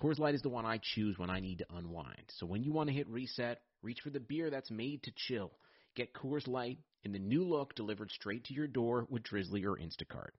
Coors 0.00 0.18
Light 0.18 0.34
is 0.34 0.40
the 0.40 0.48
one 0.48 0.64
I 0.64 0.80
choose 0.94 1.18
when 1.18 1.28
I 1.28 1.40
need 1.40 1.58
to 1.58 1.66
unwind. 1.76 2.24
So 2.38 2.46
when 2.46 2.62
you 2.62 2.72
want 2.72 2.88
to 2.88 2.94
hit 2.94 3.06
reset, 3.08 3.60
reach 3.82 4.00
for 4.02 4.08
the 4.08 4.20
beer 4.20 4.48
that's 4.48 4.70
made 4.70 5.02
to 5.02 5.12
chill. 5.14 5.52
Get 5.94 6.14
Coors 6.14 6.48
Light 6.48 6.78
in 7.04 7.12
the 7.12 7.18
new 7.18 7.44
look 7.44 7.74
delivered 7.74 8.10
straight 8.10 8.44
to 8.44 8.54
your 8.54 8.66
door 8.66 9.06
with 9.10 9.24
Drizzly 9.24 9.64
or 9.66 9.76
Instacart. 9.76 10.32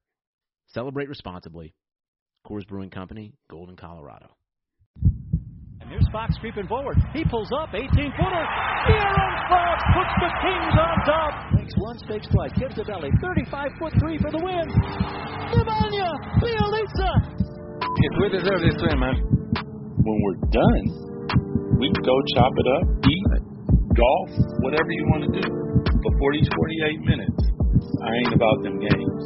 Celebrate 0.73 1.09
responsibly. 1.09 1.75
Coors 2.47 2.67
Brewing 2.67 2.89
Company, 2.89 3.33
Golden, 3.51 3.75
Colorado. 3.75 4.31
And 5.03 5.89
here's 5.89 6.07
Fox 6.11 6.33
creeping 6.39 6.67
forward. 6.67 6.97
He 7.13 7.23
pulls 7.23 7.51
up, 7.55 7.69
18 7.75 7.85
footer. 7.85 8.45
Aaron 8.89 9.37
Fox 9.45 9.83
puts 9.93 10.13
the 10.21 10.31
Kings 10.41 10.73
on 10.73 11.05
top. 11.05 11.53
Makes 11.53 11.73
one, 11.77 11.99
stakes 11.99 12.27
twice, 12.33 12.51
gives 12.57 12.75
the 12.77 12.83
belly. 12.85 13.11
35 13.21 13.69
foot 13.77 13.93
three 13.99 14.17
for 14.17 14.31
the 14.31 14.41
win. 14.41 14.65
Ivania 15.53 16.09
Bielitsa. 16.41 17.11
Yes, 18.01 18.13
we 18.19 18.29
deserve 18.29 18.61
this 18.61 18.81
win, 18.81 18.99
man. 18.99 19.40
When 20.01 20.17
we're 20.17 20.41
done, 20.49 20.85
we 21.77 21.85
can 21.85 22.01
go 22.01 22.15
chop 22.33 22.49
it 22.57 22.67
up, 22.73 22.85
eat, 23.05 23.29
golf, 23.93 24.29
whatever 24.65 24.89
you 24.89 25.05
want 25.13 25.29
to 25.29 25.31
do. 25.37 25.45
But 25.45 26.13
for 26.17 26.29
these 26.33 26.49
48 26.57 27.05
minutes, 27.05 27.41
I 28.01 28.09
ain't 28.09 28.33
about 28.33 28.57
them 28.65 28.81
games. 28.81 29.23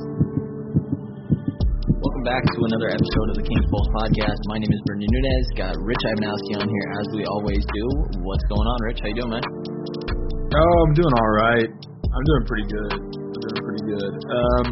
Welcome 1.96 2.26
back 2.28 2.44
to 2.44 2.59
another 2.68 2.92
episode 2.92 3.28
of 3.31 3.36
the 3.40 3.48
Kings 3.48 3.64
Pulse 3.72 3.88
podcast. 4.03 4.36
My 4.52 4.59
name 4.59 4.68
is 4.68 4.81
Brendan 4.84 5.08
Nunez. 5.16 5.48
Got 5.56 5.80
Rich 5.80 6.03
Ivanowski 6.12 6.59
on 6.59 6.68
here 6.68 6.88
as 7.00 7.08
we 7.16 7.23
always 7.23 7.64
do. 7.72 7.86
What's 8.28 8.44
going 8.52 8.68
on, 8.68 8.78
Rich? 8.84 9.00
How 9.00 9.08
you 9.16 9.18
doing, 9.23 9.31
man? 9.31 9.48
Oh, 9.48 10.76
I'm 10.84 10.92
doing 10.92 11.14
all 11.23 11.31
right. 11.40 11.72
I'm 11.72 12.26
doing 12.36 12.44
pretty 12.52 12.68
good. 12.68 12.92
I'm 13.00 13.31
doing 13.31 13.59
pretty 13.64 13.86
good. 13.96 14.14
Um, 14.28 14.66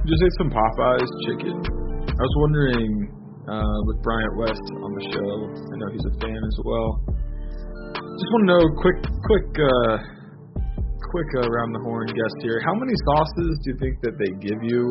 just 0.00 0.16
ate 0.16 0.36
some 0.40 0.48
Popeyes 0.48 1.12
chicken. 1.28 1.60
I 2.08 2.22
was 2.24 2.34
wondering 2.40 3.05
uh, 3.46 3.78
with 3.86 4.02
Bryant 4.02 4.34
West 4.36 4.66
on 4.82 4.90
the 4.94 5.04
show. 5.14 5.30
I 5.54 5.74
know 5.78 5.88
he's 5.94 6.06
a 6.06 6.14
fan 6.18 6.36
as 6.38 6.58
well. 6.66 6.90
Just 7.94 8.30
want 8.32 8.42
to 8.42 8.50
know, 8.50 8.64
quick, 8.80 8.98
quick, 9.28 9.48
uh, 9.54 9.94
quick 11.12 11.30
uh, 11.38 11.46
around 11.46 11.70
the 11.72 11.82
horn 11.84 12.08
guest 12.08 12.36
here. 12.42 12.58
How 12.66 12.74
many 12.74 12.94
sauces 13.06 13.50
do 13.62 13.66
you 13.70 13.76
think 13.78 13.94
that 14.02 14.14
they 14.18 14.30
give 14.40 14.60
you 14.64 14.88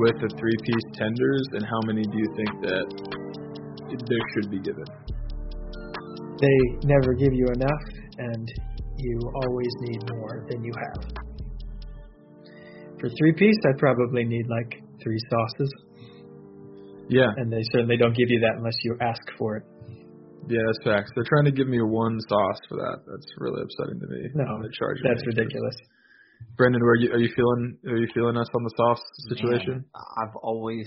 with 0.00 0.16
the 0.18 0.30
three-piece 0.34 0.86
tenders, 0.98 1.44
and 1.54 1.62
how 1.62 1.80
many 1.86 2.02
do 2.02 2.16
you 2.18 2.30
think 2.34 2.52
that 2.66 2.86
there 3.94 4.24
should 4.34 4.50
be 4.50 4.58
given? 4.58 4.88
They 6.40 6.58
never 6.82 7.14
give 7.14 7.32
you 7.32 7.46
enough, 7.54 7.84
and 8.18 8.46
you 8.98 9.20
always 9.46 9.72
need 9.80 10.00
more 10.18 10.46
than 10.50 10.64
you 10.64 10.72
have. 10.74 11.02
For 12.98 13.08
three-piece, 13.08 13.60
I 13.68 13.78
probably 13.78 14.24
need 14.24 14.46
like 14.48 14.82
three 15.02 15.18
sauces. 15.30 15.70
Yeah, 17.08 17.28
and 17.36 17.52
they 17.52 17.62
certainly 17.72 17.96
don't 17.96 18.16
give 18.16 18.30
you 18.30 18.40
that 18.40 18.56
unless 18.56 18.76
you 18.84 18.96
ask 19.00 19.20
for 19.38 19.56
it. 19.58 19.64
Yeah, 20.48 20.60
that's 20.66 20.82
facts. 20.84 21.10
They're 21.14 21.24
trying 21.28 21.46
to 21.46 21.52
give 21.52 21.68
me 21.68 21.80
one 21.80 22.18
sauce 22.28 22.60
for 22.68 22.76
that. 22.76 23.00
That's 23.08 23.26
really 23.38 23.62
upsetting 23.62 24.00
to 24.00 24.06
me. 24.06 24.28
No, 24.34 24.60
They're 24.60 24.70
charging 24.78 25.04
that's 25.08 25.24
me. 25.24 25.32
ridiculous. 25.36 25.76
Brendan, 26.56 26.82
are 26.82 26.96
you 26.96 27.10
are 27.12 27.18
you 27.18 27.30
feeling 27.34 27.78
are 27.88 27.96
you 27.96 28.08
feeling 28.14 28.36
us 28.36 28.48
on 28.54 28.62
the 28.64 28.72
sauce 28.76 29.00
situation? 29.30 29.72
Man, 29.72 29.84
I've 29.94 30.36
always 30.42 30.86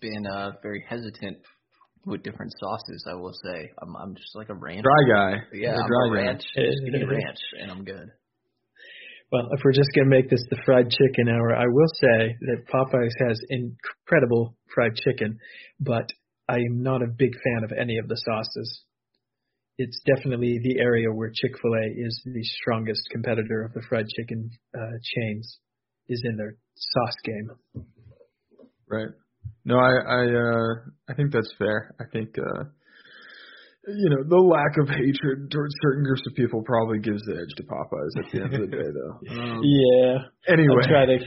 been 0.00 0.26
uh, 0.26 0.52
very 0.62 0.84
hesitant 0.88 1.38
with 2.04 2.22
different 2.22 2.52
sauces. 2.60 3.04
I 3.08 3.14
will 3.14 3.32
say 3.44 3.70
I'm 3.80 3.96
I'm 3.96 4.14
just 4.14 4.34
like 4.34 4.48
a 4.50 4.54
ranch 4.54 4.82
Dry 4.84 5.14
guy. 5.14 5.36
Yeah, 5.52 5.72
You're 5.72 5.74
a 5.74 5.82
I'm 5.82 5.88
dry 5.88 6.06
a 6.06 6.08
guy. 6.10 6.26
ranch. 6.28 6.42
Just 6.54 6.78
give 6.84 6.94
me 6.94 7.04
ranch, 7.04 7.38
and 7.62 7.70
I'm 7.70 7.84
good. 7.84 8.08
Well, 9.32 9.48
if 9.52 9.60
we're 9.64 9.72
just 9.72 9.90
going 9.94 10.08
to 10.08 10.16
make 10.16 10.30
this 10.30 10.44
the 10.50 10.58
fried 10.64 10.88
chicken 10.90 11.28
hour, 11.28 11.54
I 11.54 11.66
will 11.66 11.88
say 11.94 12.36
that 12.42 12.66
Popeyes 12.72 13.26
has 13.26 13.40
incredible 13.48 14.56
fried 14.72 14.94
chicken, 14.94 15.38
but 15.80 16.12
I 16.48 16.56
am 16.56 16.82
not 16.82 17.02
a 17.02 17.08
big 17.08 17.32
fan 17.32 17.64
of 17.64 17.72
any 17.76 17.98
of 17.98 18.08
the 18.08 18.16
sauces. 18.16 18.84
It's 19.78 20.00
definitely 20.06 20.60
the 20.62 20.80
area 20.80 21.12
where 21.12 21.30
Chick-fil-A 21.34 22.00
is 22.00 22.22
the 22.24 22.42
strongest 22.44 23.02
competitor 23.10 23.64
of 23.64 23.74
the 23.74 23.82
fried 23.88 24.06
chicken 24.08 24.50
uh, 24.74 24.98
chains, 25.02 25.58
is 26.08 26.22
in 26.24 26.36
their 26.36 26.54
sauce 26.76 27.16
game. 27.24 27.50
Right. 28.88 29.08
No, 29.64 29.78
I 29.78 29.90
I 29.90 30.24
uh 30.26 30.74
I 31.08 31.14
think 31.14 31.32
that's 31.32 31.52
fair. 31.58 31.94
I 32.00 32.04
think 32.12 32.36
uh 32.38 32.64
you 33.86 34.10
know, 34.10 34.22
the 34.26 34.42
lack 34.42 34.74
of 34.82 34.88
hatred 34.88 35.50
towards 35.50 35.74
certain 35.82 36.04
groups 36.04 36.22
of 36.26 36.34
people 36.34 36.62
probably 36.62 36.98
gives 36.98 37.22
the 37.22 37.38
edge 37.38 37.54
to 37.56 37.62
Popeyes 37.62 38.14
at 38.18 38.26
the 38.32 38.38
end 38.42 38.54
of 38.54 38.60
the 38.60 38.72
day 38.76 38.90
though. 38.90 39.14
Um, 39.36 39.60
yeah. 39.62 40.52
Anyway, 40.52 40.82
I'll 40.82 40.88
try 40.88 41.06
to 41.06 41.18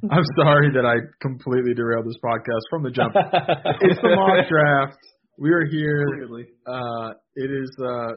I'm 0.10 0.24
sorry 0.38 0.70
that 0.74 0.86
I 0.86 0.94
completely 1.20 1.74
derailed 1.74 2.06
this 2.06 2.18
podcast 2.22 2.62
from 2.70 2.84
the 2.84 2.90
jump. 2.90 3.14
it's 3.82 4.00
the 4.00 4.14
mock 4.14 4.48
draft. 4.48 4.98
We 5.38 5.50
are 5.50 5.66
here. 5.66 6.06
Uh, 6.66 7.10
it 7.34 7.50
is 7.50 7.70
uh, 7.82 8.14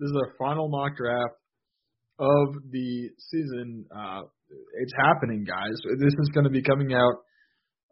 this 0.00 0.10
is 0.10 0.16
our 0.16 0.34
final 0.38 0.68
mock 0.68 0.96
draft 0.96 1.34
of 2.18 2.54
the 2.70 3.10
season. 3.30 3.86
Uh, 3.94 4.22
it's 4.80 4.92
happening, 4.96 5.44
guys. 5.44 5.78
This 6.00 6.14
is 6.18 6.30
going 6.34 6.44
to 6.44 6.50
be 6.50 6.62
coming 6.62 6.94
out 6.94 7.22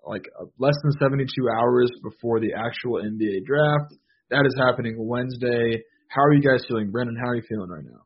like 0.05 0.27
uh, 0.41 0.47
less 0.59 0.75
than 0.83 0.93
72 1.01 1.27
hours 1.49 1.91
before 2.03 2.41
the 2.41 2.55
actual 2.55 3.03
NBA 3.03 3.47
draft. 3.47 3.95
That 4.31 4.45
is 4.45 4.55
happening 4.59 4.95
Wednesday. 4.99 5.83
How 6.09 6.23
are 6.23 6.35
you 6.35 6.43
guys 6.43 6.63
feeling, 6.69 6.91
Brendan? 6.91 7.17
How 7.17 7.31
are 7.31 7.37
you 7.37 7.43
feeling 7.49 7.71
right 7.71 7.85
now? 7.85 8.03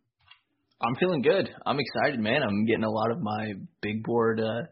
I'm 0.81 0.95
feeling 0.95 1.21
good. 1.21 1.51
I'm 1.67 1.79
excited, 1.81 2.21
man. 2.21 2.43
I'm 2.45 2.65
getting 2.65 2.85
a 2.85 2.91
lot 2.91 3.11
of 3.11 3.21
my 3.21 3.55
big 3.81 4.05
board 4.05 4.39
uh, 4.39 4.63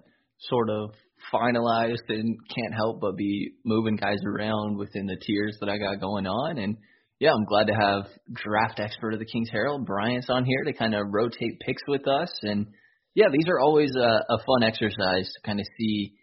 sort 0.43 0.71
of 0.71 0.91
finalized 1.33 2.09
and 2.09 2.39
can't 2.55 2.75
help 2.75 3.01
but 3.01 3.17
be 3.17 3.55
moving 3.65 3.97
guys 3.97 4.19
around 4.25 4.77
within 4.77 5.07
the 5.07 5.17
tiers 5.27 5.57
that 5.61 5.69
I 5.69 5.79
got 5.79 6.01
going 6.01 6.27
on. 6.27 6.59
And 6.59 6.77
yeah, 7.19 7.33
I'm 7.33 7.45
glad 7.45 7.67
to 7.67 7.75
have 7.75 8.07
draft 8.33 8.79
expert 8.79 9.13
of 9.13 9.19
the 9.19 9.27
Kings 9.27 9.49
Herald, 9.51 9.87
Bryant's 9.87 10.31
on 10.31 10.45
here 10.45 10.63
to 10.65 10.73
kind 10.73 10.95
of 10.95 11.03
rotate 11.11 11.59
picks 11.67 11.83
with 11.89 12.07
us. 12.07 12.31
And 12.43 12.69
yeah, 13.15 13.27
these 13.33 13.49
are 13.49 13.59
always 13.59 13.91
a, 13.97 14.21
a 14.33 14.39
fun 14.47 14.63
exercise 14.63 15.29
to 15.35 15.41
kind 15.45 15.59
of 15.59 15.67
see 15.77 16.15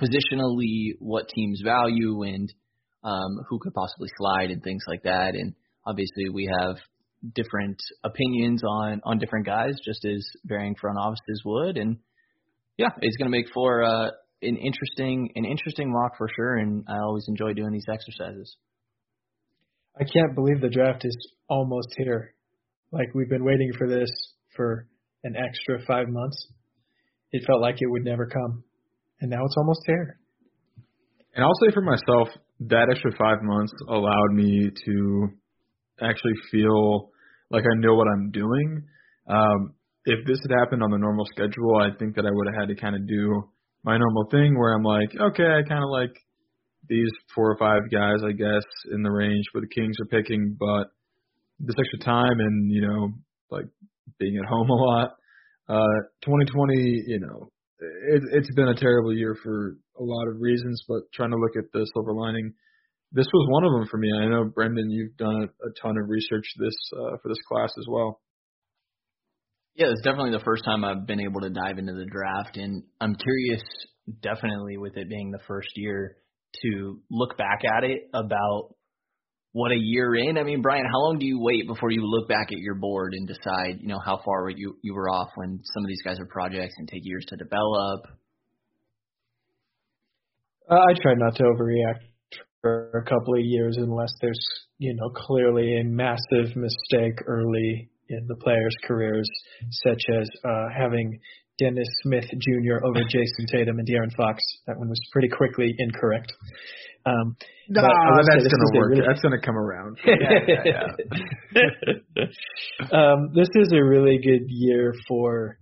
positionally 0.00 0.92
what 0.98 1.28
teams 1.28 1.60
value 1.62 2.22
and 2.22 2.50
um, 3.02 3.38
who 3.48 3.58
could 3.58 3.74
possibly 3.74 4.08
slide 4.16 4.50
and 4.50 4.62
things 4.62 4.82
like 4.86 5.02
that. 5.04 5.34
And 5.34 5.54
obviously 5.86 6.28
we 6.32 6.50
have 6.60 6.76
different 7.34 7.78
opinions 8.04 8.62
on 8.64 9.00
on 9.04 9.18
different 9.18 9.46
guys, 9.46 9.74
just 9.84 10.04
as 10.04 10.26
varying 10.44 10.74
front 10.80 10.98
offices 10.98 11.42
would. 11.44 11.76
And 11.76 11.98
yeah, 12.76 12.90
it's 13.00 13.16
going 13.16 13.30
to 13.30 13.36
make 13.36 13.46
for 13.52 13.82
uh, 13.82 14.10
an 14.42 14.56
interesting 14.56 15.30
an 15.34 15.44
interesting 15.44 15.92
mock 15.92 16.16
for 16.16 16.28
sure. 16.34 16.56
And 16.56 16.84
I 16.88 16.98
always 16.98 17.26
enjoy 17.28 17.52
doing 17.52 17.72
these 17.72 17.86
exercises. 17.92 18.56
I 19.98 20.04
can't 20.04 20.34
believe 20.34 20.60
the 20.60 20.70
draft 20.70 21.04
is 21.04 21.16
almost 21.48 21.88
here. 21.96 22.34
Like 22.92 23.14
we've 23.14 23.28
been 23.28 23.44
waiting 23.44 23.72
for 23.76 23.88
this 23.88 24.10
for 24.56 24.86
an 25.24 25.34
extra 25.36 25.84
five 25.86 26.08
months. 26.08 26.46
It 27.32 27.44
felt 27.46 27.60
like 27.60 27.76
it 27.78 27.86
would 27.86 28.04
never 28.04 28.26
come, 28.26 28.64
and 29.20 29.30
now 29.30 29.44
it's 29.44 29.54
almost 29.56 29.82
here. 29.86 30.18
And 31.34 31.44
I'll 31.44 31.54
say 31.62 31.72
for 31.72 31.82
myself, 31.82 32.28
that 32.68 32.88
extra 32.90 33.10
five 33.18 33.38
months 33.42 33.72
allowed 33.88 34.32
me 34.32 34.70
to 34.86 35.28
actually 36.00 36.34
feel 36.50 37.10
like 37.50 37.64
I 37.64 37.76
know 37.78 37.94
what 37.94 38.06
I'm 38.08 38.30
doing. 38.30 38.84
Um, 39.28 39.74
if 40.04 40.26
this 40.26 40.38
had 40.42 40.58
happened 40.58 40.82
on 40.82 40.90
the 40.90 40.98
normal 40.98 41.26
schedule, 41.26 41.76
I 41.76 41.96
think 41.98 42.16
that 42.16 42.26
I 42.26 42.30
would 42.30 42.46
have 42.46 42.54
had 42.56 42.68
to 42.68 42.80
kind 42.80 42.96
of 42.96 43.06
do 43.06 43.44
my 43.82 43.96
normal 43.96 44.26
thing 44.30 44.58
where 44.58 44.74
I'm 44.74 44.82
like, 44.82 45.10
okay, 45.18 45.46
I 45.46 45.68
kind 45.68 45.82
of 45.82 45.90
like 45.90 46.12
these 46.88 47.10
four 47.34 47.50
or 47.50 47.56
five 47.58 47.90
guys, 47.90 48.18
I 48.26 48.32
guess, 48.32 48.64
in 48.92 49.02
the 49.02 49.10
range 49.10 49.44
where 49.52 49.62
the 49.62 49.74
Kings 49.74 49.96
are 50.00 50.06
picking, 50.06 50.56
but 50.58 50.90
this 51.58 51.76
extra 51.78 51.98
time 52.00 52.40
and, 52.40 52.70
you 52.70 52.82
know, 52.86 53.08
like 53.50 53.66
being 54.18 54.38
at 54.38 54.48
home 54.48 54.68
a 54.68 54.74
lot, 54.74 55.10
uh, 55.68 56.00
2020, 56.22 57.04
you 57.06 57.20
know, 57.20 57.50
it, 57.80 58.22
it's 58.32 58.54
been 58.54 58.68
a 58.68 58.74
terrible 58.74 59.14
year 59.14 59.36
for 59.42 59.76
a 59.98 60.02
lot 60.02 60.28
of 60.28 60.40
reasons, 60.40 60.82
but 60.88 61.02
trying 61.12 61.30
to 61.30 61.36
look 61.36 61.56
at 61.56 61.70
the 61.72 61.86
silver 61.94 62.12
lining, 62.12 62.52
this 63.12 63.26
was 63.32 63.48
one 63.50 63.64
of 63.64 63.72
them 63.72 63.88
for 63.90 63.98
me. 63.98 64.08
I 64.12 64.28
know 64.28 64.44
Brendan, 64.44 64.90
you've 64.90 65.16
done 65.16 65.48
a, 65.48 65.82
ton 65.82 65.96
of 65.98 66.08
research 66.08 66.46
this 66.58 66.74
uh, 66.94 67.16
for 67.22 67.28
this 67.28 67.42
class 67.48 67.70
as 67.78 67.86
well. 67.88 68.20
Yeah, 69.74 69.88
it's 69.90 70.02
definitely 70.02 70.32
the 70.32 70.44
first 70.44 70.64
time 70.64 70.84
I've 70.84 71.06
been 71.06 71.20
able 71.20 71.40
to 71.40 71.50
dive 71.50 71.78
into 71.78 71.94
the 71.94 72.06
draft, 72.06 72.56
and 72.56 72.84
I'm 73.00 73.14
curious, 73.14 73.62
definitely 74.22 74.76
with 74.76 74.96
it 74.96 75.08
being 75.08 75.30
the 75.30 75.40
first 75.46 75.68
year, 75.76 76.16
to 76.62 77.00
look 77.10 77.38
back 77.38 77.60
at 77.64 77.84
it 77.84 78.10
about 78.12 78.74
what 79.52 79.72
a 79.72 79.78
year 79.78 80.14
in. 80.14 80.38
I 80.38 80.44
mean, 80.44 80.62
Brian, 80.62 80.84
how 80.84 81.00
long 81.00 81.18
do 81.18 81.26
you 81.26 81.40
wait 81.40 81.66
before 81.66 81.90
you 81.90 82.02
look 82.04 82.28
back 82.28 82.52
at 82.52 82.58
your 82.58 82.76
board 82.76 83.14
and 83.14 83.26
decide, 83.26 83.78
you 83.80 83.88
know, 83.88 83.98
how 84.04 84.20
far 84.24 84.48
you 84.48 84.76
you 84.82 84.94
were 84.94 85.08
off 85.08 85.30
when 85.34 85.60
some 85.74 85.84
of 85.84 85.88
these 85.88 86.02
guys 86.02 86.20
are 86.20 86.26
projects 86.26 86.74
and 86.78 86.88
take 86.88 87.02
years 87.04 87.24
to 87.28 87.36
develop? 87.36 88.06
Uh, 90.70 90.74
I 90.74 90.94
try 91.02 91.14
not 91.16 91.34
to 91.36 91.42
overreact 91.42 92.06
for 92.60 92.90
a 92.92 93.02
couple 93.02 93.34
of 93.34 93.40
years 93.42 93.76
unless 93.76 94.12
there's, 94.20 94.40
you 94.78 94.94
know, 94.94 95.10
clearly 95.10 95.80
a 95.80 95.84
massive 95.84 96.54
mistake 96.54 97.18
early 97.26 97.90
in 98.08 98.26
the 98.28 98.36
players' 98.36 98.74
careers, 98.84 99.28
such 99.70 100.02
as 100.16 100.28
uh, 100.44 100.66
having 100.76 101.18
Dennis 101.58 101.88
Smith 102.02 102.24
Jr. 102.24 102.84
over 102.84 103.00
Jayson 103.08 103.46
Tatum 103.50 103.78
and 103.78 103.88
De'Aaron 103.88 104.14
Fox. 104.16 104.42
That 104.66 104.78
one 104.78 104.88
was 104.88 105.00
pretty 105.12 105.28
quickly 105.28 105.74
incorrect. 105.78 106.32
Um, 107.06 107.36
no, 107.68 107.82
that's 107.82 108.28
going 108.28 108.48
to 108.48 108.78
work. 108.78 108.90
Really... 108.90 109.06
That's 109.06 109.20
going 109.20 109.38
to 109.38 109.44
come 109.44 109.56
around. 109.56 109.98
yeah, 110.06 110.14
yeah, 111.54 111.72
yeah. 112.16 113.12
um, 113.12 113.30
this 113.34 113.48
is 113.54 113.72
a 113.72 113.82
really 113.82 114.18
good 114.18 114.44
year 114.48 114.94
for 115.08 115.58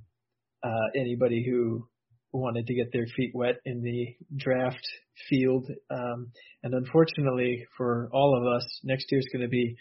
uh, 0.64 0.88
anybody 0.96 1.44
who 1.49 1.87
wanted 2.32 2.67
to 2.67 2.75
get 2.75 2.93
their 2.93 3.06
feet 3.17 3.31
wet 3.35 3.56
in 3.64 3.82
the 3.82 4.17
draft 4.37 4.87
field. 5.29 5.67
Um, 5.90 6.31
and 6.62 6.75
unfortunately 6.75 7.64
for 7.76 8.08
all 8.12 8.37
of 8.37 8.46
us, 8.52 8.64
next 8.85 9.06
year 9.11 9.20
is 9.20 9.29
going 9.32 9.43
to 9.43 9.49
be 9.49 9.76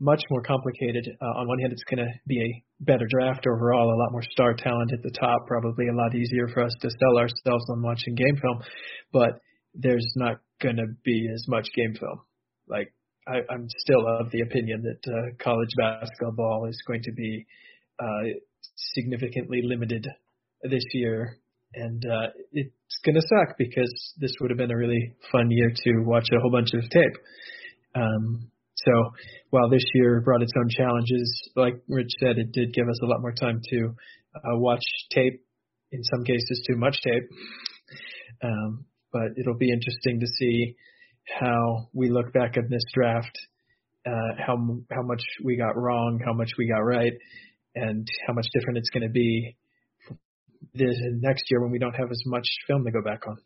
much 0.00 0.22
more 0.30 0.42
complicated. 0.42 1.06
Uh, 1.20 1.38
on 1.38 1.46
one 1.46 1.58
hand, 1.58 1.72
it's 1.72 1.84
going 1.84 2.04
to 2.04 2.12
be 2.26 2.40
a 2.40 2.84
better 2.84 3.06
draft 3.08 3.46
overall, 3.46 3.94
a 3.94 3.98
lot 3.98 4.10
more 4.10 4.22
star 4.30 4.54
talent 4.54 4.92
at 4.92 5.02
the 5.02 5.10
top, 5.18 5.46
probably 5.46 5.86
a 5.88 5.94
lot 5.94 6.14
easier 6.14 6.48
for 6.52 6.62
us 6.64 6.74
to 6.80 6.90
sell 6.90 7.16
ourselves 7.18 7.64
on 7.70 7.82
watching 7.82 8.14
game 8.14 8.36
film. 8.40 8.60
But 9.12 9.40
there's 9.74 10.10
not 10.16 10.40
going 10.62 10.76
to 10.76 10.86
be 11.04 11.28
as 11.32 11.46
much 11.48 11.68
game 11.74 11.94
film. 11.98 12.20
Like 12.68 12.92
I, 13.26 13.38
I'm 13.50 13.68
still 13.78 14.06
of 14.06 14.30
the 14.30 14.40
opinion 14.40 14.82
that 14.82 15.10
uh, 15.10 15.42
college 15.42 15.70
basketball 15.76 16.66
is 16.68 16.78
going 16.86 17.02
to 17.02 17.12
be 17.12 17.46
uh, 17.98 18.38
significantly 18.94 19.62
limited 19.64 20.06
this 20.62 20.84
year, 20.92 21.38
and 21.74 22.04
uh, 22.04 22.28
it's 22.52 23.00
going 23.04 23.14
to 23.14 23.22
suck 23.22 23.56
because 23.58 23.92
this 24.18 24.32
would 24.40 24.50
have 24.50 24.58
been 24.58 24.70
a 24.70 24.76
really 24.76 25.14
fun 25.32 25.50
year 25.50 25.72
to 25.84 26.02
watch 26.04 26.28
a 26.32 26.40
whole 26.40 26.50
bunch 26.50 26.70
of 26.74 26.82
tape. 26.90 27.16
Um, 27.94 28.50
so 28.76 28.92
while 29.50 29.70
this 29.70 29.84
year 29.94 30.20
brought 30.20 30.42
its 30.42 30.52
own 30.58 30.68
challenges, 30.68 31.50
like 31.56 31.74
Rich 31.88 32.10
said, 32.20 32.38
it 32.38 32.52
did 32.52 32.74
give 32.74 32.88
us 32.88 32.98
a 33.02 33.06
lot 33.06 33.20
more 33.20 33.32
time 33.32 33.60
to 33.70 33.94
uh, 34.34 34.58
watch 34.58 34.84
tape. 35.10 35.40
In 35.92 36.02
some 36.02 36.24
cases, 36.24 36.64
too 36.66 36.76
much 36.76 37.00
tape. 37.02 37.28
Um, 38.42 38.84
but 39.14 39.38
it'll 39.38 39.56
be 39.56 39.70
interesting 39.70 40.20
to 40.20 40.26
see 40.26 40.74
how 41.40 41.88
we 41.94 42.10
look 42.10 42.32
back 42.32 42.56
at 42.58 42.68
this 42.68 42.82
draft, 42.92 43.38
uh, 44.04 44.34
how 44.44 44.56
how 44.90 45.02
much 45.02 45.22
we 45.42 45.56
got 45.56 45.76
wrong, 45.76 46.20
how 46.22 46.34
much 46.34 46.50
we 46.58 46.68
got 46.68 46.80
right, 46.80 47.12
and 47.76 48.06
how 48.26 48.34
much 48.34 48.46
different 48.52 48.78
it's 48.78 48.90
going 48.90 49.04
to 49.04 49.12
be 49.12 49.56
this 50.74 50.96
next 51.20 51.44
year 51.50 51.62
when 51.62 51.70
we 51.70 51.78
don't 51.78 51.94
have 51.94 52.10
as 52.10 52.22
much 52.26 52.46
film 52.66 52.84
to 52.84 52.90
go 52.90 53.02
back 53.02 53.26
on. 53.26 53.36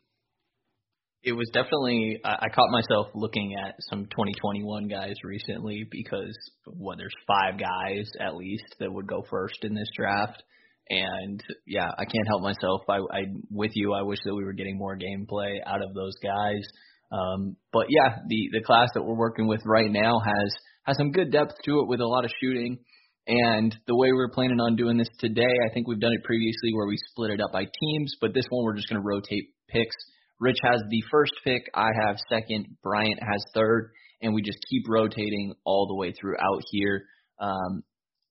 It 1.22 1.32
was 1.32 1.50
definitely 1.52 2.20
I, 2.24 2.46
I 2.46 2.48
caught 2.48 2.70
myself 2.70 3.08
looking 3.14 3.54
at 3.62 3.74
some 3.90 4.06
2021 4.06 4.88
guys 4.88 5.16
recently 5.22 5.84
because 5.90 6.36
what 6.64 6.96
there's 6.96 7.14
five 7.26 7.60
guys 7.60 8.08
at 8.18 8.36
least 8.36 8.64
that 8.80 8.90
would 8.90 9.06
go 9.06 9.22
first 9.28 9.58
in 9.62 9.74
this 9.74 9.90
draft 9.94 10.42
and 10.90 11.42
yeah, 11.66 11.88
I 11.98 12.04
can't 12.04 12.26
help 12.26 12.42
myself. 12.42 12.82
I, 12.88 12.96
I 12.96 13.20
with 13.50 13.72
you. 13.74 13.92
I 13.92 14.02
wish 14.02 14.18
that 14.24 14.34
we 14.34 14.44
were 14.44 14.52
getting 14.52 14.78
more 14.78 14.96
gameplay 14.96 15.56
out 15.66 15.82
of 15.82 15.94
those 15.94 16.14
guys. 16.22 16.62
Um, 17.10 17.56
but 17.72 17.86
yeah, 17.88 18.16
the 18.26 18.48
the 18.52 18.62
class 18.64 18.88
that 18.94 19.02
we're 19.02 19.16
working 19.16 19.46
with 19.46 19.60
right 19.64 19.90
now 19.90 20.20
has 20.24 20.54
has 20.84 20.96
some 20.96 21.12
good 21.12 21.30
depth 21.30 21.54
to 21.64 21.80
it 21.80 21.88
with 21.88 22.00
a 22.00 22.06
lot 22.06 22.24
of 22.24 22.30
shooting. 22.40 22.78
And 23.26 23.76
the 23.86 23.94
way 23.94 24.12
we're 24.12 24.30
planning 24.30 24.58
on 24.58 24.76
doing 24.76 24.96
this 24.96 25.10
today, 25.18 25.42
I 25.42 25.72
think 25.72 25.86
we've 25.86 26.00
done 26.00 26.14
it 26.14 26.24
previously 26.24 26.72
where 26.72 26.86
we 26.86 26.96
split 27.10 27.30
it 27.30 27.42
up 27.42 27.52
by 27.52 27.64
teams, 27.64 28.14
but 28.22 28.32
this 28.32 28.46
one 28.48 28.64
we're 28.64 28.74
just 28.74 28.88
going 28.88 29.02
to 29.02 29.06
rotate 29.06 29.50
picks. 29.68 29.96
Rich 30.40 30.56
has 30.62 30.80
the 30.88 31.02
first 31.10 31.32
pick, 31.44 31.68
I 31.74 31.88
have 32.06 32.16
second, 32.30 32.78
Bryant 32.82 33.18
has 33.20 33.44
third, 33.54 33.90
and 34.22 34.32
we 34.32 34.40
just 34.40 34.64
keep 34.70 34.84
rotating 34.88 35.52
all 35.64 35.86
the 35.88 35.94
way 35.94 36.12
throughout 36.12 36.62
here. 36.70 37.04
Um, 37.38 37.82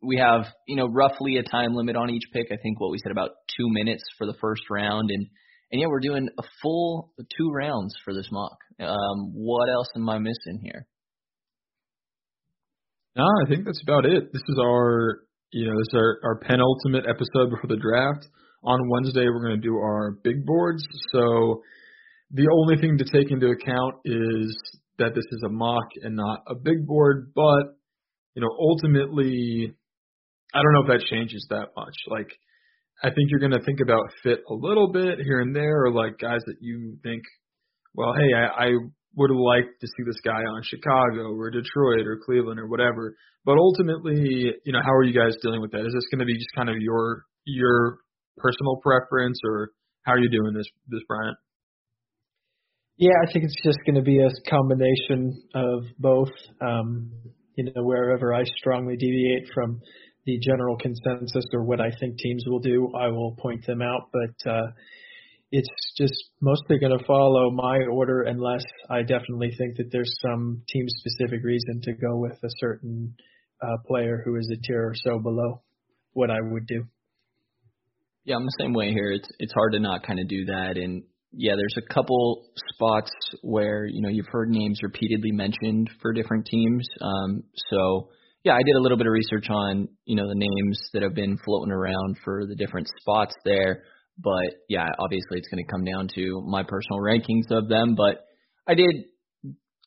we 0.08 0.18
have, 0.18 0.46
you 0.68 0.78
know, 0.78 0.88
roughly 0.88 1.36
a 1.36 1.44
time 1.44 1.76
limit 1.76 1.98
on 1.98 2.10
each 2.10 2.24
pick. 2.32 2.48
I 2.50 2.56
think 2.64 2.80
what 2.80 2.92
we 2.92 2.98
said 3.04 3.12
about 3.12 3.32
two 3.58 3.68
minutes 3.68 4.04
for 4.18 4.26
the 4.26 4.36
first 4.40 4.62
round, 4.72 5.12
and 5.12 5.28
and 5.72 5.82
yeah, 5.82 5.88
we're 5.88 6.00
doing 6.00 6.30
a 6.40 6.44
full 6.62 7.12
two 7.38 7.52
rounds 7.52 7.94
for 8.06 8.14
this 8.14 8.30
mock. 8.32 8.58
Um, 8.80 9.34
what 9.34 9.70
else 9.70 9.90
am 9.98 10.08
I 10.10 10.18
missing 10.18 10.62
here? 10.64 10.88
No, 13.18 13.24
I 13.24 13.50
think 13.50 13.66
that's 13.66 13.82
about 13.84 14.06
it. 14.06 14.32
This 14.32 14.44
is 14.48 14.58
our, 14.64 15.24
you 15.52 15.66
know, 15.66 15.78
this 15.78 15.88
is 15.92 15.96
our, 15.96 16.20
our 16.24 16.40
penultimate 16.40 17.06
episode 17.10 17.50
before 17.50 17.68
the 17.68 17.82
draft. 17.82 18.28
On 18.64 18.90
Wednesday, 18.90 19.26
we're 19.26 19.44
going 19.44 19.60
to 19.60 19.68
do 19.68 19.76
our 19.76 20.18
big 20.24 20.46
boards. 20.46 20.84
So 21.12 21.64
the 22.32 22.48
only 22.62 22.78
thing 22.80 22.98
to 23.00 23.06
take 23.06 23.32
into 23.32 23.48
account 23.48 23.96
is 24.06 24.56
that 25.00 25.16
this 25.16 25.26
is 25.32 25.44
a 25.46 25.50
mock 25.50 25.88
and 26.04 26.16
not 26.16 26.44
a 26.48 26.56
big 26.56 26.86
board, 26.86 27.34
but 27.36 27.76
you 28.36 28.42
know, 28.42 28.56
ultimately 28.60 29.74
I 30.54 30.62
don't 30.62 30.74
know 30.74 30.94
if 30.94 31.00
that 31.00 31.08
changes 31.08 31.46
that 31.50 31.70
much. 31.76 31.96
Like, 32.08 32.30
I 33.04 33.10
think 33.10 33.30
you're 33.30 33.40
going 33.40 33.52
to 33.52 33.64
think 33.64 33.80
about 33.82 34.12
fit 34.24 34.40
a 34.50 34.54
little 34.54 34.92
bit 34.92 35.20
here 35.20 35.40
and 35.40 35.56
there, 35.56 35.86
or 35.86 35.92
like 35.92 36.18
guys 36.20 36.42
that 36.48 36.58
you 36.62 36.98
think, 37.04 37.24
well, 37.94 38.14
hey, 38.14 38.34
I, 38.34 38.66
I 38.66 38.70
would 39.16 39.32
liked 39.32 39.82
to 39.82 39.88
see 39.88 40.04
this 40.06 40.20
guy 40.24 40.42
on 40.42 40.62
Chicago 40.64 41.34
or 41.34 41.52
Detroit 41.52 42.06
or 42.06 42.20
Cleveland 42.26 42.60
or 42.60 42.68
whatever. 42.68 43.16
But 43.46 43.58
ultimately, 43.58 44.54
you 44.64 44.74
know, 44.74 44.82
how 44.84 44.94
are 44.94 45.04
you 45.04 45.14
guys 45.14 45.36
dealing 45.42 45.62
with 45.62 45.72
that? 45.72 45.86
Is 45.86 45.94
this 45.94 46.06
going 46.12 46.20
to 46.20 46.26
be 46.26 46.38
just 46.38 46.54
kind 46.56 46.70
of 46.70 46.76
your 46.80 47.24
your 47.46 47.98
personal 48.38 48.78
preference, 48.84 49.40
or 49.44 49.72
how 50.04 50.14
are 50.14 50.20
you 50.20 50.30
doing 50.30 50.54
this, 50.54 50.68
this 50.90 51.02
Bryant? 51.08 51.38
Yeah, 52.98 53.14
I 53.28 53.32
think 53.32 53.46
it's 53.46 53.62
just 53.64 53.78
going 53.86 53.96
to 53.96 54.02
be 54.02 54.20
a 54.20 54.50
combination 54.50 55.42
of 55.54 55.84
both. 56.00 56.32
Um, 56.62 57.12
you 57.56 57.66
know, 57.66 57.84
wherever 57.84 58.34
I 58.34 58.44
strongly 58.58 58.98
deviate 58.98 59.50
from 59.54 59.82
the 60.28 60.38
general 60.40 60.78
consensus 60.78 61.46
or 61.54 61.64
what 61.64 61.80
I 61.80 61.90
think 62.00 62.18
teams 62.18 62.44
will 62.46 62.60
do, 62.60 62.92
I 62.94 63.08
will 63.08 63.36
point 63.40 63.66
them 63.66 63.82
out. 63.82 64.10
But 64.12 64.52
uh, 64.52 64.68
it's 65.52 65.70
just 65.98 66.14
mostly 66.42 66.78
going 66.78 66.98
to 66.98 67.04
follow 67.06 67.50
my 67.50 67.80
order 67.90 68.24
unless 68.24 68.66
I 68.90 69.02
definitely 69.02 69.54
think 69.58 69.78
that 69.78 69.90
there's 69.92 70.14
some 70.22 70.62
team 70.68 70.86
specific 70.90 71.44
reason 71.44 71.80
to 71.84 71.94
go 71.94 72.18
with 72.18 72.38
a 72.44 72.50
certain 72.60 73.16
uh, 73.62 73.78
player 73.88 74.22
who 74.26 74.36
is 74.36 74.52
a 74.54 74.62
tier 74.68 74.90
or 74.90 74.94
so 74.96 75.18
below 75.18 75.62
what 76.12 76.30
I 76.30 76.42
would 76.42 76.68
do. 76.68 76.84
Yeah, 78.26 78.36
I'm 78.36 78.44
the 78.44 78.58
same 78.60 78.74
way 78.74 78.92
here. 78.92 79.12
It's 79.14 79.30
it's 79.40 79.54
hard 79.54 79.72
to 79.72 79.80
not 79.80 80.06
kind 80.06 80.20
of 80.20 80.28
do 80.28 80.44
that, 80.46 80.76
and 80.76 81.04
yeah, 81.32 81.54
there's 81.56 81.78
a 81.78 81.94
couple 81.94 82.46
spots 82.74 83.12
where 83.42 83.86
you 83.86 84.02
know 84.02 84.10
you've 84.10 84.28
heard 84.30 84.50
names 84.50 84.80
repeatedly 84.84 85.32
mentioned 85.32 85.90
for 86.02 86.12
different 86.12 86.46
teams. 86.46 86.86
Um, 87.00 87.44
so 87.70 88.10
yeah, 88.48 88.54
I 88.54 88.64
did 88.64 88.76
a 88.76 88.82
little 88.82 88.98
bit 88.98 89.08
of 89.08 89.12
research 89.12 89.50
on, 89.50 89.90
you 90.06 90.16
know, 90.16 90.28
the 90.28 90.40
names 90.40 90.80
that 90.94 91.04
have 91.04 91.14
been 91.14 91.38
floating 91.44 91.74
around 91.74 92.18
for 92.24 92.46
the 92.48 92.56
different 92.56 92.88
spots 93.02 93.36
there. 93.44 93.84
But 94.18 94.64
yeah, 94.70 94.88
obviously 95.00 95.38
it's 95.38 95.50
going 95.50 95.64
to 95.64 95.70
come 95.70 95.84
down 95.84 96.08
to 96.16 96.42
my 96.48 96.64
personal 96.64 97.02
rankings 97.02 97.52
of 97.52 97.68
them. 97.68 97.96
But 97.96 98.24
I 98.66 98.74
did 98.74 99.04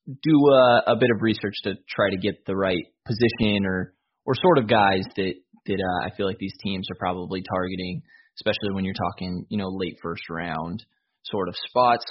do 0.07 0.37
a, 0.53 0.93
a 0.93 0.97
bit 0.97 1.09
of 1.15 1.23
research 1.23 1.55
to 1.65 1.75
try 1.89 2.11
to 2.11 2.19
get 2.19 2.45
the 2.45 2.55
right 2.55 2.85
position 3.07 3.65
or 3.65 3.95
or 4.27 4.35
sort 4.35 4.59
of 4.59 4.69
guys 4.69 5.05
that 5.17 5.35
that 5.67 5.81
uh, 5.81 6.07
I 6.07 6.15
feel 6.15 6.27
like 6.27 6.39
these 6.39 6.57
teams 6.63 6.87
are 6.91 6.99
probably 6.99 7.43
targeting, 7.43 8.03
especially 8.37 8.75
when 8.75 8.85
you're 8.85 8.95
talking, 8.95 9.47
you 9.49 9.57
know, 9.57 9.69
late 9.69 9.97
first 10.03 10.29
round 10.29 10.85
sort 11.25 11.49
of 11.49 11.55
spots. 11.67 12.05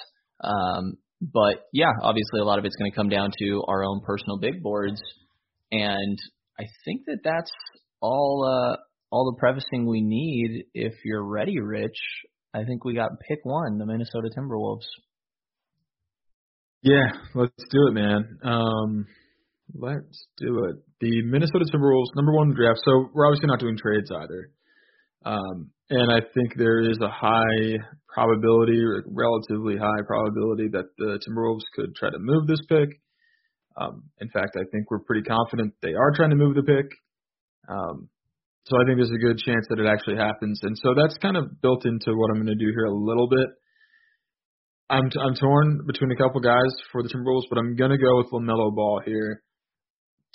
Um, 0.43 0.97
but 1.21 1.67
yeah, 1.73 1.91
obviously 2.01 2.39
a 2.39 2.43
lot 2.43 2.57
of 2.57 2.65
it's 2.65 2.75
going 2.75 2.91
to 2.91 2.95
come 2.95 3.09
down 3.09 3.29
to 3.37 3.63
our 3.67 3.83
own 3.83 4.01
personal 4.03 4.39
big 4.39 4.63
boards 4.63 4.99
and 5.71 6.17
I 6.59 6.63
think 6.83 7.05
that 7.07 7.19
that's 7.23 7.51
all 8.01 8.45
uh, 8.45 8.77
all 9.11 9.31
the 9.31 9.39
prefacing 9.39 9.87
we 9.87 10.01
need. 10.01 10.65
If 10.73 10.93
you're 11.05 11.25
ready, 11.25 11.59
Rich, 11.59 11.97
I 12.53 12.65
think 12.65 12.83
we 12.83 12.95
got 12.95 13.11
pick 13.27 13.39
one, 13.43 13.77
the 13.77 13.85
Minnesota 13.85 14.29
Timberwolves. 14.37 14.87
Yeah, 16.81 17.11
let's 17.35 17.63
do 17.71 17.87
it, 17.87 17.93
man. 17.93 18.39
Um, 18.43 19.05
let's 19.73 20.27
do 20.37 20.65
it. 20.65 20.75
The 20.99 21.21
Minnesota 21.23 21.65
Timberwolves, 21.73 22.15
number 22.15 22.33
one 22.33 22.53
draft. 22.53 22.79
So 22.83 23.09
we're 23.13 23.27
obviously 23.27 23.47
not 23.47 23.59
doing 23.59 23.77
trades 23.77 24.11
either. 24.11 24.51
Um, 25.25 25.71
and 25.89 26.11
I 26.11 26.19
think 26.33 26.55
there 26.55 26.81
is 26.81 26.97
a 27.01 27.09
high 27.09 27.77
probability, 28.13 28.81
relatively 29.07 29.75
high 29.77 30.01
probability, 30.05 30.69
that 30.71 30.85
the 30.97 31.19
Timberwolves 31.27 31.63
could 31.73 31.95
try 31.95 32.09
to 32.09 32.19
move 32.19 32.47
this 32.47 32.61
pick. 32.67 32.89
Um, 33.77 34.03
in 34.19 34.29
fact, 34.29 34.57
I 34.57 34.63
think 34.71 34.91
we're 34.91 34.99
pretty 34.99 35.23
confident 35.23 35.73
they 35.81 35.93
are 35.93 36.11
trying 36.15 36.31
to 36.31 36.35
move 36.35 36.55
the 36.55 36.63
pick. 36.63 36.87
Um, 37.69 38.09
so 38.65 38.77
I 38.77 38.85
think 38.85 38.97
there's 38.97 39.11
a 39.11 39.25
good 39.25 39.37
chance 39.37 39.65
that 39.69 39.79
it 39.79 39.87
actually 39.87 40.17
happens. 40.17 40.59
And 40.63 40.77
so 40.77 40.93
that's 40.93 41.17
kind 41.17 41.37
of 41.37 41.61
built 41.61 41.85
into 41.85 42.13
what 42.13 42.29
I'm 42.29 42.43
going 42.43 42.57
to 42.57 42.65
do 42.65 42.71
here 42.71 42.85
a 42.85 42.93
little 42.93 43.29
bit. 43.29 43.47
I'm 44.89 45.09
I'm 45.21 45.35
torn 45.35 45.81
between 45.87 46.11
a 46.11 46.15
couple 46.15 46.41
guys 46.41 46.73
for 46.91 47.03
the 47.03 47.09
Timberwolves, 47.09 47.47
but 47.49 47.59
I'm 47.59 47.75
going 47.75 47.91
to 47.91 47.97
go 47.97 48.17
with 48.17 48.31
LaMelo 48.31 48.75
Ball 48.75 49.01
here. 49.05 49.43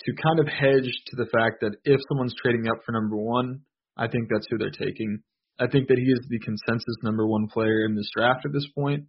to 0.03 0.13
kind 0.21 0.39
of 0.39 0.47
hedge 0.47 0.91
to 1.07 1.15
the 1.15 1.25
fact 1.31 1.61
that 1.61 1.75
if 1.85 1.99
someone's 2.09 2.35
trading 2.41 2.67
up 2.67 2.77
for 2.85 2.91
number 2.91 3.15
one, 3.15 3.61
I 3.97 4.07
think 4.07 4.27
that's 4.29 4.47
who 4.49 4.57
they're 4.57 4.69
taking. 4.71 5.19
I 5.59 5.67
think 5.67 5.87
that 5.87 5.97
he 5.97 6.05
is 6.05 6.19
the 6.29 6.39
consensus 6.39 6.95
number 7.01 7.25
one 7.25 7.47
player 7.47 7.85
in 7.85 7.95
this 7.95 8.09
draft 8.15 8.45
at 8.45 8.51
this 8.51 8.67
point. 8.75 9.05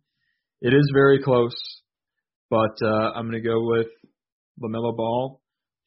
It 0.60 0.72
is 0.72 0.90
very 0.94 1.22
close, 1.22 1.56
but 2.50 2.76
uh, 2.82 3.12
I'm 3.14 3.28
going 3.28 3.42
to 3.42 3.48
go 3.48 3.66
with 3.66 3.88
LaMelo 4.62 4.96
Ball 4.96 5.40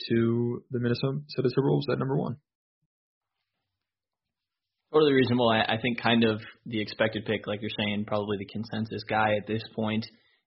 to 0.09 0.63
the 0.71 0.79
Minnesota 0.79 1.19
Timberwolves 1.37 1.91
at 1.91 1.99
number 1.99 2.17
one. 2.17 2.37
Totally 4.91 5.13
reasonable. 5.13 5.49
I, 5.49 5.73
I 5.73 5.77
think 5.81 6.01
kind 6.01 6.23
of 6.23 6.41
the 6.65 6.81
expected 6.81 7.25
pick, 7.25 7.45
like 7.45 7.61
you're 7.61 7.69
saying, 7.77 8.05
probably 8.07 8.37
the 8.37 8.45
consensus 8.45 9.03
guy 9.07 9.35
at 9.35 9.45
this 9.47 9.61
point. 9.75 10.05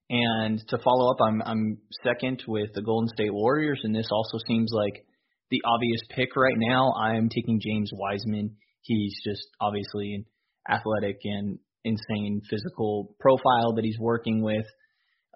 And 0.09 0.59
to 0.67 0.77
follow 0.79 1.11
up, 1.11 1.17
I'm 1.21 1.41
I'm 1.45 1.77
second 2.03 2.43
with 2.47 2.73
the 2.73 2.81
Golden 2.81 3.07
State 3.07 3.33
Warriors, 3.33 3.79
and 3.83 3.95
this 3.95 4.09
also 4.11 4.37
seems 4.45 4.71
like 4.73 5.05
the 5.49 5.61
obvious 5.65 6.01
pick 6.09 6.35
right 6.35 6.57
now. 6.57 6.93
I'm 6.93 7.29
taking 7.29 7.61
James 7.61 7.89
Wiseman. 7.93 8.57
He's 8.81 9.15
just 9.23 9.47
obviously 9.61 10.13
an 10.13 10.25
athletic 10.69 11.19
and 11.23 11.57
insane 11.85 12.41
physical 12.49 13.15
profile 13.19 13.73
that 13.75 13.85
he's 13.85 13.99
working 13.99 14.41
with. 14.41 14.65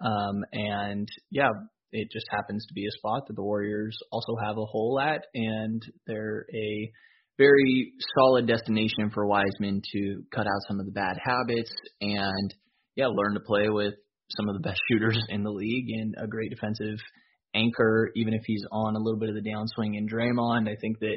Um, 0.04 0.44
and 0.52 1.08
yeah, 1.30 1.50
it 1.92 2.08
just 2.12 2.26
happens 2.30 2.66
to 2.66 2.74
be 2.74 2.86
a 2.86 2.98
spot 2.98 3.26
that 3.26 3.34
the 3.34 3.42
Warriors 3.42 3.98
also 4.12 4.36
have 4.42 4.58
a 4.58 4.64
hole 4.64 5.00
at, 5.00 5.26
and 5.34 5.82
they're 6.06 6.46
a 6.54 6.92
very 7.38 7.92
solid 8.18 8.46
destination 8.46 9.10
for 9.14 9.26
Wiseman 9.26 9.80
to 9.92 10.22
cut 10.34 10.46
out 10.46 10.66
some 10.66 10.80
of 10.80 10.86
the 10.86 10.92
bad 10.92 11.16
habits 11.22 11.72
and 12.00 12.54
yeah, 12.96 13.06
learn 13.06 13.34
to 13.34 13.40
play 13.40 13.68
with 13.68 13.94
some 14.36 14.48
of 14.48 14.54
the 14.54 14.60
best 14.60 14.80
shooters 14.90 15.18
in 15.28 15.44
the 15.44 15.50
league 15.50 15.88
and 15.88 16.14
a 16.18 16.26
great 16.26 16.50
defensive 16.50 16.98
anchor, 17.54 18.10
even 18.14 18.34
if 18.34 18.42
he's 18.44 18.64
on 18.70 18.96
a 18.96 18.98
little 18.98 19.18
bit 19.18 19.30
of 19.30 19.36
the 19.36 19.48
downswing 19.48 19.96
in 19.96 20.08
Draymond. 20.08 20.68
I 20.68 20.76
think 20.80 20.98
that, 20.98 21.16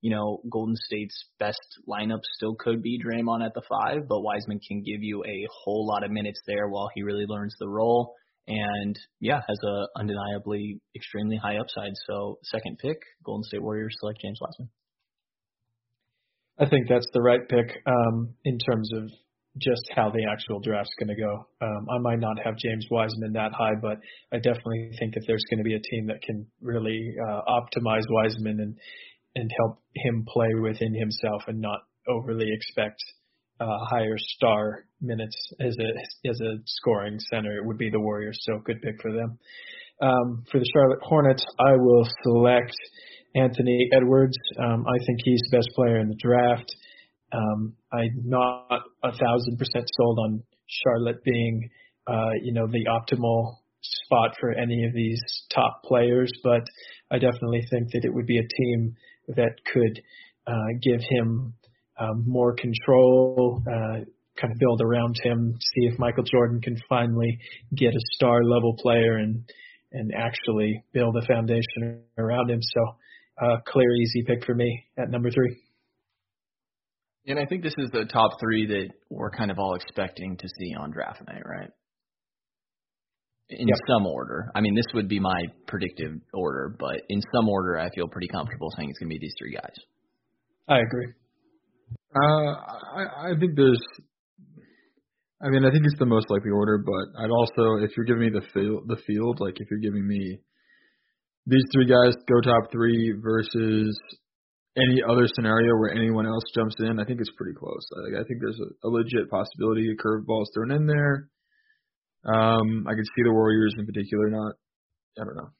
you 0.00 0.10
know, 0.10 0.40
Golden 0.50 0.76
State's 0.76 1.26
best 1.38 1.60
lineup 1.88 2.22
still 2.34 2.56
could 2.58 2.82
be 2.82 2.98
Draymond 2.98 3.44
at 3.44 3.54
the 3.54 3.62
five, 3.68 4.08
but 4.08 4.22
Wiseman 4.22 4.60
can 4.66 4.82
give 4.82 5.02
you 5.02 5.22
a 5.24 5.46
whole 5.62 5.86
lot 5.86 6.04
of 6.04 6.10
minutes 6.10 6.40
there 6.46 6.68
while 6.68 6.88
he 6.94 7.02
really 7.02 7.26
learns 7.28 7.54
the 7.60 7.68
role. 7.68 8.14
And 8.50 8.98
yeah, 9.20 9.40
has 9.46 9.58
a 9.64 9.86
undeniably 9.96 10.80
extremely 10.96 11.36
high 11.36 11.58
upside. 11.58 11.92
So 12.08 12.38
second 12.42 12.78
pick, 12.78 12.98
Golden 13.24 13.44
State 13.44 13.62
Warriors 13.62 13.94
select 14.00 14.20
James 14.20 14.38
Wiseman. 14.40 14.70
I 16.58 16.68
think 16.68 16.88
that's 16.88 17.06
the 17.14 17.22
right 17.22 17.48
pick 17.48 17.80
um, 17.86 18.34
in 18.44 18.58
terms 18.58 18.90
of 18.96 19.08
just 19.58 19.82
how 19.94 20.10
the 20.10 20.26
actual 20.30 20.60
draft's 20.60 20.92
going 20.98 21.14
to 21.14 21.20
go. 21.20 21.46
Um, 21.62 21.86
I 21.90 21.98
might 21.98 22.18
not 22.18 22.38
have 22.44 22.56
James 22.56 22.86
Wiseman 22.90 23.32
that 23.34 23.52
high, 23.52 23.74
but 23.80 23.98
I 24.32 24.36
definitely 24.36 24.90
think 24.98 25.14
that 25.14 25.24
there's 25.26 25.44
going 25.50 25.58
to 25.58 25.64
be 25.64 25.74
a 25.74 25.80
team 25.80 26.06
that 26.08 26.22
can 26.22 26.46
really 26.60 27.14
uh, 27.28 27.40
optimize 27.48 28.04
Wiseman 28.10 28.60
and 28.60 28.76
and 29.36 29.50
help 29.58 29.78
him 29.94 30.24
play 30.26 30.48
within 30.60 30.92
himself 30.92 31.42
and 31.46 31.60
not 31.60 31.80
overly 32.08 32.48
expect 32.50 32.98
uh, 33.60 33.78
higher 33.90 34.16
star 34.16 34.86
minutes 35.00 35.36
as 35.60 35.76
a 35.78 36.28
as 36.28 36.40
a 36.40 36.58
scoring 36.66 37.18
center. 37.32 37.58
It 37.58 37.66
would 37.66 37.78
be 37.78 37.90
the 37.90 38.00
Warriors, 38.00 38.38
so 38.42 38.58
good 38.64 38.80
pick 38.82 39.00
for 39.00 39.12
them. 39.12 39.38
Um, 40.02 40.44
for 40.50 40.58
the 40.58 40.70
Charlotte 40.72 41.00
Hornets, 41.02 41.44
I 41.58 41.72
will 41.76 42.08
select 42.22 42.74
Anthony 43.34 43.90
Edwards. 43.92 44.36
Um, 44.58 44.84
I 44.86 45.04
think 45.06 45.18
he's 45.24 45.42
the 45.50 45.58
best 45.58 45.68
player 45.74 46.00
in 46.00 46.08
the 46.08 46.16
draft. 46.16 46.74
Um, 47.32 47.74
I'm 47.92 48.22
not 48.24 48.82
a 49.04 49.12
thousand 49.12 49.58
percent 49.58 49.88
sold 49.96 50.18
on 50.18 50.42
Charlotte 50.66 51.22
being, 51.22 51.68
uh, 52.06 52.30
you 52.42 52.52
know, 52.52 52.66
the 52.66 52.86
optimal 52.86 53.56
spot 53.82 54.36
for 54.40 54.52
any 54.52 54.84
of 54.84 54.92
these 54.94 55.20
top 55.54 55.82
players, 55.84 56.30
but 56.42 56.62
I 57.10 57.18
definitely 57.18 57.66
think 57.70 57.92
that 57.92 58.04
it 58.04 58.12
would 58.12 58.26
be 58.26 58.38
a 58.38 58.42
team 58.42 58.94
that 59.28 59.52
could 59.72 60.00
uh, 60.46 60.78
give 60.82 61.00
him 61.00 61.54
um, 62.00 62.24
more 62.26 62.54
control, 62.54 63.62
uh, 63.66 64.04
kind 64.40 64.52
of 64.52 64.58
build 64.58 64.80
around 64.80 65.16
him, 65.22 65.54
see 65.60 65.86
if 65.86 65.98
Michael 65.98 66.24
Jordan 66.24 66.60
can 66.60 66.76
finally 66.88 67.38
get 67.74 67.94
a 67.94 68.00
star 68.14 68.42
level 68.42 68.74
player 68.78 69.16
and 69.16 69.44
and 69.92 70.12
actually 70.16 70.84
build 70.92 71.16
a 71.16 71.26
foundation 71.26 72.02
around 72.16 72.48
him. 72.48 72.60
So, 72.62 72.80
uh, 73.44 73.56
clear, 73.66 73.92
easy 73.92 74.22
pick 74.24 74.44
for 74.44 74.54
me 74.54 74.84
at 74.96 75.10
number 75.10 75.30
three. 75.30 75.56
And 77.26 77.38
I 77.38 77.44
think 77.44 77.62
this 77.62 77.74
is 77.76 77.90
the 77.92 78.04
top 78.04 78.38
three 78.40 78.66
that 78.66 78.88
we're 79.10 79.30
kind 79.30 79.50
of 79.50 79.58
all 79.58 79.74
expecting 79.74 80.36
to 80.36 80.48
see 80.58 80.74
on 80.78 80.90
draft 80.90 81.20
night, 81.26 81.42
right? 81.44 81.70
In 83.50 83.66
yep. 83.66 83.76
some 83.88 84.06
order. 84.06 84.50
I 84.54 84.60
mean, 84.60 84.76
this 84.76 84.86
would 84.94 85.08
be 85.08 85.18
my 85.18 85.42
predictive 85.66 86.12
order, 86.32 86.74
but 86.78 87.02
in 87.08 87.20
some 87.34 87.48
order, 87.48 87.78
I 87.78 87.90
feel 87.90 88.06
pretty 88.06 88.28
comfortable 88.28 88.68
saying 88.76 88.90
it's 88.90 88.98
going 89.00 89.10
to 89.10 89.14
be 89.14 89.18
these 89.18 89.34
three 89.38 89.52
guys. 89.52 89.74
I 90.68 90.78
agree. 90.78 91.12
Uh, 92.14 92.52
I, 92.96 93.30
I 93.30 93.38
think 93.38 93.56
there's. 93.56 93.82
I 95.42 95.48
mean, 95.48 95.64
I 95.64 95.70
think 95.70 95.84
it's 95.86 95.98
the 95.98 96.06
most 96.06 96.28
likely 96.28 96.50
order, 96.50 96.76
but 96.76 97.22
I'd 97.22 97.30
also, 97.30 97.82
if 97.82 97.96
you're 97.96 98.04
giving 98.04 98.28
me 98.28 98.30
the 98.30 98.44
field, 98.52 98.84
the 98.88 99.00
field, 99.06 99.40
like 99.40 99.54
if 99.56 99.68
you're 99.70 99.80
giving 99.80 100.06
me 100.06 100.38
these 101.46 101.64
three 101.72 101.86
guys 101.86 102.12
go 102.28 102.40
top 102.42 102.70
three 102.70 103.14
versus 103.22 103.98
any 104.76 105.00
other 105.08 105.26
scenario 105.34 105.74
where 105.76 105.94
anyone 105.94 106.26
else 106.26 106.44
jumps 106.54 106.76
in, 106.80 107.00
I 107.00 107.04
think 107.04 107.20
it's 107.20 107.32
pretty 107.36 107.56
close. 107.58 107.82
I, 107.96 108.20
I 108.20 108.24
think 108.24 108.40
there's 108.40 108.60
a, 108.60 108.86
a 108.86 108.88
legit 108.88 109.30
possibility 109.30 109.88
a 109.90 109.96
curveball 109.96 110.42
is 110.42 110.50
thrown 110.54 110.72
in 110.72 110.86
there. 110.86 111.30
Um, 112.24 112.86
I 112.86 112.94
could 112.94 113.06
see 113.16 113.22
the 113.24 113.32
Warriors 113.32 113.74
in 113.78 113.86
particular 113.86 114.28
not, 114.28 114.52
I 115.18 115.24
don't 115.24 115.36
know, 115.36 115.50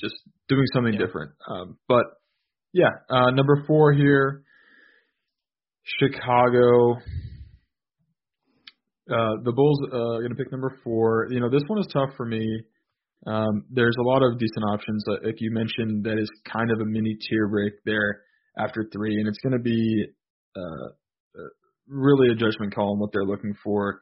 just 0.00 0.16
doing 0.48 0.66
something 0.74 0.94
yeah. 0.94 1.06
different. 1.06 1.32
Um, 1.48 1.78
but 1.88 2.04
yeah, 2.72 2.90
uh, 3.08 3.30
number 3.30 3.64
four 3.66 3.92
here, 3.92 4.42
Chicago. 6.00 6.96
Uh, 9.08 9.38
the 9.44 9.52
Bulls 9.52 9.80
uh, 9.92 10.18
going 10.18 10.30
to 10.30 10.34
pick 10.34 10.50
number 10.50 10.76
four. 10.82 11.28
You 11.30 11.40
know, 11.40 11.48
this 11.48 11.62
one 11.68 11.78
is 11.78 11.86
tough 11.92 12.10
for 12.16 12.26
me. 12.26 12.44
Um, 13.26 13.64
there's 13.70 13.96
a 13.98 14.02
lot 14.02 14.22
of 14.22 14.38
decent 14.38 14.64
options, 14.70 15.04
like 15.06 15.36
you 15.38 15.50
mentioned, 15.52 16.04
that 16.04 16.18
is 16.18 16.30
kind 16.52 16.70
of 16.70 16.80
a 16.80 16.84
mini 16.84 17.16
tier 17.28 17.48
break 17.48 17.72
there 17.84 18.22
after 18.58 18.88
three, 18.92 19.16
and 19.18 19.26
it's 19.26 19.38
going 19.38 19.52
to 19.52 19.62
be 19.62 20.06
uh, 20.56 20.86
uh, 21.38 21.48
really 21.88 22.30
a 22.30 22.34
judgment 22.34 22.74
call 22.74 22.92
on 22.92 23.00
what 23.00 23.10
they're 23.12 23.24
looking 23.24 23.54
for. 23.64 24.00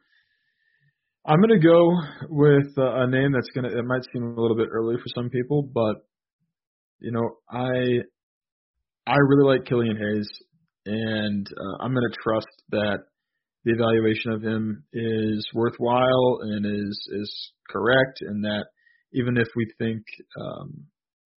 I'm 1.25 1.39
going 1.39 1.59
to 1.59 1.67
go 1.67 1.91
with 2.29 2.77
uh, 2.77 3.03
a 3.03 3.07
name 3.07 3.31
that's 3.31 3.49
going 3.55 3.69
to. 3.69 3.77
It 3.77 3.85
might 3.85 4.03
seem 4.13 4.23
a 4.23 4.41
little 4.41 4.55
bit 4.55 4.69
early 4.71 4.95
for 4.97 5.05
some 5.15 5.29
people, 5.29 5.67
but 5.73 6.05
you 6.99 7.11
know, 7.11 7.37
I 7.49 8.01
I 9.07 9.15
really 9.17 9.55
like 9.57 9.65
Killian 9.65 9.97
Hayes, 9.97 10.29
and 10.85 11.47
uh, 11.47 11.83
I'm 11.83 11.93
going 11.93 12.09
to 12.09 12.17
trust 12.23 12.47
that 12.69 12.99
the 13.63 13.73
evaluation 13.73 14.31
of 14.31 14.43
him 14.43 14.83
is 14.93 15.47
worthwhile 15.53 16.39
and 16.41 16.65
is 16.65 17.07
is 17.11 17.51
correct, 17.69 18.19
and 18.21 18.43
that 18.43 18.65
even 19.13 19.37
if 19.37 19.47
we 19.55 19.65
think 19.79 20.03
um, 20.39 20.87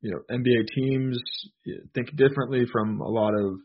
you 0.07 0.13
know, 0.13 0.21
NBA 0.31 0.67
teams 0.75 1.21
think 1.95 2.15
differently 2.17 2.65
from 2.71 3.01
a 3.01 3.09
lot 3.09 3.33
of 3.35 3.59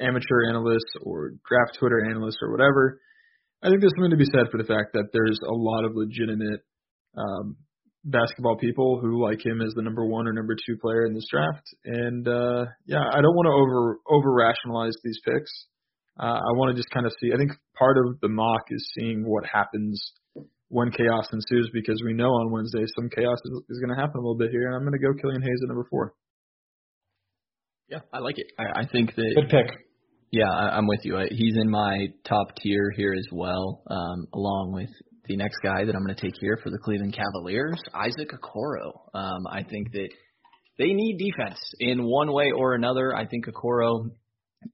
amateur 0.00 0.48
analysts 0.48 0.94
or 1.02 1.32
draft 1.48 1.78
Twitter 1.78 2.04
analysts 2.08 2.38
or 2.42 2.52
whatever. 2.52 3.00
I 3.62 3.68
think 3.68 3.80
there's 3.80 3.92
something 3.96 4.12
to 4.12 4.16
be 4.16 4.30
said 4.32 4.50
for 4.50 4.58
the 4.58 4.68
fact 4.68 4.92
that 4.94 5.10
there's 5.12 5.38
a 5.46 5.52
lot 5.52 5.84
of 5.84 5.92
legitimate 5.94 6.60
um, 7.16 7.56
basketball 8.04 8.56
people 8.56 8.98
who 9.00 9.22
like 9.22 9.44
him 9.44 9.60
as 9.60 9.74
the 9.74 9.82
number 9.82 10.06
one 10.06 10.26
or 10.26 10.32
number 10.32 10.54
two 10.54 10.76
player 10.80 11.04
in 11.04 11.14
this 11.14 11.26
draft. 11.30 11.64
And 11.84 12.26
uh, 12.26 12.66
yeah, 12.86 13.02
I 13.12 13.20
don't 13.20 13.34
want 13.36 13.46
to 13.46 13.52
over 13.52 13.98
over 14.08 14.32
rationalize 14.32 14.94
these 15.04 15.20
picks. 15.24 15.50
Uh, 16.18 16.36
I 16.36 16.52
want 16.56 16.74
to 16.74 16.76
just 16.76 16.90
kind 16.90 17.06
of 17.06 17.12
see. 17.20 17.32
I 17.32 17.36
think 17.36 17.52
part 17.78 17.96
of 17.98 18.20
the 18.20 18.28
mock 18.28 18.62
is 18.70 18.90
seeing 18.98 19.24
what 19.26 19.44
happens 19.46 20.12
when 20.68 20.90
chaos 20.90 21.26
ensues 21.32 21.70
because 21.72 22.00
we 22.04 22.12
know 22.12 22.30
on 22.30 22.52
Wednesday 22.52 22.84
some 22.94 23.08
chaos 23.10 23.38
is, 23.44 23.62
is 23.70 23.78
going 23.78 23.94
to 23.94 24.00
happen 24.00 24.16
a 24.16 24.20
little 24.20 24.38
bit 24.38 24.50
here, 24.50 24.66
and 24.66 24.76
I'm 24.76 24.82
going 24.82 24.92
to 24.92 24.98
go 24.98 25.12
Killian 25.20 25.42
Hayes 25.42 25.60
at 25.62 25.68
number 25.68 25.86
four. 25.90 26.14
Yeah, 27.88 28.00
I 28.12 28.20
like 28.20 28.38
it. 28.38 28.46
I, 28.58 28.82
I 28.82 28.86
think 28.86 29.14
that 29.16 29.32
good 29.34 29.50
pick. 29.50 29.66
Yeah, 30.30 30.48
I, 30.48 30.76
I'm 30.76 30.86
with 30.86 31.00
you. 31.02 31.18
He's 31.30 31.56
in 31.56 31.68
my 31.68 32.06
top 32.24 32.54
tier 32.62 32.92
here 32.96 33.12
as 33.12 33.26
well, 33.32 33.82
um, 33.90 34.28
along 34.32 34.72
with 34.72 34.90
the 35.30 35.36
next 35.36 35.58
guy 35.62 35.84
that 35.84 35.94
I'm 35.94 36.04
going 36.04 36.14
to 36.14 36.20
take 36.20 36.34
here 36.40 36.58
for 36.60 36.70
the 36.70 36.78
Cleveland 36.78 37.14
Cavaliers, 37.14 37.80
Isaac 37.94 38.30
Okoro. 38.32 38.98
Um, 39.14 39.46
I 39.48 39.62
think 39.62 39.92
that 39.92 40.08
they 40.76 40.92
need 40.92 41.18
defense 41.18 41.60
in 41.78 42.02
one 42.02 42.32
way 42.32 42.50
or 42.50 42.74
another. 42.74 43.14
I 43.14 43.26
think 43.26 43.46
Okoro 43.46 44.10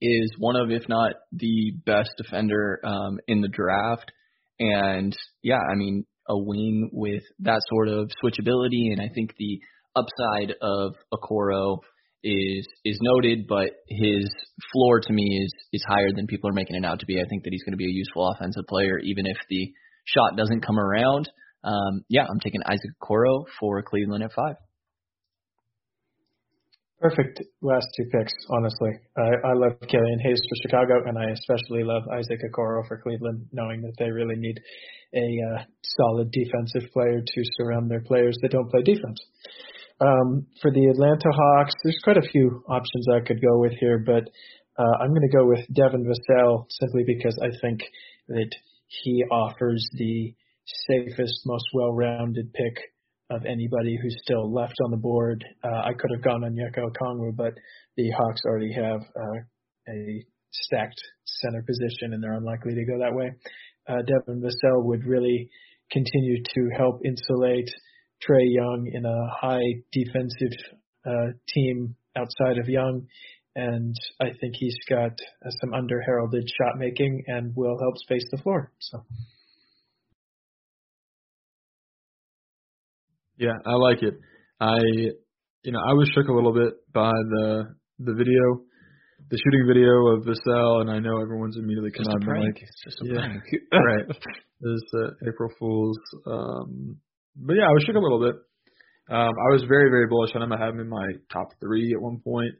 is 0.00 0.34
one 0.38 0.56
of, 0.56 0.70
if 0.70 0.88
not 0.88 1.12
the 1.30 1.72
best 1.84 2.10
defender 2.16 2.80
um, 2.82 3.18
in 3.28 3.42
the 3.42 3.48
draft. 3.48 4.10
And 4.58 5.14
yeah, 5.42 5.58
I 5.58 5.74
mean, 5.74 6.06
a 6.26 6.38
wing 6.38 6.88
with 6.90 7.22
that 7.40 7.60
sort 7.68 7.88
of 7.88 8.10
switchability, 8.24 8.92
and 8.92 9.00
I 9.00 9.10
think 9.14 9.34
the 9.36 9.60
upside 9.94 10.54
of 10.62 10.94
Okoro 11.12 11.80
is 12.24 12.66
is 12.82 12.98
noted, 13.02 13.46
but 13.46 13.72
his 13.88 14.26
floor 14.72 15.00
to 15.00 15.12
me 15.12 15.38
is 15.44 15.52
is 15.74 15.84
higher 15.86 16.12
than 16.16 16.26
people 16.26 16.48
are 16.48 16.54
making 16.54 16.76
it 16.76 16.84
out 16.86 17.00
to 17.00 17.06
be. 17.06 17.20
I 17.20 17.28
think 17.28 17.44
that 17.44 17.50
he's 17.52 17.62
going 17.62 17.74
to 17.74 17.76
be 17.76 17.84
a 17.84 17.92
useful 17.94 18.26
offensive 18.28 18.64
player, 18.66 18.98
even 18.98 19.26
if 19.26 19.36
the 19.50 19.70
shot 20.06 20.36
doesn't 20.36 20.64
come 20.64 20.78
around. 20.78 21.28
Um, 21.62 22.04
yeah, 22.08 22.26
I'm 22.30 22.40
taking 22.40 22.60
Isaac 22.64 22.90
Okoro 23.02 23.44
for 23.58 23.82
Cleveland 23.82 24.22
at 24.22 24.32
five. 24.32 24.56
Perfect 27.00 27.42
last 27.60 27.86
two 27.96 28.08
picks, 28.10 28.32
honestly. 28.48 28.90
I, 29.18 29.50
I 29.50 29.52
love 29.52 29.78
Killian 29.86 30.18
Hayes 30.24 30.40
for 30.48 30.56
Chicago, 30.62 30.94
and 31.06 31.18
I 31.18 31.30
especially 31.32 31.84
love 31.84 32.02
Isaac 32.10 32.40
Okoro 32.40 32.88
for 32.88 33.00
Cleveland, 33.02 33.46
knowing 33.52 33.82
that 33.82 33.92
they 33.98 34.10
really 34.10 34.36
need 34.36 34.58
a 35.14 35.28
uh, 35.52 35.62
solid 35.82 36.30
defensive 36.30 36.90
player 36.92 37.20
to 37.20 37.42
surround 37.58 37.90
their 37.90 38.00
players 38.00 38.38
that 38.40 38.52
don't 38.52 38.70
play 38.70 38.82
defense. 38.82 39.20
Um, 40.00 40.46
for 40.62 40.70
the 40.70 40.86
Atlanta 40.86 41.30
Hawks, 41.32 41.74
there's 41.82 42.00
quite 42.02 42.16
a 42.16 42.28
few 42.32 42.62
options 42.68 43.06
I 43.12 43.26
could 43.26 43.42
go 43.42 43.58
with 43.58 43.72
here, 43.80 44.02
but 44.04 44.24
uh, 44.78 44.94
I'm 45.00 45.10
going 45.10 45.28
to 45.28 45.36
go 45.36 45.46
with 45.46 45.66
Devin 45.72 46.04
Vassell 46.04 46.64
simply 46.68 47.04
because 47.06 47.38
I 47.42 47.48
think 47.60 47.80
that 48.28 48.50
he 48.86 49.24
offers 49.30 49.88
the 49.94 50.34
safest, 50.88 51.42
most 51.44 51.64
well-rounded 51.72 52.52
pick 52.52 52.76
of 53.30 53.44
anybody 53.44 53.98
who's 54.00 54.16
still 54.22 54.52
left 54.52 54.76
on 54.84 54.90
the 54.90 54.96
board. 54.96 55.44
Uh, 55.64 55.82
I 55.84 55.92
could 55.98 56.10
have 56.14 56.22
gone 56.22 56.44
on 56.44 56.54
Onyeka 56.54 56.78
Okongwu, 56.78 57.36
but 57.36 57.54
the 57.96 58.10
Hawks 58.10 58.42
already 58.44 58.72
have 58.72 59.00
uh, 59.00 59.38
a 59.88 60.24
stacked 60.52 61.00
center 61.24 61.62
position, 61.62 62.12
and 62.12 62.22
they're 62.22 62.34
unlikely 62.34 62.74
to 62.74 62.84
go 62.84 62.98
that 62.98 63.14
way. 63.14 63.32
Uh, 63.88 64.02
Devin 64.02 64.42
Vassell 64.42 64.84
would 64.84 65.04
really 65.04 65.50
continue 65.90 66.42
to 66.42 66.70
help 66.76 67.00
insulate 67.04 67.70
Trae 68.22 68.46
Young 68.46 68.90
in 68.92 69.04
a 69.04 69.28
high 69.40 69.82
defensive 69.92 70.58
uh, 71.04 71.32
team 71.48 71.96
outside 72.16 72.58
of 72.58 72.68
Young, 72.68 73.06
and 73.56 73.96
I 74.20 74.26
think 74.38 74.54
he's 74.54 74.76
got 74.88 75.12
uh, 75.12 75.50
some 75.62 75.72
under 75.72 76.02
heralded 76.02 76.48
shot 76.60 76.78
making 76.78 77.24
and 77.26 77.54
will 77.56 77.78
help 77.80 77.96
space 77.96 78.24
the 78.30 78.36
floor. 78.36 78.70
So. 78.78 79.02
Yeah, 83.38 83.56
I 83.64 83.72
like 83.72 84.02
it. 84.02 84.14
I, 84.60 84.76
you 85.62 85.72
know, 85.72 85.80
I 85.80 85.94
was 85.94 86.10
shook 86.14 86.28
a 86.28 86.32
little 86.32 86.52
bit 86.52 86.74
by 86.92 87.10
the 87.10 87.74
the 87.98 88.12
video, 88.12 88.60
the 89.30 89.38
shooting 89.38 89.64
video 89.66 90.12
of 90.12 90.24
Vassell, 90.24 90.82
and 90.82 90.90
I 90.90 90.98
know 90.98 91.20
everyone's 91.20 91.56
immediately 91.56 91.90
come 91.92 92.06
out 92.08 92.20
and 92.20 92.44
like, 92.44 92.62
it's 92.62 92.84
just 92.84 93.00
a 93.02 93.06
yeah, 93.06 93.26
prank. 93.26 93.42
right. 93.72 94.06
This 94.60 94.80
uh, 95.00 95.28
April 95.28 95.50
Fools. 95.58 95.98
Um, 96.26 96.96
but 97.36 97.54
yeah, 97.54 97.64
I 97.64 97.72
was 97.72 97.84
shook 97.86 97.96
a 97.96 98.00
little 98.00 98.20
bit. 98.20 98.36
Um, 99.08 99.32
I 99.32 99.52
was 99.52 99.64
very, 99.68 99.88
very 99.88 100.08
bullish 100.08 100.32
on 100.34 100.42
him. 100.42 100.52
I 100.52 100.58
had 100.58 100.70
him 100.70 100.80
in 100.80 100.88
my 100.88 101.12
top 101.32 101.48
three 101.60 101.94
at 101.94 102.02
one 102.02 102.20
point. 102.24 102.54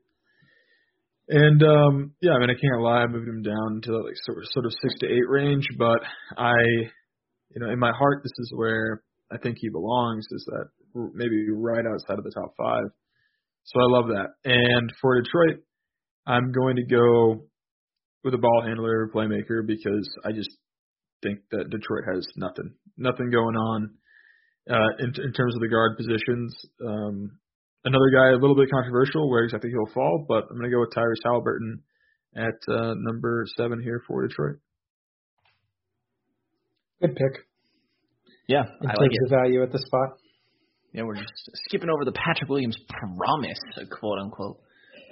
And 1.29 1.63
um 1.63 2.13
yeah, 2.21 2.33
I 2.33 2.39
mean 2.39 2.51
I 2.51 2.61
can't 2.61 2.83
lie, 2.83 3.03
I 3.03 3.07
moved 3.07 3.29
him 3.29 3.43
down 3.43 3.81
to 3.85 3.99
like 3.99 4.15
sort 4.25 4.67
of 4.67 4.73
six 4.73 4.95
to 5.01 5.07
eight 5.07 5.29
range, 5.29 5.67
but 5.79 5.99
I 6.37 6.55
you 7.51 7.61
know, 7.61 7.71
in 7.71 7.79
my 7.79 7.93
heart 7.93 8.23
this 8.23 8.33
is 8.39 8.53
where 8.55 9.03
I 9.33 9.39
think 9.39 9.57
he 9.61 9.69
belongs, 9.69 10.27
is 10.31 10.45
that 10.47 10.67
maybe 11.15 11.47
right 11.51 11.85
outside 11.85 12.19
of 12.19 12.25
the 12.25 12.31
top 12.31 12.55
five. 12.57 12.85
So 13.65 13.81
I 13.81 13.87
love 13.89 14.07
that. 14.09 14.29
And 14.45 14.93
for 15.01 15.21
Detroit, 15.21 15.65
I'm 16.27 16.53
going 16.53 16.77
to 16.77 16.85
go 16.85 17.47
with 18.23 18.35
a 18.35 18.39
ball 18.39 18.63
handler 18.65 19.11
playmaker 19.15 19.67
because 19.67 20.09
I 20.25 20.33
just 20.33 20.51
think 21.23 21.41
that 21.51 21.71
Detroit 21.71 22.05
has 22.13 22.27
nothing, 22.37 22.75
nothing 22.97 23.31
going 23.31 23.57
on 23.57 23.91
uh, 24.71 24.91
in, 24.99 25.09
in 25.09 25.33
terms 25.33 25.55
of 25.55 25.61
the 25.61 25.69
guard 25.69 25.97
positions. 25.97 26.57
Um, 26.85 27.39
another 27.87 28.11
guy 28.13 28.29
a 28.31 28.41
little 28.41 28.57
bit 28.57 28.69
controversial 28.71 29.31
where 29.31 29.45
exactly 29.45 29.71
he'll 29.71 29.93
fall, 29.95 30.25
but 30.29 30.45
I'm 30.51 30.59
going 30.59 30.71
to 30.71 30.75
go 30.75 30.81
with 30.81 30.91
Tyrese 30.91 31.23
Halliburton 31.25 31.83
at 32.37 32.59
uh, 32.69 32.95
number 32.99 33.45
seven 33.57 33.81
here 33.83 34.03
for 34.07 34.27
Detroit. 34.27 34.57
Good 37.01 37.15
pick. 37.17 37.45
Yeah, 38.49 38.63
In 38.83 38.91
I 38.91 38.95
terms 38.95 38.99
like 39.01 39.11
it. 39.13 39.25
of 39.25 39.31
value 39.31 39.63
at 39.63 39.73
the 39.73 39.79
spot. 39.79 40.19
Yeah, 40.93 41.03
we're 41.03 41.17
just 41.17 41.33
skipping 41.67 41.91
over 41.91 42.05
the 42.05 42.13
Patrick 42.13 42.49
Williams 42.49 42.77
promise, 42.89 43.59
quote 43.99 44.19
unquote. 44.19 44.59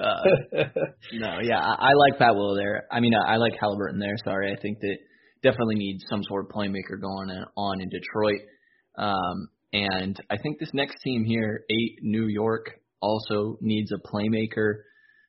Uh, 0.00 0.22
no, 1.12 1.38
yeah, 1.42 1.58
I, 1.60 1.90
I 1.90 1.92
like 1.92 2.18
Pat 2.18 2.34
Will 2.34 2.54
there. 2.56 2.86
I 2.90 3.00
mean, 3.00 3.12
I, 3.14 3.34
I 3.34 3.36
like 3.36 3.52
Halliburton 3.60 3.98
there. 3.98 4.14
Sorry, 4.24 4.52
I 4.52 4.60
think 4.60 4.78
that 4.80 4.96
definitely 5.42 5.76
needs 5.76 6.04
some 6.08 6.22
sort 6.24 6.46
of 6.46 6.50
playmaker 6.52 7.00
going 7.00 7.30
on 7.56 7.80
in 7.80 7.88
Detroit. 7.88 8.40
Um, 8.96 9.48
and 9.74 10.16
I 10.30 10.36
think 10.38 10.60
this 10.60 10.70
next 10.72 11.02
team 11.02 11.24
here, 11.24 11.64
eight 11.68 11.98
New 12.00 12.28
York, 12.28 12.80
also 13.00 13.58
needs 13.60 13.90
a 13.90 13.96
playmaker. 13.96 14.82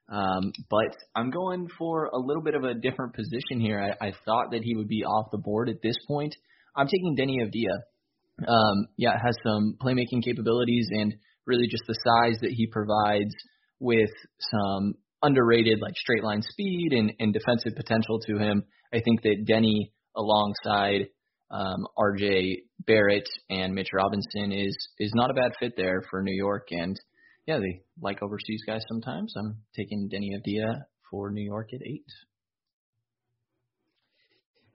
Um, 0.08 0.52
but 0.70 0.96
I'm 1.16 1.32
going 1.32 1.68
for 1.80 2.06
a 2.14 2.20
little 2.20 2.44
bit 2.44 2.54
of 2.54 2.64
a 2.64 2.76
different 2.76 3.16
position 3.16 3.60
here. 3.60 3.82
I, 3.82 4.08
I 4.08 4.14
thought 4.24 4.52
that 4.52 4.62
he 4.62 4.76
would 4.76 4.88
be 4.88 5.04
off 5.04 5.32
the 5.32 5.40
board 5.40 5.68
at 5.68 5.82
this 5.82 5.96
point. 6.08 6.36
I'm 6.76 6.86
taking 6.86 7.18
Deni 7.18 7.38
Avdija. 7.44 8.48
Um, 8.48 8.86
yeah, 8.98 9.14
has 9.14 9.36
some 9.44 9.78
playmaking 9.82 10.24
capabilities 10.24 10.90
and 10.92 11.16
really 11.48 11.68
just 11.68 11.84
the 11.88 11.96
size 11.96 12.38
that 12.42 12.52
he 12.52 12.68
provides 12.68 13.34
with 13.80 14.12
some 14.52 14.94
underrated 15.24 15.80
like 15.82 15.96
straight 15.96 16.24
line 16.24 16.44
speed 16.44 16.90
and, 16.92 17.14
and 17.20 17.34
defensive 17.34 17.76
potential 17.76 18.20
to 18.28 18.38
him. 18.38 18.64
I 18.94 19.02
think 19.04 19.24
that 19.24 19.46
Deni 19.50 19.92
alongside 20.16 21.08
um, 21.52 21.88
RJ 21.98 22.64
Barrett 22.86 23.28
and 23.50 23.74
Mitch 23.74 23.90
Robinson 23.94 24.52
is 24.52 24.76
is 25.00 25.12
not 25.16 25.32
a 25.32 25.34
bad 25.34 25.52
fit 25.60 25.74
there 25.78 26.02
for 26.10 26.22
New 26.22 26.36
York 26.36 26.68
and 26.72 27.00
yeah, 27.48 27.60
they 27.60 27.82
like 28.02 28.24
overseas 28.24 28.64
guys 28.66 28.82
sometimes. 28.88 29.34
I'm 29.38 29.58
taking 29.76 30.10
Deni 30.10 30.32
Avdija 30.36 30.82
for 31.10 31.32
New 31.32 31.44
York 31.44 31.70
at 31.74 31.82
eight. 31.86 32.06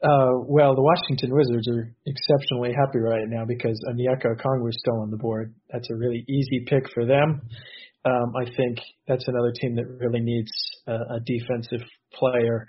Uh, 0.02 0.40
well, 0.46 0.74
the 0.74 0.82
Washington 0.82 1.34
Wizards 1.34 1.68
are 1.68 1.94
exceptionally 2.06 2.72
happy 2.72 2.98
right 2.98 3.28
now 3.28 3.44
because 3.44 3.78
Onyeka 3.90 4.34
Okongwu 4.36 4.70
is 4.70 4.78
still 4.78 5.02
on 5.02 5.10
the 5.10 5.18
board. 5.18 5.54
That's 5.70 5.90
a 5.90 5.96
really 5.96 6.24
easy 6.26 6.64
pick 6.66 6.84
for 6.94 7.04
them. 7.04 7.42
Um, 8.06 8.32
I 8.34 8.46
think 8.56 8.78
that's 9.06 9.28
another 9.28 9.52
team 9.60 9.74
that 9.74 9.84
really 9.86 10.20
needs 10.20 10.50
a, 10.86 10.94
a 10.94 11.20
defensive 11.26 11.86
player, 12.14 12.66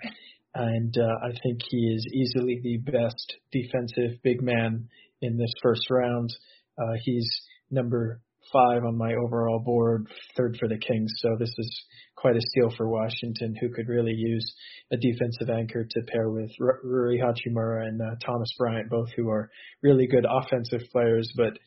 and 0.54 0.94
uh, 0.96 1.26
I 1.26 1.30
think 1.42 1.60
he 1.68 1.78
is 1.94 2.06
easily 2.12 2.60
the 2.62 2.78
best 2.90 3.36
defensive 3.50 4.22
big 4.22 4.42
man 4.42 4.88
in 5.20 5.36
this 5.36 5.52
first 5.62 5.88
round. 5.90 6.30
Uh, 6.78 6.94
he's 7.04 7.28
number 7.70 8.20
five 8.52 8.84
on 8.84 8.98
my 8.98 9.14
overall 9.14 9.60
board, 9.60 10.06
third 10.36 10.56
for 10.58 10.68
the 10.68 10.78
Kings. 10.78 11.12
So 11.18 11.36
this 11.38 11.54
is 11.56 11.84
quite 12.16 12.36
a 12.36 12.40
steal 12.50 12.70
for 12.76 12.88
Washington, 12.88 13.54
who 13.60 13.70
could 13.70 13.88
really 13.88 14.14
use 14.14 14.44
a 14.92 14.96
defensive 14.96 15.48
anchor 15.48 15.86
to 15.88 16.02
pair 16.08 16.30
with 16.30 16.50
R- 16.60 16.80
Rui 16.82 17.18
Hachimura 17.18 17.86
and 17.86 18.00
uh, 18.00 18.16
Thomas 18.24 18.50
Bryant, 18.58 18.90
both 18.90 19.08
who 19.16 19.30
are 19.30 19.50
really 19.82 20.06
good 20.06 20.26
offensive 20.28 20.82
players, 20.92 21.32
but 21.36 21.58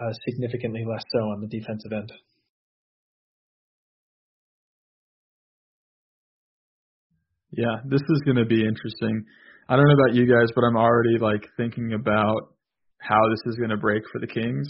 uh, 0.00 0.12
significantly 0.28 0.84
less 0.86 1.02
so 1.12 1.20
on 1.20 1.40
the 1.40 1.46
defensive 1.46 1.92
end. 1.92 2.12
Yeah, 7.56 7.76
this 7.84 8.00
is 8.00 8.22
going 8.24 8.36
to 8.36 8.44
be 8.44 8.66
interesting. 8.66 9.24
I 9.68 9.76
don't 9.76 9.86
know 9.86 9.94
about 9.94 10.14
you 10.14 10.26
guys, 10.26 10.48
but 10.54 10.62
I'm 10.62 10.76
already 10.76 11.18
like 11.20 11.46
thinking 11.56 11.92
about 11.92 12.54
how 12.98 13.20
this 13.30 13.52
is 13.52 13.56
going 13.56 13.70
to 13.70 13.76
break 13.76 14.02
for 14.10 14.20
the 14.20 14.26
Kings. 14.26 14.68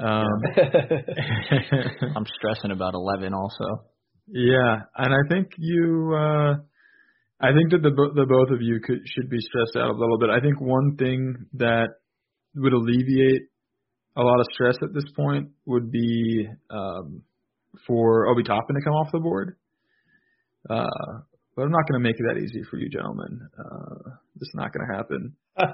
Um, 0.00 0.28
I'm 2.16 2.26
stressing 2.36 2.70
about 2.70 2.94
11 2.94 3.34
also. 3.34 3.84
yeah, 4.28 4.82
and 4.96 5.12
I 5.12 5.28
think 5.28 5.48
you, 5.56 6.14
uh, 6.14 6.54
I 7.40 7.52
think 7.52 7.70
that 7.72 7.82
the 7.82 7.90
the 8.14 8.26
both 8.26 8.50
of 8.54 8.62
you 8.62 8.80
could 8.80 9.00
should 9.06 9.30
be 9.30 9.38
stressed 9.40 9.76
out 9.76 9.90
a 9.90 9.98
little 9.98 10.18
bit. 10.18 10.30
I 10.30 10.40
think 10.40 10.60
one 10.60 10.96
thing 10.96 11.46
that 11.54 11.88
would 12.54 12.72
alleviate 12.72 13.42
a 14.16 14.22
lot 14.22 14.40
of 14.40 14.46
stress 14.52 14.76
at 14.82 14.94
this 14.94 15.04
point 15.16 15.50
would 15.66 15.90
be 15.90 16.48
um, 16.70 17.22
for 17.86 18.26
Obi 18.28 18.42
Toppin 18.42 18.76
to 18.76 18.82
come 18.82 18.94
off 18.94 19.12
the 19.12 19.20
board. 19.20 19.56
Uh, 20.68 21.20
but 21.58 21.64
I'm 21.64 21.72
not 21.72 21.88
going 21.90 22.00
to 22.00 22.08
make 22.08 22.14
it 22.20 22.22
that 22.22 22.38
easy 22.38 22.62
for 22.70 22.76
you, 22.76 22.88
gentlemen. 22.88 23.40
Uh, 23.58 24.14
it's 24.40 24.54
not 24.54 24.70
going 24.72 24.86
to 24.86 24.94
happen. 24.94 25.34
I, 25.58 25.66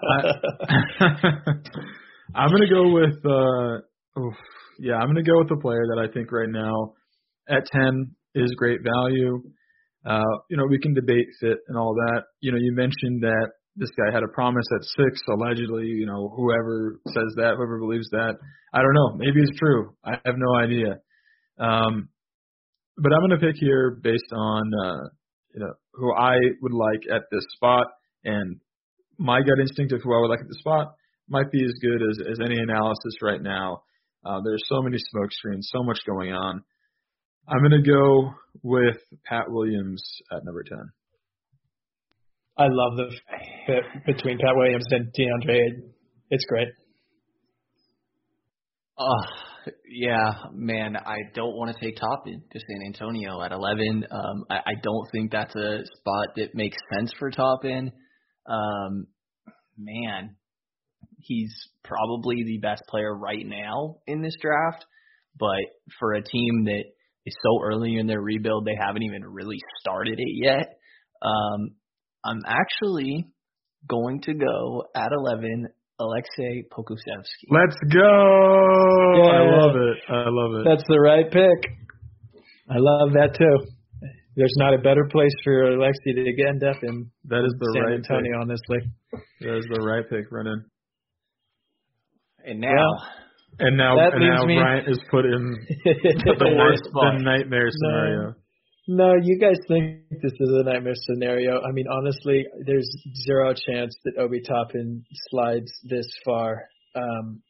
I'm 2.40 2.48
going 2.48 2.66
to 2.66 2.72
go 2.72 2.88
with, 2.88 3.20
uh, 3.20 4.18
oof, 4.18 4.34
yeah, 4.80 4.94
I'm 4.94 5.12
going 5.12 5.22
to 5.22 5.30
go 5.30 5.40
with 5.40 5.50
the 5.50 5.60
player 5.60 5.84
that 5.94 6.00
I 6.00 6.10
think 6.10 6.32
right 6.32 6.48
now 6.48 6.94
at 7.50 7.66
10 7.70 8.16
is 8.34 8.50
great 8.56 8.80
value. 8.82 9.42
Uh, 10.06 10.24
you 10.48 10.56
know, 10.56 10.64
we 10.70 10.78
can 10.78 10.94
debate 10.94 11.26
fit 11.38 11.58
and 11.68 11.76
all 11.76 11.92
that. 11.92 12.22
You 12.40 12.52
know, 12.52 12.58
you 12.58 12.72
mentioned 12.74 13.20
that 13.20 13.48
this 13.76 13.90
guy 13.90 14.10
had 14.10 14.22
a 14.22 14.28
promise 14.28 14.64
at 14.80 14.86
six, 14.96 15.20
allegedly. 15.28 15.84
You 15.84 16.06
know, 16.06 16.32
whoever 16.34 16.98
says 17.08 17.34
that, 17.36 17.56
whoever 17.58 17.78
believes 17.78 18.08
that, 18.12 18.36
I 18.72 18.80
don't 18.80 18.94
know. 18.94 19.18
Maybe 19.18 19.42
it's 19.42 19.58
true. 19.58 19.92
I 20.02 20.12
have 20.24 20.36
no 20.38 20.54
idea. 20.56 20.96
Um, 21.60 22.08
but 22.96 23.12
I'm 23.12 23.28
going 23.28 23.38
to 23.38 23.46
pick 23.46 23.56
here 23.60 23.98
based 24.02 24.32
on, 24.32 24.70
uh, 24.82 25.08
you 25.54 25.60
know, 25.60 25.72
who 25.92 26.12
I 26.14 26.36
would 26.60 26.72
like 26.72 27.02
at 27.10 27.22
this 27.30 27.44
spot, 27.54 27.86
and 28.24 28.60
my 29.18 29.40
gut 29.40 29.60
instinct 29.60 29.92
of 29.92 30.00
who 30.02 30.14
I 30.14 30.20
would 30.20 30.30
like 30.30 30.40
at 30.40 30.48
the 30.48 30.58
spot 30.58 30.94
might 31.28 31.50
be 31.50 31.64
as 31.64 31.72
good 31.80 32.02
as, 32.02 32.18
as 32.32 32.38
any 32.44 32.58
analysis 32.58 33.14
right 33.22 33.40
now. 33.40 33.82
Uh, 34.24 34.40
there's 34.44 34.64
so 34.66 34.82
many 34.82 34.98
smoke 34.98 35.30
screens, 35.32 35.68
so 35.72 35.82
much 35.82 35.98
going 36.06 36.32
on. 36.32 36.62
I'm 37.46 37.58
going 37.58 37.82
to 37.82 37.90
go 37.90 38.34
with 38.62 38.96
Pat 39.26 39.44
Williams 39.48 40.02
at 40.32 40.44
number 40.44 40.62
10. 40.62 40.78
I 42.56 42.66
love 42.70 42.96
the 42.96 43.10
fit 43.66 44.04
between 44.06 44.38
Pat 44.38 44.54
Williams 44.54 44.86
and 44.90 45.08
DeAndre. 45.08 45.90
It's 46.30 46.44
great. 46.46 46.68
Oh, 48.98 49.20
Yeah, 49.88 50.32
man, 50.52 50.96
I 50.96 51.16
don't 51.34 51.56
want 51.56 51.74
to 51.74 51.84
take 51.84 51.96
Toppin 51.96 52.42
to 52.52 52.58
San 52.58 52.86
Antonio 52.86 53.42
at 53.42 53.52
11. 53.52 54.06
Um, 54.10 54.44
I, 54.50 54.56
I 54.56 54.72
don't 54.82 55.08
think 55.12 55.32
that's 55.32 55.54
a 55.54 55.80
spot 55.98 56.28
that 56.36 56.54
makes 56.54 56.76
sense 56.92 57.12
for 57.18 57.30
Toppin. 57.30 57.92
Um, 58.46 59.06
man, 59.78 60.36
he's 61.18 61.54
probably 61.82 62.44
the 62.44 62.58
best 62.58 62.82
player 62.88 63.14
right 63.16 63.44
now 63.44 63.96
in 64.06 64.22
this 64.22 64.34
draft, 64.40 64.84
but 65.38 65.64
for 65.98 66.14
a 66.14 66.22
team 66.22 66.64
that 66.64 66.84
is 67.26 67.36
so 67.42 67.62
early 67.62 67.96
in 67.96 68.06
their 68.06 68.20
rebuild, 68.20 68.66
they 68.66 68.76
haven't 68.78 69.02
even 69.02 69.24
really 69.24 69.58
started 69.80 70.18
it 70.18 70.44
yet. 70.44 70.78
Um, 71.22 71.76
I'm 72.24 72.40
actually 72.46 73.28
going 73.88 74.20
to 74.22 74.34
go 74.34 74.84
at 74.94 75.12
11 75.12 75.68
Aleksej 76.00 76.64
Pokusevski. 76.72 77.46
Let's 77.50 77.76
go! 77.92 78.14
Yeah. 79.22 79.30
I 79.30 79.42
love 79.46 79.76
it. 79.76 79.98
I 80.08 80.26
love 80.28 80.52
it. 80.60 80.64
That's 80.68 80.84
the 80.88 81.00
right 81.00 81.30
pick. 81.30 81.70
I 82.68 82.76
love 82.78 83.12
that 83.12 83.34
too. 83.38 83.70
There's 84.36 84.54
not 84.58 84.74
a 84.74 84.78
better 84.78 85.06
place 85.12 85.30
for 85.44 85.76
Aleksej 85.78 86.14
to 86.16 86.44
end 86.48 86.64
up 86.64 86.82
in 86.82 87.10
that 87.30 87.44
is 87.46 87.54
the 87.60 87.70
San 87.74 87.82
right 87.84 87.94
Antonio, 87.94 88.32
pick. 88.32 88.40
honestly. 88.42 88.78
That 89.42 89.56
is 89.58 89.66
the 89.70 89.80
right 89.82 90.02
pick, 90.10 90.28
Brennan. 90.30 90.64
And 92.44 92.60
now, 92.60 92.86
And 93.60 93.76
now, 93.76 93.94
That 93.96 94.14
and 94.14 94.20
now 94.28 94.44
me- 94.44 94.58
Bryant 94.58 94.88
is 94.88 94.98
put 95.10 95.24
in 95.24 95.40
the 95.84 96.34
the, 96.38 96.54
worst 96.58 96.82
the 96.92 97.18
nightmare 97.22 97.68
scenario. 97.70 98.34
No, 98.86 99.14
you 99.22 99.38
guys 99.38 99.56
think 99.66 100.02
this 100.10 100.32
is 100.32 100.50
a 100.52 100.62
nightmare 100.62 100.94
scenario. 100.94 101.58
I 101.62 101.72
mean, 101.72 101.86
honestly, 101.90 102.44
there's 102.66 102.88
zero 103.24 103.54
chance 103.54 103.96
that 104.04 104.18
Obi 104.18 104.42
Toppin 104.42 105.04
slides 105.30 105.72
this 105.84 106.06
far. 106.22 106.68
Um, 106.94 107.40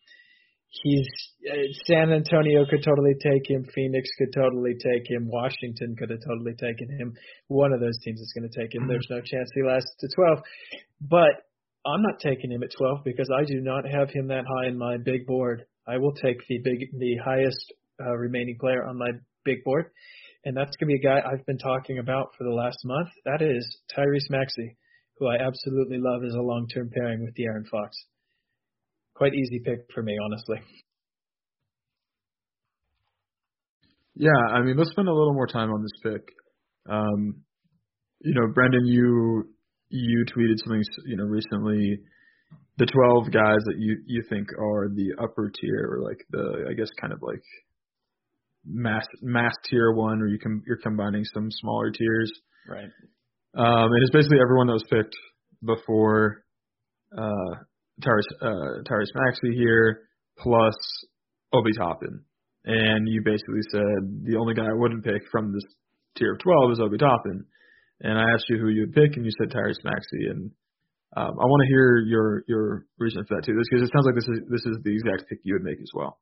he's 0.70 1.09
uh, 1.51 1.57
San 1.87 2.12
Antonio 2.12 2.64
could 2.70 2.85
totally 2.85 3.14
take 3.20 3.51
him. 3.51 3.66
Phoenix 3.75 4.09
could 4.16 4.33
totally 4.33 4.75
take 4.75 5.11
him. 5.11 5.27
Washington 5.27 5.97
could 5.99 6.11
have 6.11 6.20
totally 6.25 6.55
taken 6.55 6.88
him. 7.01 7.14
One 7.49 7.73
of 7.73 7.81
those 7.81 7.99
teams 8.05 8.20
is 8.20 8.33
going 8.33 8.49
to 8.49 8.57
take 8.57 8.73
him. 8.73 8.87
There's 8.87 9.09
no 9.11 9.18
chance 9.20 9.51
he 9.55 9.64
lasts 9.66 9.90
to 10.01 10.09
12. 10.14 10.38
But 11.01 11.51
I'm 11.85 12.03
not 12.03 12.20
taking 12.20 12.53
him 12.53 12.62
at 12.62 12.70
12 12.79 13.03
because 13.05 13.29
I 13.37 13.44
do 13.44 13.61
not 13.61 13.85
have 13.90 14.09
him 14.11 14.29
that 14.29 14.44
high 14.47 14.68
in 14.68 14.79
my 14.79 14.99
big 14.99 15.27
board. 15.27 15.66
I 15.85 15.99
will 15.99 16.14
take 16.14 16.47
the 16.49 16.59
big, 16.62 16.97
the 16.97 17.16
highest 17.25 17.75
uh, 18.01 18.14
remaining 18.16 18.57
player 18.61 18.87
on 18.87 18.99
my 18.99 19.11
big 19.44 19.64
board 19.64 19.90
and 20.44 20.57
that's 20.57 20.76
going 20.76 20.88
to 20.88 20.98
be 20.98 21.00
a 21.00 21.09
guy 21.09 21.20
I've 21.20 21.46
been 21.46 21.59
talking 21.59 21.98
about 21.98 22.35
for 22.37 22.44
the 22.44 22.54
last 22.54 22.78
month. 22.85 23.09
That 23.24 23.42
is 23.42 23.64
Tyrese 23.96 24.30
Maxey, 24.30 24.76
who 25.18 25.26
I 25.26 25.37
absolutely 25.37 25.98
love 25.98 26.22
as 26.26 26.35
a 26.35 26.42
long-term 26.42 26.90
pairing 26.94 27.22
with 27.22 27.35
De'Aaron 27.35 27.66
Fox. 27.70 27.96
Quite 29.14 29.35
easy 29.35 29.61
pick 29.64 29.87
for 29.94 30.02
me, 30.02 30.16
honestly. 30.24 30.61
Yeah, 34.16 34.30
I 34.50 34.62
mean, 34.62 34.76
let's 34.76 34.90
spend 34.90 35.09
a 35.09 35.12
little 35.12 35.35
more 35.35 35.46
time 35.46 35.70
on 35.70 35.83
this 35.83 35.92
pick. 36.02 36.28
Um, 36.88 37.42
you 38.20 38.35
know, 38.35 38.52
Brendan, 38.52 38.87
you 38.87 39.48
you 39.88 40.24
tweeted 40.24 40.59
something, 40.59 40.83
you 41.07 41.16
know, 41.16 41.24
recently. 41.24 41.98
The 42.76 42.87
twelve 42.87 43.33
guys 43.33 43.59
that 43.66 43.76
you 43.78 43.98
you 44.07 44.22
think 44.28 44.48
are 44.59 44.88
the 44.88 45.14
upper 45.22 45.50
tier, 45.50 45.88
or 45.92 46.02
like 46.02 46.18
the, 46.30 46.66
I 46.68 46.74
guess, 46.74 46.88
kind 47.00 47.12
of 47.12 47.22
like 47.22 47.42
mass 48.66 49.07
mass 49.22 49.55
tier 49.68 49.92
one, 49.92 50.20
or 50.20 50.27
you 50.27 50.38
can 50.38 50.62
you're 50.66 50.79
combining 50.79 51.24
some 51.33 51.48
smaller 51.50 51.90
tiers. 51.90 52.33
right. 52.68 52.90
Um, 53.57 53.92
and 53.92 54.03
it's 54.03 54.11
basically 54.11 54.38
everyone 54.42 54.66
that 54.66 54.72
was 54.72 54.87
picked 54.90 55.14
before 55.64 56.44
uh, 57.16 57.55
Tyrese 58.03 58.35
uh, 58.42 58.83
Tyrese 58.83 59.14
Maxey 59.14 59.55
here, 59.55 60.09
plus 60.38 60.74
Obi 61.53 61.72
Toppin. 61.79 62.24
And 62.64 63.07
you 63.09 63.20
basically 63.24 63.61
said 63.70 64.24
the 64.24 64.37
only 64.40 64.55
guy 64.55 64.64
I 64.64 64.74
wouldn't 64.74 65.05
pick 65.05 65.22
from 65.31 65.53
this 65.53 65.64
tier 66.16 66.33
of 66.33 66.40
12 66.40 66.72
is 66.72 66.81
Obi 66.81 66.96
Toppin. 66.96 67.44
And 68.00 68.18
I 68.18 68.22
asked 68.33 68.48
you 68.48 68.59
who 68.59 68.68
you 68.68 68.87
would 68.88 68.94
pick, 68.94 69.16
and 69.16 69.24
you 69.24 69.31
said 69.38 69.55
Tyrese 69.55 69.85
Maxey. 69.85 70.27
And 70.31 70.50
um, 71.16 71.38
I 71.38 71.44
want 71.46 71.62
to 71.62 71.68
hear 71.68 71.98
your 71.98 72.42
your 72.48 72.87
reason 72.98 73.24
for 73.29 73.37
that 73.37 73.44
too, 73.44 73.55
because 73.55 73.87
it 73.87 73.92
sounds 73.92 74.07
like 74.07 74.16
this 74.16 74.29
is 74.29 74.40
this 74.50 74.66
is 74.66 74.79
the 74.83 74.92
exact 74.92 75.29
pick 75.29 75.38
you 75.44 75.55
would 75.55 75.62
make 75.62 75.79
as 75.81 75.90
well. 75.94 76.18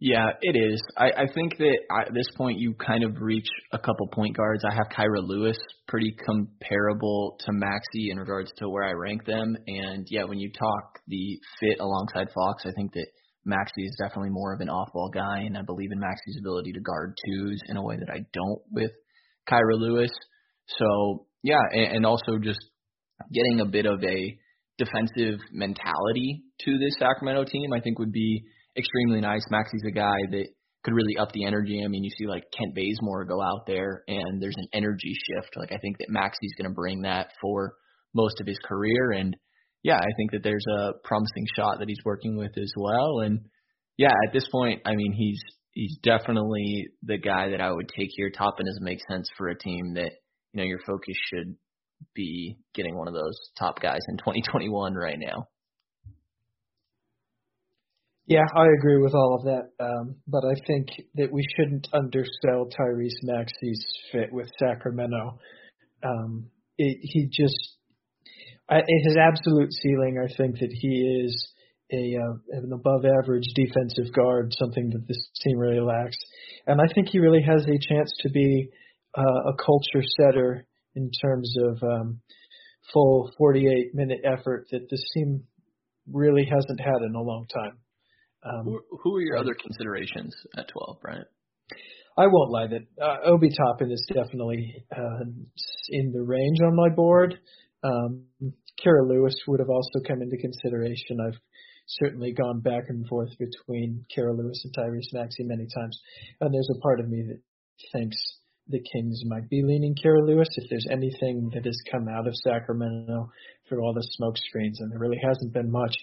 Yeah, 0.00 0.26
it 0.42 0.56
is. 0.56 0.82
I, 0.98 1.06
I 1.06 1.26
think 1.32 1.56
that 1.58 1.78
at 1.90 2.12
this 2.12 2.26
point 2.36 2.58
you 2.58 2.74
kind 2.74 3.04
of 3.04 3.20
reach 3.20 3.46
a 3.72 3.78
couple 3.78 4.08
point 4.08 4.36
guards. 4.36 4.62
I 4.68 4.74
have 4.74 4.88
Kira 4.88 5.22
Lewis 5.22 5.56
pretty 5.88 6.14
comparable 6.26 7.36
to 7.40 7.52
Maxey 7.52 8.10
in 8.10 8.18
regards 8.18 8.52
to 8.58 8.68
where 8.68 8.84
I 8.84 8.92
rank 8.92 9.24
them. 9.24 9.56
And 9.66 10.06
yeah, 10.10 10.24
when 10.24 10.38
you 10.38 10.50
talk 10.50 10.98
the 11.06 11.38
fit 11.60 11.78
alongside 11.80 12.28
Fox, 12.34 12.64
I 12.66 12.72
think 12.76 12.92
that 12.94 13.06
Maxey 13.44 13.82
is 13.82 13.96
definitely 14.02 14.30
more 14.30 14.54
of 14.54 14.60
an 14.60 14.68
off-ball 14.68 15.10
guy, 15.12 15.40
and 15.40 15.56
I 15.56 15.62
believe 15.62 15.92
in 15.92 16.00
Maxey's 16.00 16.38
ability 16.40 16.72
to 16.72 16.80
guard 16.80 17.14
twos 17.26 17.60
in 17.68 17.76
a 17.76 17.82
way 17.82 17.96
that 17.96 18.10
I 18.10 18.24
don't 18.32 18.62
with 18.70 18.90
Kira 19.48 19.78
Lewis. 19.78 20.10
So 20.78 21.26
yeah, 21.42 21.60
and, 21.70 21.96
and 21.96 22.06
also 22.06 22.38
just 22.42 22.60
getting 23.32 23.60
a 23.60 23.66
bit 23.66 23.86
of 23.86 24.02
a 24.02 24.38
defensive 24.76 25.40
mentality 25.52 26.42
to 26.60 26.78
this 26.78 26.94
Sacramento 26.98 27.44
team, 27.44 27.72
I 27.72 27.80
think 27.80 27.98
would 27.98 28.12
be 28.12 28.42
extremely 28.76 29.20
nice. 29.20 29.44
Maxey's 29.50 29.84
a 29.86 29.92
guy 29.92 30.16
that 30.30 30.46
could 30.84 30.94
really 30.94 31.16
up 31.18 31.32
the 31.32 31.46
energy. 31.46 31.82
I 31.84 31.88
mean, 31.88 32.04
you 32.04 32.10
see 32.10 32.26
like 32.26 32.44
Kent 32.56 32.74
Bazemore 32.74 33.24
go 33.24 33.40
out 33.40 33.66
there 33.66 34.04
and 34.06 34.40
there's 34.42 34.56
an 34.58 34.68
energy 34.72 35.14
shift. 35.14 35.56
Like 35.56 35.72
I 35.72 35.78
think 35.78 35.98
that 35.98 36.10
Maxey's 36.10 36.54
going 36.58 36.68
to 36.68 36.74
bring 36.74 37.02
that 37.02 37.28
for 37.40 37.74
most 38.14 38.40
of 38.40 38.46
his 38.46 38.58
career 38.64 39.12
and 39.12 39.36
yeah, 39.82 39.96
I 39.96 40.12
think 40.16 40.32
that 40.32 40.42
there's 40.42 40.64
a 40.78 40.92
promising 41.04 41.46
shot 41.56 41.78
that 41.78 41.88
he's 41.88 42.04
working 42.04 42.36
with 42.36 42.56
as 42.56 42.72
well 42.76 43.20
and 43.20 43.40
yeah, 43.96 44.12
at 44.26 44.32
this 44.32 44.48
point, 44.50 44.82
I 44.84 44.96
mean, 44.96 45.12
he's 45.12 45.40
he's 45.72 45.96
definitely 46.02 46.88
the 47.02 47.18
guy 47.18 47.50
that 47.50 47.60
I 47.60 47.70
would 47.70 47.88
take 47.88 48.10
here. 48.14 48.30
Toppin 48.30 48.66
doesn't 48.66 48.84
make 48.84 49.00
sense 49.08 49.28
for 49.36 49.48
a 49.48 49.58
team 49.58 49.94
that, 49.94 50.12
you 50.52 50.58
know, 50.58 50.64
your 50.64 50.80
focus 50.86 51.16
should 51.28 51.56
be 52.14 52.56
getting 52.74 52.96
one 52.96 53.08
of 53.08 53.14
those 53.14 53.38
top 53.58 53.80
guys 53.80 54.00
in 54.08 54.16
2021 54.18 54.94
right 54.94 55.18
now. 55.18 55.46
Yeah, 58.26 58.44
I 58.56 58.66
agree 58.78 59.02
with 59.02 59.14
all 59.14 59.36
of 59.38 59.44
that. 59.44 59.84
Um, 59.84 60.16
but 60.26 60.44
I 60.44 60.54
think 60.66 60.88
that 61.16 61.30
we 61.30 61.44
shouldn't 61.56 61.88
undersell 61.92 62.68
Tyrese 62.70 63.22
Maxey's 63.22 63.84
fit 64.12 64.32
with 64.32 64.48
Sacramento. 64.58 65.38
Um, 66.02 66.46
it, 66.78 66.98
he 67.02 67.26
just, 67.26 67.76
I, 68.68 68.76
his 68.76 69.16
absolute 69.16 69.72
ceiling, 69.72 70.16
I 70.24 70.34
think 70.36 70.58
that 70.60 70.72
he 70.72 71.22
is 71.26 71.48
a 71.92 72.16
uh, 72.16 72.58
an 72.58 72.72
above 72.72 73.04
average 73.04 73.46
defensive 73.54 74.14
guard, 74.14 74.54
something 74.58 74.88
that 74.90 75.06
this 75.06 75.28
team 75.42 75.58
really 75.58 75.80
lacks. 75.80 76.16
And 76.66 76.80
I 76.80 76.92
think 76.94 77.08
he 77.10 77.18
really 77.18 77.42
has 77.42 77.66
a 77.66 77.94
chance 77.94 78.10
to 78.20 78.30
be 78.30 78.70
uh, 79.16 79.50
a 79.50 79.52
culture 79.62 80.06
setter 80.16 80.66
in 80.94 81.10
terms 81.22 81.54
of 81.68 81.82
um, 81.82 82.20
full 82.92 83.30
48 83.36 83.94
minute 83.94 84.20
effort 84.24 84.66
that 84.70 84.88
this 84.90 85.04
team 85.12 85.44
really 86.10 86.46
hasn't 86.50 86.80
had 86.80 87.02
in 87.06 87.14
a 87.14 87.22
long 87.22 87.46
time. 87.52 87.78
Um, 88.44 88.64
Who, 88.64 88.80
who 89.02 89.16
are 89.16 89.22
your 89.22 89.38
other 89.38 89.54
considerations 89.54 90.34
at 90.56 90.68
12, 90.68 91.00
Bryant? 91.00 91.28
I 92.16 92.26
won't 92.26 92.52
lie 92.52 92.66
that 92.68 93.02
uh, 93.02 93.28
Obi 93.30 93.48
Toppin 93.50 93.90
is 93.90 94.04
definitely 94.12 94.84
uh, 94.94 95.24
in 95.90 96.12
the 96.12 96.22
range 96.22 96.58
on 96.64 96.76
my 96.76 96.88
board. 96.94 97.38
Um, 97.82 98.24
Kira 98.84 99.08
Lewis 99.08 99.34
would 99.48 99.60
have 99.60 99.70
also 99.70 100.00
come 100.06 100.22
into 100.22 100.36
consideration. 100.36 101.18
I've 101.26 101.38
certainly 101.86 102.32
gone 102.32 102.60
back 102.60 102.84
and 102.88 103.06
forth 103.08 103.30
between 103.38 104.04
Kira 104.16 104.36
Lewis 104.36 104.64
and 104.64 104.74
Tyrese 104.74 105.12
Maxey 105.12 105.44
many 105.44 105.66
times, 105.74 105.98
and 106.40 106.54
there's 106.54 106.70
a 106.70 106.80
part 106.80 107.00
of 107.00 107.08
me 107.08 107.24
that 107.28 107.40
thinks 107.92 108.16
the 108.68 108.80
Kings 108.92 109.22
might 109.26 109.48
be 109.50 109.62
leaning 109.62 109.94
Kira 109.94 110.26
Lewis 110.26 110.48
if 110.56 110.68
there's 110.70 110.86
anything 110.90 111.50
that 111.54 111.64
has 111.64 111.78
come 111.90 112.08
out 112.08 112.26
of 112.26 112.34
Sacramento 112.36 113.30
through 113.68 113.80
all 113.80 113.92
the 113.92 114.06
smoke 114.12 114.36
screens, 114.38 114.80
and 114.80 114.90
there 114.90 114.98
really 114.98 115.20
hasn't 115.22 115.52
been 115.52 115.70
much. 115.70 115.94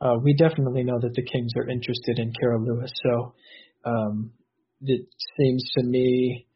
Uh, 0.00 0.14
we 0.22 0.34
definitely 0.34 0.84
know 0.84 0.98
that 1.00 1.14
the 1.14 1.22
Kings 1.22 1.52
are 1.56 1.68
interested 1.68 2.18
in 2.18 2.32
Kira 2.32 2.64
Lewis, 2.64 2.90
so 3.02 3.34
um, 3.84 4.30
it 4.82 5.06
seems 5.38 5.70
to 5.76 5.84
me 5.84 6.46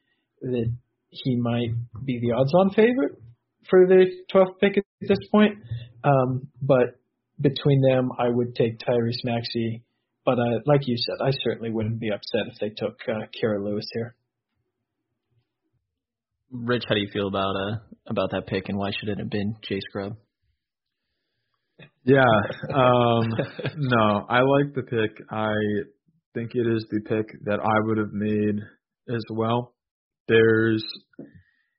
that 0.41 0.73
he 1.11 1.37
might 1.37 1.71
be 2.05 2.19
the 2.21 2.33
odds-on 2.33 2.71
favorite 2.71 3.21
for 3.69 3.87
the 3.87 4.07
12th 4.33 4.59
pick 4.61 4.79
at 4.79 4.85
this 5.01 5.19
point. 5.31 5.59
Um, 6.05 6.49
but 6.61 6.99
between 7.41 7.83
them, 7.83 8.11
I 8.19 8.29
would 8.29 8.55
take 8.55 8.79
Tyrese 8.79 9.25
Maxey. 9.25 9.83
But 10.25 10.39
uh, 10.39 10.61
like 10.67 10.87
you 10.87 10.97
said, 10.97 11.25
I 11.25 11.31
certainly 11.43 11.71
wouldn't 11.71 11.99
be 11.99 12.11
upset 12.11 12.43
if 12.53 12.59
they 12.61 12.71
took 12.71 12.99
uh, 13.09 13.27
Kira 13.35 13.63
Lewis 13.63 13.87
here. 13.93 14.15
Rich, 16.53 16.85
how 16.89 16.95
do 16.95 17.01
you 17.01 17.09
feel 17.13 17.29
about 17.29 17.55
uh 17.57 17.77
about 18.09 18.31
that 18.33 18.47
pick, 18.47 18.69
and 18.69 18.79
why 18.79 18.91
should 18.91 19.09
it 19.09 19.19
have 19.19 19.31
been 19.31 19.57
Jay 19.67 19.81
Scrubb? 19.89 20.13
Yeah. 22.05 22.23
Um, 22.75 23.29
no, 23.77 24.27
I 24.29 24.41
like 24.41 24.75
the 24.75 24.83
pick. 24.83 25.11
I 25.31 25.53
think 26.35 26.51
it 26.55 26.67
is 26.67 26.85
the 26.91 27.01
pick 27.09 27.27
that 27.45 27.61
I 27.61 27.87
would 27.87 27.99
have 27.99 28.13
made 28.13 28.57
as 29.09 29.23
well. 29.31 29.75
There's, 30.29 30.85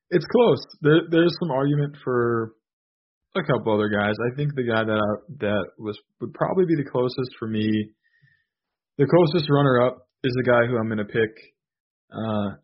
it's 0.10 0.26
close. 0.26 0.60
There, 0.82 1.02
there's 1.10 1.36
some 1.42 1.52
argument 1.52 1.96
for 2.04 2.54
a 3.36 3.44
couple 3.44 3.74
other 3.74 3.90
guys. 3.90 4.14
I 4.32 4.36
think 4.36 4.56
the 4.56 4.64
guy 4.64 4.84
that 4.84 4.92
I, 4.92 5.34
that 5.40 5.66
was 5.78 6.00
would 6.22 6.34
probably 6.34 6.66
be 6.66 6.76
the 6.76 6.90
closest 6.90 7.32
for 7.38 7.48
me 7.48 7.90
the 8.98 9.08
closest 9.08 9.50
runner-up 9.50 10.08
is 10.24 10.34
the 10.36 10.44
guy 10.44 10.68
who 10.68 10.78
I'm 10.78 10.88
going 10.88 11.00
to 11.00 11.06
pick, 11.06 11.34
uh, 12.14 12.62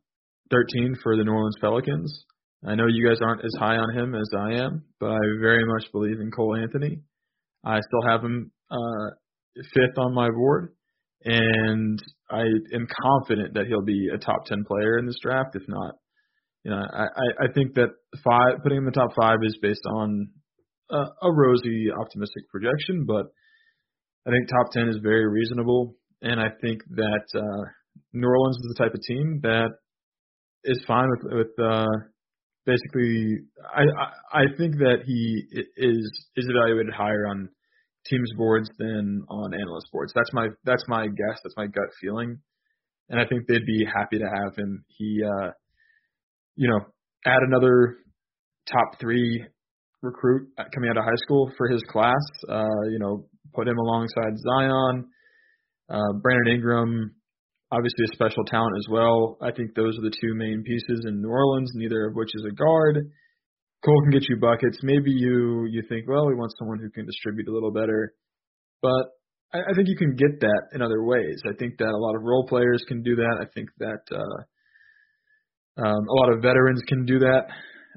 13 0.51 0.95
for 1.03 1.17
the 1.17 1.23
New 1.23 1.31
Orleans 1.31 1.57
Pelicans. 1.61 2.25
I 2.65 2.75
know 2.75 2.87
you 2.87 3.07
guys 3.07 3.19
aren't 3.21 3.45
as 3.45 3.53
high 3.57 3.77
on 3.77 3.97
him 3.97 4.15
as 4.15 4.29
I 4.37 4.53
am, 4.63 4.83
but 4.99 5.11
I 5.11 5.19
very 5.41 5.65
much 5.65 5.91
believe 5.91 6.19
in 6.19 6.31
Cole 6.31 6.55
Anthony. 6.55 6.99
I 7.63 7.79
still 7.79 8.09
have 8.09 8.21
him 8.21 8.51
uh, 8.69 9.09
fifth 9.73 9.97
on 9.97 10.13
my 10.13 10.29
board, 10.29 10.73
and 11.23 12.01
I 12.29 12.41
am 12.73 12.87
confident 13.01 13.53
that 13.53 13.67
he'll 13.67 13.83
be 13.83 14.09
a 14.13 14.17
top 14.17 14.45
10 14.45 14.65
player 14.67 14.97
in 14.97 15.05
this 15.05 15.19
draft. 15.21 15.55
If 15.55 15.63
not, 15.67 15.95
you 16.63 16.71
know, 16.71 16.77
I, 16.77 17.45
I 17.45 17.51
think 17.53 17.75
that 17.75 17.89
five 18.23 18.61
putting 18.63 18.79
him 18.79 18.87
in 18.87 18.91
the 18.93 18.99
top 18.99 19.11
five 19.19 19.37
is 19.43 19.57
based 19.61 19.85
on 19.85 20.29
a, 20.91 20.97
a 20.97 21.31
rosy, 21.31 21.87
optimistic 21.97 22.49
projection, 22.49 23.05
but 23.05 23.27
I 24.27 24.31
think 24.31 24.49
top 24.49 24.71
10 24.71 24.89
is 24.89 24.97
very 25.01 25.27
reasonable, 25.27 25.95
and 26.21 26.39
I 26.39 26.49
think 26.61 26.81
that 26.91 27.25
uh, 27.35 27.65
New 28.13 28.27
Orleans 28.27 28.57
is 28.57 28.75
the 28.75 28.83
type 28.83 28.93
of 28.93 29.01
team 29.01 29.39
that 29.43 29.69
is 30.63 30.83
fine 30.87 31.07
with 31.09 31.33
with 31.33 31.65
uh, 31.65 31.87
basically. 32.65 33.39
I, 33.73 33.81
I 33.81 34.41
I 34.41 34.43
think 34.57 34.77
that 34.77 35.03
he 35.05 35.43
is 35.77 36.27
is 36.35 36.47
evaluated 36.49 36.93
higher 36.93 37.27
on 37.27 37.49
teams 38.05 38.31
boards 38.37 38.69
than 38.77 39.23
on 39.29 39.53
analyst 39.53 39.87
boards. 39.91 40.11
That's 40.15 40.33
my 40.33 40.47
that's 40.65 40.83
my 40.87 41.07
guess. 41.07 41.39
That's 41.43 41.55
my 41.57 41.67
gut 41.67 41.89
feeling, 42.01 42.39
and 43.09 43.19
I 43.19 43.25
think 43.25 43.47
they'd 43.47 43.65
be 43.65 43.85
happy 43.85 44.19
to 44.19 44.25
have 44.25 44.55
him. 44.55 44.83
He, 44.97 45.21
uh, 45.23 45.51
you 46.55 46.69
know, 46.69 46.79
add 47.25 47.41
another 47.47 47.97
top 48.71 48.99
three 48.99 49.45
recruit 50.01 50.49
coming 50.73 50.89
out 50.89 50.97
of 50.97 51.03
high 51.03 51.17
school 51.17 51.51
for 51.57 51.67
his 51.67 51.81
class. 51.89 52.21
Uh, 52.47 52.87
you 52.89 52.99
know, 52.99 53.27
put 53.53 53.67
him 53.67 53.77
alongside 53.77 54.37
Zion, 54.37 55.07
uh, 55.89 56.13
Brandon 56.21 56.53
Ingram, 56.53 57.15
obviously 57.71 58.05
a 58.05 58.15
special 58.15 58.43
talent 58.45 58.75
as 58.77 58.87
well. 58.89 59.37
I 59.41 59.51
think 59.51 59.75
those 59.75 59.97
are 59.97 60.01
the 60.01 60.15
two 60.21 60.33
main 60.35 60.63
pieces 60.65 61.05
in 61.07 61.21
New 61.21 61.29
Orleans, 61.29 61.71
neither 61.75 62.07
of 62.07 62.15
which 62.15 62.29
is 62.33 62.45
a 62.45 62.55
guard. 62.55 62.97
Cole 63.85 64.01
can 64.03 64.11
get 64.11 64.27
you 64.27 64.37
buckets. 64.41 64.79
Maybe 64.83 65.11
you 65.11 65.65
you 65.69 65.83
think, 65.87 66.07
well, 66.07 66.27
we 66.27 66.35
want 66.35 66.51
someone 66.59 66.79
who 66.79 66.89
can 66.89 67.05
distribute 67.05 67.47
a 67.47 67.53
little 67.53 67.71
better, 67.71 68.13
but 68.81 69.07
I, 69.53 69.59
I 69.59 69.73
think 69.75 69.87
you 69.87 69.95
can 69.95 70.15
get 70.15 70.39
that 70.41 70.61
in 70.73 70.81
other 70.81 71.03
ways. 71.03 71.41
I 71.45 71.53
think 71.57 71.77
that 71.77 71.87
a 71.87 71.97
lot 71.97 72.15
of 72.15 72.23
role 72.23 72.45
players 72.47 72.83
can 72.87 73.01
do 73.03 73.15
that. 73.15 73.37
I 73.39 73.45
think 73.53 73.69
that 73.79 74.03
uh, 74.11 74.39
um, 75.81 76.07
a 76.07 76.13
lot 76.13 76.33
of 76.33 76.41
veterans 76.41 76.81
can 76.87 77.05
do 77.05 77.19
that. 77.19 77.47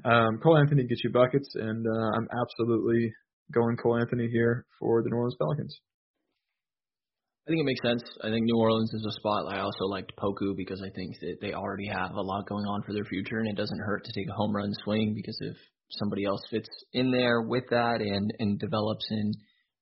Um, 0.05 0.39
Cole 0.41 0.57
Anthony 0.57 0.85
gets 0.87 1.03
you 1.03 1.11
buckets, 1.11 1.49
and 1.55 1.85
uh, 1.85 2.17
I'm 2.17 2.27
absolutely 2.31 3.13
going 3.53 3.77
Cole 3.77 3.97
Anthony 3.97 4.29
here 4.31 4.65
for 4.79 5.03
the 5.03 5.09
New 5.09 5.17
Orleans 5.17 5.35
Pelicans. 5.39 5.79
I 7.45 7.51
think 7.51 7.59
it 7.59 7.65
makes 7.65 7.81
sense. 7.83 8.01
I 8.23 8.29
think 8.29 8.45
New 8.45 8.57
Orleans 8.57 8.93
is 8.93 9.05
a 9.05 9.11
spot. 9.19 9.53
I 9.53 9.59
also 9.59 9.85
liked 9.85 10.13
Poku 10.17 10.55
because 10.55 10.81
I 10.81 10.89
think 10.95 11.19
that 11.19 11.37
they 11.41 11.53
already 11.53 11.87
have 11.87 12.11
a 12.11 12.21
lot 12.21 12.47
going 12.47 12.65
on 12.65 12.83
for 12.83 12.93
their 12.93 13.03
future, 13.03 13.39
and 13.39 13.49
it 13.49 13.57
doesn't 13.57 13.79
hurt 13.79 14.05
to 14.05 14.13
take 14.13 14.29
a 14.29 14.33
home 14.33 14.55
run 14.55 14.71
swing 14.83 15.13
because 15.13 15.37
if 15.41 15.57
somebody 15.91 16.23
else 16.23 16.41
fits 16.49 16.69
in 16.93 17.11
there 17.11 17.41
with 17.41 17.65
that 17.69 17.99
and 17.99 18.31
and 18.39 18.59
develops 18.59 19.05
and 19.09 19.35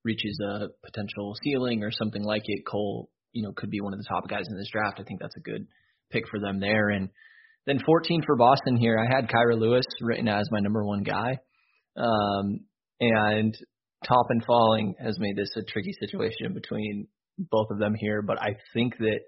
reaches 0.03 0.39
a 0.43 0.69
potential 0.83 1.35
ceiling 1.43 1.83
or 1.83 1.91
something 1.91 2.23
like 2.23 2.41
it, 2.45 2.65
Cole, 2.65 3.11
you 3.31 3.43
know, 3.43 3.53
could 3.55 3.69
be 3.69 3.81
one 3.81 3.93
of 3.93 3.99
the 3.99 4.09
top 4.09 4.27
guys 4.27 4.45
in 4.49 4.57
this 4.57 4.69
draft. 4.71 4.99
I 4.99 5.03
think 5.03 5.21
that's 5.21 5.37
a 5.37 5.41
good 5.41 5.67
pick 6.11 6.23
for 6.29 6.39
them 6.39 6.59
there. 6.59 6.89
And 6.89 7.09
then 7.67 7.79
14 7.85 8.23
for 8.25 8.35
Boston 8.35 8.75
here. 8.75 8.97
I 8.97 9.15
had 9.15 9.29
Kira 9.29 9.57
Lewis 9.57 9.85
written 10.01 10.27
as 10.27 10.47
my 10.49 10.59
number 10.59 10.83
one 10.83 11.03
guy. 11.03 11.37
Um, 11.95 12.61
and 12.99 13.55
Toppin 14.07 14.41
falling 14.45 14.95
has 14.99 15.19
made 15.19 15.35
this 15.35 15.51
a 15.55 15.63
tricky 15.63 15.93
situation 15.99 16.53
between 16.53 17.07
both 17.49 17.67
of 17.71 17.79
them 17.79 17.95
here, 17.95 18.21
but 18.21 18.41
I 18.41 18.55
think 18.73 18.97
that 18.97 19.19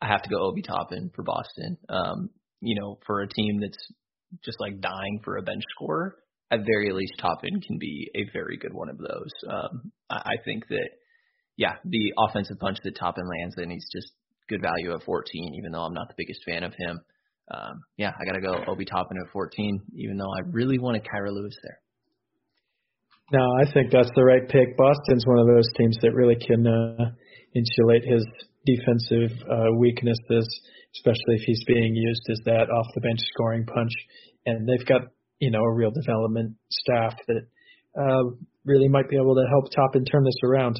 I 0.00 0.08
have 0.08 0.22
to 0.22 0.28
go 0.30 0.42
Obi 0.42 0.62
Toppin 0.62 1.10
for 1.14 1.22
Boston. 1.22 1.78
Um, 1.88 2.30
you 2.60 2.78
know, 2.80 2.98
for 3.06 3.20
a 3.20 3.28
team 3.28 3.60
that's 3.60 3.78
just 4.44 4.60
like 4.60 4.80
dying 4.80 5.20
for 5.24 5.36
a 5.36 5.42
bench 5.42 5.62
scorer, 5.74 6.16
at 6.50 6.60
very 6.66 6.92
least 6.92 7.14
Toppin 7.18 7.60
can 7.60 7.78
be 7.78 8.10
a 8.14 8.30
very 8.32 8.56
good 8.56 8.72
one 8.72 8.88
of 8.88 8.98
those. 8.98 9.30
Um, 9.48 9.92
I, 10.10 10.16
I 10.16 10.34
think 10.44 10.68
that, 10.68 10.88
yeah, 11.56 11.74
the 11.84 12.12
offensive 12.18 12.58
punch 12.58 12.78
that 12.84 12.96
Toppin 12.98 13.24
lands 13.28 13.56
in, 13.58 13.70
he's 13.70 13.88
just 13.94 14.12
good 14.48 14.62
value 14.62 14.94
at 14.94 15.02
14, 15.02 15.54
even 15.58 15.72
though 15.72 15.82
I'm 15.82 15.94
not 15.94 16.08
the 16.08 16.14
biggest 16.16 16.40
fan 16.46 16.62
of 16.62 16.72
him. 16.76 17.00
Um, 17.52 17.80
yeah, 17.96 18.10
I 18.20 18.24
got 18.24 18.32
to 18.32 18.40
go 18.40 18.64
Obi 18.70 18.84
Toppin 18.84 19.18
at 19.24 19.32
14, 19.32 19.80
even 19.94 20.16
though 20.16 20.32
I 20.32 20.40
really 20.50 20.78
wanted 20.78 21.02
Kira 21.02 21.32
Lewis 21.32 21.56
there. 21.62 21.80
No, 23.32 23.44
I 23.60 23.72
think 23.72 23.90
that's 23.90 24.10
the 24.14 24.24
right 24.24 24.48
pick. 24.48 24.76
Boston's 24.76 25.26
one 25.26 25.38
of 25.38 25.46
those 25.46 25.68
teams 25.76 25.96
that 26.02 26.14
really 26.14 26.36
can 26.36 26.66
uh, 26.66 27.10
insulate 27.56 28.04
his 28.04 28.24
defensive 28.66 29.32
uh, 29.48 29.72
weaknesses, 29.78 30.46
especially 30.96 31.36
if 31.36 31.42
he's 31.46 31.64
being 31.66 31.94
used 31.96 32.22
as 32.30 32.40
that 32.44 32.68
off 32.70 32.86
the 32.94 33.00
bench 33.00 33.20
scoring 33.32 33.64
punch. 33.64 33.92
And 34.44 34.68
they've 34.68 34.86
got 34.86 35.02
you 35.40 35.50
know 35.50 35.62
a 35.62 35.74
real 35.74 35.90
development 35.90 36.56
staff 36.70 37.14
that 37.26 37.42
uh, 37.98 38.36
really 38.64 38.88
might 38.88 39.08
be 39.08 39.16
able 39.16 39.34
to 39.34 39.46
help 39.48 39.72
Toppin 39.74 40.04
turn 40.04 40.24
this 40.24 40.40
around. 40.44 40.76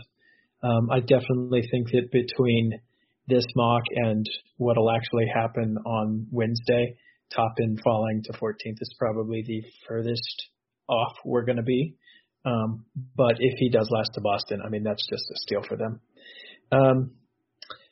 Um, 0.63 0.91
I 0.91 1.01
definitely 1.01 1.63
think 1.71 1.89
that 1.93 2.11
between 2.13 2.73
this 3.29 3.45
mock 3.55 3.83
and 3.95 4.25
what'll 4.57 4.91
actually 4.91 5.27
happen 5.33 5.77
on 5.85 6.27
Wednesday, 6.31 6.97
Toppin 7.35 7.77
falling 7.83 8.23
to 8.25 8.33
14th 8.33 8.81
is 8.81 8.95
probably 8.99 9.43
the 9.47 9.63
furthest 9.87 10.49
off 10.89 11.13
we're 11.25 11.45
going 11.45 11.57
to 11.57 11.63
be. 11.63 11.97
Um, 12.45 12.85
but 13.17 13.35
if 13.39 13.55
he 13.59 13.69
does 13.69 13.89
last 13.91 14.11
to 14.15 14.21
Boston, 14.21 14.61
I 14.65 14.69
mean, 14.69 14.85
that's 14.85 15.05
just 15.11 15.25
a 15.31 15.37
steal 15.37 15.63
for 15.69 15.77
them. 15.77 16.01
Um, 16.73 17.13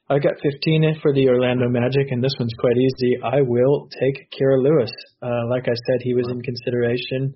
I 0.09 0.19
got 0.19 0.35
15 0.43 0.99
for 1.01 1.15
the 1.15 1.29
Orlando 1.29 1.69
Magic, 1.69 2.11
and 2.11 2.23
this 2.23 2.35
one's 2.39 2.53
quite 2.59 2.77
easy. 2.77 3.17
I 3.25 3.41
will 3.41 3.89
take 4.01 4.31
Kira 4.31 4.63
Lewis. 4.63 4.91
Uh, 5.23 5.49
like 5.49 5.65
I 5.65 5.73
said, 5.75 6.03
he 6.03 6.15
was 6.15 6.29
in 6.29 6.43
consideration 6.43 7.35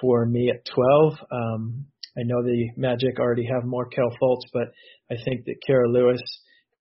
for 0.00 0.24
me 0.24 0.50
at 0.50 0.64
12. 0.64 1.18
Um, 1.30 1.86
I 2.16 2.22
know 2.24 2.42
the 2.42 2.70
Magic 2.76 3.18
already 3.18 3.46
have 3.46 3.64
Markelle 3.64 4.16
Fultz, 4.20 4.48
but 4.52 4.68
I 5.10 5.16
think 5.24 5.44
that 5.44 5.56
Kira 5.68 5.92
Lewis 5.92 6.22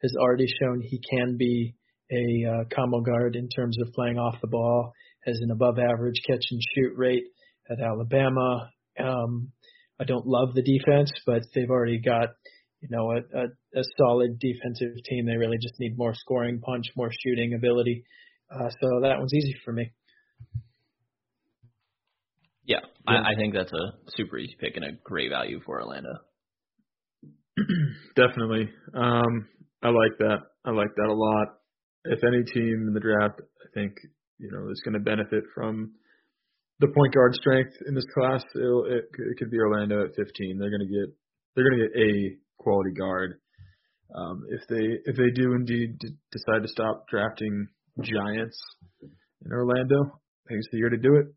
has 0.02 0.16
already 0.18 0.48
shown 0.62 0.82
he 0.82 1.02
can 1.12 1.36
be 1.38 1.76
a 2.12 2.50
uh, 2.50 2.64
combo 2.74 3.02
guard 3.02 3.36
in 3.36 3.50
terms 3.50 3.78
of 3.82 3.94
playing 3.94 4.18
off 4.18 4.42
the 4.42 4.48
ball, 4.48 4.94
has 5.26 5.40
an 5.42 5.52
above 5.52 5.78
average 5.80 6.22
catch 6.26 6.44
and 6.50 6.62
shoot 6.76 6.94
rate 6.96 7.26
at 7.70 7.80
Alabama. 7.82 8.70
Um, 8.98 9.52
I 10.00 10.06
don't 10.06 10.26
love 10.26 10.54
the 10.54 10.62
defense, 10.62 11.12
but 11.26 11.44
they've 11.54 11.70
already 11.70 12.00
got 12.00 12.30
you 12.82 12.90
know 12.90 13.12
a, 13.12 13.18
a, 13.18 13.80
a 13.80 13.84
solid 13.98 14.40
defensive 14.40 15.04
team. 15.06 15.26
They 15.26 15.38
really 15.38 15.58
just 15.62 15.80
need 15.80 15.98
more 15.98 16.14
scoring 16.14 16.60
punch, 16.62 16.86
more 16.96 17.12
shooting 17.12 17.54
ability. 17.54 18.04
Uh, 18.52 18.70
so 18.70 19.02
that 19.02 19.20
one's 19.20 19.34
easy 19.34 19.56
for 19.64 19.72
me. 19.72 19.92
Yeah, 22.66 22.80
yeah. 23.08 23.22
I, 23.22 23.32
I 23.32 23.36
think 23.36 23.54
that's 23.54 23.72
a 23.74 24.12
super 24.16 24.38
easy 24.38 24.56
pick 24.60 24.76
and 24.76 24.86
a 24.86 24.92
great 25.04 25.30
value 25.30 25.60
for 25.66 25.82
Orlando. 25.82 26.20
Definitely. 28.16 28.70
Um, 28.94 29.48
I 29.82 29.90
like 29.90 30.18
that. 30.20 30.38
I 30.66 30.72
like 30.72 30.94
that 30.96 31.10
a 31.10 31.14
lot. 31.14 31.48
If 32.06 32.20
any 32.24 32.44
team 32.44 32.86
in 32.88 32.94
the 32.94 33.00
draft, 33.00 33.42
I 33.42 33.68
think 33.74 33.94
you 34.38 34.52
know 34.52 34.70
is 34.72 34.82
going 34.84 34.94
to 34.94 35.00
benefit 35.00 35.44
from 35.54 35.92
the 36.80 36.88
point 36.88 37.14
guard 37.14 37.36
strength 37.36 37.76
in 37.88 37.94
this 37.94 38.06
class, 38.14 38.44
it'll, 38.56 38.86
it, 38.86 39.04
it 39.12 39.38
could 39.38 39.52
be 39.52 39.60
Orlando 39.60 40.06
at 40.06 40.16
15. 40.16 40.58
They're 40.58 40.70
going 40.70 40.88
to 40.88 40.94
get 40.94 41.14
they're 41.56 41.70
going 41.70 41.80
to 41.80 41.88
get 41.88 42.02
a 42.02 42.38
quality 42.60 42.92
guard. 42.92 43.40
Um, 44.16 44.44
if 44.50 44.68
they 44.68 45.00
if 45.06 45.16
they 45.16 45.32
do 45.36 45.54
indeed 45.54 46.00
d- 46.00 46.10
decide 46.32 46.62
to 46.64 46.68
stop 46.68 47.08
drafting 47.08 47.68
giants 48.02 48.60
in 49.02 49.52
Orlando, 49.52 50.02
I 50.04 50.48
think 50.48 50.60
it's 50.60 50.70
the 50.72 50.78
year 50.78 50.90
to 50.90 50.98
do 50.98 51.16
it. 51.16 51.28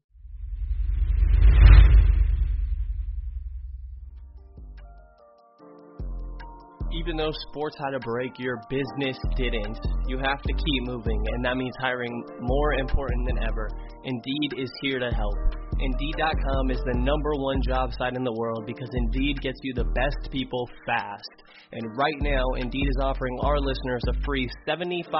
even 7.03 7.17
though 7.17 7.33
sports 7.51 7.77
had 7.85 7.95
a 7.95 8.01
break, 8.01 8.39
your 8.39 8.61
business 8.69 9.19
didn't. 9.37 9.79
You 10.07 10.19
have 10.19 10.43
to 10.43 10.53
keep 10.53 10.83
moving, 10.85 11.25
and 11.33 11.45
that 11.45 11.57
means 11.57 11.75
hiring 11.81 12.25
more 12.41 12.75
important 12.75 13.27
than 13.27 13.39
ever. 13.43 13.69
Indeed 14.05 14.55
is 14.59 14.71
here 14.83 14.99
to 14.99 15.11
help. 15.11 15.39
Indeed.com 15.83 16.71
is 16.71 16.79
the 16.87 16.95
number 16.95 17.31
one 17.35 17.61
job 17.67 17.91
site 17.99 18.15
in 18.15 18.23
the 18.23 18.33
world 18.39 18.67
because 18.67 18.89
Indeed 18.95 19.43
gets 19.43 19.59
you 19.65 19.75
the 19.75 19.91
best 19.99 20.31
people 20.31 20.69
fast. 20.87 21.43
And 21.73 21.83
right 21.99 22.21
now, 22.21 22.45
Indeed 22.57 22.87
is 22.87 23.03
offering 23.03 23.37
our 23.43 23.59
listeners 23.59 24.03
a 24.09 24.15
free 24.25 24.49
$75 24.69 25.11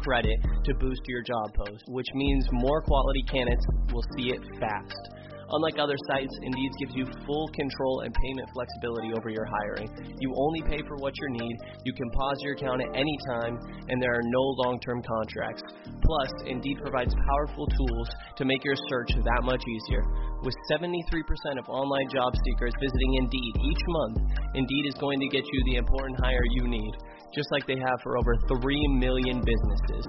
credit 0.00 0.38
to 0.64 0.74
boost 0.80 1.02
your 1.06 1.22
job 1.22 1.52
post, 1.54 1.84
which 1.88 2.06
means 2.14 2.48
more 2.50 2.80
quality 2.80 3.22
candidates 3.30 3.66
will 3.92 4.04
see 4.16 4.30
it 4.30 4.40
fast. 4.58 5.29
Unlike 5.50 5.78
other 5.78 5.98
sites, 6.06 6.34
Indeed 6.42 6.70
gives 6.78 6.94
you 6.94 7.06
full 7.26 7.48
control 7.54 8.00
and 8.06 8.14
payment 8.14 8.48
flexibility 8.54 9.10
over 9.18 9.30
your 9.30 9.46
hiring. 9.46 9.90
You 10.20 10.32
only 10.36 10.62
pay 10.62 10.82
for 10.86 10.96
what 10.96 11.12
you 11.18 11.28
need, 11.30 11.56
you 11.84 11.92
can 11.92 12.08
pause 12.10 12.38
your 12.40 12.54
account 12.54 12.82
at 12.82 12.94
any 12.94 13.16
time, 13.34 13.58
and 13.88 14.00
there 14.00 14.14
are 14.14 14.22
no 14.22 14.44
long 14.62 14.78
term 14.80 15.02
contracts. 15.02 15.62
Plus, 15.84 16.30
Indeed 16.46 16.78
provides 16.82 17.14
powerful 17.14 17.66
tools 17.66 18.08
to 18.36 18.44
make 18.44 18.64
your 18.64 18.76
search 18.88 19.10
that 19.18 19.42
much 19.42 19.62
easier. 19.66 20.04
With 20.42 20.54
73% 20.70 21.58
of 21.58 21.68
online 21.68 22.08
job 22.14 22.32
seekers 22.32 22.72
visiting 22.80 23.14
Indeed 23.18 23.52
each 23.60 23.82
month, 23.88 24.18
Indeed 24.54 24.84
is 24.86 24.94
going 24.94 25.20
to 25.20 25.28
get 25.28 25.44
you 25.44 25.60
the 25.66 25.76
important 25.76 26.18
hire 26.20 26.46
you 26.56 26.68
need, 26.68 26.94
just 27.34 27.48
like 27.52 27.66
they 27.66 27.78
have 27.78 27.98
for 28.02 28.18
over 28.18 28.34
3 28.48 28.88
million 28.98 29.42
businesses. 29.44 30.06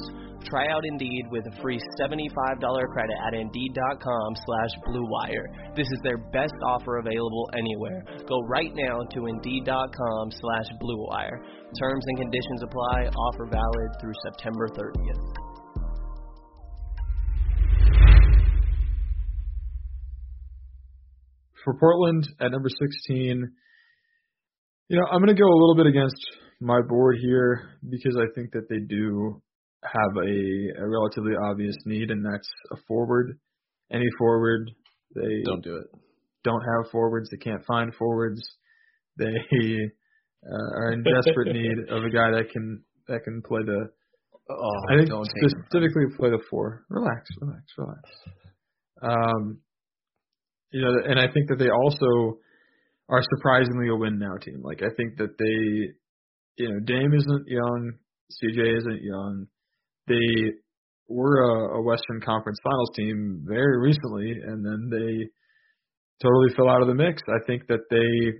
Try 0.49 0.67
out 0.67 0.81
Indeed 0.83 1.25
with 1.29 1.45
a 1.45 1.61
free 1.61 1.79
$75 2.01 2.27
credit 2.93 3.15
at 3.27 3.33
Indeed.com 3.33 4.35
slash 4.45 4.73
BlueWire. 4.87 5.75
This 5.75 5.87
is 5.87 5.99
their 6.03 6.17
best 6.17 6.53
offer 6.65 6.97
available 6.97 7.49
anywhere. 7.53 8.03
Go 8.27 8.39
right 8.47 8.71
now 8.73 8.99
to 9.13 9.27
Indeed.com 9.27 10.31
slash 10.31 10.67
BlueWire. 10.81 11.37
Terms 11.79 12.03
and 12.07 12.17
conditions 12.17 12.63
apply. 12.63 13.11
Offer 13.29 13.45
valid 13.51 13.89
through 14.01 14.13
September 14.25 14.67
30th. 14.69 15.51
For 21.63 21.75
Portland 21.75 22.27
at 22.39 22.51
number 22.51 22.69
16, 22.69 23.51
you 24.89 24.97
know, 24.97 25.05
I'm 25.05 25.19
going 25.19 25.33
to 25.33 25.39
go 25.39 25.47
a 25.47 25.59
little 25.59 25.75
bit 25.75 25.85
against 25.85 26.17
my 26.61 26.81
board 26.87 27.17
here 27.21 27.71
because 27.89 28.15
I 28.17 28.25
think 28.35 28.51
that 28.51 28.69
they 28.69 28.79
do 28.87 29.41
have 29.83 30.15
a, 30.15 30.83
a 30.83 30.87
relatively 30.87 31.33
obvious 31.49 31.75
need, 31.85 32.11
and 32.11 32.23
that's 32.23 32.47
a 32.71 32.75
forward. 32.87 33.37
Any 33.91 34.05
forward, 34.17 34.69
they 35.15 35.41
Don't 35.43 35.63
do 35.63 35.75
it. 35.77 35.87
don't 36.43 36.61
have 36.61 36.91
forwards. 36.91 37.29
They 37.29 37.37
can't 37.37 37.65
find 37.65 37.93
forwards. 37.95 38.41
They 39.17 39.27
uh, 39.27 40.71
are 40.79 40.93
in 40.93 41.03
desperate 41.25 41.53
need 41.53 41.77
of 41.89 42.03
a 42.05 42.09
guy 42.09 42.31
that 42.31 42.49
can 42.51 42.81
that 43.09 43.23
can 43.25 43.41
play 43.45 43.59
the. 43.65 43.89
Oh, 44.49 44.79
I 44.89 44.97
think 44.97 45.09
specifically 45.09 46.05
play 46.17 46.29
the 46.29 46.39
four. 46.49 46.85
Relax, 46.89 47.29
relax, 47.41 47.63
relax. 47.77 48.01
Um, 49.03 49.59
you 50.71 50.81
know, 50.81 50.93
and 51.05 51.19
I 51.19 51.27
think 51.31 51.49
that 51.49 51.59
they 51.59 51.69
also 51.69 52.39
are 53.09 53.21
surprisingly 53.35 53.89
a 53.89 53.95
win 53.95 54.17
now 54.17 54.37
team. 54.41 54.61
Like 54.63 54.81
I 54.81 54.89
think 54.95 55.17
that 55.17 55.37
they, 55.37 55.93
you 56.57 56.69
know, 56.69 56.79
Dame 56.79 57.13
isn't 57.13 57.47
young, 57.47 57.93
CJ 58.31 58.77
isn't 58.77 59.01
young. 59.03 59.47
They 60.07 60.51
were 61.07 61.41
a, 61.43 61.79
a 61.79 61.81
Western 61.81 62.21
Conference 62.21 62.57
Finals 62.63 62.91
team 62.95 63.45
very 63.47 63.79
recently, 63.79 64.31
and 64.31 64.65
then 64.65 64.89
they 64.89 65.27
totally 66.21 66.53
fell 66.55 66.69
out 66.69 66.81
of 66.81 66.87
the 66.87 66.95
mix. 66.95 67.21
I 67.27 67.43
think 67.45 67.67
that 67.67 67.81
they 67.89 68.39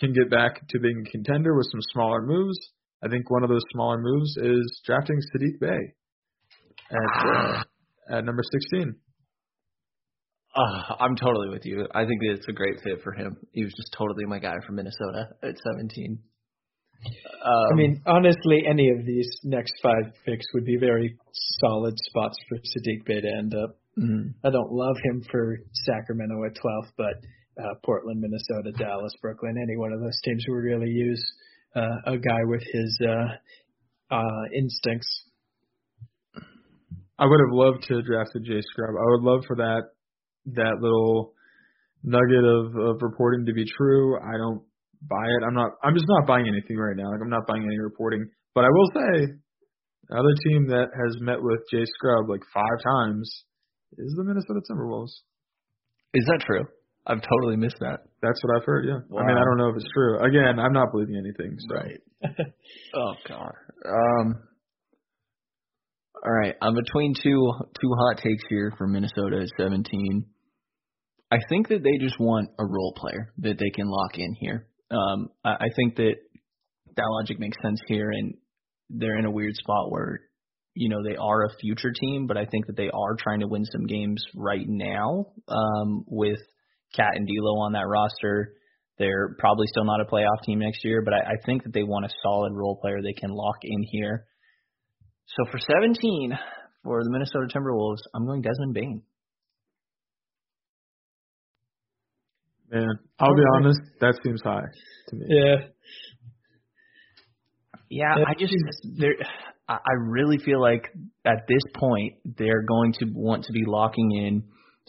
can 0.00 0.12
get 0.12 0.30
back 0.30 0.66
to 0.68 0.78
being 0.78 1.04
a 1.06 1.10
contender 1.10 1.56
with 1.56 1.66
some 1.70 1.80
smaller 1.92 2.22
moves. 2.22 2.58
I 3.04 3.08
think 3.08 3.30
one 3.30 3.42
of 3.42 3.48
those 3.48 3.64
smaller 3.72 3.98
moves 3.98 4.36
is 4.36 4.80
drafting 4.84 5.16
Saddiq 5.16 5.60
Bey 5.60 5.94
at 6.90 7.26
uh, 7.26 7.62
at 8.18 8.24
number 8.24 8.42
16. 8.72 8.94
Uh, 10.54 10.94
I'm 11.00 11.16
totally 11.16 11.50
with 11.50 11.66
you. 11.66 11.86
I 11.94 12.06
think 12.06 12.20
that 12.20 12.36
it's 12.38 12.48
a 12.48 12.52
great 12.52 12.80
fit 12.82 13.02
for 13.02 13.12
him. 13.12 13.36
He 13.52 13.62
was 13.62 13.74
just 13.74 13.94
totally 13.96 14.24
my 14.24 14.38
guy 14.38 14.54
from 14.66 14.76
Minnesota 14.76 15.28
at 15.42 15.54
17. 15.74 16.18
Um, 17.04 17.66
I 17.72 17.74
mean, 17.74 18.02
honestly, 18.06 18.64
any 18.68 18.90
of 18.90 19.04
these 19.06 19.28
next 19.44 19.74
five 19.82 20.12
picks 20.24 20.46
would 20.54 20.64
be 20.64 20.76
very 20.78 21.16
solid 21.60 21.94
spots 21.96 22.36
for 22.48 22.56
Saddiq 22.56 23.04
Bey 23.04 23.20
to 23.20 23.28
end 23.38 23.54
up. 23.54 23.78
mhm. 23.98 24.34
I 24.44 24.50
don't 24.50 24.72
love 24.72 24.96
him 25.04 25.22
for 25.30 25.58
Sacramento 25.84 26.44
at 26.44 26.54
12th, 26.54 26.92
but 26.96 27.14
uh, 27.62 27.74
Portland, 27.84 28.20
Minnesota, 28.20 28.72
Dallas, 28.76 29.12
Brooklyn, 29.22 29.56
any 29.56 29.76
one 29.76 29.92
of 29.92 30.00
those 30.00 30.18
teams 30.24 30.44
would 30.48 30.56
really 30.56 30.90
use 30.90 31.22
uh, 31.74 31.96
a 32.12 32.18
guy 32.18 32.40
with 32.44 32.62
his 32.72 32.98
uh, 33.02 34.14
uh, 34.14 34.42
instincts. 34.54 35.08
I 37.18 37.24
would 37.24 37.40
have 37.40 37.52
loved 37.52 37.84
to 37.84 37.96
have 37.96 38.04
drafted 38.04 38.44
Jay 38.44 38.60
Scrubb. 38.60 38.94
I 39.00 39.04
would 39.12 39.22
love 39.22 39.44
for 39.46 39.56
that 39.56 39.82
that 40.54 40.78
little 40.80 41.32
nugget 42.04 42.44
of, 42.44 42.76
of 42.76 43.02
reporting 43.02 43.46
to 43.46 43.52
be 43.52 43.64
true. 43.64 44.16
I 44.18 44.36
don't 44.36 44.62
buy 45.02 45.24
it. 45.24 45.44
I'm 45.46 45.54
not. 45.54 45.72
I'm 45.82 45.94
just 45.94 46.08
not 46.08 46.26
buying 46.26 46.46
anything 46.46 46.76
right 46.76 46.96
now. 46.96 47.10
Like 47.10 47.20
I'm 47.22 47.30
not 47.30 47.46
buying 47.46 47.62
any 47.62 47.78
reporting. 47.78 48.28
But 48.54 48.64
I 48.64 48.68
will 48.68 48.90
say, 48.94 49.32
another 50.08 50.34
team 50.48 50.68
that 50.68 50.88
has 50.94 51.20
met 51.20 51.40
with 51.40 51.60
Jay 51.70 51.84
Scrubb 51.84 52.28
like 52.28 52.42
five 52.52 52.78
times 52.82 53.28
is 53.98 54.14
the 54.16 54.24
Minnesota 54.24 54.60
Timberwolves. 54.70 55.12
Is 56.14 56.24
that 56.26 56.42
true? 56.46 56.64
I've 57.06 57.22
totally 57.22 57.56
missed 57.56 57.78
that. 57.80 58.00
That's 58.20 58.40
what 58.42 58.56
I've 58.56 58.64
heard. 58.64 58.86
Yeah. 58.86 58.98
I 59.18 59.26
mean, 59.26 59.36
I 59.36 59.44
don't 59.44 59.58
know 59.58 59.68
if 59.68 59.76
it's 59.76 59.88
true. 59.94 60.18
Again, 60.24 60.58
I'm 60.58 60.72
not 60.72 60.90
believing 60.90 61.16
anything. 61.16 61.56
So. 61.68 61.74
Right. 61.74 62.00
Oh 62.94 63.14
God. 63.28 63.52
Um. 63.84 64.34
All 66.24 66.32
right, 66.32 66.54
I'm 66.60 66.74
between 66.74 67.14
two 67.22 67.52
two 67.80 67.90
hot 67.98 68.16
takes 68.16 68.42
here 68.48 68.72
for 68.76 68.88
Minnesota 68.88 69.42
at 69.42 69.48
17. 69.62 70.24
I 71.30 71.36
think 71.48 71.68
that 71.68 71.82
they 71.82 72.04
just 72.04 72.18
want 72.18 72.50
a 72.58 72.64
role 72.64 72.94
player 72.96 73.32
that 73.38 73.58
they 73.58 73.70
can 73.70 73.86
lock 73.88 74.12
in 74.14 74.34
here. 74.40 74.66
Um, 74.90 75.28
I, 75.44 75.50
I 75.50 75.68
think 75.74 75.96
that 75.96 76.14
that 76.96 77.08
logic 77.20 77.38
makes 77.38 77.56
sense 77.62 77.80
here, 77.86 78.10
and 78.10 78.34
they're 78.90 79.18
in 79.18 79.24
a 79.24 79.30
weird 79.30 79.54
spot 79.56 79.90
where 79.90 80.20
you 80.74 80.88
know 80.88 81.02
they 81.02 81.16
are 81.16 81.44
a 81.44 81.56
future 81.60 81.92
team, 81.92 82.26
but 82.26 82.36
I 82.36 82.44
think 82.46 82.66
that 82.66 82.76
they 82.76 82.90
are 82.90 83.16
trying 83.18 83.40
to 83.40 83.48
win 83.48 83.64
some 83.64 83.86
games 83.86 84.22
right 84.34 84.66
now 84.66 85.26
um, 85.48 86.04
with 86.06 86.38
KAT 86.94 87.16
and 87.16 87.26
D'Lo 87.26 87.60
on 87.60 87.72
that 87.72 87.86
roster. 87.86 88.54
They're 88.98 89.34
probably 89.38 89.66
still 89.66 89.84
not 89.84 90.00
a 90.00 90.04
playoff 90.04 90.42
team 90.44 90.60
next 90.60 90.84
year, 90.84 91.02
but 91.02 91.12
I, 91.12 91.18
I 91.18 91.34
think 91.44 91.64
that 91.64 91.74
they 91.74 91.82
want 91.82 92.06
a 92.06 92.14
solid 92.22 92.52
role 92.54 92.78
player 92.80 93.02
they 93.02 93.12
can 93.12 93.30
lock 93.30 93.56
in 93.62 93.82
here. 93.90 94.26
So 95.36 95.50
for 95.50 95.58
17 95.58 96.38
for 96.82 97.02
the 97.02 97.10
Minnesota 97.10 97.46
Timberwolves, 97.54 98.00
I'm 98.14 98.26
going 98.26 98.40
Desmond 98.42 98.72
Bane. 98.72 99.02
Man, 102.70 102.88
I'll 103.20 103.34
be 103.34 103.42
honest. 103.54 103.80
That 104.00 104.18
seems 104.24 104.40
high 104.42 104.64
to 105.08 105.16
me. 105.16 105.24
Yeah. 105.28 105.56
Yeah, 107.88 108.14
Yeah. 108.18 108.24
I 108.28 108.34
just 108.34 108.54
there. 108.98 109.14
I 109.68 109.74
I 109.74 109.92
really 110.08 110.38
feel 110.38 110.60
like 110.60 110.88
at 111.24 111.46
this 111.48 111.62
point 111.74 112.14
they're 112.38 112.62
going 112.62 112.92
to 113.00 113.06
want 113.14 113.44
to 113.44 113.52
be 113.52 113.64
locking 113.66 114.10
in 114.12 114.42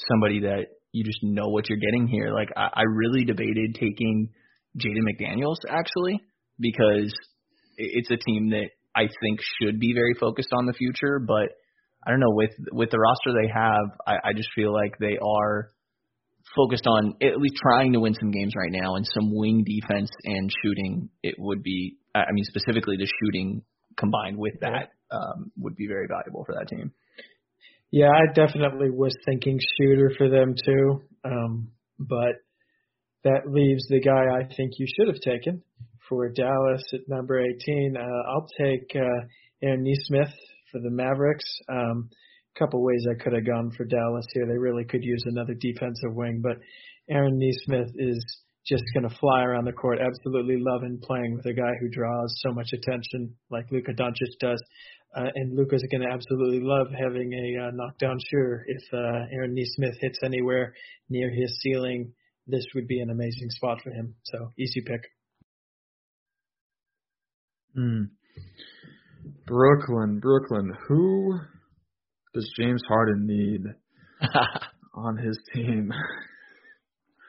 somebody 0.09 0.41
that 0.41 0.67
you 0.91 1.03
just 1.03 1.19
know 1.23 1.47
what 1.49 1.69
you're 1.69 1.79
getting 1.79 2.07
here. 2.07 2.33
Like 2.33 2.49
I, 2.55 2.69
I 2.73 2.81
really 2.83 3.23
debated 3.25 3.75
taking 3.75 4.29
Jaden 4.77 5.03
McDaniels 5.09 5.57
actually 5.69 6.21
because 6.59 7.13
i- 7.79 7.93
it's 7.99 8.09
a 8.11 8.17
team 8.17 8.49
that 8.51 8.69
I 8.95 9.01
think 9.21 9.39
should 9.61 9.79
be 9.79 9.93
very 9.93 10.13
focused 10.19 10.49
on 10.53 10.65
the 10.65 10.73
future, 10.73 11.19
but 11.19 11.49
I 12.05 12.09
don't 12.11 12.19
know 12.19 12.31
with 12.33 12.51
with 12.71 12.89
the 12.89 12.99
roster 12.99 13.31
they 13.33 13.49
have, 13.53 13.85
I, 14.07 14.29
I 14.29 14.33
just 14.35 14.49
feel 14.55 14.73
like 14.73 14.97
they 14.99 15.17
are 15.21 15.69
focused 16.55 16.87
on 16.87 17.15
at 17.21 17.37
least 17.37 17.55
trying 17.61 17.93
to 17.93 17.99
win 17.99 18.13
some 18.13 18.31
games 18.31 18.53
right 18.55 18.71
now 18.71 18.95
and 18.95 19.05
some 19.05 19.35
wing 19.35 19.63
defense 19.63 20.09
and 20.23 20.51
shooting. 20.63 21.09
It 21.23 21.35
would 21.37 21.63
be, 21.63 21.97
I 22.15 22.31
mean, 22.31 22.43
specifically 22.45 22.97
the 22.97 23.07
shooting 23.21 23.63
combined 23.97 24.37
with 24.37 24.59
that 24.61 24.91
um, 25.11 25.51
would 25.57 25.75
be 25.75 25.87
very 25.87 26.07
valuable 26.07 26.43
for 26.45 26.53
that 26.53 26.67
team. 26.67 26.91
Yeah, 27.91 28.09
I 28.09 28.33
definitely 28.33 28.89
was 28.89 29.15
thinking 29.25 29.59
shooter 29.77 30.11
for 30.17 30.29
them 30.29 30.55
too. 30.65 31.01
Um, 31.23 31.69
but 31.99 32.35
that 33.23 33.49
leaves 33.51 33.87
the 33.87 34.01
guy 34.01 34.25
I 34.35 34.43
think 34.55 34.73
you 34.77 34.87
should 34.87 35.07
have 35.07 35.21
taken 35.21 35.63
for 36.07 36.29
Dallas 36.29 36.83
at 36.93 37.07
number 37.07 37.39
18. 37.39 37.95
Uh, 37.97 38.31
I'll 38.31 38.47
take 38.59 38.91
uh, 38.95 39.27
Aaron 39.61 39.83
Nesmith 39.83 40.33
for 40.71 40.79
the 40.81 40.91
Mavericks. 40.91 41.45
Um, 41.69 42.09
couple 42.57 42.83
ways 42.83 43.05
I 43.09 43.21
could 43.21 43.33
have 43.33 43.45
gone 43.45 43.71
for 43.71 43.85
Dallas 43.85 44.25
here. 44.33 44.45
They 44.45 44.57
really 44.57 44.85
could 44.85 45.03
use 45.03 45.23
another 45.25 45.53
defensive 45.53 46.13
wing, 46.13 46.41
but 46.41 46.57
Aaron 47.09 47.37
Nesmith 47.37 47.91
is 47.95 48.23
just 48.65 48.83
going 48.93 49.07
to 49.07 49.15
fly 49.15 49.43
around 49.43 49.65
the 49.65 49.71
court. 49.71 49.99
Absolutely 49.99 50.57
loving 50.59 50.99
playing 51.01 51.35
with 51.35 51.45
a 51.45 51.53
guy 51.53 51.71
who 51.79 51.89
draws 51.89 52.35
so 52.43 52.51
much 52.51 52.69
attention 52.73 53.33
like 53.49 53.71
Luka 53.71 53.93
Doncic 53.93 54.37
does. 54.39 54.61
Uh, 55.15 55.29
and 55.35 55.57
Luka's 55.57 55.85
going 55.89 56.01
to 56.01 56.13
absolutely 56.13 56.59
love 56.61 56.87
having 56.91 57.31
a 57.31 57.67
uh, 57.67 57.71
knockdown 57.73 58.17
shooter. 58.29 58.65
If 58.67 58.83
uh, 58.93 59.25
Aaron 59.31 59.55
Nesmith 59.55 59.95
hits 60.01 60.19
anywhere 60.23 60.73
near 61.09 61.31
his 61.31 61.57
ceiling, 61.61 62.11
this 62.45 62.65
would 62.75 62.87
be 62.87 62.99
an 62.99 63.09
amazing 63.09 63.49
spot 63.49 63.81
for 63.81 63.91
him. 63.91 64.15
So 64.25 64.51
easy 64.59 64.81
pick. 64.81 65.01
Hmm. 67.73 68.03
Brooklyn, 69.45 70.19
Brooklyn. 70.19 70.73
Who 70.87 71.39
does 72.37 72.53
James 72.55 72.83
Harden 72.87 73.25
need 73.25 73.63
on 74.93 75.17
his 75.17 75.39
team? 75.55 75.91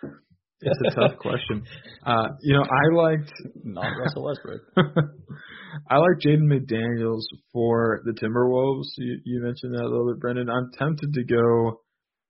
it's 0.60 0.80
a 0.86 1.00
tough 1.00 1.18
question. 1.18 1.62
Uh, 2.04 2.28
you 2.42 2.52
know, 2.52 2.62
I 2.62 2.94
liked 2.94 3.32
Not 3.64 3.88
Russell 3.98 4.24
Westbrook. 4.24 4.60
I 5.90 5.96
like 5.96 6.18
Jaden 6.22 6.44
McDaniels 6.44 7.22
for 7.54 8.02
the 8.04 8.12
Timberwolves. 8.12 8.88
You, 8.98 9.18
you 9.24 9.42
mentioned 9.42 9.72
that 9.74 9.82
a 9.82 9.88
little 9.88 10.12
bit, 10.12 10.20
Brendan. 10.20 10.50
I'm 10.50 10.70
tempted 10.78 11.14
to 11.14 11.24
go 11.24 11.80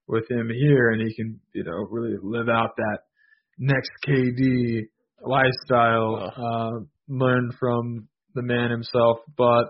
with 0.07 0.31
him 0.31 0.49
here, 0.49 0.91
and 0.91 1.03
he 1.03 1.13
can, 1.17 1.41
you 1.55 1.65
know, 1.65 1.85
really 1.91 2.17
live 2.23 2.49
out 2.49 2.77
that 2.77 2.99
next 3.59 3.91
KD 4.07 4.83
lifestyle. 5.21 6.33
Uh, 6.37 6.85
learn 7.09 7.51
from 7.59 8.07
the 8.37 8.43
man 8.43 8.71
himself, 8.71 9.19
but 9.37 9.65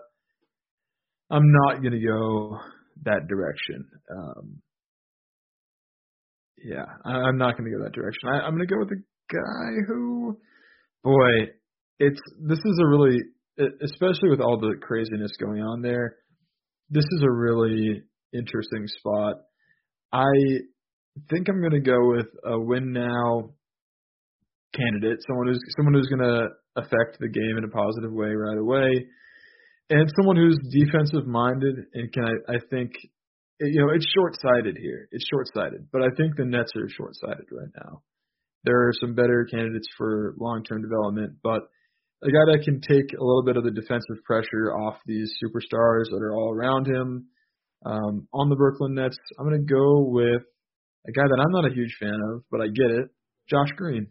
I'm 1.30 1.50
not 1.64 1.82
gonna 1.82 2.00
go 2.00 2.59
that 3.05 3.28
direction. 3.28 3.86
Um, 4.11 4.62
yeah, 6.64 6.84
I, 7.05 7.11
I'm 7.11 7.38
not 7.38 7.57
gonna 7.57 7.70
go 7.70 7.84
that 7.84 7.92
direction. 7.92 8.28
I, 8.28 8.40
I'm 8.40 8.53
gonna 8.53 8.66
go 8.66 8.78
with 8.78 8.90
a 8.90 9.03
guy 9.32 9.82
who, 9.86 10.38
boy, 11.05 11.51
it's 11.99 12.20
this 12.40 12.59
is 12.59 12.80
a 12.82 12.88
really, 12.88 13.18
especially 13.82 14.30
with 14.30 14.40
all 14.40 14.59
the 14.59 14.74
craziness 14.80 15.32
going 15.40 15.62
on 15.62 15.82
there. 15.82 16.16
This 16.90 17.05
is 17.05 17.22
a 17.22 17.30
really 17.30 18.03
interesting 18.32 18.86
spot. 18.86 19.36
I 20.12 20.30
think 21.30 21.49
I'm 21.49 21.62
gonna 21.62 21.80
go 21.80 22.09
with 22.09 22.28
a 22.44 22.59
win 22.59 22.92
now 22.92 23.51
candidate, 24.74 25.18
someone 25.26 25.49
who's 25.49 25.61
someone 25.76 25.94
who's 25.94 26.09
gonna 26.09 26.49
affect 26.76 27.18
the 27.20 27.28
game 27.28 27.57
in 27.59 27.64
a 27.64 27.68
positive 27.68 28.12
way 28.12 28.28
right 28.28 28.59
away 28.59 29.07
and 29.91 30.12
someone 30.16 30.36
who's 30.36 30.59
defensive 30.70 31.26
minded 31.26 31.76
and 31.95 32.12
can 32.12 32.24
I, 32.24 32.55
I 32.55 32.59
think 32.70 32.93
you 33.61 33.80
know 33.80 33.93
it's 33.95 34.07
short 34.14 34.36
sighted 34.41 34.76
here. 34.80 35.09
It's 35.12 35.26
short 35.30 35.47
sighted, 35.55 35.89
but 35.93 36.03
I 36.03 36.09
think 36.16 36.36
the 36.36 36.45
Nets 36.45 36.72
are 36.76 36.89
short 36.89 37.14
sighted 37.14 37.47
right 37.51 37.72
now. 37.84 38.03
There 38.64 38.89
are 38.89 38.93
some 39.01 39.14
better 39.14 39.47
candidates 39.51 39.89
for 39.97 40.34
long 40.39 40.62
term 40.64 40.82
development, 40.82 41.36
but 41.43 41.62
a 42.22 42.30
guy 42.30 42.53
that 42.53 42.64
can 42.64 42.80
take 42.80 43.12
a 43.12 43.22
little 43.22 43.45
bit 43.45 43.57
of 43.57 43.64
the 43.64 43.70
defensive 43.70 44.24
pressure 44.24 44.74
off 44.74 44.97
these 45.07 45.32
superstars 45.43 46.11
that 46.11 46.20
are 46.20 46.34
all 46.34 46.51
around 46.51 46.86
him 46.86 47.26
um, 47.86 48.26
on 48.34 48.49
the 48.49 48.57
Brooklyn 48.57 48.95
Nets. 48.95 49.16
I'm 49.39 49.49
going 49.49 49.64
to 49.64 49.72
go 49.72 50.01
with 50.01 50.43
a 51.07 51.12
guy 51.12 51.22
that 51.22 51.41
I'm 51.41 51.53
not 51.53 51.70
a 51.70 51.74
huge 51.74 51.97
fan 52.01 52.18
of, 52.32 52.43
but 52.51 52.61
I 52.61 52.66
get 52.66 52.91
it, 52.91 53.09
Josh 53.49 53.70
Green. 53.76 54.09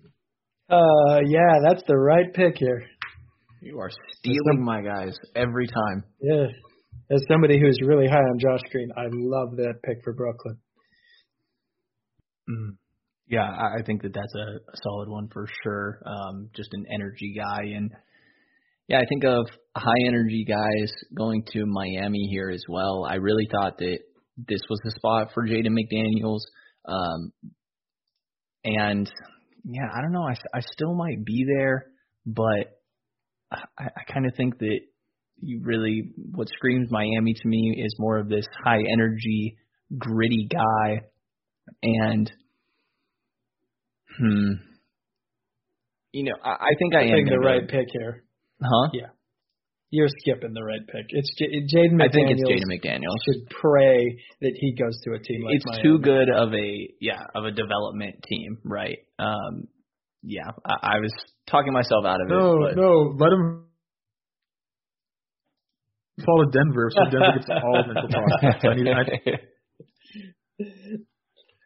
Uh, 0.69 1.19
yeah, 1.25 1.59
that's 1.63 1.84
the 1.88 1.97
right 1.97 2.34
pick 2.34 2.57
here. 2.57 2.84
You 3.62 3.80
are 3.80 3.89
stealing 4.20 4.64
my 4.64 4.82
guys 4.82 5.16
every 5.36 5.68
time. 5.68 6.03
Yeah. 6.22 6.47
As 7.12 7.24
somebody 7.30 7.60
who's 7.60 7.78
really 7.86 8.08
high 8.08 8.18
on 8.18 8.39
Josh 8.39 8.62
Green, 8.72 8.89
I 8.97 9.08
love 9.12 9.55
that 9.58 9.76
pick 9.84 9.97
for 10.03 10.14
Brooklyn. 10.14 10.58
Mm. 12.49 12.78
Yeah, 13.30 13.49
I 13.49 13.84
think 13.86 14.03
that 14.03 14.14
that's 14.14 14.36
a, 14.36 14.72
a 14.72 14.78
solid 14.84 15.10
one 15.10 15.28
for 15.34 15.47
sure. 15.64 16.01
Um, 16.05 16.49
just 16.55 16.70
an 16.74 16.86
energy 16.93 17.36
guy, 17.38 17.76
and 17.76 17.91
yeah, 18.88 18.99
I 18.99 19.05
think 19.05 19.26
of 19.26 19.47
high 19.76 20.08
energy 20.08 20.45
guys 20.47 20.93
going 21.14 21.43
to 21.51 21.66
Miami 21.66 22.30
here 22.32 22.49
as 22.49 22.64
well. 22.70 23.05
I 23.10 23.16
really 23.16 23.47
thought 23.51 23.78
that 23.80 23.99
this 24.38 24.62
was 24.70 24.80
the 24.84 24.91
spot 24.91 25.32
for 25.34 25.45
Jaden 25.45 25.76
McDaniels, 25.76 26.39
um, 26.88 27.34
and 28.64 29.12
yeah, 29.66 29.89
I 29.93 30.01
don't 30.01 30.14
know. 30.14 30.24
I 30.24 30.36
I 30.53 30.62
still 30.62 30.95
might 30.95 31.26
be 31.26 31.45
there, 31.45 31.88
but 32.26 32.76
I, 33.51 33.85
I 33.85 34.11
kind 34.11 34.25
of 34.25 34.33
think 34.35 34.59
that 34.59 34.79
you 35.41 35.61
really 35.63 36.11
what 36.31 36.47
screams 36.49 36.89
Miami 36.91 37.33
to 37.33 37.47
me 37.47 37.81
is 37.83 37.95
more 37.99 38.17
of 38.17 38.27
this 38.29 38.45
high 38.63 38.81
energy, 38.91 39.57
gritty 39.97 40.47
guy, 40.51 41.01
and 41.83 42.31
hmm, 44.19 44.51
you 46.11 46.23
know, 46.23 46.35
I, 46.43 46.49
I 46.49 46.71
think 46.79 46.95
I, 46.95 46.99
I 46.99 47.03
am 47.03 47.11
think 47.11 47.29
the 47.29 47.39
right 47.39 47.61
go- 47.61 47.77
pick 47.77 47.87
here. 47.91 48.23
huh? 48.61 48.89
Yeah. 48.93 49.07
You're 49.89 50.09
skipping 50.19 50.53
the 50.53 50.63
right 50.63 50.85
pick. 50.85 51.05
It's 51.09 51.33
J- 51.39 51.45
Jaden 51.45 51.93
McDaniels. 51.93 52.03
I 52.03 52.11
think 52.11 52.31
it's 52.31 52.43
Jaden 52.43 52.67
McDaniels. 52.67 53.15
Should 53.25 53.49
pray 53.49 54.19
that 54.41 54.51
he 54.53 54.75
goes 54.75 54.99
to 55.05 55.13
a 55.13 55.19
team 55.19 55.43
like 55.45 55.55
it's 55.55 55.65
Miami. 55.65 55.83
too 55.83 55.99
good 55.99 56.29
of 56.29 56.53
a 56.53 56.89
yeah 56.99 57.23
of 57.33 57.45
a 57.45 57.51
development 57.51 58.15
team, 58.27 58.57
right? 58.65 58.97
Um, 59.17 59.69
yeah, 60.24 60.49
I, 60.65 60.97
I 60.97 60.99
was 60.99 61.13
talking 61.49 61.74
myself 61.74 62.05
out 62.05 62.22
of 62.22 62.28
No, 62.30 62.65
it. 62.68 62.76
No, 62.76 62.82
no, 62.84 63.15
let 63.20 63.32
him 63.34 63.65
fall 66.26 66.43
to 66.45 66.51
Denver 66.51 66.89
so 66.93 67.03
Denver 67.11 67.34
gets 67.38 67.49
all 67.49 67.84
mental 67.86 68.09
process. 68.39 68.61
I 68.63 68.76
need, 68.76 68.88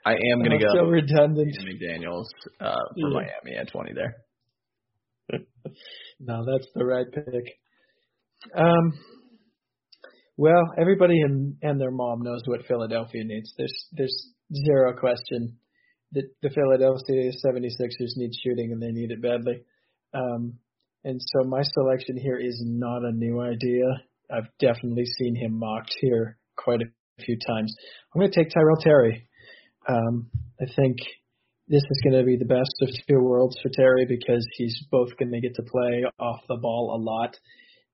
I, 0.05 0.11
I 0.11 0.13
am 0.33 0.43
gonna 0.43 0.55
Oh, 0.55 0.59
go 0.59 0.73
so 0.73 0.85
redundant. 0.87 1.55
Jaden 1.55 1.67
McDaniels 1.67 2.25
uh, 2.59 2.75
for 2.99 3.09
Yeah. 3.09 3.13
Miami 3.13 3.57
at 3.59 3.71
twenty 3.71 3.93
there. 3.93 4.15
No, 6.19 6.43
that's 6.45 6.67
the 6.75 6.85
right 6.85 7.05
pick. 7.11 7.25
Um, 8.55 8.93
well, 10.37 10.63
everybody 10.79 11.19
and 11.21 11.55
and 11.61 11.79
their 11.79 11.91
mom 11.91 12.21
knows 12.23 12.41
what 12.45 12.65
Philadelphia 12.67 13.23
needs. 13.23 13.53
There's 13.57 13.87
there's 13.93 14.29
zero 14.65 14.93
question 14.99 15.57
that 16.13 16.29
the 16.41 16.49
Philadelphia 16.49 17.31
76ers 17.43 18.17
need 18.17 18.31
shooting 18.43 18.71
and 18.71 18.81
they 18.81 18.91
need 18.91 19.11
it 19.11 19.21
badly. 19.21 19.63
Um, 20.13 20.59
and 21.03 21.19
so 21.19 21.47
my 21.47 21.61
selection 21.63 22.17
here 22.17 22.37
is 22.37 22.61
not 22.63 23.03
a 23.03 23.11
new 23.11 23.41
idea. 23.41 23.85
I've 24.29 24.49
definitely 24.59 25.05
seen 25.05 25.35
him 25.35 25.57
mocked 25.57 25.93
here 25.99 26.37
quite 26.55 26.81
a 26.81 27.23
few 27.23 27.37
times. 27.47 27.75
I'm 28.13 28.21
going 28.21 28.31
to 28.31 28.43
take 28.43 28.53
Tyrell 28.53 28.77
Terry. 28.81 29.27
Um, 29.87 30.29
I 30.61 30.65
think 30.75 30.97
this 31.67 31.81
is 31.81 32.01
going 32.03 32.19
to 32.19 32.25
be 32.25 32.37
the 32.37 32.45
best 32.45 32.75
of 32.81 32.89
two 33.07 33.19
worlds 33.19 33.57
for 33.61 33.69
Terry 33.69 34.05
because 34.05 34.45
he's 34.57 34.85
both 34.91 35.17
going 35.17 35.31
to 35.31 35.41
get 35.41 35.55
to 35.55 35.63
play 35.63 36.03
off 36.19 36.41
the 36.47 36.57
ball 36.57 36.95
a 36.95 37.01
lot 37.01 37.35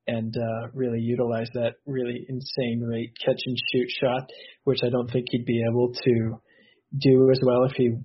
and 0.08 0.36
uh, 0.36 0.68
really 0.74 1.00
utilize 1.00 1.50
that 1.54 1.76
really 1.86 2.26
insane 2.28 2.82
rate 2.82 3.14
catch 3.24 3.40
and 3.46 3.58
shoot 3.72 3.90
shot, 4.02 4.30
which 4.64 4.80
I 4.84 4.90
don't 4.90 5.12
think 5.12 5.28
he'd 5.30 5.46
be 5.46 5.64
able 5.70 5.94
to 5.94 6.42
do 6.98 7.30
as 7.32 7.40
well 7.44 7.64
if 7.64 7.74
he 7.76 7.96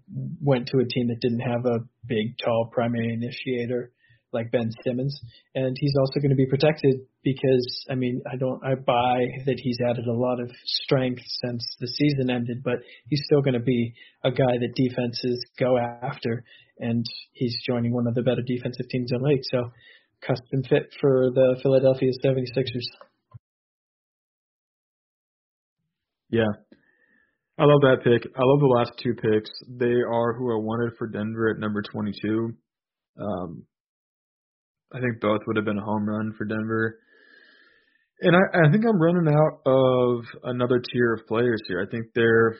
went 0.40 0.68
to 0.68 0.78
a 0.78 0.84
team 0.84 1.08
that 1.08 1.20
didn't 1.20 1.40
have 1.40 1.64
a 1.66 1.80
big, 2.06 2.36
tall 2.42 2.70
primary 2.72 3.12
initiator 3.12 3.92
like 4.32 4.50
Ben 4.50 4.70
Simmons. 4.82 5.20
And 5.54 5.76
he's 5.78 5.94
also 5.98 6.20
going 6.20 6.30
to 6.30 6.36
be 6.36 6.46
protected 6.46 7.00
because 7.22 7.86
I 7.90 7.94
mean 7.94 8.22
I 8.30 8.36
don't 8.36 8.64
I 8.64 8.74
buy 8.74 9.26
that 9.46 9.60
he's 9.60 9.78
added 9.86 10.06
a 10.06 10.12
lot 10.12 10.40
of 10.40 10.50
strength 10.64 11.22
since 11.44 11.76
the 11.80 11.86
season 11.86 12.30
ended, 12.30 12.62
but 12.64 12.78
he's 13.08 13.22
still 13.24 13.42
going 13.42 13.54
to 13.54 13.60
be 13.60 13.94
a 14.24 14.30
guy 14.30 14.58
that 14.58 14.74
defenses 14.74 15.44
go 15.58 15.76
after, 15.78 16.44
and 16.78 17.04
he's 17.32 17.56
joining 17.66 17.92
one 17.92 18.06
of 18.06 18.14
the 18.14 18.22
better 18.22 18.42
defensive 18.44 18.88
teams 18.88 19.10
in 19.12 19.20
the 19.20 19.28
league. 19.28 19.44
So 19.50 19.70
custom 20.26 20.62
fit 20.68 20.92
for 21.00 21.30
the 21.34 21.58
Philadelphia 21.62 22.10
76ers. 22.24 22.86
yeah, 26.30 26.48
I 27.58 27.64
love 27.64 27.82
that 27.82 28.02
pick. 28.02 28.24
I 28.34 28.42
love 28.42 28.60
the 28.60 28.74
last 28.78 28.92
two 29.02 29.14
picks. 29.14 29.50
They 29.68 29.92
are 29.92 30.32
who 30.34 30.52
I 30.52 30.58
wanted 30.58 30.96
for 30.96 31.06
Denver 31.06 31.50
at 31.50 31.60
number 31.60 31.82
22. 31.82 32.52
Um, 33.20 33.64
I 34.92 35.00
think 35.00 35.20
both 35.20 35.40
would 35.46 35.56
have 35.56 35.64
been 35.64 35.78
a 35.78 35.84
home 35.84 36.08
run 36.08 36.32
for 36.36 36.44
Denver. 36.44 36.98
And 38.20 38.36
I, 38.36 38.66
I 38.66 38.70
think 38.70 38.84
I'm 38.86 39.00
running 39.00 39.34
out 39.34 39.60
of 39.66 40.24
another 40.44 40.80
tier 40.92 41.14
of 41.14 41.26
players 41.26 41.60
here. 41.66 41.84
I 41.86 41.90
think 41.90 42.06
there, 42.14 42.56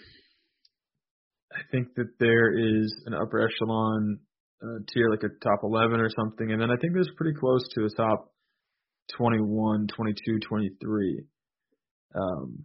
I 1.53 1.61
think 1.70 1.88
that 1.97 2.11
there 2.18 2.53
is 2.53 2.93
an 3.07 3.14
upper 3.14 3.47
echelon 3.47 4.18
uh, 4.62 4.78
tier, 4.93 5.09
like 5.11 5.22
a 5.22 5.45
top 5.45 5.61
11 5.62 6.01
or 6.01 6.11
something, 6.11 6.53
and 6.53 6.61
then 6.61 6.70
I 6.70 6.76
think 6.80 6.95
there's 6.95 7.11
pretty 7.16 7.38
close 7.38 7.62
to 7.74 7.84
a 7.84 7.90
top 7.90 8.32
21, 9.16 9.86
22, 9.88 10.38
23. 10.49 11.24
Um, 12.14 12.64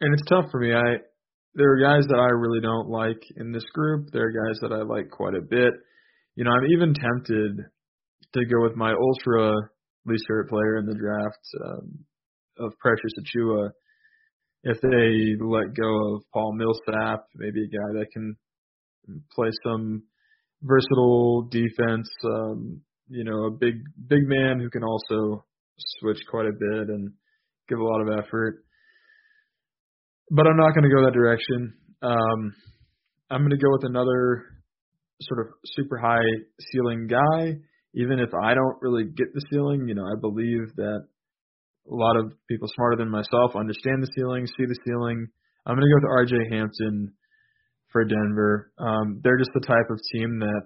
and 0.00 0.14
it's 0.14 0.28
tough 0.28 0.46
for 0.50 0.60
me. 0.60 0.74
I 0.74 0.98
there 1.54 1.72
are 1.72 1.80
guys 1.80 2.06
that 2.08 2.18
I 2.18 2.30
really 2.30 2.60
don't 2.60 2.88
like 2.88 3.20
in 3.36 3.52
this 3.52 3.64
group. 3.72 4.10
There 4.12 4.26
are 4.26 4.48
guys 4.48 4.60
that 4.60 4.72
I 4.72 4.82
like 4.82 5.10
quite 5.10 5.34
a 5.34 5.40
bit. 5.40 5.72
You 6.36 6.44
know, 6.44 6.50
I'm 6.50 6.70
even 6.70 6.94
tempted 6.94 7.64
to 8.34 8.44
go 8.44 8.62
with 8.62 8.76
my 8.76 8.92
ultra 8.92 9.54
least 10.06 10.24
favorite 10.28 10.48
player 10.48 10.78
in 10.78 10.86
the 10.86 10.94
draft 10.94 11.40
um, 11.64 12.04
of 12.58 12.78
Precious 12.78 13.12
Achiuwa. 13.20 13.70
If 14.64 14.80
they 14.80 15.44
let 15.44 15.74
go 15.74 16.14
of 16.14 16.22
Paul 16.32 16.54
Millsap, 16.54 17.24
maybe 17.34 17.64
a 17.64 17.68
guy 17.68 17.98
that 18.00 18.06
can 18.12 18.36
play 19.34 19.50
some 19.64 20.02
versatile 20.62 21.48
defense, 21.50 22.08
um, 22.24 22.80
you 23.08 23.24
know, 23.24 23.46
a 23.46 23.50
big 23.50 23.74
big 24.08 24.26
man 24.26 24.60
who 24.60 24.70
can 24.70 24.84
also 24.84 25.44
switch 25.78 26.20
quite 26.30 26.46
a 26.46 26.52
bit 26.52 26.88
and 26.88 27.12
give 27.68 27.78
a 27.78 27.84
lot 27.84 28.00
of 28.00 28.24
effort. 28.24 28.64
But 30.30 30.46
I'm 30.46 30.56
not 30.56 30.74
going 30.74 30.84
to 30.84 30.94
go 30.94 31.04
that 31.04 31.14
direction. 31.14 31.74
Um, 32.02 32.54
I'm 33.30 33.40
going 33.40 33.50
to 33.50 33.56
go 33.56 33.70
with 33.72 33.84
another 33.84 34.44
sort 35.20 35.40
of 35.40 35.52
super 35.64 35.98
high 35.98 36.24
ceiling 36.72 37.08
guy 37.08 37.58
even 37.94 38.20
if 38.20 38.30
I 38.34 38.54
don't 38.54 38.76
really 38.80 39.04
get 39.04 39.32
the 39.34 39.42
ceiling, 39.50 39.88
you 39.88 39.94
know, 39.94 40.04
I 40.04 40.18
believe 40.20 40.74
that 40.76 41.06
a 41.90 41.94
lot 41.94 42.16
of 42.16 42.32
people 42.48 42.68
smarter 42.74 42.96
than 42.96 43.10
myself 43.10 43.56
understand 43.56 44.02
the 44.02 44.10
ceiling, 44.14 44.46
see 44.46 44.66
the 44.66 44.78
ceiling. 44.86 45.26
I'm 45.66 45.74
going 45.74 45.86
to 45.86 45.90
go 45.90 46.06
with 46.06 46.28
RJ 46.30 46.52
Hampton 46.52 47.12
for 47.90 48.04
Denver. 48.04 48.72
Um, 48.78 49.20
they're 49.22 49.38
just 49.38 49.50
the 49.54 49.66
type 49.66 49.90
of 49.90 49.98
team 50.12 50.38
that, 50.40 50.62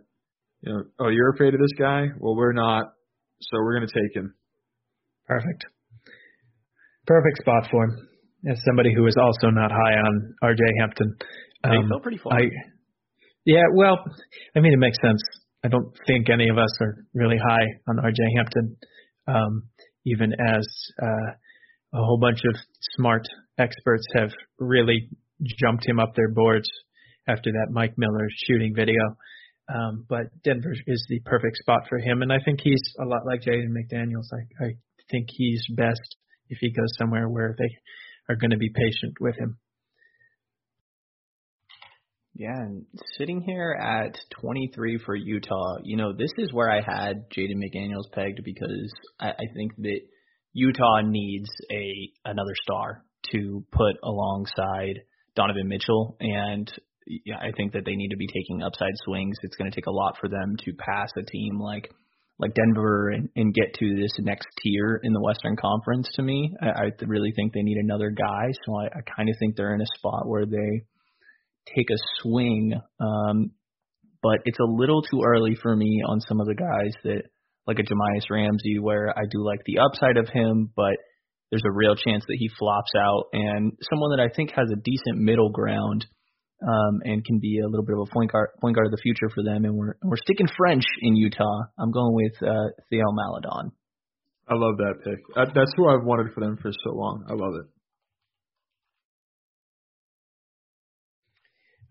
you 0.62 0.72
know, 0.72 0.82
oh, 1.00 1.08
you're 1.08 1.32
afraid 1.32 1.54
of 1.54 1.60
this 1.60 1.78
guy? 1.78 2.08
Well, 2.18 2.36
we're 2.36 2.52
not, 2.52 2.92
so 3.40 3.58
we're 3.58 3.78
going 3.78 3.88
to 3.88 3.94
take 3.94 4.16
him. 4.16 4.34
Perfect. 5.26 5.64
Perfect 7.06 7.38
spot 7.38 7.68
for 7.70 7.84
him. 7.84 8.08
As 8.49 8.59
somebody 8.66 8.93
who 8.95 9.07
is 9.07 9.16
also 9.20 9.49
not 9.51 9.70
high 9.70 9.95
on 9.95 10.34
RJ 10.43 10.61
Hampton. 10.80 11.14
They 11.62 11.76
Um, 11.76 11.88
feel 11.88 12.01
pretty 12.01 12.18
fun. 12.18 12.32
I, 12.32 12.51
yeah, 13.45 13.62
well, 13.74 13.99
I 14.57 14.61
mean, 14.61 14.72
it 14.72 14.78
makes 14.78 14.99
sense. 15.01 15.22
I 15.64 15.68
don't 15.68 15.95
think 16.07 16.28
any 16.28 16.49
of 16.49 16.59
us 16.59 16.76
are 16.80 17.05
really 17.14 17.38
high 17.38 17.66
on 17.88 17.97
RJ 17.99 18.18
Hampton, 18.36 18.76
um, 19.28 19.62
even 20.05 20.32
as 20.32 20.66
uh, 21.01 21.30
a 21.95 22.03
whole 22.05 22.18
bunch 22.20 22.40
of 22.45 22.57
smart 22.97 23.22
experts 23.59 24.05
have 24.16 24.30
really 24.59 25.09
jumped 25.61 25.86
him 25.86 26.01
up 26.01 26.14
their 26.16 26.30
boards 26.32 26.68
after 27.28 27.53
that 27.53 27.68
Mike 27.70 27.95
Miller 27.97 28.28
shooting 28.47 28.74
video. 28.74 29.01
Um, 29.72 30.05
but 30.09 30.26
Denver 30.43 30.74
is 30.86 31.07
the 31.09 31.20
perfect 31.24 31.57
spot 31.59 31.82
for 31.88 31.99
him, 31.99 32.22
and 32.22 32.32
I 32.32 32.38
think 32.45 32.61
he's 32.61 32.82
a 33.01 33.05
lot 33.07 33.24
like 33.24 33.43
Jaden 33.43 33.70
McDaniels. 33.70 34.26
I, 34.32 34.64
I 34.64 34.68
think 35.11 35.28
he's 35.30 35.64
best 35.76 36.16
if 36.49 36.59
he 36.61 36.72
goes 36.72 36.90
somewhere 36.99 37.28
where 37.28 37.55
they 37.57 37.68
are 38.28 38.36
going 38.36 38.50
to 38.50 38.58
be 38.58 38.70
patient 38.74 39.14
with 39.20 39.36
him. 39.36 39.58
Yeah, 42.34 42.56
and 42.56 42.86
sitting 43.18 43.42
here 43.42 43.72
at 43.72 44.16
23 44.40 44.98
for 45.04 45.14
Utah, 45.14 45.76
you 45.82 45.98
know, 45.98 46.14
this 46.14 46.32
is 46.38 46.52
where 46.52 46.70
I 46.70 46.80
had 46.80 47.30
Jaden 47.30 47.56
McDaniels 47.56 48.10
pegged 48.12 48.40
because 48.42 48.90
I, 49.20 49.28
I 49.28 49.44
think 49.54 49.76
that 49.78 50.00
Utah 50.54 51.02
needs 51.02 51.50
a 51.70 52.10
another 52.24 52.54
star 52.62 53.04
to 53.32 53.64
put 53.70 53.96
alongside 54.02 55.00
Donovan 55.36 55.68
Mitchell, 55.68 56.16
and 56.20 56.70
yeah, 57.06 57.36
I 57.36 57.52
think 57.56 57.72
that 57.72 57.84
they 57.84 57.96
need 57.96 58.10
to 58.10 58.16
be 58.16 58.26
taking 58.26 58.62
upside 58.62 58.94
swings. 59.04 59.36
It's 59.42 59.56
going 59.56 59.70
to 59.70 59.74
take 59.74 59.86
a 59.86 59.92
lot 59.92 60.16
for 60.18 60.28
them 60.28 60.56
to 60.64 60.72
pass 60.72 61.10
a 61.16 61.22
team 61.22 61.58
like 61.60 61.90
like 62.43 62.55
Denver 62.55 63.11
and, 63.11 63.28
and 63.36 63.55
get 63.55 63.72
to 63.74 63.97
this 63.97 64.12
next 64.18 64.49
tier 64.61 65.01
in 65.05 65.12
the 65.12 65.20
Western 65.22 65.57
Conference. 65.57 66.09
To 66.14 66.22
me, 66.22 66.53
I, 66.61 66.66
I 66.66 66.90
really 67.07 67.32
think 67.34 67.53
they 67.53 67.62
need 67.62 67.78
another 67.78 68.11
guy. 68.11 68.51
So 68.66 68.76
I, 68.76 68.86
I 68.86 69.01
kind 69.16 69.28
of 69.28 69.36
think 69.38 69.55
they're 69.55 69.74
in 69.74 69.80
a 69.80 69.97
spot 69.97 70.26
where 70.26 70.45
they 70.45 70.82
take 71.74 71.88
a 71.90 72.03
swing. 72.20 72.74
Um, 73.01 73.53
but 74.22 74.40
it's 74.45 74.59
a 74.59 74.68
little 74.68 75.03
too 75.03 75.22
early 75.24 75.57
for 75.61 75.74
me 75.74 76.03
on 76.07 76.20
some 76.20 76.40
of 76.40 76.49
the 76.49 76.55
guys 76.55 76.93
that 77.05 77.22
like 77.66 77.78
a 77.78 77.82
Jahmi'us 77.82 78.28
Ramsey, 78.28 78.80
where 78.80 79.16
I 79.16 79.22
do 79.30 79.45
like 79.45 79.61
the 79.64 79.78
upside 79.78 80.16
of 80.16 80.28
him, 80.28 80.70
but 80.74 80.97
there's 81.51 81.62
a 81.64 81.72
real 81.72 81.95
chance 81.95 82.24
that 82.26 82.36
he 82.38 82.51
flops 82.59 82.90
out. 82.99 83.26
And 83.32 83.72
someone 83.88 84.16
that 84.16 84.20
I 84.20 84.34
think 84.34 84.51
has 84.57 84.68
a 84.72 84.80
decent 84.82 85.18
middle 85.18 85.51
ground 85.51 86.07
um, 86.62 87.00
and 87.04 87.24
can 87.24 87.38
be 87.38 87.60
a 87.60 87.68
little 87.68 87.84
bit 87.84 87.94
of 87.94 88.06
a 88.08 88.12
point 88.12 88.32
guard, 88.32 88.50
point 88.60 88.76
guard 88.76 88.86
of 88.86 88.92
the 88.92 89.02
future 89.02 89.28
for 89.34 89.42
them. 89.42 89.64
And 89.64 89.74
we're 89.74 89.94
we're 90.02 90.16
sticking 90.16 90.48
French 90.56 90.84
in 91.00 91.16
Utah. 91.16 91.62
I'm 91.78 91.90
going 91.90 92.14
with 92.14 92.34
uh, 92.42 92.70
Theo 92.90 93.10
Maledon. 93.12 93.72
I 94.48 94.54
love 94.54 94.76
that 94.78 94.94
pick. 95.04 95.20
That's 95.54 95.72
who 95.76 95.88
I've 95.88 96.04
wanted 96.04 96.32
for 96.34 96.40
them 96.40 96.58
for 96.60 96.70
so 96.84 96.92
long. 96.92 97.24
I 97.28 97.32
love 97.32 97.54
it. 97.54 97.66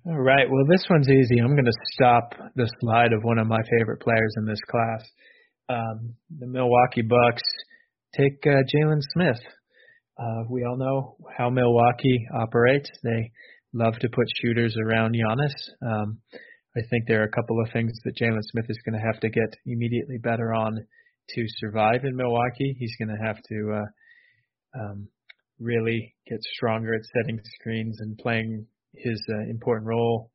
All 0.08 0.20
right. 0.20 0.50
Well, 0.50 0.66
this 0.68 0.84
one's 0.90 1.10
easy. 1.10 1.40
I'm 1.40 1.54
going 1.54 1.66
to 1.66 1.72
stop 1.94 2.34
the 2.56 2.68
slide 2.80 3.14
of 3.14 3.24
one 3.24 3.38
of 3.38 3.46
my 3.46 3.60
favorite 3.78 4.02
players 4.02 4.34
in 4.38 4.46
this 4.46 4.60
class. 4.70 5.08
Um, 5.70 6.16
the 6.40 6.48
Milwaukee 6.48 7.04
Bucks 7.04 7.44
take 8.18 8.44
uh, 8.46 8.64
Jalen 8.76 9.00
Smith. 9.14 9.40
Uh, 10.20 10.44
we 10.50 10.66
all 10.66 10.78
know 10.78 11.16
how 11.38 11.50
Milwaukee 11.50 12.28
operates. 12.34 12.90
They 13.04 13.32
love 13.74 13.94
to 14.00 14.10
put 14.10 14.28
shooters 14.42 14.76
around 14.78 15.16
Giannis. 15.16 15.54
Um, 15.82 16.20
I 16.76 16.82
think 16.90 17.06
there 17.08 17.22
are 17.22 17.26
a 17.26 17.32
couple 17.32 17.62
of 17.62 17.72
things 17.72 17.92
that 18.04 18.16
Jalen 18.16 18.42
Smith 18.44 18.66
is 18.70 18.80
going 18.86 19.00
to 19.00 19.06
have 19.06 19.20
to 19.22 19.30
get 19.30 19.58
immediately 19.66 20.18
better 20.18 20.54
on 20.54 20.86
to 21.30 21.46
survive 21.58 22.04
in 22.04 22.16
Milwaukee. 22.16 22.76
He's 22.78 22.96
going 22.98 23.16
to 23.16 23.24
have 23.24 23.38
to 23.50 23.82
uh, 23.82 24.80
um, 24.80 25.08
really 25.60 26.16
get 26.28 26.42
stronger 26.56 26.94
at 26.94 27.02
setting 27.14 27.40
screens 27.60 28.00
and 28.00 28.18
playing 28.18 28.66
his 28.94 29.22
uh, 29.30 29.50
important 29.50 29.88
role. 29.88 30.32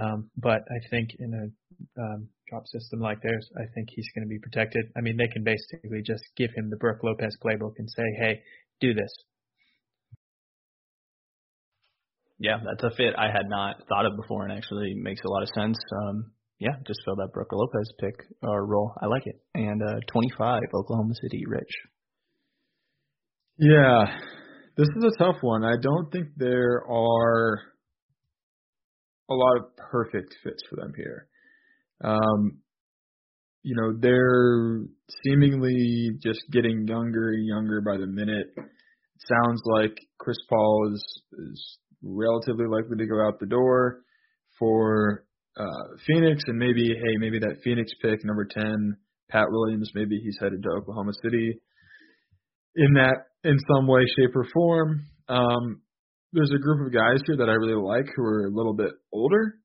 Um, 0.00 0.30
but 0.36 0.62
I 0.70 0.88
think 0.90 1.10
in 1.18 1.34
a 1.34 2.00
um, 2.00 2.28
drop 2.48 2.66
system 2.66 3.00
like 3.00 3.20
theirs, 3.22 3.48
I 3.56 3.64
think 3.74 3.88
he's 3.90 4.08
going 4.14 4.24
to 4.24 4.28
be 4.28 4.38
protected. 4.38 4.86
I 4.96 5.00
mean, 5.00 5.16
they 5.16 5.28
can 5.28 5.44
basically 5.44 6.02
just 6.04 6.24
give 6.36 6.50
him 6.54 6.70
the 6.70 6.76
Brook 6.76 6.98
Lopez 7.02 7.36
playbook 7.44 7.74
and 7.78 7.88
say, 7.90 8.04
"Hey, 8.18 8.42
do 8.80 8.94
this." 8.94 9.12
Yeah, 12.40 12.56
that's 12.64 12.82
a 12.82 12.96
fit 12.96 13.14
I 13.18 13.26
had 13.26 13.48
not 13.48 13.76
thought 13.86 14.06
of 14.06 14.16
before, 14.16 14.44
and 14.44 14.52
actually 14.56 14.94
makes 14.94 15.20
a 15.24 15.28
lot 15.28 15.42
of 15.42 15.50
sense. 15.54 15.78
Um, 16.02 16.32
yeah, 16.58 16.72
just 16.86 17.00
fill 17.04 17.16
that 17.16 17.34
Brook 17.34 17.50
Lopez 17.52 17.92
pick 18.00 18.14
or 18.42 18.66
role. 18.66 18.94
I 19.00 19.06
like 19.06 19.26
it. 19.26 19.42
And 19.54 19.82
uh, 19.82 20.00
25, 20.10 20.62
Oklahoma 20.74 21.14
City, 21.20 21.44
Rich. 21.46 21.70
Yeah, 23.58 24.04
this 24.78 24.88
is 24.96 25.04
a 25.04 25.22
tough 25.22 25.36
one. 25.42 25.64
I 25.64 25.74
don't 25.82 26.10
think 26.10 26.28
there 26.38 26.82
are 26.88 27.60
a 29.28 29.34
lot 29.34 29.58
of 29.58 29.76
perfect 29.76 30.34
fits 30.42 30.62
for 30.70 30.76
them 30.76 30.92
here. 30.96 31.28
Um, 32.02 32.60
you 33.62 33.76
know, 33.76 33.92
they're 34.00 34.80
seemingly 35.24 36.12
just 36.22 36.40
getting 36.50 36.86
younger 36.88 37.32
and 37.32 37.46
younger 37.46 37.82
by 37.82 37.98
the 37.98 38.06
minute. 38.06 38.54
Sounds 38.56 39.60
like 39.66 39.98
Chris 40.18 40.38
Paul 40.48 40.90
is 40.94 41.22
is 41.32 41.78
relatively 42.02 42.66
likely 42.66 42.96
to 42.98 43.06
go 43.06 43.26
out 43.26 43.40
the 43.40 43.46
door 43.46 44.00
for 44.58 45.24
uh, 45.56 45.96
Phoenix, 46.06 46.42
and 46.46 46.58
maybe 46.58 46.88
hey, 46.88 47.16
maybe 47.18 47.38
that 47.40 47.60
Phoenix 47.64 47.90
pick 48.02 48.24
number 48.24 48.44
ten, 48.44 48.96
Pat 49.30 49.46
Williams, 49.50 49.90
maybe 49.94 50.20
he's 50.22 50.38
headed 50.40 50.62
to 50.62 50.70
Oklahoma 50.70 51.12
City. 51.22 51.60
In 52.76 52.94
that, 52.94 53.26
in 53.42 53.56
some 53.72 53.86
way, 53.86 54.02
shape, 54.16 54.34
or 54.34 54.46
form, 54.52 55.06
um, 55.28 55.82
there's 56.32 56.52
a 56.54 56.62
group 56.62 56.86
of 56.86 56.92
guys 56.92 57.20
here 57.26 57.36
that 57.38 57.48
I 57.48 57.54
really 57.54 57.80
like 57.80 58.06
who 58.14 58.22
are 58.22 58.46
a 58.46 58.50
little 58.54 58.74
bit 58.74 58.92
older. 59.12 59.56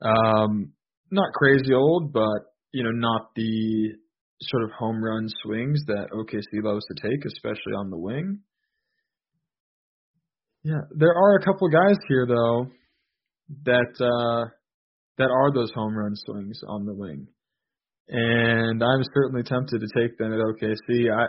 Um, 0.00 0.72
not 1.10 1.32
crazy 1.34 1.74
old, 1.74 2.12
but 2.12 2.50
you 2.72 2.84
know, 2.84 2.92
not 2.92 3.30
the 3.34 3.94
sort 4.42 4.62
of 4.64 4.70
home 4.78 5.02
run 5.02 5.28
swings 5.42 5.82
that 5.86 6.08
OKC 6.12 6.62
loves 6.62 6.84
to 6.86 7.02
take, 7.02 7.24
especially 7.26 7.74
on 7.76 7.90
the 7.90 7.98
wing. 7.98 8.40
Yeah, 10.62 10.80
there 10.90 11.14
are 11.14 11.36
a 11.36 11.44
couple 11.44 11.66
of 11.66 11.72
guys 11.72 11.96
here 12.08 12.26
though 12.26 12.66
that 13.64 13.92
uh 14.00 14.48
that 15.18 15.30
are 15.30 15.52
those 15.52 15.72
home 15.74 15.96
run 15.96 16.12
swings 16.14 16.60
on 16.68 16.84
the 16.86 16.94
wing. 16.94 17.26
And 18.08 18.82
I'm 18.82 19.02
certainly 19.14 19.42
tempted 19.42 19.80
to 19.80 19.86
take 20.00 20.18
them 20.18 20.32
at 20.32 20.38
OKC. 20.38 21.10
I 21.12 21.26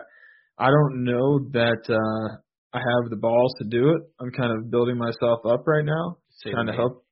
I 0.58 0.68
don't 0.68 1.04
know 1.04 1.40
that 1.52 1.84
uh 1.90 2.38
I 2.74 2.78
have 2.80 3.10
the 3.10 3.18
balls 3.18 3.54
to 3.62 3.68
do 3.68 3.90
it. 3.90 4.02
I'm 4.20 4.32
kind 4.32 4.52
of 4.52 4.72
building 4.72 4.98
myself 4.98 5.40
up 5.46 5.68
right 5.68 5.86
now, 5.86 6.18
Say 6.44 6.52
trying 6.52 6.68
to 6.68 6.74
hope 6.74 7.04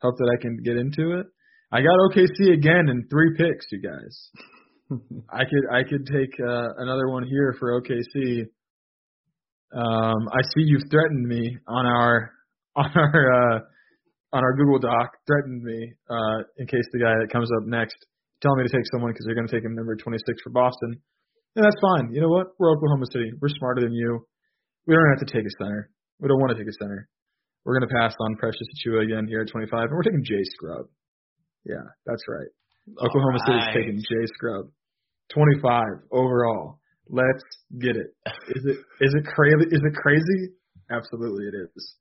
hope 0.00 0.16
that 0.18 0.36
I 0.36 0.40
can 0.40 0.58
get 0.62 0.76
into 0.76 1.18
it. 1.18 1.26
I 1.70 1.80
got 1.80 1.96
OKC 2.10 2.52
again 2.52 2.88
in 2.88 3.06
three 3.08 3.34
picks, 3.36 3.66
you 3.70 3.80
guys. 3.80 4.30
I 5.32 5.44
could 5.44 5.64
I 5.72 5.82
could 5.88 6.06
take 6.06 6.38
uh, 6.40 6.68
another 6.78 7.08
one 7.08 7.24
here 7.24 7.56
for 7.58 7.80
OKC. 7.80 8.44
Um, 9.74 10.28
I 10.32 10.42
see 10.54 10.62
you've 10.64 10.90
threatened 10.90 11.26
me 11.26 11.56
on 11.66 11.86
our 11.86 12.32
on 12.76 12.90
our 12.94 13.56
uh, 13.56 13.58
on 14.32 14.44
our 14.44 14.56
Google 14.56 14.78
Doc. 14.78 15.10
Threatened 15.26 15.62
me 15.62 15.92
uh, 16.10 16.38
in 16.58 16.66
case 16.66 16.84
the 16.92 17.00
guy 17.00 17.14
that 17.20 17.32
comes 17.32 17.48
up 17.56 17.66
next 17.66 17.96
tell 18.42 18.56
me 18.56 18.66
to 18.66 18.68
take 18.68 18.84
someone 18.90 19.14
because 19.14 19.24
they're 19.24 19.38
going 19.38 19.46
to 19.46 19.54
take 19.54 19.64
him 19.64 19.74
number 19.74 19.94
26 19.94 20.26
for 20.42 20.50
Boston. 20.50 20.98
And 21.54 21.64
that's 21.64 21.78
fine. 21.80 22.10
You 22.12 22.20
know 22.20 22.28
what? 22.28 22.58
We're 22.58 22.74
Oklahoma 22.74 23.06
City. 23.12 23.30
We're 23.40 23.54
smarter 23.54 23.80
than 23.80 23.94
you. 23.94 24.26
We 24.86 24.94
don't 24.94 25.08
have 25.14 25.24
to 25.24 25.30
take 25.30 25.46
a 25.46 25.54
center. 25.62 25.90
We 26.18 26.28
don't 26.28 26.40
want 26.40 26.50
to 26.50 26.58
take 26.58 26.68
a 26.68 26.76
center. 26.82 27.08
We're 27.64 27.78
going 27.78 27.88
to 27.88 27.94
pass 27.94 28.14
on 28.18 28.34
Precious 28.36 28.66
Achiuwa 28.74 29.04
again 29.04 29.26
here 29.28 29.42
at 29.42 29.48
25, 29.48 29.70
and 29.70 29.94
we're 29.94 30.02
taking 30.02 30.24
Jay 30.24 30.42
Scrubb. 30.42 30.90
Yeah, 31.64 31.86
that's 32.04 32.22
right. 32.26 32.50
Oklahoma 32.98 33.38
right. 33.38 33.46
City's 33.46 33.68
taking 33.70 33.98
Jay 34.02 34.26
Scrubb. 34.34 34.66
25 35.30 36.10
overall. 36.10 36.81
Let's 37.08 37.44
get 37.78 37.96
it. 37.96 38.14
Is 38.54 38.64
it 38.64 38.78
is 39.00 39.14
it 39.14 39.24
crazy? 39.26 39.66
Is 39.70 39.82
it 39.84 39.94
crazy? 39.94 40.54
Absolutely, 40.90 41.46
it 41.46 41.54
is. 41.74 41.94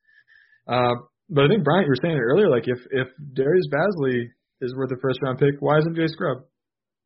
Uh, 0.67 0.93
but 1.29 1.45
I 1.45 1.47
think 1.47 1.63
Bryant, 1.63 1.85
you 1.85 1.91
were 1.91 2.01
saying 2.01 2.15
it 2.15 2.19
earlier. 2.19 2.49
Like 2.49 2.67
if 2.67 2.79
if 2.91 3.07
Darius 3.33 3.67
Bazley 3.73 4.25
is 4.61 4.75
worth 4.75 4.91
a 4.91 4.99
first 5.01 5.19
round 5.23 5.39
pick, 5.39 5.55
why 5.59 5.79
isn't 5.79 5.95
Jay 5.95 6.07
Scrubb? 6.07 6.43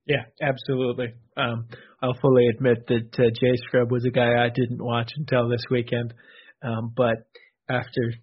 Yeah, 0.05 0.23
absolutely. 0.41 1.13
Um, 1.35 1.67
I'll 2.01 2.17
fully 2.21 2.47
admit 2.47 2.87
that 2.87 3.19
uh, 3.19 3.29
Jay 3.29 3.55
Scrubb 3.67 3.91
was 3.91 4.05
a 4.05 4.11
guy 4.11 4.43
I 4.43 4.49
didn't 4.49 4.83
watch 4.83 5.11
until 5.15 5.49
this 5.49 5.63
weekend. 5.71 6.13
Um, 6.63 6.93
but 6.95 7.25
after 7.69 8.13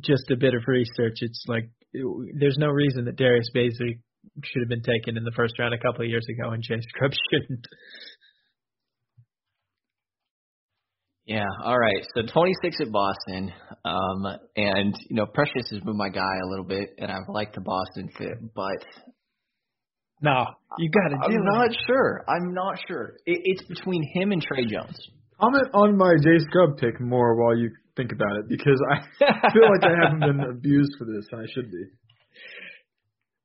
just 0.00 0.30
a 0.30 0.36
bit 0.36 0.54
of 0.54 0.62
research, 0.66 1.18
it's 1.20 1.44
like 1.48 1.70
it, 1.92 2.04
there's 2.38 2.58
no 2.58 2.68
reason 2.68 3.06
that 3.06 3.16
Darius 3.16 3.50
Bazley 3.54 4.00
should 4.42 4.62
have 4.62 4.68
been 4.68 4.82
taken 4.82 5.16
in 5.16 5.24
the 5.24 5.34
first 5.36 5.54
round 5.58 5.74
a 5.74 5.78
couple 5.78 6.04
of 6.04 6.10
years 6.10 6.26
ago, 6.28 6.50
and 6.50 6.62
Jay 6.62 6.80
Scrubb 6.80 7.12
shouldn't. 7.30 7.66
Yeah. 11.26 11.46
All 11.62 11.78
right. 11.78 12.04
So 12.14 12.22
26 12.22 12.76
at 12.82 12.92
Boston, 12.92 13.52
um, 13.84 14.38
and 14.56 14.94
you 15.08 15.16
know 15.16 15.26
Precious 15.26 15.70
has 15.70 15.82
moved 15.84 15.96
my 15.96 16.10
guy 16.10 16.20
a 16.44 16.48
little 16.48 16.66
bit, 16.66 16.90
and 16.98 17.10
I've 17.10 17.28
liked 17.28 17.54
the 17.54 17.62
Boston 17.62 18.10
fit, 18.18 18.54
but 18.54 18.84
no, 20.20 20.44
you 20.78 20.90
got 20.90 21.08
to 21.08 21.16
do 21.16 21.36
I'm 21.36 21.40
it. 21.40 21.44
not 21.44 21.70
sure. 21.86 22.24
I'm 22.28 22.52
not 22.54 22.78
sure. 22.86 23.16
It, 23.26 23.40
it's 23.44 23.62
between 23.62 24.02
him 24.14 24.32
and 24.32 24.42
Tre 24.42 24.66
Jones. 24.66 24.98
Comment 25.40 25.66
on 25.74 25.96
my 25.96 26.14
Jay 26.22 26.38
Scrubb 26.48 26.78
pick 26.78 27.00
more 27.00 27.36
while 27.36 27.56
you 27.56 27.70
think 27.96 28.12
about 28.12 28.36
it 28.38 28.48
because 28.48 28.80
I 28.90 29.50
feel 29.52 29.68
like 29.70 29.84
I 29.84 29.94
haven't 30.02 30.20
been 30.20 30.40
abused 30.50 30.92
for 30.98 31.04
this 31.04 31.26
and 31.32 31.40
I 31.42 31.46
should 31.52 31.70
be. 31.70 31.84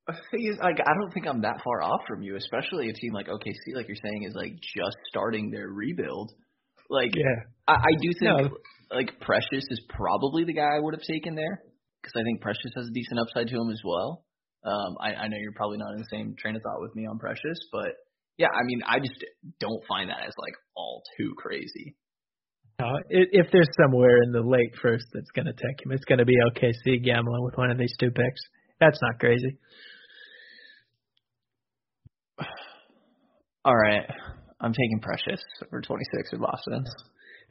The 0.08 0.14
thing 0.32 0.48
is, 0.52 0.58
like, 0.60 0.80
I 0.80 0.92
don't 1.00 1.14
think 1.14 1.28
I'm 1.28 1.42
that 1.42 1.62
far 1.64 1.84
off 1.84 2.02
from 2.08 2.24
you, 2.24 2.36
especially 2.36 2.90
a 2.90 2.94
team 2.94 3.14
like 3.14 3.28
OKC, 3.28 3.76
like 3.76 3.88
you're 3.88 3.98
saying, 4.04 4.24
is 4.24 4.34
like 4.34 4.54
just 4.60 4.98
starting 5.08 5.52
their 5.52 5.68
rebuild. 5.68 6.32
Like, 6.90 7.16
Yeah. 7.16 7.46
I, 7.68 7.74
I 7.74 7.92
do 8.02 8.10
think 8.20 8.52
No. 8.52 8.58
like 8.92 9.20
Precious 9.22 9.64
is 9.70 9.82
probably 9.90 10.44
the 10.44 10.54
guy 10.54 10.76
I 10.76 10.80
would 10.80 10.94
have 10.94 11.04
taken 11.04 11.36
there 11.36 11.62
because 12.02 12.14
I 12.20 12.24
think 12.24 12.42
Precious 12.42 12.72
has 12.76 12.88
a 12.88 12.92
decent 12.92 13.20
upside 13.20 13.48
to 13.48 13.56
him 13.56 13.70
as 13.70 13.82
well. 13.86 14.26
Um, 14.66 14.98
I, 15.00 15.14
I 15.14 15.28
know 15.28 15.38
you're 15.38 15.54
probably 15.54 15.78
not 15.78 15.94
in 15.94 16.00
the 16.00 16.08
same 16.12 16.36
train 16.38 16.56
of 16.56 16.62
thought 16.64 16.82
with 16.82 16.96
me 16.96 17.06
on 17.08 17.20
Precious, 17.20 17.60
but 17.72 17.94
yeah, 18.38 18.48
I 18.48 18.64
mean, 18.64 18.82
I 18.88 19.00
just 19.00 19.24
don't 19.60 19.84
find 19.88 20.10
that 20.10 20.22
as 20.26 20.34
like 20.38 20.54
all 20.76 21.04
too 21.18 21.34
crazy. 21.38 21.96
Uh, 22.80 22.96
if 23.10 23.48
there's 23.52 23.68
somewhere 23.84 24.24
in 24.24 24.32
the 24.32 24.40
late 24.42 24.72
first 24.82 25.04
that's 25.14 25.30
going 25.32 25.46
to 25.46 25.52
take 25.54 25.86
him, 25.86 25.92
it's 25.92 26.06
going 26.06 26.20
to 26.20 26.26
be 26.26 26.36
OKC 26.56 27.04
gambling 27.04 27.44
with 27.44 27.58
one 27.58 27.70
of 27.70 27.78
these 27.78 27.94
two 28.00 28.10
picks. 28.10 28.42
That's 28.80 28.98
not 29.02 29.20
crazy. 29.20 29.58
All 33.66 33.76
right, 33.76 34.06
I'm 34.62 34.74
taking 34.74 35.00
Precious 35.02 35.42
for 35.70 35.82
26 35.82 36.32
with 36.32 36.42
Boston. 36.42 36.86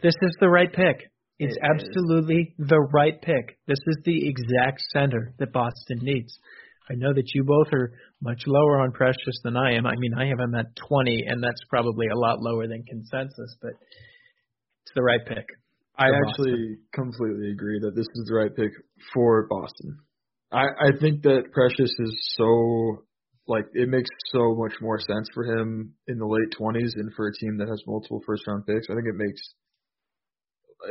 This 0.02 0.14
is 0.22 0.36
the 0.40 0.48
right 0.48 0.72
pick. 0.72 1.10
It's 1.38 1.56
It 1.56 1.58
is. 1.58 1.58
absolutely 1.62 2.54
the 2.58 2.80
right 2.92 3.20
pick. 3.20 3.58
This 3.66 3.78
is 3.86 3.98
the 4.04 4.28
exact 4.28 4.80
center 4.92 5.34
that 5.38 5.52
Boston 5.52 5.98
needs. 6.02 6.38
I 6.90 6.94
know 6.94 7.12
that 7.12 7.34
you 7.34 7.44
both 7.44 7.72
are 7.72 7.92
much 8.22 8.42
lower 8.46 8.80
on 8.80 8.92
Precious 8.92 9.38
than 9.44 9.56
I 9.56 9.74
am. 9.74 9.86
I 9.86 9.94
mean, 9.96 10.14
I 10.14 10.26
have 10.26 10.40
him 10.40 10.54
at 10.54 10.74
20, 10.88 11.24
and 11.28 11.42
that's 11.42 11.60
probably 11.68 12.06
a 12.08 12.18
lot 12.18 12.40
lower 12.40 12.66
than 12.66 12.82
consensus, 12.84 13.56
but 13.60 13.72
it's 14.82 14.92
the 14.94 15.02
right 15.02 15.24
pick. 15.26 15.46
I 15.98 16.08
for 16.08 16.26
actually 16.26 16.76
completely 16.94 17.50
agree 17.50 17.80
that 17.80 17.94
this 17.94 18.06
is 18.14 18.26
the 18.28 18.34
right 18.34 18.54
pick 18.54 18.70
for 19.12 19.46
Boston. 19.48 19.98
I 20.50 20.62
I 20.62 20.90
think 21.00 21.22
that 21.22 21.52
Precious 21.52 21.90
is 21.98 22.34
so 22.36 23.02
like 23.48 23.64
it 23.72 23.88
makes 23.88 24.08
so 24.30 24.54
much 24.54 24.74
more 24.80 25.00
sense 25.00 25.28
for 25.34 25.44
him 25.44 25.94
in 26.06 26.18
the 26.18 26.26
late 26.26 26.52
twenties 26.56 26.92
and 26.96 27.10
for 27.16 27.28
a 27.28 27.32
team 27.34 27.56
that 27.58 27.68
has 27.68 27.82
multiple 27.86 28.20
first 28.26 28.46
round 28.46 28.66
picks. 28.66 28.86
I 28.90 28.94
think 28.94 29.08
it 29.08 29.16
makes 29.16 29.40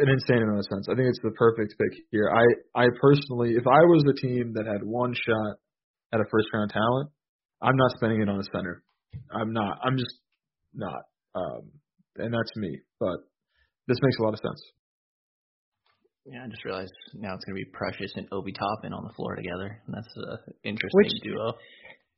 an 0.01 0.10
insane 0.10 0.43
amount 0.43 0.60
of 0.60 0.66
sense. 0.66 0.88
I 0.91 0.95
think 0.95 1.08
it's 1.08 1.22
the 1.24 1.32
perfect 1.38 1.76
pick 1.80 2.01
here. 2.12 2.30
I 2.34 2.84
I 2.84 2.88
personally, 2.99 3.51
if 3.55 3.66
I 3.68 3.82
was 3.86 4.03
a 4.10 4.20
team 4.20 4.53
that 4.55 4.66
had 4.66 4.84
one 4.84 5.14
shot 5.14 5.53
at 6.14 6.20
a 6.20 6.26
first 6.32 6.47
round 6.53 6.72
talent, 6.72 7.10
I'm 7.62 7.76
not 7.78 7.91
spending 7.97 8.22
it 8.22 8.30
on 8.30 8.39
a 8.39 8.43
center. 8.51 8.84
I'm 9.32 9.53
not. 9.53 9.80
I'm 9.84 9.97
just 9.97 10.16
not. 10.74 11.03
Um, 11.36 11.72
and 12.18 12.34
that's 12.34 12.55
me. 12.55 12.80
But 12.99 13.18
this 13.88 13.97
makes 14.01 14.18
a 14.20 14.24
lot 14.24 14.34
of 14.34 14.39
sense. 14.39 14.62
Yeah, 16.26 16.43
I 16.43 16.47
just 16.49 16.66
realized 16.66 16.91
now 17.14 17.36
it's 17.36 17.45
gonna 17.45 17.55
be 17.55 17.66
Precious 17.72 18.12
and 18.16 18.28
Obi 18.34 18.51
Toppin 18.51 18.91
on 18.91 19.03
the 19.08 19.14
floor 19.14 19.36
together, 19.36 19.82
and 19.86 19.95
that's 19.95 20.12
a 20.18 20.38
interesting 20.68 20.89
Which- 20.93 21.22
duo. 21.24 21.53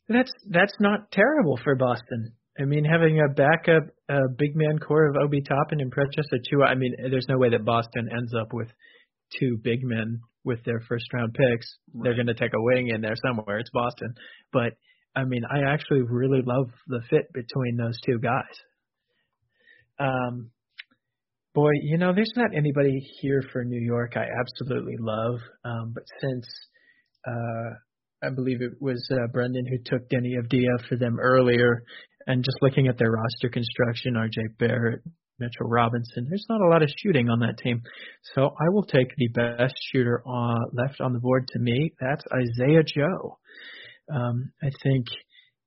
That's 0.10 0.32
that's 0.50 0.74
not 0.80 1.12
terrible 1.12 1.60
for 1.64 1.76
Boston. 1.76 2.34
I 2.60 2.66
mean, 2.66 2.84
having 2.84 3.22
a 3.22 3.34
backup 3.34 3.84
uh, 4.10 4.28
big 4.38 4.56
man 4.56 4.80
core 4.80 5.08
of 5.08 5.16
Obi 5.24 5.42
Toppin 5.42 5.80
and 5.80 5.92
Precious 5.92 6.26
two. 6.50 6.64
I 6.64 6.76
mean, 6.76 6.96
there's 7.10 7.28
no 7.30 7.38
way 7.38 7.52
that 7.52 7.64
Boston 7.64 8.10
ends 8.12 8.34
up 8.34 8.52
with 8.52 8.68
two 9.40 9.58
big 9.64 9.84
men 9.84 10.20
with 10.44 10.64
their 10.66 10.82
first 10.90 11.06
round 11.14 11.34
picks. 11.36 11.68
They're 11.94 12.16
going 12.16 12.28
to 12.28 12.34
take 12.34 12.54
a 12.54 12.62
wing 12.62 12.90
in 12.90 13.02
there 13.02 13.16
somewhere. 13.24 13.60
It's 13.60 13.70
Boston, 13.70 14.16
but 14.52 14.74
I 15.16 15.26
mean, 15.26 15.44
I 15.50 15.72
actually 15.72 16.02
really 16.02 16.42
love 16.44 16.72
the 16.88 17.02
fit 17.10 17.32
between 17.34 17.78
those 17.78 18.00
two 18.06 18.20
guys. 18.20 18.44
Um, 20.00 20.50
boy, 21.54 21.72
you 21.84 21.98
know, 21.98 22.14
there's 22.16 22.34
not 22.36 22.56
anybody 22.56 23.00
here 23.22 23.44
for 23.52 23.64
New 23.64 23.82
York 23.82 24.14
I 24.16 24.26
absolutely 24.40 24.96
love, 25.00 25.40
um, 25.66 25.92
but 25.94 26.04
since 26.20 26.48
uh, 27.28 27.76
I 28.24 28.30
believe 28.30 28.62
it 28.62 28.82
was 28.82 29.08
uh, 29.12 29.28
Brendan 29.32 29.66
who 29.66 29.78
took 29.86 30.10
Deni 30.10 30.34
Avdija 30.38 30.88
for 30.88 30.98
them 30.98 31.18
earlier. 31.20 31.84
And 32.28 32.44
just 32.44 32.58
looking 32.62 32.88
at 32.88 32.98
their 32.98 33.12
roster 33.12 33.50
construction, 33.50 34.14
RJ 34.16 34.58
Barrett, 34.60 35.02
Mitchell 35.40 35.68
Robinson, 35.68 36.28
there's 36.30 36.46
not 36.50 36.62
a 36.62 36.70
lot 36.70 36.84
of 36.84 36.90
shooting 36.98 37.30
on 37.30 37.40
that 37.40 37.58
team. 37.58 37.82
So 38.36 38.48
I 38.48 38.70
will 38.70 38.84
take 38.84 39.16
the 39.16 39.30
best 39.30 39.76
shooter 39.92 40.22
uh, 40.28 40.66
left 40.74 41.00
on 41.00 41.14
the 41.14 41.20
board 41.20 41.48
to 41.54 41.60
me. 41.60 41.94
That's 42.00 42.24
Isaiah 42.32 42.84
Joe. 42.84 43.40
Um, 44.14 44.52
I 44.62 44.70
think 44.84 45.08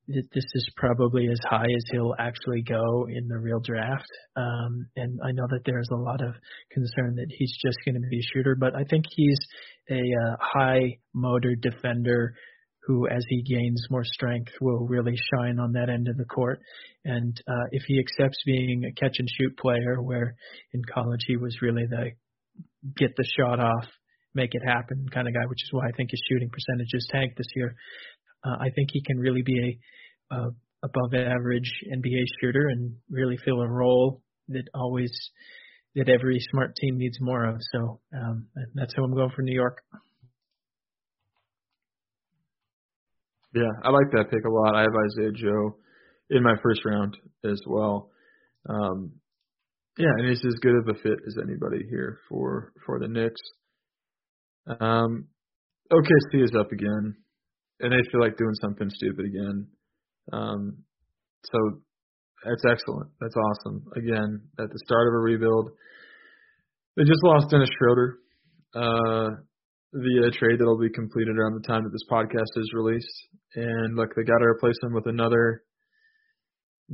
this 0.08 0.44
is 0.54 0.68
probably 0.76 1.28
as 1.28 1.38
high 1.48 1.64
as 1.64 1.84
he'll 1.90 2.14
actually 2.18 2.62
go 2.62 3.06
in 3.08 3.28
the 3.28 3.38
real 3.38 3.60
draft. 3.60 4.08
Um, 4.36 4.86
and 4.96 5.18
I 5.24 5.32
know 5.32 5.46
that 5.48 5.62
there's 5.64 5.88
a 5.92 5.96
lot 5.96 6.22
of 6.22 6.34
concern 6.72 7.16
that 7.16 7.28
he's 7.30 7.56
just 7.64 7.78
going 7.84 7.94
to 7.94 8.08
be 8.08 8.18
a 8.18 8.28
shooter, 8.34 8.56
but 8.56 8.74
I 8.74 8.84
think 8.84 9.04
he's 9.08 9.38
a 9.90 10.00
uh, 10.00 10.36
high 10.40 10.98
motor 11.14 11.54
defender 11.54 12.34
who, 12.84 13.06
as 13.06 13.24
he 13.28 13.42
gains 13.42 13.86
more 13.90 14.04
strength, 14.04 14.50
will 14.60 14.86
really 14.88 15.16
shine 15.16 15.60
on 15.60 15.72
that 15.72 15.88
end 15.88 16.08
of 16.08 16.16
the 16.16 16.24
court. 16.24 16.60
And 17.04 17.40
uh, 17.46 17.66
if 17.70 17.84
he 17.86 18.00
accepts 18.00 18.42
being 18.44 18.84
a 18.84 18.92
catch 18.92 19.16
and 19.18 19.28
shoot 19.30 19.56
player, 19.56 20.02
where 20.02 20.34
in 20.72 20.82
college 20.92 21.24
he 21.26 21.36
was 21.36 21.62
really 21.62 21.86
the 21.88 22.10
get 22.96 23.14
the 23.16 23.24
shot 23.38 23.60
off, 23.60 23.86
make 24.34 24.54
it 24.54 24.62
happen 24.66 25.06
kind 25.12 25.28
of 25.28 25.34
guy, 25.34 25.46
which 25.46 25.62
is 25.62 25.68
why 25.72 25.86
I 25.86 25.92
think 25.92 26.10
his 26.10 26.22
shooting 26.28 26.50
percentages 26.50 27.08
tanked 27.12 27.38
this 27.38 27.46
year. 27.54 27.76
Uh, 28.44 28.56
I 28.60 28.70
think 28.74 28.90
he 28.92 29.02
can 29.02 29.18
really 29.18 29.42
be 29.42 29.78
a 30.30 30.36
above 30.84 31.14
average 31.14 31.70
NBA 31.94 32.24
shooter 32.40 32.68
and 32.68 32.96
really 33.10 33.36
fill 33.44 33.60
a 33.60 33.68
role 33.68 34.22
that 34.48 34.64
always 34.74 35.12
that 35.94 36.08
every 36.08 36.38
smart 36.50 36.74
team 36.76 36.96
needs 36.96 37.18
more 37.20 37.44
of. 37.44 37.56
So 37.72 38.00
um, 38.16 38.46
that's 38.74 38.94
who 38.94 39.04
I'm 39.04 39.14
going 39.14 39.30
for 39.36 39.42
New 39.42 39.54
York. 39.54 39.82
Yeah, 43.54 43.70
I 43.84 43.90
like 43.90 44.10
that 44.12 44.30
pick 44.30 44.44
a 44.44 44.50
lot. 44.50 44.74
I 44.74 44.80
have 44.80 44.94
Isaiah 45.12 45.32
Joe 45.32 45.76
in 46.30 46.42
my 46.42 46.54
first 46.62 46.84
round 46.86 47.18
as 47.44 47.60
well. 47.66 48.10
Um, 48.66 49.12
yeah, 49.98 50.08
and 50.16 50.28
he's 50.28 50.42
as 50.44 50.54
good 50.62 50.74
of 50.76 50.88
a 50.88 50.94
fit 50.94 51.18
as 51.26 51.36
anybody 51.42 51.84
here 51.90 52.18
for 52.28 52.72
for 52.86 52.98
the 52.98 53.08
Knicks. 53.08 53.40
Um, 54.66 55.26
OKC 55.92 56.42
is 56.44 56.52
up 56.58 56.72
again, 56.72 57.16
and 57.82 57.92
they 57.92 58.10
feel 58.10 58.20
like 58.20 58.36
doing 58.36 58.54
something 58.60 58.88
stupid 58.90 59.26
again. 59.26 59.66
Um, 60.32 60.78
so 61.44 61.58
that's 62.44 62.64
excellent. 62.70 63.10
That's 63.20 63.34
awesome. 63.36 63.84
Again, 63.96 64.40
at 64.58 64.70
the 64.70 64.80
start 64.86 65.08
of 65.08 65.14
a 65.14 65.18
rebuild, 65.18 65.70
they 66.96 67.04
just 67.04 67.22
lost 67.24 67.50
Dennis 67.50 67.70
Schroeder. 67.78 68.18
Uh, 68.74 69.28
via 69.92 70.26
a 70.26 70.30
trade 70.30 70.56
that'll 70.58 70.78
be 70.78 70.90
completed 70.90 71.36
around 71.36 71.52
the 71.52 71.68
time 71.68 71.84
that 71.84 71.92
this 71.92 72.08
podcast 72.10 72.48
is 72.56 72.72
released. 72.72 73.28
And 73.54 73.96
look, 73.96 74.14
they 74.16 74.24
got 74.24 74.38
to 74.38 74.46
replace 74.46 74.76
him 74.82 74.94
with 74.94 75.06
another 75.06 75.62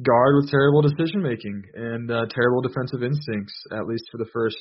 guard 0.03 0.35
with 0.37 0.51
terrible 0.51 0.83
decision 0.83 1.23
making 1.23 1.63
and 1.75 2.11
uh, 2.11 2.27
terrible 2.31 2.63
defensive 2.63 3.03
instincts, 3.03 3.55
at 3.73 3.87
least 3.87 4.05
for 4.11 4.19
the 4.19 4.31
first 4.33 4.59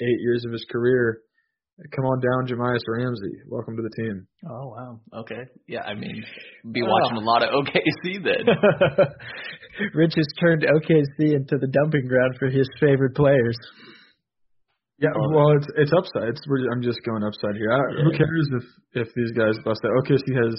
eight 0.00 0.20
years 0.20 0.44
of 0.44 0.52
his 0.52 0.66
career. 0.70 1.20
Come 1.90 2.04
on 2.06 2.20
down, 2.22 2.46
Jahmi'us 2.46 2.86
Ramsey. 2.86 3.34
Welcome 3.48 3.74
to 3.76 3.82
the 3.82 3.90
team. 4.02 4.26
Oh 4.48 4.68
wow. 4.68 5.00
Okay. 5.22 5.42
Yeah, 5.66 5.82
I 5.82 5.94
mean, 5.94 6.22
be 6.70 6.80
Oh. 6.82 6.86
watching 6.88 7.16
a 7.16 7.20
lot 7.26 7.42
of 7.42 7.50
OKC 7.50 8.22
then. 8.22 8.46
Rich 9.94 10.14
has 10.14 10.26
turned 10.40 10.62
OKC 10.62 11.34
into 11.34 11.58
the 11.58 11.66
dumping 11.66 12.06
ground 12.06 12.36
for 12.38 12.46
his 12.46 12.68
favorite 12.78 13.16
players. 13.16 13.56
Yeah, 15.00 15.08
well, 15.34 15.50
it's 15.56 15.66
it's 15.76 15.92
upside. 15.92 16.28
It's, 16.28 16.42
we're, 16.46 16.70
I'm 16.70 16.80
just 16.80 17.00
going 17.04 17.24
upside 17.24 17.56
here. 17.56 17.72
I, 17.72 18.02
Who 18.04 18.12
Yeah. 18.12 18.18
cares 18.18 18.48
if 18.52 19.06
if 19.08 19.14
these 19.16 19.32
guys 19.32 19.56
bust 19.64 19.80
out? 19.84 19.90
OKC 20.06 20.30
has 20.44 20.54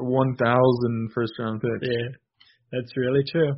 1,000 0.00 1.10
first 1.14 1.32
round 1.38 1.60
picks. 1.62 1.86
Yeah, 1.88 2.08
that's 2.72 2.96
really 2.96 3.22
true. 3.30 3.52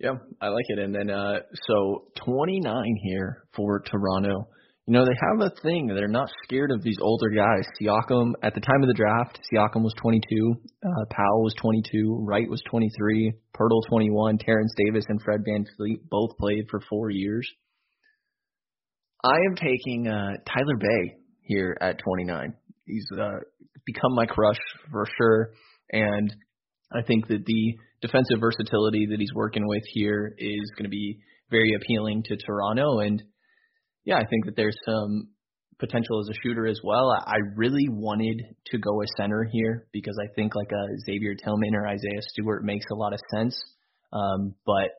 Yeah, 0.00 0.12
I 0.40 0.48
like 0.48 0.64
it. 0.68 0.78
And 0.78 0.94
then 0.94 1.10
uh 1.10 1.40
so 1.68 2.06
29 2.24 2.94
here 3.04 3.44
for 3.54 3.80
Toronto. 3.80 4.48
You 4.86 4.92
know, 4.92 5.04
they 5.04 5.18
have 5.20 5.40
a 5.40 5.60
thing. 5.62 5.88
They're 5.88 6.06
not 6.06 6.28
scared 6.44 6.70
of 6.70 6.80
these 6.80 6.98
older 7.00 7.28
guys. 7.30 7.66
Siakam, 7.80 8.34
at 8.44 8.54
the 8.54 8.60
time 8.60 8.82
of 8.82 8.88
the 8.88 8.94
draft, 8.94 9.40
Siakam 9.52 9.82
was 9.82 9.94
22, 10.00 10.54
uh, 10.84 10.88
Powell 11.10 11.42
was 11.42 11.54
22, 11.60 12.24
Wright 12.24 12.48
was 12.48 12.62
23, 12.70 13.32
Poeltl 13.56 13.88
21, 13.88 14.38
Terrence 14.38 14.72
Davis 14.76 15.04
and 15.08 15.20
Fred 15.20 15.40
Van 15.44 15.66
Fleet 15.76 16.08
both 16.08 16.36
played 16.38 16.66
for 16.70 16.80
four 16.88 17.10
years. 17.10 17.50
I 19.24 19.38
am 19.50 19.56
taking 19.56 20.06
uh, 20.06 20.34
Tyler 20.46 20.76
Bey 20.78 21.16
here 21.40 21.76
at 21.80 21.98
29. 21.98 22.54
He's 22.86 23.06
uh, 23.12 23.40
become 23.84 24.14
my 24.14 24.26
crush 24.26 24.58
for 24.92 25.04
sure. 25.18 25.50
And 25.90 26.32
I 26.92 27.02
think 27.02 27.26
that 27.26 27.44
the 27.44 27.74
defensive 28.02 28.38
versatility 28.38 29.06
that 29.10 29.18
he's 29.18 29.34
working 29.34 29.66
with 29.66 29.82
here 29.92 30.32
is 30.38 30.70
going 30.76 30.84
to 30.84 30.90
be 30.90 31.18
very 31.50 31.74
appealing 31.74 32.22
to 32.26 32.36
Toronto. 32.36 33.00
And 33.00 33.20
yeah, 34.06 34.16
I 34.16 34.24
think 34.30 34.46
that 34.46 34.56
there's 34.56 34.78
some 34.86 35.28
potential 35.78 36.20
as 36.20 36.28
a 36.30 36.40
shooter 36.42 36.66
as 36.66 36.80
well. 36.82 37.10
I 37.10 37.36
really 37.56 37.88
wanted 37.90 38.40
to 38.66 38.78
go 38.78 39.02
a 39.02 39.06
center 39.18 39.46
here 39.52 39.88
because 39.92 40.16
I 40.22 40.32
think 40.34 40.54
like 40.54 40.70
a 40.72 41.00
Xavier 41.04 41.34
Tillman 41.34 41.74
or 41.74 41.86
Isaiah 41.86 42.22
Stewart 42.22 42.64
makes 42.64 42.86
a 42.90 42.94
lot 42.94 43.12
of 43.12 43.20
sense. 43.34 43.60
Um, 44.12 44.54
but 44.64 44.90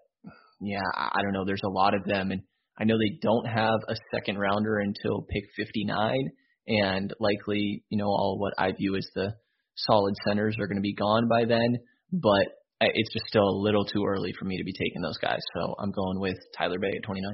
yeah, 0.62 0.82
I 0.96 1.22
don't 1.24 1.34
know. 1.34 1.46
There's 1.46 1.64
a 1.66 1.70
lot 1.70 1.96
of 1.96 2.04
them, 2.04 2.32
and 2.32 2.42
I 2.78 2.84
know 2.84 2.98
they 2.98 3.18
don't 3.22 3.48
have 3.48 3.80
a 3.88 3.96
second 4.14 4.38
rounder 4.38 4.78
until 4.78 5.26
pick 5.30 5.46
59, 5.56 6.30
and 6.68 7.14
likely, 7.20 7.84
you 7.90 7.98
know, 7.98 8.08
all 8.08 8.38
what 8.40 8.54
I 8.58 8.74
view 8.74 8.98
as 8.98 9.08
the 9.16 9.36
solid 9.76 10.16
centers 10.28 10.58
are 10.60 10.68
going 10.68 10.78
to 10.78 10.82
be 10.82 10.94
gone 10.94 11.28
by 11.30 11.46
then. 11.46 11.78
But 12.12 12.46
it's 12.82 13.14
just 13.14 13.28
still 13.28 13.48
a 13.48 13.62
little 13.62 13.86
too 13.86 14.04
early 14.06 14.34
for 14.38 14.46
me 14.46 14.58
to 14.58 14.64
be 14.64 14.74
taking 14.74 15.02
those 15.02 15.18
guys. 15.18 15.40
So 15.56 15.76
I'm 15.80 15.92
going 15.92 16.20
with 16.20 16.38
Tyler 16.58 16.78
Bey 16.80 16.92
at 16.98 17.04
29. 17.04 17.34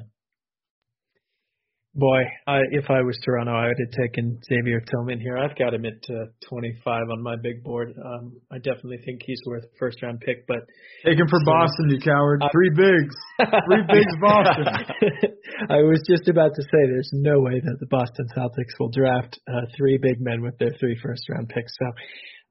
Boy, 1.95 2.23
I, 2.47 2.61
if 2.71 2.89
I 2.89 3.01
was 3.01 3.19
Toronto, 3.23 3.53
I 3.53 3.67
would 3.67 3.77
have 3.77 3.93
taken 3.93 4.41
Xavier 4.49 4.81
Tillman 4.81 5.19
here. 5.19 5.37
I've 5.37 5.55
got 5.55 5.75
him 5.75 5.85
at 5.85 6.01
uh, 6.09 6.25
25 6.49 7.03
on 7.11 7.21
my 7.21 7.35
big 7.35 7.63
board. 7.63 7.93
Um, 8.03 8.33
I 8.51 8.57
definitely 8.57 8.97
think 9.05 9.21
he's 9.23 9.39
worth 9.45 9.65
a 9.65 9.77
first 9.77 10.01
round 10.01 10.19
pick, 10.21 10.47
but 10.47 10.65
take 11.05 11.19
him 11.19 11.27
for 11.29 11.37
so, 11.37 11.45
Boston, 11.45 11.89
you 11.89 11.99
coward. 11.99 12.41
I, 12.41 12.49
Three 12.51 12.71
bigs, 12.73 13.15
three 13.37 13.85
bigs, 13.85 14.15
Boston. 14.19 14.65
I 15.69 15.85
was 15.85 16.01
just 16.09 16.27
about 16.27 16.55
to 16.55 16.63
say, 16.63 16.81
there's 16.89 17.11
no 17.13 17.39
way 17.41 17.61
that 17.63 17.77
the 17.79 17.85
Boston 17.85 18.25
Celtics 18.35 18.73
will 18.79 18.89
draft 18.89 19.39
uh, 19.47 19.61
three 19.77 19.99
big 20.01 20.19
men 20.19 20.41
with 20.41 20.57
their 20.57 20.73
three 20.79 20.97
first 21.03 21.29
round 21.29 21.49
picks. 21.49 21.73
So 21.77 21.91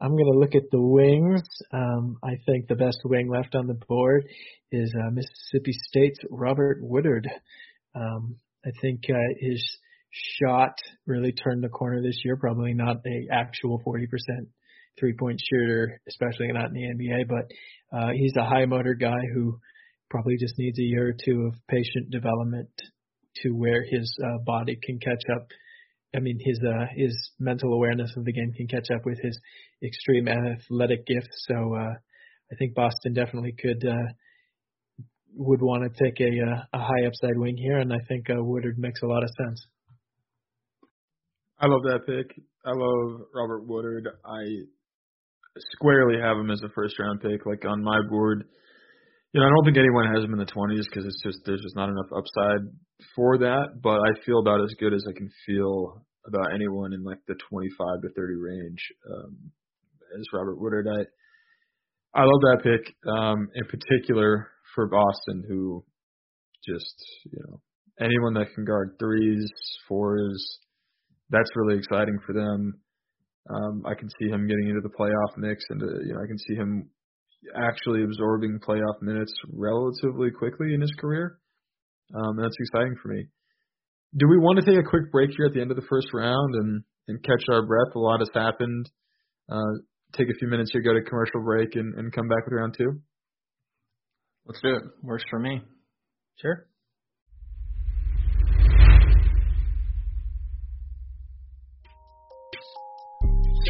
I'm 0.00 0.12
going 0.12 0.32
to 0.32 0.38
look 0.38 0.54
at 0.54 0.70
the 0.70 0.80
wings. 0.80 1.42
Um, 1.72 2.16
I 2.22 2.38
think 2.46 2.68
the 2.68 2.76
best 2.76 2.98
wing 3.04 3.28
left 3.28 3.56
on 3.56 3.66
the 3.66 3.78
board 3.88 4.24
is 4.70 4.94
uh, 4.96 5.10
Mississippi 5.10 5.72
State's 5.72 6.20
Robert 6.30 6.78
Woodard. 6.80 7.28
Um, 7.96 8.36
I 8.64 8.70
think 8.80 9.04
uh, 9.08 9.34
his 9.38 9.62
shot 10.10 10.74
really 11.06 11.32
turned 11.32 11.64
the 11.64 11.68
corner 11.68 12.02
this 12.02 12.20
year. 12.24 12.36
Probably 12.36 12.74
not 12.74 12.98
a 13.06 13.32
actual 13.32 13.80
40% 13.86 14.06
three 14.98 15.14
point 15.14 15.40
shooter, 15.50 16.00
especially 16.08 16.48
not 16.48 16.66
in 16.66 16.74
the 16.74 17.04
NBA, 17.04 17.28
but 17.28 17.96
uh, 17.96 18.10
he's 18.14 18.34
a 18.36 18.44
high 18.44 18.66
motor 18.66 18.94
guy 18.94 19.20
who 19.34 19.58
probably 20.10 20.36
just 20.38 20.58
needs 20.58 20.78
a 20.78 20.82
year 20.82 21.08
or 21.08 21.12
two 21.24 21.46
of 21.46 21.54
patient 21.68 22.10
development 22.10 22.68
to 23.36 23.50
where 23.50 23.82
his 23.82 24.14
uh, 24.22 24.38
body 24.44 24.78
can 24.82 24.98
catch 24.98 25.22
up. 25.34 25.48
I 26.14 26.20
mean, 26.20 26.38
his 26.38 26.60
uh, 26.62 26.86
his 26.94 27.30
mental 27.40 27.72
awareness 27.72 28.12
of 28.16 28.24
the 28.24 28.32
game 28.32 28.52
can 28.52 28.66
catch 28.68 28.90
up 28.94 29.06
with 29.06 29.18
his 29.22 29.38
extreme 29.82 30.28
athletic 30.28 31.06
gifts. 31.06 31.46
So 31.48 31.74
uh, 31.74 31.94
I 32.52 32.54
think 32.58 32.74
Boston 32.74 33.14
definitely 33.14 33.54
could 33.58 33.82
uh, 33.86 34.12
would 35.34 35.62
want 35.62 35.84
to 35.84 36.04
take 36.04 36.20
a 36.20 36.30
uh, 36.30 36.62
a 36.72 36.78
high 36.78 37.06
upside 37.06 37.38
wing 37.38 37.56
here, 37.56 37.78
and 37.78 37.92
I 37.92 37.98
think 38.08 38.28
uh, 38.30 38.42
Woodard 38.42 38.78
makes 38.78 39.02
a 39.02 39.06
lot 39.06 39.22
of 39.22 39.30
sense. 39.44 39.66
I 41.58 41.66
love 41.66 41.82
that 41.84 42.00
pick. 42.06 42.36
I 42.64 42.70
love 42.70 43.26
Robert 43.34 43.66
Woodard. 43.66 44.08
I 44.24 44.42
squarely 45.74 46.20
have 46.20 46.36
him 46.36 46.50
as 46.50 46.62
a 46.62 46.68
first 46.74 46.98
round 46.98 47.20
pick, 47.20 47.46
like 47.46 47.64
on 47.64 47.82
my 47.82 48.00
board. 48.08 48.44
You 49.32 49.40
know, 49.40 49.46
I 49.46 49.50
don't 49.50 49.64
think 49.64 49.78
anyone 49.78 50.12
has 50.12 50.24
him 50.24 50.32
in 50.32 50.38
the 50.38 50.52
20s 50.52 50.84
because 50.90 51.06
it's 51.06 51.22
just 51.22 51.38
there's 51.46 51.62
just 51.62 51.76
not 51.76 51.88
enough 51.88 52.10
upside 52.14 52.68
for 53.16 53.38
that. 53.38 53.80
But 53.82 54.00
I 54.00 54.12
feel 54.26 54.40
about 54.40 54.62
as 54.62 54.74
good 54.78 54.92
as 54.92 55.04
I 55.08 55.12
can 55.16 55.30
feel 55.46 56.04
about 56.26 56.52
anyone 56.54 56.92
in 56.92 57.02
like 57.02 57.18
the 57.26 57.34
25 57.48 58.02
to 58.02 58.08
30 58.14 58.34
range 58.36 58.80
um, 59.10 59.36
as 60.18 60.26
Robert 60.32 60.60
Woodard. 60.60 60.86
I 60.88 61.04
I 62.14 62.22
love 62.22 62.40
that 62.42 62.60
pick 62.62 62.94
um, 63.08 63.48
in 63.54 63.64
particular 63.64 64.50
for 64.74 64.88
Boston, 64.88 65.44
who 65.48 65.84
just 66.66 66.94
you 67.24 67.38
know 67.46 67.60
anyone 68.00 68.34
that 68.34 68.54
can 68.54 68.64
guard 68.64 68.96
threes, 68.98 69.50
fours, 69.88 70.58
that's 71.30 71.50
really 71.56 71.78
exciting 71.78 72.18
for 72.26 72.32
them. 72.34 72.74
Um, 73.50 73.82
I 73.86 73.94
can 73.94 74.08
see 74.20 74.28
him 74.28 74.46
getting 74.46 74.68
into 74.68 74.82
the 74.82 74.94
playoff 74.94 75.36
mix, 75.36 75.64
and 75.70 75.82
uh, 75.82 75.86
you 76.04 76.14
know 76.14 76.20
I 76.22 76.26
can 76.26 76.38
see 76.38 76.54
him 76.54 76.90
actually 77.56 78.04
absorbing 78.04 78.60
playoff 78.66 79.00
minutes 79.00 79.32
relatively 79.52 80.30
quickly 80.30 80.74
in 80.74 80.80
his 80.80 80.92
career. 81.00 81.38
Um, 82.14 82.36
that's 82.36 82.54
exciting 82.60 82.94
for 83.02 83.08
me. 83.08 83.26
Do 84.16 84.28
we 84.28 84.38
want 84.38 84.60
to 84.60 84.66
take 84.66 84.78
a 84.78 84.88
quick 84.88 85.10
break 85.10 85.30
here 85.36 85.46
at 85.46 85.54
the 85.54 85.60
end 85.60 85.70
of 85.70 85.76
the 85.76 85.86
first 85.88 86.08
round 86.12 86.54
and 86.54 86.84
and 87.08 87.22
catch 87.24 87.42
our 87.50 87.66
breath? 87.66 87.94
A 87.96 87.98
lot 87.98 88.20
has 88.20 88.28
happened. 88.34 88.88
Uh, 89.50 89.82
take 90.16 90.28
a 90.28 90.38
few 90.38 90.48
minutes 90.48 90.70
here, 90.72 90.82
go 90.82 90.92
to 90.92 91.02
commercial 91.02 91.42
break, 91.42 91.74
and, 91.74 91.94
and 91.94 92.12
come 92.12 92.28
back 92.28 92.44
with 92.44 92.54
round 92.54 92.74
two. 92.76 93.00
Let's 94.46 94.60
do 94.60 94.74
it. 94.74 94.82
Works 95.02 95.24
for 95.30 95.38
me. 95.38 95.62
Sure. 96.40 96.66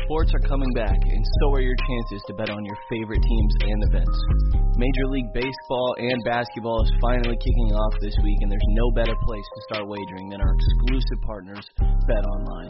Sports 0.05 0.33
are 0.35 0.49
coming 0.49 0.73
back, 0.75 0.97
and 0.97 1.25
so 1.41 1.53
are 1.53 1.61
your 1.61 1.77
chances 1.77 2.23
to 2.27 2.35
bet 2.35 2.51
on 2.51 2.65
your 2.65 2.77
favorite 2.91 3.23
teams 3.23 3.55
and 3.63 3.85
events. 3.89 4.19
Major 4.77 5.07
League 5.09 5.33
Baseball 5.33 5.95
and 5.99 6.21
basketball 6.25 6.83
is 6.83 6.93
finally 7.01 7.37
kicking 7.37 7.71
off 7.73 7.95
this 8.01 8.17
week, 8.23 8.39
and 8.41 8.51
there's 8.51 8.61
no 8.71 8.91
better 8.91 9.15
place 9.25 9.45
to 9.55 9.61
start 9.71 9.89
wagering 9.89 10.29
than 10.29 10.41
our 10.41 10.55
exclusive 10.55 11.21
partners, 11.25 11.65
Bet 12.09 12.25
Online. 12.25 12.69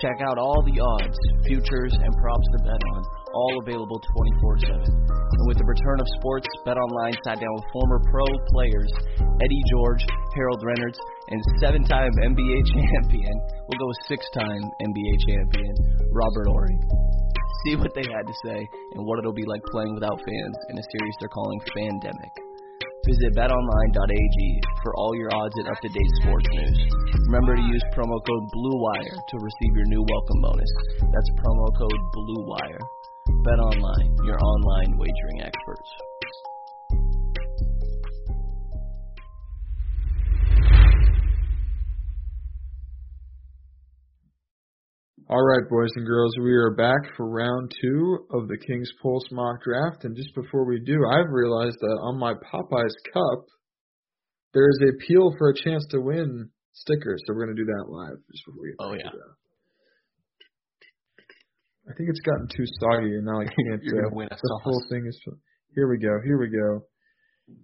Check 0.00 0.16
out 0.24 0.40
all 0.40 0.64
the 0.64 0.80
odds, 0.80 1.18
futures, 1.44 1.92
and 1.92 2.12
props 2.16 2.48
to 2.56 2.58
bet 2.64 2.80
on, 2.96 3.00
all 3.36 3.60
available 3.60 4.00
24 4.00 4.72
7. 4.72 4.80
And 4.80 5.44
with 5.44 5.60
the 5.60 5.68
return 5.68 6.00
of 6.00 6.08
sports, 6.16 6.48
BetOnline 6.64 7.20
sat 7.20 7.36
down 7.36 7.52
with 7.60 7.68
former 7.68 8.00
pro 8.08 8.24
players 8.48 8.88
Eddie 9.20 9.64
George, 9.68 10.00
Harold 10.32 10.64
Reynolds, 10.64 10.96
and 11.28 11.40
seven 11.60 11.84
time 11.84 12.08
NBA 12.16 12.58
champion, 12.72 13.34
we'll 13.68 13.76
go 13.76 13.88
with 13.92 14.00
six 14.08 14.24
time 14.32 14.64
NBA 14.64 15.14
champion, 15.28 15.74
Robert 16.16 16.48
Horry. 16.48 16.80
See 17.68 17.76
what 17.76 17.92
they 17.92 18.08
had 18.08 18.24
to 18.24 18.36
say 18.48 18.56
and 18.96 19.04
what 19.04 19.18
it'll 19.20 19.36
be 19.36 19.44
like 19.44 19.60
playing 19.68 19.92
without 19.92 20.16
fans 20.16 20.56
in 20.72 20.80
a 20.80 20.84
series 20.96 21.14
they're 21.20 21.28
calling 21.28 21.60
Fandemic. 21.76 22.49
Visit 23.06 23.32
betonline.ag 23.32 24.38
for 24.82 24.92
all 24.96 25.16
your 25.16 25.30
odds 25.32 25.54
and 25.56 25.68
up-to-date 25.68 26.12
sports 26.20 26.46
news. 26.52 26.78
Remember 27.26 27.56
to 27.56 27.62
use 27.62 27.82
promo 27.96 28.20
code 28.28 28.44
BLUEWIRE 28.52 29.16
to 29.16 29.36
receive 29.40 29.72
your 29.74 29.86
new 29.86 30.04
welcome 30.04 30.40
bonus. 30.42 30.72
That's 31.00 31.30
promo 31.40 31.66
code 31.78 32.02
BLUEWIRE. 32.12 32.80
BetOnline, 33.40 34.26
your 34.26 34.38
online 34.38 34.98
wagering 34.98 35.40
experts. 35.40 36.09
All 45.30 45.46
right, 45.46 45.62
boys 45.70 45.90
and 45.94 46.04
girls, 46.04 46.34
we 46.42 46.50
are 46.54 46.74
back 46.74 47.14
for 47.16 47.30
round 47.30 47.70
two 47.80 48.26
of 48.32 48.48
the 48.48 48.58
King's 48.66 48.90
Pulse 49.00 49.30
mock 49.30 49.62
draft. 49.62 50.02
And 50.02 50.16
just 50.16 50.34
before 50.34 50.66
we 50.66 50.80
do, 50.80 50.98
I've 51.06 51.30
realized 51.30 51.76
that 51.78 51.98
on 52.02 52.18
my 52.18 52.34
Popeyes 52.34 52.98
cup, 53.14 53.46
there 54.52 54.68
is 54.68 54.82
a 54.82 55.06
peel 55.06 55.32
for 55.38 55.50
a 55.50 55.54
chance 55.54 55.86
to 55.92 56.00
win 56.00 56.50
sticker. 56.72 57.16
So 57.16 57.32
we're 57.32 57.46
going 57.46 57.54
to 57.56 57.62
do 57.62 57.66
that 57.66 57.84
live 57.88 58.18
just 58.32 58.44
before 58.44 58.60
we 58.60 58.70
get 58.70 58.76
Oh, 58.80 58.94
yeah. 58.98 59.20
I 61.88 61.94
think 61.94 62.10
it's 62.10 62.26
gotten 62.26 62.48
too 62.48 62.66
soggy, 62.80 63.14
and 63.14 63.24
now 63.24 63.38
I 63.38 63.44
can't. 63.54 63.82
You're 63.84 64.06
uh, 64.06 64.10
win 64.10 64.26
the 64.28 64.34
sauce. 64.34 64.62
whole 64.64 64.82
thing 64.90 65.06
is. 65.06 65.16
Here 65.76 65.88
we 65.88 65.98
go. 65.98 66.10
Here 66.24 66.40
we 66.40 66.50
go. 66.50 66.82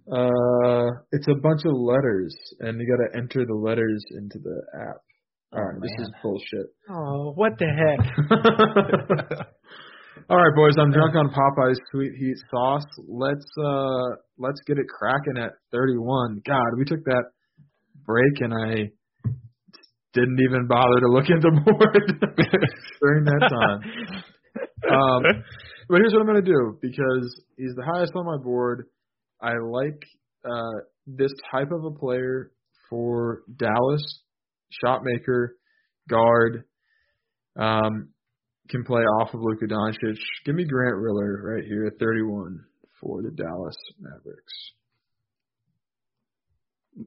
Uh, 0.07 0.87
it's 1.11 1.27
a 1.27 1.35
bunch 1.35 1.65
of 1.65 1.73
letters, 1.75 2.33
and 2.61 2.79
you 2.79 2.87
got 2.87 3.11
to 3.11 3.17
enter 3.21 3.45
the 3.45 3.59
letters 3.59 4.05
into 4.15 4.39
the 4.39 4.61
app. 4.87 5.01
All 5.53 5.63
right, 5.63 5.81
this 5.81 5.91
is 5.99 6.11
bullshit. 6.21 6.67
Oh, 6.89 7.31
what 7.35 7.53
the 7.57 7.67
heck? 7.67 7.99
All 10.29 10.37
right, 10.37 10.55
boys. 10.55 10.73
I'm 10.77 10.91
drunk 10.91 11.15
on 11.15 11.29
Popeye's 11.29 11.79
sweet 11.89 12.11
heat 12.19 12.35
sauce. 12.51 12.83
Let's 13.07 13.45
uh 13.57 14.17
let's 14.37 14.59
get 14.67 14.77
it 14.77 14.87
cracking 14.89 15.37
at 15.37 15.53
31. 15.71 16.41
God, 16.45 16.77
we 16.77 16.83
took 16.83 17.05
that 17.05 17.23
break 18.05 18.41
and 18.41 18.53
I 18.53 18.91
didn't 20.13 20.39
even 20.41 20.67
bother 20.67 20.99
to 20.99 21.07
look 21.07 21.29
at 21.29 21.41
the 21.41 21.51
board 21.63 22.29
during 23.01 23.23
that 23.23 23.47
time. 23.49 24.23
Um, 24.91 25.23
but 25.87 25.97
here's 25.97 26.11
what 26.11 26.19
I'm 26.19 26.27
gonna 26.27 26.41
do 26.41 26.77
because 26.81 27.41
he's 27.55 27.73
the 27.75 27.85
highest 27.85 28.11
on 28.15 28.25
my 28.25 28.37
board. 28.37 28.87
I 29.41 29.53
like 29.63 30.03
uh 30.43 30.81
this 31.05 31.31
type 31.49 31.71
of 31.71 31.85
a 31.85 31.91
player 31.91 32.51
for 32.89 33.43
Dallas 33.55 34.23
shot 34.69 35.01
maker, 35.03 35.57
guard, 36.09 36.63
um, 37.57 38.09
can 38.69 38.83
play 38.83 39.01
off 39.01 39.33
of 39.33 39.39
Luka 39.41 39.65
Doncic. 39.65 40.17
Give 40.45 40.55
me 40.55 40.65
Grant 40.65 40.97
Riller 40.97 41.41
right 41.43 41.63
here 41.63 41.85
at 41.87 41.99
31 41.99 42.65
for 43.01 43.21
the 43.21 43.31
Dallas 43.31 43.75
Mavericks. 43.99 44.53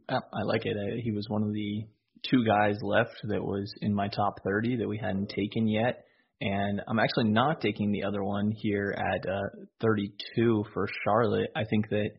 I 0.09 0.43
like 0.45 0.67
it. 0.67 0.77
I, 0.77 1.01
he 1.03 1.11
was 1.11 1.27
one 1.29 1.43
of 1.43 1.53
the 1.53 1.85
two 2.31 2.45
guys 2.45 2.77
left 2.83 3.17
that 3.25 3.43
was 3.43 3.73
in 3.81 3.95
my 3.95 4.09
top 4.09 4.37
30 4.45 4.77
that 4.77 4.89
we 4.89 4.99
hadn't 4.99 5.31
taken 5.31 5.67
yet. 5.67 6.05
And 6.41 6.81
I'm 6.89 6.99
actually 6.99 7.29
not 7.29 7.61
taking 7.61 7.93
the 7.93 8.05
other 8.05 8.23
one 8.23 8.53
here 8.57 8.97
at 8.97 9.29
uh, 9.29 9.65
32 9.83 10.65
for 10.73 10.89
Charlotte. 11.05 11.51
I 11.55 11.65
think 11.65 11.89
that 11.91 12.11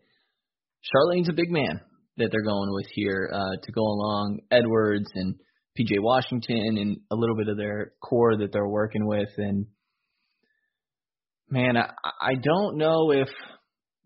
Charlotte 0.82 1.16
needs 1.16 1.30
a 1.30 1.34
big 1.34 1.50
man 1.50 1.82
that 2.18 2.30
they're 2.32 2.44
going 2.44 2.74
with 2.74 2.88
here 2.94 3.30
uh, 3.34 3.58
to 3.64 3.72
go 3.72 3.82
along 3.82 4.40
Edwards 4.52 5.10
and 5.16 5.36
PJ 5.80 6.00
Washington 6.00 6.78
and 6.78 6.98
a 7.10 7.16
little 7.16 7.36
bit 7.36 7.48
of 7.48 7.58
their 7.58 7.94
core 8.02 8.38
that 8.38 8.52
they're 8.52 8.68
working 8.68 9.06
with. 9.06 9.30
And 9.38 9.68
man, 11.50 11.78
I, 11.78 11.90
I 12.04 12.34
don't 12.36 12.78
know 12.78 13.12
if 13.12 13.30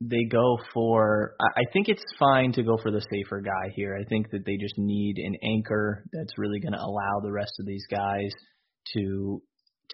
they 0.02 0.26
go 0.26 0.58
for. 0.74 1.36
I 1.40 1.62
I 1.62 1.64
think 1.74 1.88
it's 1.90 2.04
fine 2.20 2.52
to 2.54 2.64
go 2.64 2.78
for 2.82 2.92
the 2.92 3.06
safer 3.12 3.42
guy 3.42 3.72
here. 3.76 3.98
I 4.00 4.04
think 4.08 4.30
that 4.32 4.46
they 4.46 4.58
just 4.58 4.78
need 4.78 5.18
an 5.18 5.36
anchor 5.44 6.04
that's 6.12 6.38
really 6.38 6.60
going 6.60 6.74
to 6.74 6.82
allow 6.82 7.22
the 7.24 7.32
rest 7.32 7.54
of 7.60 7.66
these 7.66 7.86
guys 7.90 8.32
to 8.94 9.42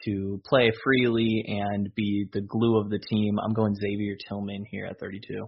to 0.05 0.41
play 0.45 0.71
freely 0.83 1.43
and 1.47 1.93
be 1.95 2.25
the 2.33 2.41
glue 2.41 2.79
of 2.79 2.89
the 2.89 2.99
team. 3.09 3.37
I'm 3.39 3.53
going 3.53 3.75
Xavier 3.75 4.15
Tillman 4.27 4.65
here 4.69 4.85
at 4.85 4.99
32. 4.99 5.47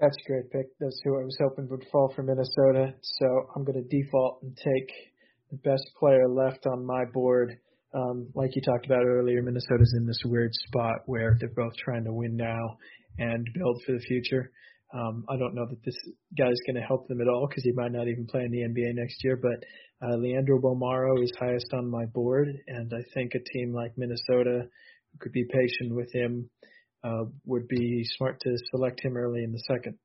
That's 0.00 0.16
a 0.16 0.28
great 0.28 0.50
pick. 0.52 0.66
That's 0.78 1.00
who 1.04 1.18
I 1.18 1.24
was 1.24 1.36
hoping 1.40 1.68
would 1.68 1.84
fall 1.90 2.12
for 2.14 2.22
Minnesota. 2.22 2.94
So 3.02 3.26
I'm 3.54 3.64
going 3.64 3.82
to 3.82 3.88
default 3.88 4.42
and 4.42 4.56
take 4.56 4.90
the 5.50 5.56
best 5.56 5.90
player 5.98 6.28
left 6.28 6.66
on 6.66 6.86
my 6.86 7.04
board. 7.12 7.58
Um, 7.92 8.28
like 8.34 8.54
you 8.54 8.62
talked 8.62 8.86
about 8.86 9.04
earlier, 9.04 9.42
Minnesota's 9.42 9.94
in 9.98 10.06
this 10.06 10.20
weird 10.24 10.54
spot 10.54 11.00
where 11.06 11.36
they're 11.40 11.48
both 11.48 11.74
trying 11.76 12.04
to 12.04 12.12
win 12.12 12.36
now 12.36 12.76
and 13.18 13.44
build 13.54 13.82
for 13.84 13.92
the 13.92 14.04
future. 14.06 14.52
Um, 14.94 15.24
I 15.28 15.36
don't 15.36 15.54
know 15.54 15.66
that 15.68 15.84
this 15.84 15.96
guy 16.38 16.48
is 16.48 16.62
going 16.66 16.76
to 16.76 16.86
help 16.86 17.08
them 17.08 17.20
at 17.20 17.28
all 17.28 17.48
because 17.48 17.64
he 17.64 17.72
might 17.72 17.92
not 17.92 18.06
even 18.08 18.26
play 18.26 18.42
in 18.42 18.52
the 18.52 18.62
NBA 18.62 18.94
next 18.94 19.24
year. 19.24 19.36
But 19.36 19.64
uh, 20.06 20.16
Leandro 20.16 20.60
Bolmaro 20.60 21.22
is 21.22 21.32
highest 21.40 21.72
on 21.72 21.90
my 21.90 22.04
board, 22.06 22.48
and 22.68 22.92
I 22.94 23.02
think 23.14 23.32
a 23.34 23.58
team 23.58 23.74
like 23.74 23.98
Minnesota 23.98 24.68
could 25.18 25.32
be 25.32 25.44
patient 25.50 25.96
with 25.96 26.12
him 26.12 26.48
uh, 27.04 27.24
would 27.46 27.68
be 27.68 28.04
smart 28.16 28.40
to 28.40 28.56
select 28.70 29.00
him 29.04 29.16
early 29.16 29.44
in 29.44 29.52
the 29.52 29.62
second. 29.66 29.96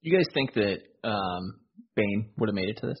You 0.00 0.16
guys 0.16 0.26
think 0.34 0.54
that 0.54 0.78
um, 1.04 1.60
Bane 1.94 2.30
would 2.38 2.48
have 2.48 2.54
made 2.54 2.68
it 2.68 2.78
to 2.78 2.86
this? 2.86 2.98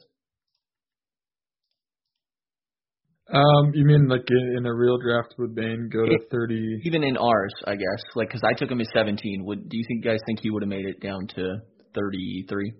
Um, 3.32 3.72
you 3.72 3.84
mean 3.84 4.08
like 4.08 4.28
in, 4.28 4.56
in 4.58 4.66
a 4.66 4.74
real 4.74 4.98
draft 4.98 5.34
would 5.38 5.54
Bane 5.54 5.88
go 5.92 6.04
to 6.04 6.18
thirty? 6.30 6.80
Even 6.84 7.02
in 7.02 7.16
ours, 7.16 7.54
I 7.66 7.72
guess. 7.72 8.02
Like, 8.14 8.28
because 8.28 8.42
I 8.44 8.52
took 8.58 8.70
him 8.70 8.80
at 8.80 8.86
17. 8.94 9.44
Would 9.44 9.68
do 9.68 9.78
you 9.78 9.84
think 9.88 10.04
guys 10.04 10.20
think 10.26 10.40
he 10.42 10.50
would 10.50 10.62
have 10.62 10.68
made 10.68 10.84
it 10.84 11.00
down 11.00 11.26
to 11.36 11.58
33? 11.94 12.72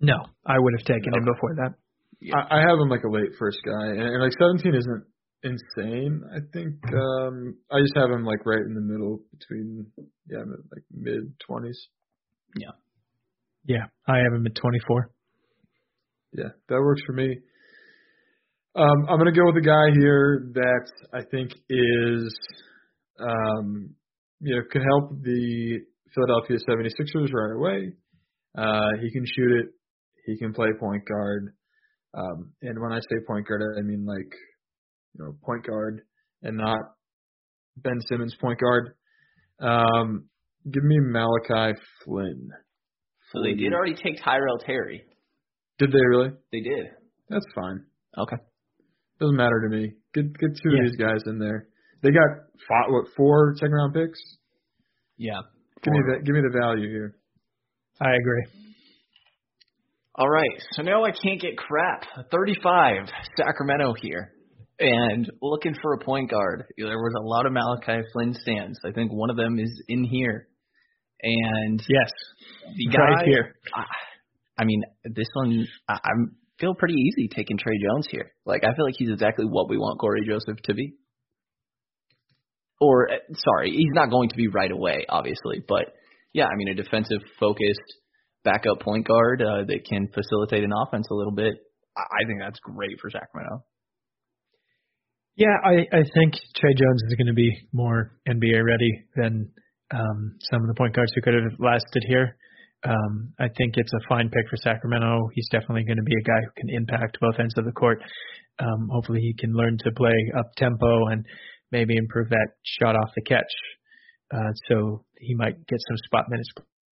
No, 0.00 0.14
I 0.44 0.58
would 0.58 0.74
have 0.78 0.84
taken 0.84 1.14
him 1.14 1.24
before 1.24 1.54
that. 1.56 1.74
Yeah. 2.20 2.36
I, 2.36 2.58
I 2.58 2.60
have 2.60 2.78
him 2.78 2.88
like 2.88 3.02
a 3.04 3.10
late 3.10 3.32
first 3.38 3.58
guy, 3.64 3.86
and, 3.86 4.02
and 4.02 4.22
like 4.22 4.32
seventeen 4.38 4.74
isn't 4.74 5.04
insane. 5.42 6.22
I 6.34 6.38
think 6.52 6.74
um 6.92 7.56
I 7.70 7.80
just 7.80 7.96
have 7.96 8.10
him 8.10 8.24
like 8.24 8.44
right 8.46 8.60
in 8.64 8.74
the 8.74 8.80
middle 8.80 9.20
between 9.38 9.86
yeah 10.28 10.44
mid, 10.44 10.60
like 10.72 10.84
mid 10.90 11.38
twenties. 11.40 11.78
Yeah, 12.56 12.72
Yeah. 13.64 13.86
I 14.06 14.18
have 14.18 14.34
him 14.34 14.44
at 14.46 14.54
24. 14.54 15.10
Yeah, 16.34 16.48
that 16.68 16.80
works 16.80 17.00
for 17.06 17.14
me. 17.14 17.38
Um, 18.74 19.06
I'm 19.08 19.18
gonna 19.18 19.32
go 19.32 19.46
with 19.46 19.56
a 19.56 19.66
guy 19.66 19.98
here 19.98 20.50
that 20.54 20.90
I 21.12 21.22
think 21.30 21.52
is, 21.70 22.38
um, 23.18 23.94
you 24.40 24.54
know, 24.56 24.62
can 24.70 24.82
help 24.82 25.22
the 25.22 25.80
Philadelphia 26.14 26.58
76ers 26.68 27.32
right 27.32 27.56
away. 27.56 27.92
Uh, 28.56 28.90
he 29.00 29.10
can 29.12 29.24
shoot 29.24 29.52
it. 29.60 29.66
He 30.26 30.38
can 30.38 30.52
play 30.52 30.68
point 30.78 31.02
guard. 31.08 31.54
Um, 32.14 32.52
and 32.62 32.78
when 32.80 32.92
I 32.92 32.98
say 32.98 33.16
point 33.26 33.46
guard, 33.46 33.62
I 33.78 33.82
mean 33.82 34.04
like, 34.04 34.30
you 35.18 35.24
know, 35.24 35.34
point 35.44 35.66
guard 35.66 36.02
and 36.42 36.56
not 36.56 36.78
Ben 37.76 37.98
Simmons 38.08 38.34
point 38.40 38.58
guard. 38.60 38.94
Um, 39.60 40.24
give 40.70 40.82
me 40.84 40.96
Malachi 41.00 41.78
Flynn. 42.04 42.50
So 43.32 43.42
they 43.42 43.54
did 43.54 43.72
already 43.72 43.94
take 43.94 44.22
Tyrell 44.22 44.58
Terry. 44.58 45.04
Did 45.78 45.90
they 45.92 46.04
really? 46.10 46.30
They 46.52 46.60
did. 46.60 46.86
That's 47.30 47.46
fine. 47.54 47.84
Okay. 48.18 48.36
Doesn't 49.20 49.36
matter 49.36 49.62
to 49.68 49.74
me. 49.76 49.92
Get 50.14 50.26
get 50.38 50.50
two 50.62 50.70
Yeah. 50.70 50.78
of 50.78 50.84
these 50.84 50.96
guys 50.96 51.22
in 51.26 51.38
there. 51.38 51.68
They 52.02 52.10
got 52.10 52.28
five, 52.68 52.86
what 52.88 53.06
four 53.16 53.54
second 53.56 53.72
round 53.72 53.94
picks. 53.94 54.18
Yeah. 55.16 55.40
Give 55.82 55.92
me 55.92 56.00
the 56.08 56.22
give 56.24 56.34
me 56.34 56.40
the 56.42 56.58
value 56.60 56.88
here. 56.90 57.16
I 58.00 58.10
agree. 58.14 58.44
All 60.16 60.28
right. 60.28 60.50
So 60.72 60.82
now 60.82 61.04
I 61.04 61.10
can't 61.12 61.40
get 61.40 61.56
crap. 61.56 62.04
35, 62.30 63.08
Sacramento 63.36 63.94
here. 64.00 64.32
And 64.82 65.30
looking 65.40 65.74
for 65.80 65.94
a 65.94 65.98
point 65.98 66.30
guard. 66.30 66.64
There 66.76 66.86
was 66.86 67.14
a 67.18 67.24
lot 67.24 67.46
of 67.46 67.52
Malachi 67.52 68.02
Flynn 68.12 68.34
stands. 68.34 68.78
I 68.84 68.92
think 68.92 69.12
one 69.12 69.30
of 69.30 69.36
them 69.36 69.58
is 69.58 69.70
in 69.88 70.04
here. 70.04 70.48
And 71.22 71.80
Yes, 71.88 72.10
the 72.76 72.86
guy 72.86 72.98
right 72.98 73.26
here. 73.26 73.54
I, 73.74 73.84
I 74.58 74.64
mean, 74.64 74.82
this 75.04 75.28
one 75.34 75.66
I, 75.88 75.98
I'm 76.04 76.36
feel 76.58 76.74
pretty 76.74 76.94
easy 76.94 77.28
taking 77.28 77.58
Tre 77.58 77.72
Jones 77.78 78.06
here. 78.10 78.32
Like 78.44 78.64
I 78.64 78.74
feel 78.74 78.84
like 78.84 78.94
he's 78.96 79.10
exactly 79.10 79.44
what 79.44 79.68
we 79.68 79.78
want 79.78 80.00
Cory 80.00 80.22
Joseph 80.26 80.62
to 80.64 80.74
be. 80.74 80.94
Or 82.80 83.10
uh, 83.10 83.16
sorry, 83.34 83.70
he's 83.70 83.94
not 83.94 84.10
going 84.10 84.30
to 84.30 84.36
be 84.36 84.48
right 84.48 84.70
away, 84.70 85.06
obviously, 85.08 85.62
but 85.66 85.94
yeah, 86.32 86.46
I 86.46 86.56
mean 86.56 86.68
a 86.68 86.74
defensive 86.74 87.20
focused 87.38 87.80
backup 88.44 88.80
point 88.80 89.06
guard 89.06 89.42
uh, 89.42 89.64
that 89.66 89.84
can 89.88 90.08
facilitate 90.08 90.64
an 90.64 90.72
offense 90.72 91.06
a 91.10 91.14
little 91.14 91.34
bit. 91.34 91.54
I, 91.96 92.02
I 92.02 92.26
think 92.26 92.40
that's 92.40 92.58
great 92.60 92.98
for 93.00 93.10
Sacramento. 93.10 93.64
Yeah, 95.36 95.56
I, 95.64 95.88
I 95.88 96.02
think 96.12 96.34
Tre 96.56 96.74
Jones 96.74 97.02
is 97.08 97.14
going 97.16 97.28
to 97.28 97.32
be 97.32 97.50
more 97.72 98.18
NBA 98.28 98.64
ready 98.64 99.04
than 99.16 99.50
um, 99.92 100.36
some 100.50 100.60
of 100.60 100.68
the 100.68 100.74
point 100.76 100.94
guards 100.94 101.12
who 101.14 101.22
could 101.22 101.34
have 101.34 101.58
lasted 101.58 102.04
here. 102.06 102.36
Um, 102.84 103.32
I 103.38 103.48
think 103.56 103.74
it's 103.76 103.92
a 103.94 104.08
fine 104.08 104.28
pick 104.28 104.48
for 104.50 104.56
Sacramento. 104.56 105.30
He's 105.34 105.48
definitely 105.50 105.84
going 105.84 105.96
to 105.96 106.02
be 106.02 106.16
a 106.18 106.24
guy 106.24 106.40
who 106.44 106.50
can 106.56 106.68
impact 106.68 107.18
both 107.20 107.38
ends 107.38 107.54
of 107.56 107.64
the 107.64 107.72
court. 107.72 108.02
Um, 108.58 108.88
hopefully, 108.92 109.20
he 109.20 109.34
can 109.38 109.54
learn 109.54 109.78
to 109.78 109.92
play 109.92 110.32
up 110.36 110.52
tempo 110.56 111.06
and 111.06 111.24
maybe 111.70 111.96
improve 111.96 112.28
that 112.30 112.48
shot 112.64 112.96
off 112.96 113.14
the 113.14 113.22
catch. 113.22 113.52
Uh, 114.34 114.52
so 114.68 115.04
he 115.18 115.34
might 115.34 115.66
get 115.66 115.78
some 115.88 115.96
spot 116.04 116.28
minutes 116.28 116.50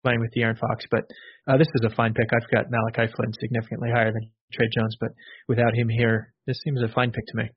playing 0.03 0.21
with 0.21 0.31
the 0.33 0.41
De'Aaron 0.41 0.59
Fox. 0.59 0.85
But 0.91 1.05
uh, 1.47 1.57
this 1.57 1.69
is 1.75 1.87
a 1.87 1.95
fine 1.95 2.15
pick. 2.15 2.31
I've 2.33 2.51
got 2.51 2.71
Malachi 2.71 3.13
Flynn 3.15 3.33
significantly 3.39 3.91
higher 3.95 4.13
than 4.13 4.31
Tre 4.53 4.67
Jones, 4.75 4.97
but 5.01 5.11
without 5.49 5.75
him 5.75 5.89
here, 5.89 6.35
this 6.47 6.59
seems 6.65 6.83
a 6.83 6.89
fine 6.89 7.13
pick 7.13 7.27
to 7.27 7.37
me. 7.37 7.51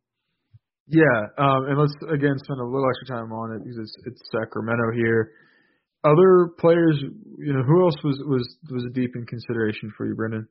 Yeah, 0.88 1.20
um, 1.38 1.66
and 1.68 1.78
let's 1.78 1.94
again 2.04 2.36
spend 2.40 2.60
a 2.60 2.64
little 2.64 2.88
extra 2.90 3.18
time 3.18 3.32
on 3.34 3.56
it 3.56 3.64
because 3.64 3.78
it's 3.78 3.96
it's 4.06 4.22
Sacramento 4.32 4.92
here. 4.96 5.32
Other 6.04 6.54
players, 6.60 7.04
you 7.38 7.54
know, 7.54 7.64
who 7.64 7.84
else 7.84 7.96
was 8.04 8.18
was 8.26 8.58
was 8.72 8.86
deep 8.94 9.12
in 9.16 9.26
consideration 9.26 9.92
for 9.98 10.08
you, 10.08 10.16
Brendan? 10.16 10.48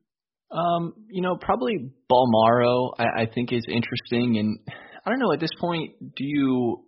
Um, 0.51 0.93
you 1.09 1.23
know, 1.23 1.37
probably 1.41 1.91
Bolmaro. 2.11 2.93
I, 2.99 3.23
I 3.23 3.27
think 3.35 3.53
is 3.53 3.65
interesting, 3.67 4.39
and 4.39 4.59
I 5.07 5.11
don't 5.11 5.19
know. 5.19 5.33
At 5.33 5.41
this 5.41 5.55
point, 5.59 5.95
do 6.15 6.25
you? 6.25 6.85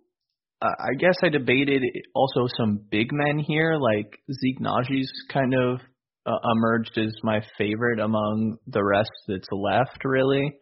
Uh, 0.61 0.67
I 0.67 0.93
guess 0.99 1.15
I 1.23 1.29
debated 1.29 1.81
also 2.13 2.47
some 2.55 2.81
big 2.91 3.07
men 3.11 3.39
here, 3.39 3.77
like 3.77 4.19
Zeke 4.31 4.59
Nnaji's 4.59 5.11
kind 5.33 5.55
of 5.55 5.79
uh, 6.27 6.37
emerged 6.53 6.97
as 6.97 7.13
my 7.23 7.41
favorite 7.57 7.99
among 7.99 8.57
the 8.67 8.83
rest 8.83 9.11
that's 9.27 9.47
left, 9.51 10.03
really. 10.03 10.53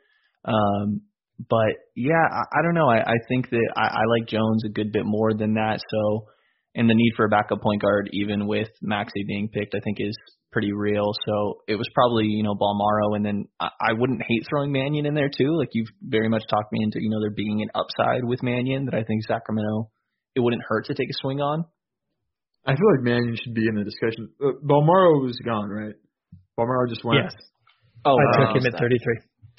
Um, 0.46 1.02
but 1.40 1.76
yeah, 1.96 2.26
I, 2.32 2.60
I 2.60 2.62
don't 2.64 2.74
know. 2.74 2.90
I, 2.90 3.00
I 3.00 3.16
think 3.28 3.50
that 3.50 3.74
I, 3.76 3.88
I 3.88 4.04
like 4.10 4.28
Jones 4.28 4.64
a 4.66 4.70
good 4.70 4.92
bit 4.92 5.06
more 5.06 5.34
than 5.34 5.54
that. 5.56 5.80
So, 5.90 6.28
and 6.76 6.90
the 6.90 6.96
need 6.96 7.14
for 7.16 7.26
a 7.26 7.30
backup 7.30 7.62
point 7.62 7.82
guard, 7.82 8.10
even 8.14 8.48
with 8.48 8.70
Maxey 8.82 9.24
being 9.28 9.50
picked, 9.50 9.76
I 9.76 9.80
think 9.84 9.98
is 10.00 10.18
pretty 10.52 10.72
real. 10.74 11.12
So 11.26 11.62
it 11.68 11.76
was 11.76 11.88
probably 11.94 12.26
you 12.26 12.44
know 12.44 12.56
Bolmaro, 12.56 13.16
and 13.16 13.26
then 13.26 13.46
I, 13.60 13.70
I 13.90 13.94
wouldn't 13.94 14.22
hate 14.28 14.44
throwing 14.50 14.72
Mannion 14.72 15.06
in 15.06 15.14
there 15.14 15.30
too. 15.30 15.58
Like 15.58 15.70
you've 15.74 15.90
very 16.02 16.30
much 16.30 16.44
talked 16.50 16.72
me 16.72 16.80
into 16.84 17.00
you 17.02 17.10
know 17.10 17.20
there 17.20 17.32
being 17.36 17.62
an 17.62 17.70
upside 17.76 18.24
with 18.24 18.42
Mannion 18.42 18.86
that 18.86 18.96
I 18.96 19.04
think 19.04 19.24
Sacramento 19.28 19.90
it 20.36 20.40
wouldn't 20.40 20.64
hurt 20.68 20.86
to 20.86 20.94
take 20.94 21.10
a 21.10 21.18
swing 21.22 21.42
on. 21.42 21.66
I 22.66 22.76
feel 22.76 22.92
like 22.96 23.04
Mannion 23.04 23.38
should 23.42 23.54
be 23.54 23.68
in 23.68 23.76
the 23.76 23.84
discussion. 23.84 24.30
Uh, 24.42 24.60
Bolmaro 24.64 25.24
was 25.24 25.40
gone, 25.44 25.70
right? 25.70 25.96
Bolmaro 26.60 26.90
just 26.90 27.04
went 27.04 27.22
Yes. 27.24 27.34
Oh, 28.06 28.18
I 28.18 28.40
wow. 28.40 28.54
took 28.54 28.62
him 28.62 28.74
at 28.74 28.80
33. 28.80 29.00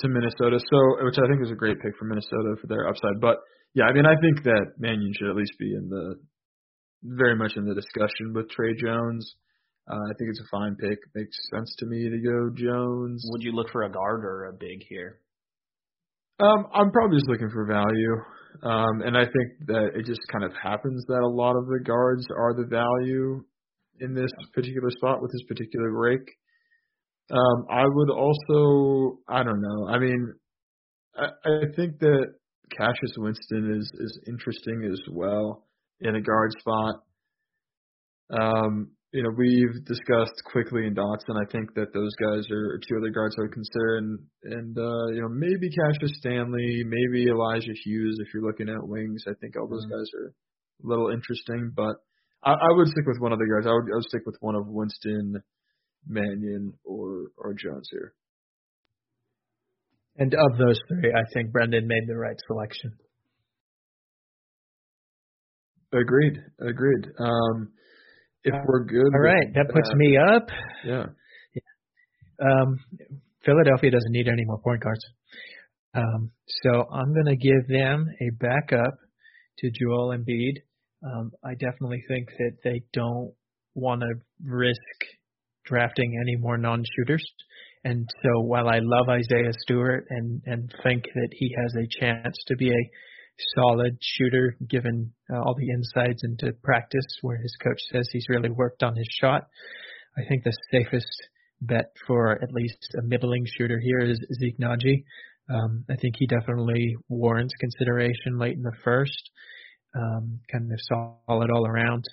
To 0.01 0.09
Minnesota, 0.09 0.61
so 0.61 1.05
which 1.05 1.19
I 1.19 1.27
think 1.27 1.43
is 1.43 1.51
a 1.51 1.59
great 1.59 1.81
pick 1.81 1.97
for 1.99 2.05
Minnesota 2.05 2.55
for 2.61 2.69
their 2.69 2.87
upside. 2.87 3.21
But 3.21 3.39
yeah, 3.75 3.85
I 3.85 3.93
mean, 3.93 4.07
I 4.07 4.15
think 4.21 4.45
that 4.45 4.79
Mannion 4.79 5.13
should 5.19 5.29
at 5.29 5.37
least 5.37 5.59
be 5.59 5.75
in 5.75 5.89
the 5.89 6.15
very 7.03 7.37
much 7.37 7.53
in 7.57 7.65
the 7.65 7.75
discussion 7.75 8.33
with 8.33 8.49
Tre 8.51 8.75
Jones. 8.75 9.35
Uh, 9.91 9.95
I 9.95 10.13
think 10.19 10.31
it's 10.31 10.41
a 10.41 10.51
fine 10.51 10.77
pick. 10.77 10.99
Makes 11.15 11.37
sense 11.53 11.75
to 11.79 11.87
me 11.87 12.09
to 12.11 12.19
go 12.19 12.51
Jones. 12.55 13.25
Would 13.31 13.43
you 13.43 13.53
look 13.53 13.71
for 13.71 13.83
a 13.83 13.91
guard 13.91 14.25
or 14.25 14.47
a 14.47 14.53
big 14.53 14.85
here? 14.89 15.21
Um, 16.41 16.67
I'm 16.73 16.91
probably 16.93 17.17
just 17.17 17.29
looking 17.29 17.51
for 17.51 17.67
value. 17.67 18.15
Um, 18.63 19.03
and 19.03 19.17
I 19.17 19.25
think 19.25 19.67
that 19.67 19.91
it 19.95 20.07
just 20.07 20.21
kind 20.31 20.45
of 20.45 20.53
happens 20.61 21.05
that 21.07 21.21
a 21.23 21.29
lot 21.29 21.57
of 21.57 21.67
the 21.67 21.81
guards 21.85 22.27
are 22.37 22.55
the 22.55 22.67
value 22.67 23.43
in 24.01 24.15
this 24.15 24.31
particular 24.55 24.91
spot 24.91 25.23
with 25.23 25.33
this 25.33 25.43
particular 25.49 25.91
break. 25.91 26.21
Um, 27.31 27.67
I 27.71 27.85
would 27.87 28.11
also, 28.11 29.19
I 29.29 29.43
don't 29.43 29.61
know. 29.61 29.89
I 29.89 29.99
mean, 29.99 30.35
I, 31.17 31.27
I 31.45 31.61
think 31.77 31.99
that 32.01 32.27
Cassius 32.77 33.15
Winston 33.17 33.77
is 33.79 33.91
is 33.95 34.21
interesting 34.27 34.89
as 34.91 35.01
well 35.11 35.67
in 36.01 36.15
a 36.15 36.21
guard 36.21 36.53
spot. 36.59 36.95
Um, 38.31 38.91
you 39.13 39.23
know, 39.23 39.31
we've 39.37 39.85
discussed 39.87 40.37
quickly 40.53 40.87
and 40.87 40.97
Dotson. 40.97 41.41
I 41.41 41.51
think 41.51 41.75
that 41.75 41.95
those 41.95 42.13
guys 42.21 42.45
are 42.51 42.79
two 42.79 42.99
other 42.99 43.11
guards 43.11 43.37
I 43.39 43.43
would 43.43 43.53
consider, 43.53 43.99
and 43.99 44.19
and 44.45 44.77
uh, 44.77 45.07
you 45.13 45.23
know 45.23 45.29
maybe 45.29 45.71
Cassius 45.71 46.19
Stanley, 46.19 46.85
maybe 46.85 47.29
Elijah 47.29 47.73
Hughes 47.85 48.19
if 48.21 48.29
you're 48.35 48.43
looking 48.45 48.69
at 48.69 48.87
wings. 48.87 49.25
I 49.27 49.33
think 49.41 49.57
all 49.57 49.67
those 49.67 49.87
guys 49.87 50.09
are 50.15 50.29
a 50.29 50.87
little 50.87 51.09
interesting, 51.09 51.73
but 51.75 51.97
I, 52.45 52.53
I 52.53 52.73
would 52.77 52.89
stick 52.89 53.07
with 53.07 53.21
one 53.21 53.33
of 53.33 53.39
the 53.39 53.49
guys. 53.49 53.67
I 53.67 53.73
would 53.73 53.89
I 53.93 53.97
would 53.97 54.09
stick 54.09 54.23
with 54.27 54.37
one 54.41 54.55
of 54.55 54.67
Winston, 54.67 55.43
Mannion, 56.07 56.75
or 56.85 57.27
or 57.37 57.55
Jones 57.55 57.89
here. 57.91 58.15
And 60.17 60.35
of 60.35 60.59
those 60.59 60.81
three, 60.89 61.13
I 61.13 61.23
think 61.33 61.53
Brendan 61.53 61.87
made 61.87 62.09
the 62.09 62.17
right 62.17 62.37
selection. 62.47 62.93
Agreed. 65.93 66.39
Agreed. 66.61 67.07
Um, 67.19 67.69
if 68.45 68.55
we're 68.67 68.85
good. 68.85 69.15
All 69.15 69.21
right, 69.21 69.47
that 69.55 69.73
puts 69.73 69.91
me 69.95 70.17
up. 70.17 70.49
Yeah. 70.85 71.07
Um, 72.41 72.79
Philadelphia 73.45 73.91
doesn't 73.91 74.13
need 74.13 74.29
any 74.29 74.45
more 74.45 74.59
point 74.59 74.83
guards. 74.83 75.05
Um, 75.95 76.31
so 76.63 76.85
I'm 76.93 77.13
going 77.15 77.27
to 77.27 77.37
give 77.37 77.67
them 77.69 78.07
a 78.21 78.31
backup 78.39 78.99
to 79.59 79.71
Joel 79.71 80.17
Embiid. 80.17 80.63
Um, 81.05 81.33
I 81.45 81.55
definitely 81.55 82.03
think 82.09 82.29
that 82.39 82.57
they 82.65 82.83
don't 82.93 83.33
want 83.75 84.03
to 84.03 84.09
risk 84.45 84.79
drafting 85.69 86.19
any 86.21 86.37
more 86.37 86.57
non-shooters. 86.57 87.25
And 87.85 88.09
so 88.23 88.41
while 88.41 88.69
I 88.69 88.81
love 88.83 89.09
Isaiah 89.09 89.53
Stewart 89.61 90.07
and, 90.11 90.43
and 90.47 90.73
think 90.83 91.05
that 91.15 91.29
he 91.33 91.55
has 91.57 91.75
a 91.77 92.01
chance 92.01 92.37
to 92.49 92.57
be 92.57 92.71
a 92.71 92.91
solid 93.55 93.97
shooter 94.01 94.57
given 94.69 95.13
uh, 95.33 95.39
all 95.39 95.55
the 95.55 95.71
insights 95.71 96.23
into 96.25 96.53
practice 96.63 97.07
where 97.23 97.37
his 97.37 97.55
coach 97.63 97.79
says 97.93 98.09
he's 98.13 98.27
really 98.29 98.51
worked 98.51 98.83
on 98.83 98.97
his 98.97 99.09
shot, 99.21 99.47
I 100.17 100.23
think 100.29 100.43
the 100.43 100.57
safest 100.73 101.29
bet 101.61 101.93
for 102.07 102.33
at 102.33 102.53
least 102.53 102.97
a 102.99 103.03
middling 103.03 103.45
shooter 103.57 103.79
here 103.81 104.01
is 104.01 104.19
Zeke 104.41 104.59
Nnaji. 104.59 105.05
Um, 105.51 105.85
I 105.89 105.97
think 105.97 106.17
he 106.19 106.27
definitely 106.27 106.97
warrants 107.09 107.55
consideration 107.61 108.39
late 108.39 108.57
in 108.57 108.63
the 108.63 108.77
first. 108.85 109.31
Um, 109.95 110.41
kind 110.53 110.71
of 110.71 110.79
solid 111.27 111.51
all 111.51 111.67
around. 111.67 112.05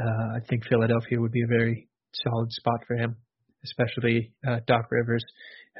Uh, 0.00 0.36
I 0.36 0.40
think 0.48 0.64
Philadelphia 0.68 1.20
would 1.20 1.32
be 1.32 1.42
a 1.42 1.48
very 1.48 1.87
solid 2.24 2.52
spot 2.52 2.80
for 2.86 2.96
him, 2.96 3.16
especially 3.64 4.32
uh, 4.46 4.60
Doc 4.66 4.86
Rivers 4.90 5.24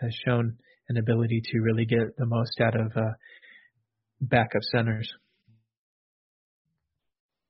has 0.01 0.13
shown 0.27 0.57
an 0.89 0.97
ability 0.97 1.43
to 1.45 1.61
really 1.61 1.85
get 1.85 2.17
the 2.17 2.27
most 2.27 2.61
out 2.61 2.79
of 2.79 2.93
uh, 2.97 3.13
backup 4.21 4.63
centers. 4.73 5.11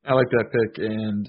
I 0.04 0.14
like 0.14 0.30
that 0.30 0.50
pick, 0.52 0.84
and 0.84 1.28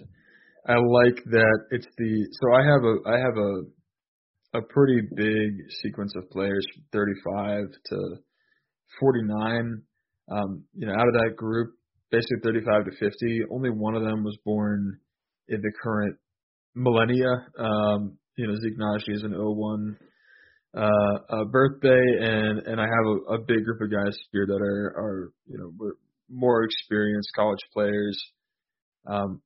I 0.67 0.73
like 0.73 1.23
that 1.25 1.59
it's 1.71 1.87
the. 1.97 2.27
So 2.31 2.53
I 2.53 2.63
have 2.63 2.83
a 2.83 3.09
I 3.09 3.19
have 3.19 3.37
a 3.37 4.59
a 4.59 4.61
pretty 4.61 5.01
big 5.15 5.69
sequence 5.81 6.13
of 6.15 6.29
players, 6.31 6.65
35 6.91 7.65
to 7.85 8.15
49. 8.99 9.81
Um, 10.31 10.63
you 10.75 10.87
know, 10.87 10.93
out 10.93 11.07
of 11.07 11.13
that 11.13 11.35
group, 11.35 11.71
basically 12.11 12.37
35 12.43 12.85
to 12.85 12.91
50, 12.91 13.41
only 13.51 13.69
one 13.69 13.95
of 13.95 14.03
them 14.03 14.23
was 14.23 14.37
born 14.45 14.99
in 15.47 15.61
the 15.61 15.71
current 15.81 16.15
millennia. 16.75 17.47
Um, 17.57 18.17
you 18.35 18.47
know, 18.47 18.55
Zeke 18.55 19.15
is 19.15 19.23
an 19.23 19.33
01 19.35 19.97
uh, 20.75 21.45
birthday, 21.51 22.03
and 22.21 22.59
and 22.59 22.79
I 22.79 22.85
have 22.85 23.05
a, 23.05 23.33
a 23.35 23.37
big 23.39 23.65
group 23.65 23.81
of 23.81 23.91
guys 23.91 24.17
here 24.31 24.45
that 24.45 24.61
are 24.61 24.93
are 24.97 25.31
you 25.47 25.57
know 25.57 25.91
more 26.29 26.63
experienced 26.63 27.31
college 27.35 27.59
players. 27.73 28.19
Um, 29.07 29.41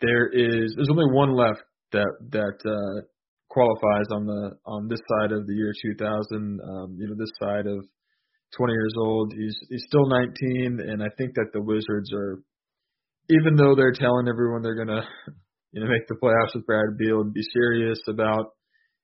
there 0.00 0.28
is 0.28 0.74
there's 0.76 0.90
only 0.90 1.12
one 1.12 1.36
left 1.36 1.62
that 1.92 2.12
that 2.30 2.58
uh, 2.64 3.06
qualifies 3.48 4.08
on 4.10 4.26
the 4.26 4.52
on 4.66 4.88
this 4.88 5.00
side 5.08 5.32
of 5.32 5.46
the 5.46 5.54
year 5.54 5.72
2000. 5.82 6.60
Um, 6.60 6.96
you 6.98 7.08
know, 7.08 7.14
this 7.16 7.32
side 7.40 7.66
of 7.66 7.84
20 8.56 8.72
years 8.72 8.94
old. 8.98 9.32
He's 9.36 9.56
he's 9.68 9.84
still 9.86 10.06
19, 10.06 10.80
and 10.80 11.02
I 11.02 11.08
think 11.16 11.34
that 11.34 11.50
the 11.52 11.62
Wizards 11.62 12.12
are, 12.12 12.42
even 13.30 13.56
though 13.56 13.74
they're 13.74 13.92
telling 13.92 14.28
everyone 14.28 14.62
they're 14.62 14.76
gonna, 14.76 15.06
you 15.74 15.82
know, 15.82 15.90
make 15.90 16.06
the 16.06 16.14
playoffs 16.14 16.54
with 16.54 16.66
Brad 16.66 16.96
Beal 16.96 17.20
and 17.20 17.34
be 17.34 17.42
serious 17.52 17.98
about 18.08 18.52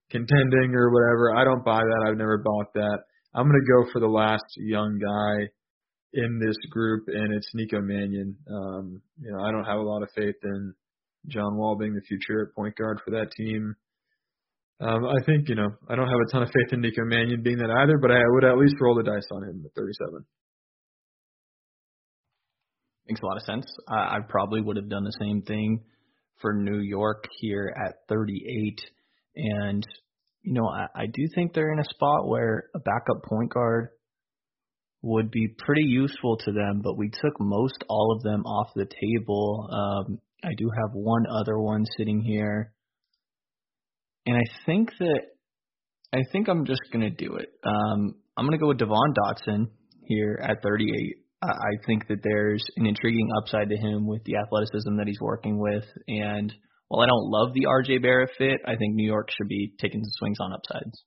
contending 0.09 0.73
or 0.73 0.91
whatever. 0.93 1.35
I 1.37 1.43
don't 1.43 1.65
buy 1.65 1.81
that. 1.81 2.07
I've 2.07 2.17
never 2.17 2.39
bought 2.39 2.73
that. 2.75 2.99
I'm 3.35 3.47
gonna 3.47 3.59
go 3.67 3.91
for 3.93 4.01
the 4.01 4.07
last 4.07 4.45
young 4.57 4.99
guy 4.99 5.51
in 6.15 6.39
this 6.39 6.57
group, 6.71 7.05
and 7.09 7.35
it's 7.35 7.51
Nico 7.55 7.81
Mannion. 7.81 8.37
Um, 8.49 9.03
you 9.21 9.33
know, 9.33 9.43
I 9.43 9.51
don't 9.51 9.65
have 9.65 9.79
a 9.79 9.83
lot 9.83 10.03
of 10.03 10.11
faith 10.15 10.37
in 10.45 10.75
John 11.27 11.57
Wall 11.57 11.77
being 11.77 11.95
the 11.95 12.07
future 12.07 12.53
point 12.55 12.77
guard 12.77 13.01
for 13.05 13.11
that 13.13 13.33
team. 13.37 13.75
Um, 14.81 15.05
I 15.07 15.25
think 15.27 15.49
you 15.49 15.57
know 15.57 15.71
I 15.89 15.97
don't 15.97 16.09
have 16.09 16.21
a 16.29 16.33
ton 16.33 16.43
of 16.45 16.51
faith 16.55 16.73
in 16.73 16.83
Nico 16.83 17.05
Mannion 17.05 17.43
being 17.43 17.59
that 17.59 17.71
either, 17.83 17.99
but 17.99 18.13
I 18.13 18.23
would 18.25 18.45
at 18.45 18.59
least 18.59 18.77
roll 18.81 18.95
the 18.95 19.03
dice 19.03 19.27
on 19.33 19.43
him 19.43 19.63
at 19.67 19.75
37. 19.75 20.25
Makes 23.09 23.23
a 23.23 23.27
lot 23.27 23.39
of 23.39 23.43
sense. 23.43 23.67
I, 23.89 23.97
I 23.97 24.19
probably 24.29 24.61
would 24.61 24.77
have 24.77 24.89
done 24.89 25.03
the 25.03 25.17
same 25.21 25.43
thing 25.43 25.81
for 26.41 26.55
New 26.55 26.79
York 26.79 27.25
here 27.41 27.75
at 27.77 27.97
38. 28.09 28.81
And, 29.37 29.87
you 30.43 30.55
know, 30.55 30.69
I, 30.69 31.03
I 31.03 31.07
do 31.07 31.29
think 31.35 31.53
they're 31.53 31.73
in 31.73 31.79
a 31.79 31.95
spot 31.95 32.29
where 32.29 32.65
a 32.75 32.79
backup 32.79 33.23
point 33.25 33.53
guard 33.53 33.89
would 35.03 35.31
be 35.31 35.49
pretty 35.59 35.85
useful 35.85 36.37
to 36.39 36.53
them, 36.53 36.81
but 36.83 36.99
we 36.99 37.09
took 37.09 37.33
most 37.41 37.85
all 37.89 38.15
of 38.17 38.23
them 38.23 38.45
off 38.45 38.71
the 38.75 38.87
table. 38.87 39.69
Um, 39.73 40.19
I 40.45 40.51
do 40.57 40.71
have 40.83 40.91
one 40.93 41.25
other 41.41 41.59
one 41.59 41.85
sitting 41.97 42.21
here. 42.21 42.73
And 44.27 44.37
I 44.37 44.65
think 44.67 44.91
that 44.99 45.23
I 46.13 46.19
think 46.33 46.49
I'm 46.49 46.67
just 46.67 46.81
gonna 46.93 47.11
do 47.11 47.37
it. 47.37 47.49
Um, 47.65 48.17
I'm 48.37 48.45
gonna 48.45 48.59
go 48.59 48.69
with 48.69 48.79
Devon 48.79 49.15
Dotson 49.15 49.69
here 50.03 50.39
at 50.43 50.63
38. 50.63 51.17
I 51.43 51.73
think 51.87 52.07
that 52.09 52.23
there's 52.23 52.65
an 52.77 52.87
intriguing 52.87 53.29
upside 53.39 53.71
to 53.71 53.77
him 53.77 54.07
with 54.07 54.23
the 54.25 54.37
athleticism 54.37 54.97
that 54.97 55.07
he's 55.07 55.21
working 55.21 55.59
with, 55.59 55.85
and 56.07 56.53
while 56.89 57.03
I 57.03 57.07
don't 57.07 57.31
love 57.31 57.55
the 57.55 57.67
RJ 57.67 58.03
Barrett 58.03 58.31
fit, 58.37 58.61
I 58.67 58.77
think 58.77 58.95
New 58.95 59.07
York 59.07 59.31
should 59.31 59.49
be 59.49 59.73
taking 59.81 60.03
some 60.03 60.13
swings 60.19 60.39
on 60.41 60.53
upsides. 60.53 61.05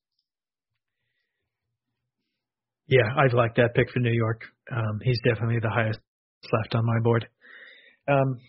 Yeah, 2.87 3.09
I'd 3.17 3.33
like 3.33 3.55
that 3.55 3.75
pick 3.75 3.91
for 3.91 3.99
New 3.99 4.13
York. 4.13 4.41
Um, 4.71 4.99
he's 5.03 5.19
definitely 5.23 5.59
the 5.61 5.69
highest 5.69 5.99
left 6.51 6.75
on 6.75 6.85
my 6.85 6.99
board. 7.01 7.27
Um, 8.07 8.39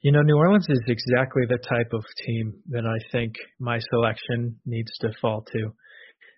you 0.00 0.12
know, 0.12 0.22
New 0.22 0.36
Orleans 0.36 0.66
is 0.68 0.82
exactly 0.86 1.42
the 1.48 1.58
type 1.58 1.92
of 1.92 2.04
team 2.26 2.54
that 2.68 2.84
I 2.84 2.98
think 3.10 3.34
my 3.58 3.78
selection 3.90 4.60
needs 4.66 4.92
to 5.00 5.08
fall 5.20 5.44
to. 5.52 5.70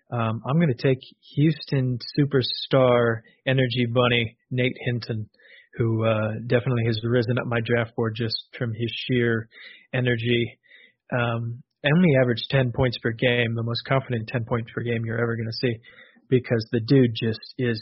Um, 0.09 0.41
I'm 0.47 0.55
going 0.55 0.73
to 0.73 0.81
take 0.81 0.99
Houston 1.35 1.99
superstar 2.17 3.21
energy 3.45 3.85
bunny 3.93 4.37
Nate 4.49 4.77
Hinton 4.85 5.29
who 5.77 6.03
uh, 6.03 6.33
definitely 6.47 6.85
has 6.85 6.99
risen 7.03 7.37
up 7.37 7.45
my 7.45 7.59
draft 7.63 7.95
board 7.95 8.15
just 8.15 8.35
from 8.57 8.73
his 8.73 8.91
sheer 9.05 9.47
energy. 9.93 10.59
Um, 11.13 11.61
only 11.85 12.15
averaged 12.21 12.49
10 12.49 12.71
points 12.75 12.97
per 12.97 13.11
game, 13.11 13.53
the 13.55 13.63
most 13.63 13.83
confident 13.87 14.27
10 14.27 14.45
points 14.45 14.71
per 14.73 14.81
game 14.81 15.05
you're 15.05 15.21
ever 15.21 15.35
going 15.35 15.47
to 15.47 15.67
see, 15.67 15.75
because 16.29 16.67
the 16.71 16.81
dude 16.81 17.13
just 17.15 17.39
is 17.57 17.81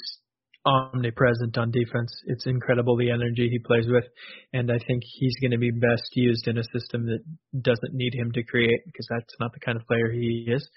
omnipresent 0.66 1.58
on 1.58 1.72
defense. 1.72 2.12
It's 2.26 2.46
incredible 2.46 2.98
the 2.98 3.12
energy 3.12 3.48
he 3.50 3.60
plays 3.60 3.86
with, 3.88 4.04
and 4.52 4.70
I 4.70 4.80
think 4.86 5.02
he's 5.04 5.36
going 5.40 5.52
to 5.52 5.58
be 5.58 5.72
best 5.72 6.10
used 6.14 6.48
in 6.48 6.58
a 6.58 6.64
system 6.64 7.06
that 7.06 7.24
doesn't 7.62 7.94
need 7.94 8.14
him 8.14 8.32
to 8.34 8.44
create, 8.44 8.82
because 8.86 9.08
that's 9.10 9.34
not 9.40 9.54
the 9.54 9.60
kind 9.60 9.78
of 9.78 9.88
player 9.88 10.12
he 10.12 10.48
is. 10.50 10.68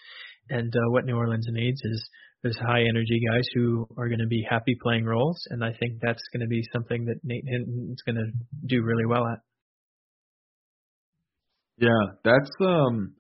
And 0.51 0.75
uh, 0.75 0.91
what 0.91 1.05
New 1.05 1.17
Orleans 1.17 1.47
needs 1.51 1.81
is 1.85 2.09
those 2.43 2.57
high 2.57 2.83
energy 2.83 3.21
guys 3.31 3.45
who 3.55 3.87
are 3.97 4.09
going 4.09 4.21
to 4.21 4.27
be 4.27 4.47
happy 4.49 4.77
playing 4.83 5.05
roles, 5.05 5.41
and 5.51 5.65
I 5.65 5.73
think 5.79 6.01
that's 6.01 6.23
going 6.33 6.41
to 6.41 6.47
be 6.47 6.63
something 6.73 7.05
that 7.07 7.17
Nate 7.25 7.45
Hinton 7.47 7.91
is 7.93 8.03
going 8.07 8.17
to 8.17 8.31
do 8.67 8.83
really 8.83 9.07
well 9.07 9.27
at. 9.27 9.41
Yeah, 11.79 12.15
that's 12.25 12.51
um, 12.61 13.15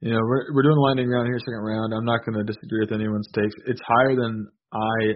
you 0.00 0.10
know, 0.10 0.20
we're 0.20 0.52
we're 0.52 0.62
doing 0.62 0.76
lightning 0.76 1.08
round 1.08 1.28
here, 1.28 1.38
second 1.38 1.62
round. 1.62 1.94
I'm 1.94 2.04
not 2.04 2.24
going 2.26 2.38
to 2.38 2.44
disagree 2.44 2.80
with 2.80 2.92
anyone's 2.92 3.28
takes. 3.34 3.54
It's 3.66 3.80
higher 3.86 4.16
than 4.16 4.48
I 4.72 5.14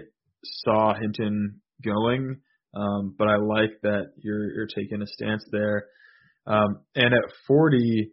saw 0.63 0.93
Hinton 0.93 1.59
going, 1.83 2.37
um, 2.73 3.15
but 3.17 3.27
I 3.27 3.35
like 3.35 3.81
that 3.83 4.11
you're 4.17 4.53
you're 4.53 4.67
taking 4.67 5.01
a 5.01 5.07
stance 5.07 5.43
there. 5.51 5.87
Um, 6.45 6.79
and 6.95 7.13
at 7.13 7.33
40, 7.45 8.11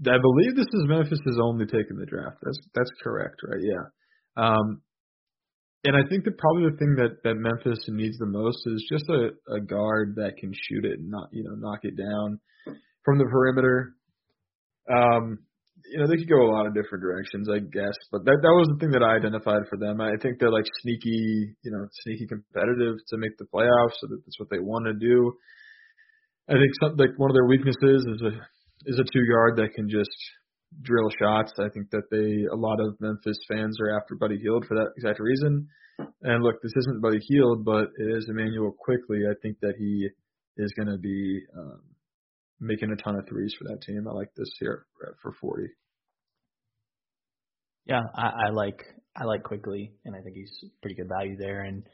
I 0.00 0.18
believe 0.20 0.56
this 0.56 0.66
is 0.66 0.84
Memphis' 0.86 1.20
only 1.42 1.64
pick 1.64 1.86
in 1.88 1.96
the 1.96 2.06
draft. 2.06 2.36
That's 2.42 2.60
that's 2.74 2.90
correct, 3.02 3.40
right? 3.48 3.62
Yeah. 3.62 3.84
Um, 4.36 4.82
and 5.84 5.96
I 5.96 6.06
think 6.08 6.24
that 6.24 6.36
probably 6.36 6.70
the 6.70 6.76
thing 6.76 6.96
that 6.96 7.22
that 7.24 7.36
Memphis 7.36 7.84
needs 7.88 8.18
the 8.18 8.26
most 8.26 8.58
is 8.66 8.84
just 8.90 9.08
a, 9.08 9.30
a 9.54 9.60
guard 9.60 10.16
that 10.16 10.36
can 10.36 10.52
shoot 10.52 10.84
it 10.84 10.98
and 10.98 11.10
not 11.10 11.28
you 11.32 11.44
know 11.44 11.54
knock 11.56 11.80
it 11.82 11.96
down 11.96 12.40
from 13.04 13.18
the 13.18 13.24
perimeter. 13.24 13.94
Um, 14.90 15.38
you 15.90 15.98
know 15.98 16.06
they 16.06 16.16
could 16.16 16.28
go 16.28 16.42
a 16.42 16.52
lot 16.52 16.66
of 16.66 16.74
different 16.74 17.02
directions, 17.02 17.48
I 17.48 17.60
guess, 17.60 17.96
but 18.10 18.24
that 18.24 18.38
that 18.42 18.56
was 18.58 18.68
the 18.68 18.78
thing 18.80 18.92
that 18.92 19.02
I 19.02 19.16
identified 19.16 19.64
for 19.70 19.78
them. 19.78 20.00
I 20.00 20.18
think 20.20 20.38
they're 20.38 20.52
like 20.52 20.66
sneaky, 20.82 21.54
you 21.62 21.70
know, 21.70 21.86
sneaky 22.02 22.26
competitive 22.26 22.96
to 23.08 23.16
make 23.16 23.38
the 23.38 23.46
playoffs, 23.48 23.96
so 24.00 24.08
that 24.10 24.20
that's 24.26 24.38
what 24.38 24.50
they 24.50 24.60
want 24.60 24.86
to 24.86 24.94
do. 24.94 25.32
I 26.48 26.54
think 26.54 26.72
some, 26.80 26.96
like 26.96 27.14
one 27.16 27.30
of 27.30 27.34
their 27.34 27.46
weaknesses 27.46 28.04
is 28.06 28.22
a 28.22 28.34
is 28.86 28.98
a 28.98 29.04
two 29.12 29.26
guard 29.30 29.56
that 29.56 29.74
can 29.74 29.88
just 29.88 30.10
drill 30.82 31.10
shots. 31.18 31.52
I 31.58 31.68
think 31.74 31.90
that 31.90 32.10
they 32.10 32.46
a 32.52 32.56
lot 32.56 32.80
of 32.80 32.96
Memphis 33.00 33.38
fans 33.48 33.78
are 33.80 33.96
after 33.96 34.14
Buddy 34.14 34.38
Hield 34.38 34.64
for 34.66 34.76
that 34.76 34.92
exact 34.96 35.20
reason. 35.20 35.68
And 36.22 36.42
look, 36.42 36.60
this 36.62 36.72
isn't 36.76 37.02
Buddy 37.02 37.20
Hield, 37.28 37.64
but 37.64 37.88
it 37.98 38.16
is 38.16 38.28
Immanuel 38.28 38.74
Quickley. 38.78 39.22
I 39.30 39.34
think 39.42 39.56
that 39.62 39.74
he 39.78 40.08
is 40.56 40.72
going 40.76 40.88
to 40.88 40.98
be 40.98 41.40
um, 41.56 41.80
making 42.60 42.90
a 42.90 42.96
ton 42.96 43.16
of 43.16 43.26
threes 43.28 43.54
for 43.58 43.64
that 43.68 43.82
team. 43.82 44.06
I 44.08 44.12
like 44.12 44.28
this 44.36 44.50
here 44.58 44.86
for 45.22 45.32
40. 45.40 45.64
Yeah, 47.86 48.00
I, 48.14 48.30
I 48.46 48.50
like 48.50 48.82
I 49.16 49.24
like 49.24 49.44
Quickley, 49.44 49.92
and 50.04 50.14
I 50.14 50.20
think 50.20 50.36
he's 50.36 50.52
pretty 50.82 50.96
good 50.96 51.08
value 51.08 51.36
there. 51.38 51.62
And 51.62 51.84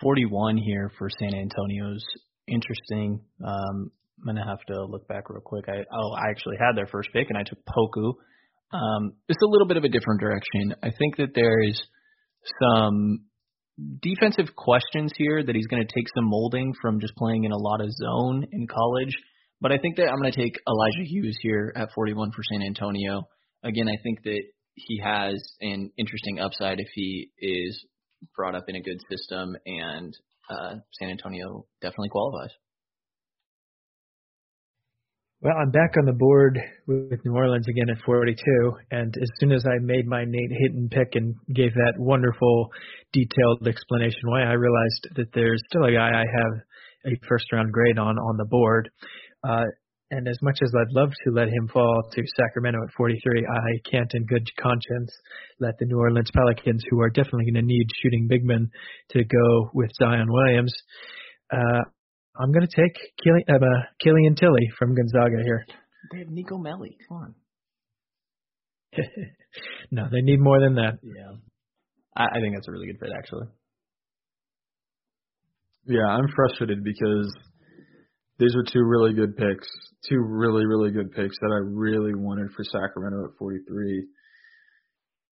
41 0.00 0.56
here 0.58 0.92
for 0.98 1.08
San 1.18 1.34
Antonio's 1.34 2.04
interesting. 2.46 3.20
Um, 3.44 3.90
I'm 4.20 4.26
gonna 4.26 4.46
have 4.46 4.60
to 4.68 4.84
look 4.84 5.06
back 5.08 5.30
real 5.30 5.40
quick. 5.40 5.64
I 5.68 5.84
oh, 5.92 6.12
I 6.12 6.30
actually 6.30 6.56
had 6.58 6.76
their 6.76 6.86
first 6.86 7.10
pick, 7.12 7.26
and 7.28 7.38
I 7.38 7.42
took 7.42 7.58
Poku. 7.64 8.14
Um, 8.72 9.12
it's 9.28 9.42
a 9.42 9.48
little 9.48 9.66
bit 9.66 9.76
of 9.76 9.84
a 9.84 9.88
different 9.88 10.20
direction. 10.20 10.74
I 10.82 10.90
think 10.90 11.16
that 11.16 11.30
there's 11.34 11.80
some 12.62 13.24
defensive 14.02 14.54
questions 14.56 15.12
here 15.16 15.42
that 15.42 15.54
he's 15.54 15.66
going 15.66 15.86
to 15.86 15.94
take 15.94 16.06
some 16.14 16.28
molding 16.28 16.72
from 16.82 17.00
just 17.00 17.14
playing 17.16 17.44
in 17.44 17.52
a 17.52 17.56
lot 17.56 17.80
of 17.80 17.90
zone 17.92 18.46
in 18.52 18.66
college. 18.66 19.16
But 19.60 19.72
I 19.72 19.78
think 19.78 19.96
that 19.96 20.08
I'm 20.08 20.20
going 20.20 20.32
to 20.32 20.40
take 20.40 20.56
Elijah 20.68 21.04
Hughes 21.04 21.38
here 21.42 21.72
at 21.76 21.88
41 21.94 22.30
for 22.32 22.42
San 22.52 22.62
Antonio. 22.62 23.22
Again, 23.64 23.88
I 23.88 23.96
think 24.02 24.22
that 24.24 24.42
he 24.74 25.00
has 25.02 25.34
an 25.60 25.90
interesting 25.96 26.38
upside 26.38 26.78
if 26.78 26.88
he 26.94 27.30
is 27.38 27.84
brought 28.36 28.54
up 28.54 28.64
in 28.68 28.76
a 28.76 28.82
good 28.82 28.98
system, 29.10 29.56
and 29.66 30.16
uh, 30.50 30.74
San 30.98 31.10
Antonio 31.10 31.66
definitely 31.80 32.10
qualifies. 32.10 32.50
Well, 35.40 35.54
I'm 35.56 35.70
back 35.70 35.94
on 35.96 36.04
the 36.04 36.18
board 36.18 36.58
with 36.88 37.24
New 37.24 37.32
Orleans 37.32 37.68
again 37.68 37.90
at 37.90 38.02
42, 38.04 38.34
and 38.90 39.14
as 39.22 39.28
soon 39.38 39.52
as 39.52 39.64
I 39.64 39.78
made 39.80 40.04
my 40.04 40.24
Nate 40.26 40.50
Hinton 40.50 40.88
pick 40.90 41.14
and 41.14 41.36
gave 41.54 41.72
that 41.74 41.94
wonderful, 41.96 42.70
detailed 43.12 43.68
explanation 43.68 44.22
why, 44.24 44.42
I 44.42 44.54
realized 44.54 45.06
that 45.14 45.30
there's 45.34 45.62
still 45.70 45.84
a 45.84 45.92
guy 45.92 46.08
I 46.10 46.24
have 46.26 47.12
a 47.12 47.26
first 47.28 47.52
round 47.52 47.72
grade 47.72 48.00
on 48.00 48.18
on 48.18 48.36
the 48.36 48.46
board. 48.46 48.90
Uh, 49.48 49.66
and 50.10 50.26
as 50.26 50.38
much 50.42 50.58
as 50.60 50.72
I'd 50.74 50.90
love 50.92 51.12
to 51.22 51.30
let 51.30 51.46
him 51.46 51.68
fall 51.72 52.02
to 52.10 52.22
Sacramento 52.36 52.80
at 52.82 52.92
43, 52.96 53.46
I 53.46 53.88
can't 53.88 54.10
in 54.14 54.26
good 54.26 54.48
conscience 54.60 55.12
let 55.60 55.78
the 55.78 55.86
New 55.86 56.00
Orleans 56.00 56.32
Pelicans, 56.34 56.82
who 56.90 57.00
are 57.00 57.10
definitely 57.10 57.44
going 57.44 57.62
to 57.62 57.72
need 57.74 57.86
shooting 58.02 58.26
big 58.28 58.44
men, 58.44 58.72
to 59.10 59.22
go 59.22 59.70
with 59.72 59.90
Zion 60.02 60.26
Williams. 60.28 60.74
Uh, 61.52 61.84
I'm 62.38 62.52
going 62.52 62.66
to 62.66 62.80
take 62.80 62.94
Killian, 63.22 63.44
uh, 63.48 63.82
Killian 64.00 64.34
Tillie 64.36 64.70
from 64.78 64.94
Gonzaga 64.94 65.42
here. 65.42 65.66
They 66.12 66.18
have 66.20 66.28
Nico 66.28 66.56
Melli. 66.56 66.96
Come 67.08 67.16
on. 67.18 67.34
no, 69.90 70.04
they 70.10 70.22
need 70.22 70.40
more 70.40 70.60
than 70.60 70.76
that. 70.76 70.98
Yeah. 71.02 71.36
I, 72.16 72.38
I 72.38 72.40
think 72.40 72.54
that's 72.54 72.68
a 72.68 72.72
really 72.72 72.86
good 72.86 73.00
fit, 73.00 73.10
actually. 73.16 73.46
Yeah, 75.86 76.06
I'm 76.06 76.28
frustrated 76.34 76.84
because 76.84 77.32
these 78.38 78.54
are 78.54 78.62
two 78.62 78.84
really 78.84 79.14
good 79.14 79.36
picks, 79.36 79.66
two 80.08 80.18
really 80.18 80.66
really 80.66 80.90
good 80.90 81.10
picks 81.12 81.36
that 81.40 81.50
I 81.50 81.60
really 81.64 82.14
wanted 82.14 82.50
for 82.54 82.62
Sacramento 82.62 83.24
at 83.24 83.38
43. 83.38 84.06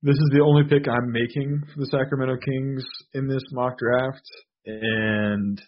This 0.03 0.15
is 0.15 0.31
the 0.33 0.43
only 0.43 0.65
pick 0.65 0.89
I'm 0.89 1.13
making 1.13 1.63
for 1.73 1.81
the 1.81 1.87
Sacramento 1.87 2.37
Kings 2.45 2.85
in 3.15 3.29
this 3.29 3.43
mock 3.53 3.77
draft, 3.79 4.25
and 4.65 5.61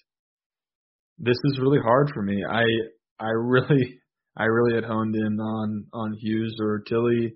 this 1.18 1.36
is 1.44 1.58
really 1.60 1.80
hard 1.82 2.10
for 2.14 2.22
me. 2.22 2.44
I 2.48 2.64
I 3.18 3.30
really 3.30 4.00
I 4.36 4.44
really 4.44 4.74
had 4.74 4.84
honed 4.84 5.16
in 5.16 5.40
on 5.40 5.86
on 5.92 6.12
Hughes 6.20 6.56
or 6.60 6.82
Tillie. 6.88 7.34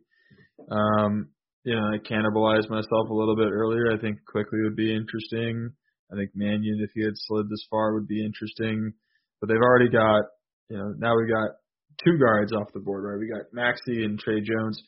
Um, 0.71 1.29
you 1.65 1.75
know, 1.75 1.83
I 1.83 1.99
cannibalized 1.99 2.71
myself 2.71 3.09
a 3.11 3.15
little 3.15 3.37
bit 3.37 3.51
earlier. 3.51 3.93
I 3.93 4.01
think 4.01 4.19
Quickley 4.27 4.63
would 4.63 4.77
be 4.77 4.95
interesting. 4.95 5.71
I 6.13 6.17
think 6.17 6.31
Mannion, 6.35 6.79
if 6.81 6.91
he 6.95 7.05
had 7.05 7.15
slid 7.15 7.49
this 7.49 7.67
far, 7.71 7.95
would 7.95 8.09
be 8.09 8.25
interesting. 8.25 8.93
But 9.41 9.49
they've 9.49 9.63
already 9.63 9.89
got, 9.89 10.23
you 10.69 10.77
know, 10.77 10.95
now 10.99 11.17
we 11.17 11.27
got 11.27 11.57
two 12.05 12.19
guards 12.19 12.53
off 12.53 12.73
the 12.75 12.81
board, 12.81 13.05
right? 13.05 13.19
We 13.19 13.29
got 13.29 13.53
Maxey 13.53 14.05
and 14.05 14.19
Tre 14.19 14.41
Jones. 14.41 14.81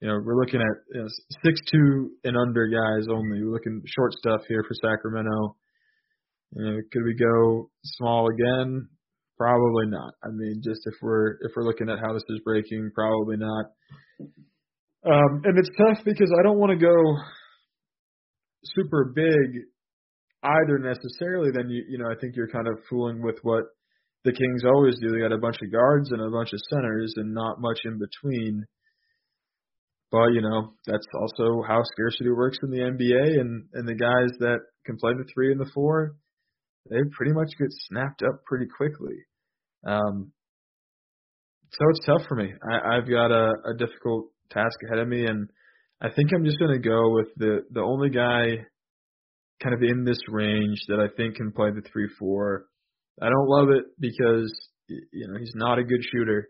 You 0.00 0.08
know, 0.08 0.18
we're 0.24 0.38
looking 0.38 0.60
at 0.60 0.76
you 0.94 1.02
know, 1.02 1.08
six 1.44 1.60
two 1.70 2.10
and 2.24 2.36
under 2.36 2.66
guys 2.66 3.06
only. 3.08 3.42
We're 3.42 3.52
looking 3.52 3.82
short 3.86 4.12
stuff 4.14 4.40
here 4.48 4.64
for 4.66 4.74
Sacramento. 4.82 5.56
You 6.54 6.64
know, 6.64 6.80
could 6.92 7.04
we 7.04 7.14
go 7.14 7.70
small 7.84 8.28
again? 8.28 8.88
Probably 9.38 9.86
not. 9.86 10.14
I 10.22 10.28
mean, 10.28 10.60
just 10.62 10.80
if 10.86 10.94
we're 11.00 11.32
if 11.40 11.52
we're 11.56 11.64
looking 11.64 11.88
at 11.88 11.98
how 11.98 12.12
this 12.12 12.22
is 12.28 12.40
breaking, 12.44 12.90
probably 12.94 13.36
not. 13.38 13.66
Um, 15.04 15.42
and 15.44 15.58
it's 15.58 15.70
tough 15.76 16.04
because 16.04 16.32
I 16.38 16.42
don't 16.44 16.58
want 16.58 16.70
to 16.70 16.84
go 16.84 16.94
super 18.76 19.12
big 19.14 19.64
either 20.42 20.78
necessarily. 20.78 21.50
Then 21.52 21.70
you 21.70 21.82
you 21.88 21.98
know 21.98 22.10
I 22.10 22.14
think 22.20 22.36
you're 22.36 22.48
kind 22.48 22.68
of 22.68 22.78
fooling 22.88 23.22
with 23.22 23.38
what 23.42 23.64
the 24.24 24.32
Kings 24.32 24.62
always 24.64 24.98
do. 25.00 25.10
They 25.10 25.20
got 25.20 25.32
a 25.32 25.38
bunch 25.38 25.56
of 25.62 25.72
guards 25.72 26.12
and 26.12 26.20
a 26.20 26.30
bunch 26.30 26.52
of 26.52 26.60
centers 26.70 27.14
and 27.16 27.34
not 27.34 27.60
much 27.60 27.80
in 27.84 27.98
between. 27.98 28.64
But 30.12 30.28
you 30.34 30.42
know 30.42 30.74
that's 30.86 31.06
also 31.18 31.62
how 31.66 31.82
scarcity 31.82 32.30
works 32.30 32.58
in 32.62 32.70
the 32.70 32.84
NBA, 32.84 33.40
and 33.40 33.64
and 33.72 33.88
the 33.88 33.94
guys 33.94 34.30
that 34.40 34.58
can 34.84 34.98
play 34.98 35.12
the 35.14 35.24
three 35.32 35.50
and 35.50 35.60
the 35.60 35.70
four, 35.74 36.16
they 36.90 36.96
pretty 37.16 37.32
much 37.32 37.50
get 37.58 37.68
snapped 37.88 38.22
up 38.22 38.44
pretty 38.44 38.66
quickly. 38.66 39.16
Um, 39.86 40.32
so 41.72 41.84
it's 41.90 42.06
tough 42.06 42.22
for 42.28 42.36
me. 42.36 42.52
I, 42.62 42.96
I've 42.96 43.08
got 43.08 43.30
a, 43.30 43.52
a 43.70 43.74
difficult 43.78 44.28
task 44.50 44.76
ahead 44.86 44.98
of 44.98 45.08
me, 45.08 45.24
and 45.26 45.48
I 46.00 46.10
think 46.10 46.30
I'm 46.34 46.44
just 46.44 46.58
going 46.58 46.72
to 46.72 46.88
go 46.88 47.12
with 47.14 47.28
the 47.36 47.60
the 47.70 47.80
only 47.80 48.10
guy 48.10 48.66
kind 49.62 49.74
of 49.74 49.82
in 49.82 50.04
this 50.04 50.18
range 50.28 50.78
that 50.88 50.98
I 51.00 51.08
think 51.16 51.36
can 51.36 51.52
play 51.52 51.70
the 51.70 51.82
three 51.92 52.08
four. 52.18 52.66
I 53.20 53.26
don't 53.26 53.48
love 53.48 53.70
it 53.70 53.84
because 53.98 54.52
you 54.88 55.28
know 55.28 55.38
he's 55.38 55.54
not 55.54 55.78
a 55.78 55.84
good 55.84 56.02
shooter. 56.12 56.48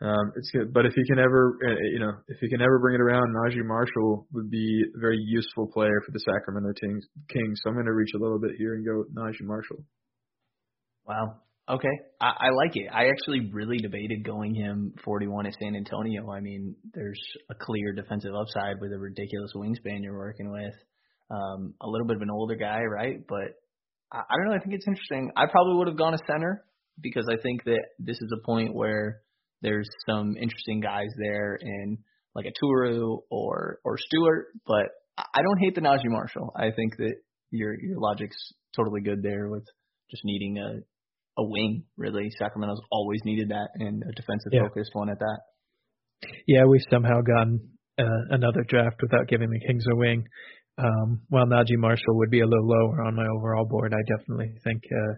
Um, 0.00 0.32
it's 0.36 0.50
good, 0.52 0.72
but 0.72 0.86
if 0.86 0.92
he 0.94 1.02
can 1.08 1.18
ever, 1.18 1.58
uh, 1.66 1.74
you 1.92 1.98
know, 1.98 2.12
if 2.28 2.38
he 2.40 2.48
can 2.48 2.62
ever 2.62 2.78
bring 2.78 2.94
it 2.94 3.00
around, 3.00 3.34
Naji 3.34 3.66
Marshall 3.66 4.28
would 4.32 4.48
be 4.48 4.84
a 4.94 5.00
very 5.00 5.18
useful 5.18 5.66
player 5.66 6.00
for 6.06 6.12
the 6.12 6.20
Sacramento 6.20 6.70
Kings. 6.80 7.60
So 7.62 7.70
I'm 7.70 7.74
going 7.74 7.86
to 7.86 7.92
reach 7.92 8.12
a 8.14 8.22
little 8.22 8.38
bit 8.38 8.52
here 8.58 8.74
and 8.74 8.86
go 8.86 8.98
with 8.98 9.14
Naji 9.14 9.42
Marshall. 9.42 9.82
Wow. 11.04 11.40
Okay, 11.68 12.00
I, 12.20 12.26
I 12.26 12.50
like 12.50 12.76
it. 12.76 12.86
I 12.90 13.08
actually 13.08 13.50
really 13.52 13.76
debated 13.76 14.24
going 14.24 14.54
him 14.54 14.94
41 15.04 15.46
at 15.46 15.54
San 15.60 15.76
Antonio. 15.76 16.30
I 16.30 16.40
mean, 16.40 16.74
there's 16.94 17.20
a 17.50 17.54
clear 17.54 17.92
defensive 17.92 18.32
upside 18.34 18.80
with 18.80 18.92
a 18.92 18.98
ridiculous 18.98 19.52
wingspan 19.54 20.02
you're 20.02 20.16
working 20.16 20.50
with. 20.50 20.72
Um, 21.30 21.74
a 21.82 21.86
little 21.86 22.06
bit 22.06 22.16
of 22.16 22.22
an 22.22 22.30
older 22.30 22.54
guy, 22.54 22.80
right? 22.84 23.18
But 23.28 23.60
I, 24.10 24.20
I 24.20 24.34
don't 24.36 24.48
know. 24.48 24.54
I 24.54 24.60
think 24.60 24.76
it's 24.76 24.86
interesting. 24.86 25.30
I 25.36 25.44
probably 25.50 25.76
would 25.76 25.88
have 25.88 25.98
gone 25.98 26.14
a 26.14 26.18
center 26.26 26.64
because 27.02 27.26
I 27.30 27.36
think 27.42 27.64
that 27.64 27.82
this 27.98 28.16
is 28.16 28.32
a 28.32 28.46
point 28.46 28.74
where 28.74 29.20
there's 29.62 29.88
some 30.08 30.36
interesting 30.36 30.80
guys 30.80 31.08
there 31.18 31.56
in 31.60 31.98
like 32.34 32.46
Oturu 32.46 33.18
or 33.30 33.78
or 33.84 33.98
Stewart. 33.98 34.46
But 34.66 34.86
I 35.18 35.42
don't 35.42 35.58
hate 35.58 35.74
the 35.74 35.80
Naji 35.80 36.06
Marshall. 36.06 36.52
I 36.56 36.70
think 36.74 36.96
that 36.98 37.14
your 37.50 37.78
your 37.80 37.98
logic's 37.98 38.36
totally 38.76 39.00
good 39.00 39.22
there 39.22 39.48
with 39.48 39.64
just 40.10 40.22
needing 40.24 40.58
a 40.58 40.80
a 41.40 41.44
wing. 41.44 41.84
Really, 41.96 42.30
Sacramento's 42.38 42.80
always 42.90 43.20
needed 43.24 43.50
that 43.50 43.68
and 43.74 44.02
a 44.02 44.12
defensive 44.12 44.52
Yeah. 44.52 44.62
focused 44.68 44.90
one 44.94 45.10
at 45.10 45.18
that. 45.18 45.40
Yeah, 46.46 46.64
we've 46.64 46.82
somehow 46.90 47.20
gotten 47.22 47.70
uh, 47.98 48.22
another 48.30 48.64
draft 48.68 48.96
without 49.02 49.28
giving 49.28 49.50
the 49.50 49.60
Kings 49.66 49.84
a 49.92 49.96
wing. 49.96 50.24
Um, 50.78 51.22
while 51.28 51.46
Naji 51.46 51.76
Marshall 51.76 52.16
would 52.18 52.30
be 52.30 52.40
a 52.40 52.46
little 52.46 52.66
lower 52.68 53.02
on 53.02 53.16
my 53.16 53.26
overall 53.36 53.64
board, 53.66 53.92
I 53.92 54.02
definitely 54.16 54.52
think 54.62 54.82
uh, 54.92 55.14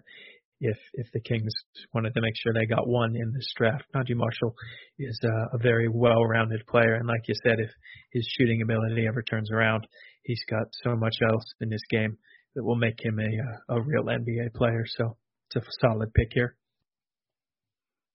if 0.61 0.77
if 0.93 1.07
the 1.11 1.19
Kings 1.19 1.51
wanted 1.93 2.13
to 2.13 2.21
make 2.21 2.33
sure 2.37 2.53
they 2.53 2.65
got 2.65 2.87
one 2.87 3.15
in 3.15 3.33
this 3.33 3.51
draft, 3.57 3.83
Naji 3.93 4.15
Marshall 4.15 4.55
is 4.99 5.19
uh, 5.23 5.57
a 5.57 5.57
very 5.57 5.89
well-rounded 5.89 6.65
player, 6.67 6.93
and 6.93 7.07
like 7.07 7.27
you 7.27 7.35
said, 7.43 7.59
if 7.59 7.69
his 8.11 8.25
shooting 8.37 8.61
ability 8.61 9.05
ever 9.07 9.23
turns 9.23 9.51
around, 9.51 9.85
he's 10.23 10.43
got 10.49 10.67
so 10.83 10.95
much 10.95 11.15
else 11.29 11.43
in 11.59 11.71
his 11.71 11.83
game 11.89 12.17
that 12.55 12.63
will 12.63 12.75
make 12.75 13.03
him 13.03 13.19
a 13.19 13.73
a 13.75 13.81
real 13.81 14.03
NBA 14.03 14.53
player. 14.53 14.85
So 14.85 15.17
it's 15.47 15.65
a 15.65 15.69
solid 15.81 16.13
pick 16.13 16.29
here. 16.31 16.55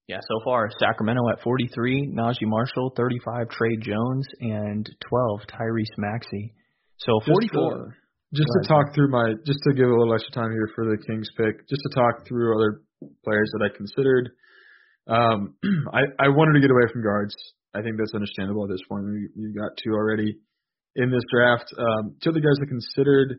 Yeah, 0.07 0.21
so 0.21 0.41
far 0.45 0.71
Sacramento 0.79 1.23
at 1.33 1.43
43, 1.43 2.13
Naji 2.15 2.43
Marshall 2.43 2.93
35, 2.97 3.49
Tre 3.49 3.77
Jones, 3.77 4.27
and 4.41 4.89
12 5.09 5.41
Tyrese 5.51 5.99
Maxey. 5.99 6.55
So 6.99 7.19
Just, 7.19 7.53
44. 7.53 7.97
Just 8.35 8.49
to 8.49 8.69
talk 8.69 8.95
through 8.95 9.11
my, 9.11 9.35
just 9.47 9.61
to 9.65 9.75
give 9.75 9.87
a 9.87 9.95
little 9.95 10.15
extra 10.15 10.33
time 10.33 10.51
here 10.51 10.69
for 10.75 10.85
the 10.85 10.99
Kings 11.07 11.29
pick, 11.37 11.69
just 11.69 11.83
to 11.83 11.95
talk 11.95 12.27
through 12.27 12.57
other 12.57 12.83
players 13.25 13.51
that 13.53 13.63
I 13.65 13.77
considered. 13.77 14.31
Um, 15.07 15.55
I 15.93 16.27
I 16.27 16.29
wanted 16.29 16.55
to 16.55 16.61
get 16.61 16.71
away 16.71 16.91
from 16.93 17.03
guards. 17.03 17.35
I 17.75 17.83
think 17.83 17.97
that's 17.99 18.15
understandable 18.15 18.65
at 18.65 18.71
this 18.71 18.83
point. 18.89 19.05
We 19.05 19.29
you 19.37 19.55
got 19.55 19.77
two 19.83 19.93
already 19.93 20.39
in 20.97 21.11
this 21.11 21.23
draft. 21.31 21.73
Um, 21.79 22.17
two 22.23 22.31
other 22.31 22.41
guys 22.41 22.59
I 22.61 22.67
considered. 22.67 23.39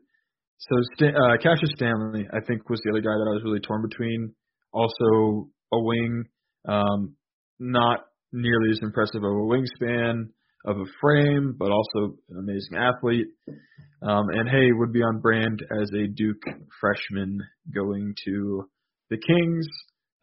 So 0.60 0.76
Stan, 0.96 1.14
uh, 1.16 1.38
Cassius 1.38 1.72
Stanley, 1.76 2.28
I 2.34 2.40
think, 2.46 2.70
was 2.70 2.80
the 2.84 2.92
other 2.92 3.02
guy 3.02 3.14
that 3.14 3.28
I 3.30 3.34
was 3.36 3.44
really 3.44 3.60
torn 3.60 3.82
between. 3.88 4.34
Also 4.74 5.50
a 5.74 5.80
wing, 5.80 6.24
um, 6.68 7.16
not 7.60 8.02
nearly 8.32 8.72
as 8.72 8.80
impressive 8.82 9.24
of 9.24 9.32
a 9.32 9.48
wingspan 9.48 10.30
of 10.68 10.78
a 10.78 10.86
frame, 11.02 11.56
but 11.58 11.72
also 11.72 12.18
an 12.30 12.40
amazing 12.40 12.78
athlete. 12.78 13.28
Um, 14.02 14.26
and 14.30 14.48
hey, 14.50 14.72
would 14.74 14.92
be 14.92 15.02
on 15.02 15.22
brand 15.22 15.62
as 15.82 15.90
a 15.94 16.08
Duke 16.08 16.44
freshman 16.80 17.40
going 17.74 18.14
to 18.26 18.70
the 19.10 19.18
Kings. 19.18 19.68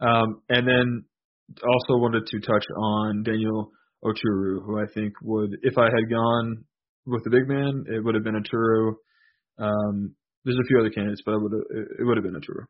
Um, 0.01 0.43
and 0.49 0.69
then 0.69 1.05
also 1.51 2.01
wanted 2.01 2.27
to 2.27 2.41
touch 2.41 2.65
on 2.77 3.23
Daniel 3.23 3.73
Oturu, 4.05 4.65
who 4.65 4.79
I 4.79 4.85
think 4.93 5.15
would, 5.23 5.57
if 5.63 5.79
I 5.79 5.85
had 5.85 6.11
gone 6.11 6.65
with 7.07 7.25
the 7.25 7.31
big 7.31 7.49
man, 7.49 7.85
it 7.89 8.05
would 8.05 8.15
have 8.15 8.25
been 8.25 8.41
Oturu. 8.41 8.93
Um, 9.59 10.15
there's 10.45 10.59
a 10.59 10.69
few 10.69 10.79
other 10.79 10.91
candidates, 10.91 11.23
but 11.25 11.33
it 11.33 11.41
would 11.41 11.53
have, 11.53 11.87
it 12.01 12.05
would 12.05 12.17
have 12.19 12.25
been 12.25 12.35
Oturu. 12.35 12.65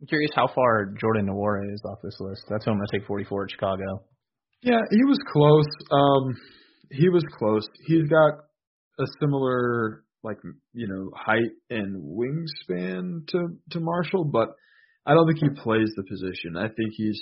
I'm 0.00 0.06
curious 0.06 0.30
how 0.34 0.48
far 0.54 0.94
Jordan 1.00 1.26
Nwora 1.26 1.72
is 1.72 1.82
off 1.84 1.98
this 2.02 2.16
list. 2.20 2.42
That's 2.48 2.64
who 2.64 2.72
I'm 2.72 2.78
going 2.78 2.86
to 2.90 2.98
take 2.98 3.06
44 3.06 3.44
at 3.44 3.50
Chicago. 3.50 4.04
Yeah, 4.62 4.80
he 4.90 5.04
was 5.04 5.18
close. 5.32 5.66
Um, 5.90 6.34
he 6.90 7.08
was 7.08 7.24
close. 7.38 7.66
He's 7.86 8.08
got 8.08 8.32
a 8.98 9.06
similar 9.20 10.04
like 10.24 10.38
you 10.72 10.88
know 10.88 11.10
height 11.14 11.52
and 11.70 12.02
wingspan 12.02 13.26
to 13.28 13.48
to 13.70 13.80
Marshall, 13.80 14.24
but 14.24 14.48
I 15.06 15.14
don't 15.14 15.26
think 15.26 15.38
he 15.38 15.62
plays 15.62 15.88
the 15.96 16.04
position. 16.04 16.56
I 16.56 16.68
think 16.68 16.92
he's 16.96 17.20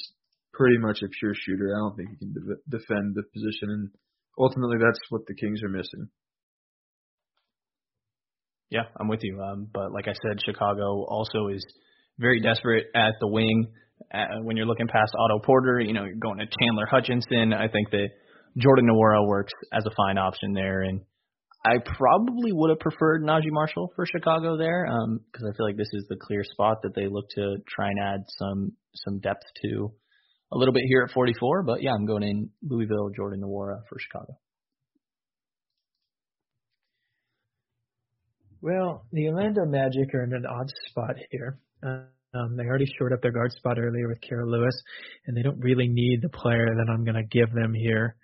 pretty 0.53 0.79
much 0.79 1.03
a 1.03 1.09
pure 1.21 1.35
shooter. 1.35 1.75
I 1.75 1.79
don't 1.79 1.97
think 1.97 2.11
he 2.11 2.17
can 2.17 2.33
de- 2.33 2.79
defend 2.79 3.15
the 3.15 3.23
position, 3.35 3.71
and 3.71 3.91
ultimately 4.39 4.79
that's 4.79 4.99
what 5.11 5.23
the 5.27 5.35
Kings 5.35 5.63
are 5.63 5.69
missing. 5.69 6.09
Yeah, 8.71 8.85
I'm 8.99 9.09
with 9.09 9.21
you. 9.23 9.41
Um, 9.41 9.69
but 9.73 9.93
like 9.93 10.09
I 10.09 10.15
said, 10.15 10.41
Chicago 10.45 11.05
also 11.05 11.49
is 11.49 11.65
very 12.19 12.41
desperate 12.41 12.87
at 12.95 13.15
the 13.21 13.29
wing. 13.29 13.69
Uh, 14.13 14.41
when 14.43 14.57
you're 14.57 14.67
looking 14.67 14.89
past 14.89 15.13
Otto 15.19 15.41
Porter, 15.45 15.81
you 15.81 15.93
know, 15.93 16.05
you're 16.05 16.15
going 16.15 16.39
to 16.39 16.47
Chandler 16.61 16.87
Hutchison. 16.87 17.53
I 17.53 17.69
think 17.69 17.91
that 17.91 18.09
Jordan 18.59 18.89
Nwora 18.89 19.27
works 19.27 19.53
as 19.73 19.85
a 19.87 19.91
fine 19.97 20.19
option 20.19 20.53
there. 20.53 20.83
And 20.83 21.01
I 21.65 21.79
probably 21.85 22.53
would 22.53 22.71
have 22.71 22.79
preferred 22.79 23.23
Naji 23.23 23.51
Marshall 23.51 23.93
for 23.97 24.07
Chicago 24.07 24.57
there 24.57 24.87
because 24.87 25.45
um, 25.45 25.51
I 25.53 25.57
feel 25.57 25.67
like 25.67 25.77
this 25.77 25.91
is 25.93 26.07
the 26.09 26.17
clear 26.17 26.43
spot 26.45 26.79
that 26.83 26.95
they 26.95 27.09
look 27.09 27.29
to 27.31 27.57
try 27.69 27.89
and 27.89 27.99
add 27.99 28.21
some 28.39 28.73
some 28.95 29.19
depth 29.19 29.43
to 29.63 29.93
a 30.53 30.57
little 30.57 30.73
bit 30.73 30.85
here 30.87 31.03
at 31.07 31.13
44. 31.13 31.65
But 31.65 31.83
yeah, 31.83 31.93
I'm 31.93 32.07
going 32.07 32.23
in 32.23 32.51
Louisville, 32.63 33.11
Jordan 33.15 33.43
Nwora 33.43 33.81
for 33.89 33.99
Chicago. 33.99 34.39
Well, 38.63 39.05
the 39.13 39.29
Orlando 39.29 39.65
Magic 39.65 40.15
are 40.15 40.25
in 40.25 40.33
an 40.33 40.47
odd 40.47 40.71
spot 40.89 41.17
here. 41.31 41.59
Um, 42.35 42.57
they 42.57 42.65
already 42.65 42.87
shored 42.99 43.13
up 43.13 43.23
their 43.23 43.33
guard 43.33 43.53
spot 43.53 43.79
earlier 43.79 44.09
with 44.09 44.21
Kira 44.21 44.47
Lewis, 44.47 44.75
and 45.27 45.37
they 45.37 45.43
don't 45.43 45.61
really 45.61 45.89
need 45.89 46.21
the 46.23 46.29
player 46.29 46.67
that 46.67 46.91
I'm 46.91 47.05
going 47.05 47.17
to 47.17 47.25
give 47.25 47.53
them 47.53 47.73
here. 47.75 48.17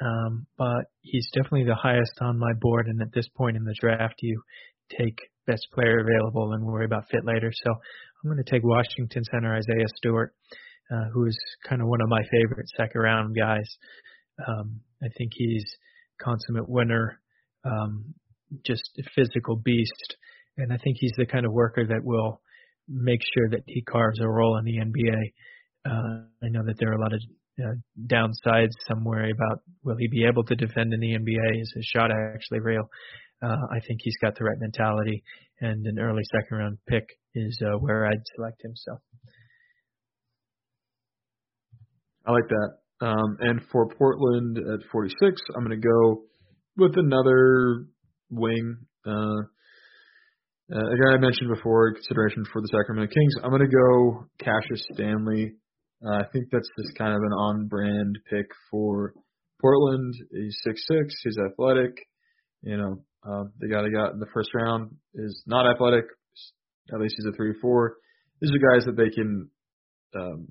Um, 0.00 0.46
but 0.56 0.84
he's 1.00 1.28
definitely 1.34 1.64
the 1.64 1.74
highest 1.74 2.12
on 2.20 2.38
my 2.38 2.52
board, 2.60 2.86
and 2.86 3.02
at 3.02 3.12
this 3.12 3.28
point 3.36 3.56
in 3.56 3.64
the 3.64 3.74
draft, 3.80 4.14
you 4.20 4.40
take 4.96 5.18
best 5.46 5.66
player 5.72 6.00
available 6.00 6.52
and 6.52 6.64
worry 6.64 6.84
about 6.84 7.08
fit 7.10 7.24
later. 7.24 7.50
So 7.52 7.72
I'm 7.72 8.30
going 8.30 8.42
to 8.42 8.50
take 8.50 8.62
Washington 8.62 9.24
center 9.24 9.54
Isaiah 9.54 9.88
Stewart, 9.96 10.34
uh, 10.90 11.10
who 11.12 11.26
is 11.26 11.38
kind 11.68 11.82
of 11.82 11.88
one 11.88 12.00
of 12.00 12.08
my 12.08 12.22
favorite 12.30 12.68
second 12.76 13.00
round 13.00 13.36
guys. 13.36 13.68
Um, 14.46 14.80
I 15.02 15.08
think 15.16 15.32
he's 15.34 15.64
consummate 16.22 16.68
winner, 16.68 17.20
um, 17.64 18.14
just 18.64 18.90
a 18.98 19.02
physical 19.14 19.56
beast, 19.56 20.16
and 20.56 20.72
I 20.72 20.76
think 20.76 20.96
he's 21.00 21.14
the 21.16 21.26
kind 21.26 21.44
of 21.44 21.52
worker 21.52 21.86
that 21.86 22.04
will 22.04 22.40
make 22.88 23.20
sure 23.34 23.48
that 23.50 23.62
he 23.66 23.82
carves 23.82 24.20
a 24.20 24.28
role 24.28 24.58
in 24.58 24.64
the 24.64 24.78
NBA. 24.78 25.32
Uh, 25.86 26.24
I 26.42 26.48
know 26.48 26.64
that 26.66 26.76
there 26.78 26.90
are 26.90 26.96
a 26.96 27.00
lot 27.00 27.12
of 27.12 27.20
uh, 27.60 27.74
downsides. 28.06 28.70
Some 28.88 29.04
worry 29.04 29.30
about 29.30 29.62
will 29.84 29.96
he 29.98 30.08
be 30.08 30.24
able 30.24 30.44
to 30.44 30.54
defend 30.54 30.92
in 30.92 31.00
the 31.00 31.16
NBA? 31.16 31.60
Is 31.60 31.72
his 31.74 31.84
shot 31.84 32.10
actually 32.10 32.60
real? 32.60 32.88
Uh, 33.42 33.56
I 33.70 33.80
think 33.86 34.00
he's 34.02 34.16
got 34.20 34.36
the 34.36 34.44
right 34.44 34.58
mentality, 34.58 35.22
and 35.60 35.86
an 35.86 35.98
early 35.98 36.22
second 36.24 36.58
round 36.58 36.78
pick 36.88 37.06
is 37.34 37.60
uh, 37.64 37.78
where 37.78 38.06
I'd 38.06 38.22
select 38.34 38.64
him. 38.64 38.72
So 38.74 38.98
I 42.26 42.32
like 42.32 42.48
that. 42.48 43.06
Um, 43.06 43.36
and 43.40 43.60
for 43.70 43.88
Portland 43.88 44.58
at 44.58 44.80
46, 44.90 45.40
I'm 45.56 45.64
going 45.64 45.80
to 45.80 45.88
go 45.88 46.22
with 46.76 46.96
another 46.96 47.86
wing. 48.30 48.76
Uh, 49.06 49.46
uh, 50.72 50.78
a 50.78 50.96
guy 50.96 51.14
I 51.14 51.18
mentioned 51.18 51.50
before, 51.54 51.94
consideration 51.94 52.44
for 52.52 52.60
the 52.60 52.68
Sacramento 52.68 53.12
Kings. 53.12 53.34
I'm 53.42 53.50
going 53.50 53.62
to 53.62 53.68
go 53.68 54.24
Cassius 54.38 54.84
Stanley. 54.92 55.54
Uh, 56.04 56.16
I 56.20 56.24
think 56.32 56.46
that's 56.52 56.68
just 56.78 56.96
kind 56.96 57.12
of 57.12 57.20
an 57.22 57.32
on-brand 57.32 58.18
pick 58.30 58.46
for 58.70 59.14
Portland. 59.60 60.14
He's 60.30 60.58
six 60.62 60.84
six. 60.86 61.14
He's 61.24 61.36
athletic. 61.38 61.96
You 62.62 62.76
know, 62.76 63.04
uh, 63.26 63.44
the 63.58 63.68
guy 63.68 63.82
they 63.82 63.90
got 63.90 64.12
in 64.12 64.20
the 64.20 64.30
first 64.32 64.50
round 64.54 64.94
is 65.14 65.42
not 65.46 65.68
athletic. 65.68 66.04
At 66.92 67.00
least 67.00 67.14
he's 67.16 67.26
a 67.26 67.36
three 67.36 67.54
four. 67.60 67.96
These 68.40 68.52
are 68.52 68.74
guys 68.74 68.84
that 68.86 68.96
they 68.96 69.10
can 69.10 69.50
um, 70.14 70.48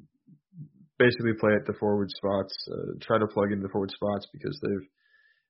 basically 0.99 1.33
play 1.39 1.53
at 1.53 1.65
the 1.65 1.77
forward 1.79 2.09
spots, 2.11 2.53
uh, 2.71 2.97
try 3.01 3.17
to 3.17 3.27
plug 3.27 3.51
into 3.51 3.63
the 3.63 3.71
forward 3.71 3.91
spots 3.91 4.27
because 4.33 4.59
they've 4.61 4.87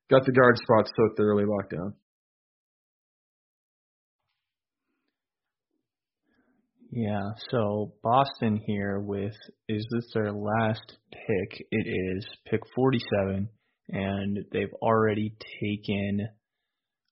got 0.09 0.25
the 0.25 0.31
guard 0.31 0.57
spots 0.57 0.91
so 0.95 1.09
thoroughly 1.17 1.45
locked 1.45 1.71
down. 1.71 1.93
Yeah, 6.97 7.29
so 7.51 7.93
Boston 8.01 8.59
here 8.65 8.99
with 8.99 9.35
is 9.69 9.85
this 9.91 10.09
their 10.15 10.31
last 10.31 10.97
pick? 11.11 11.63
It 11.69 11.85
is 11.85 12.25
pick 12.49 12.61
47, 12.73 13.47
and 13.89 14.37
they've 14.51 14.73
already 14.81 15.35
taken 15.61 16.27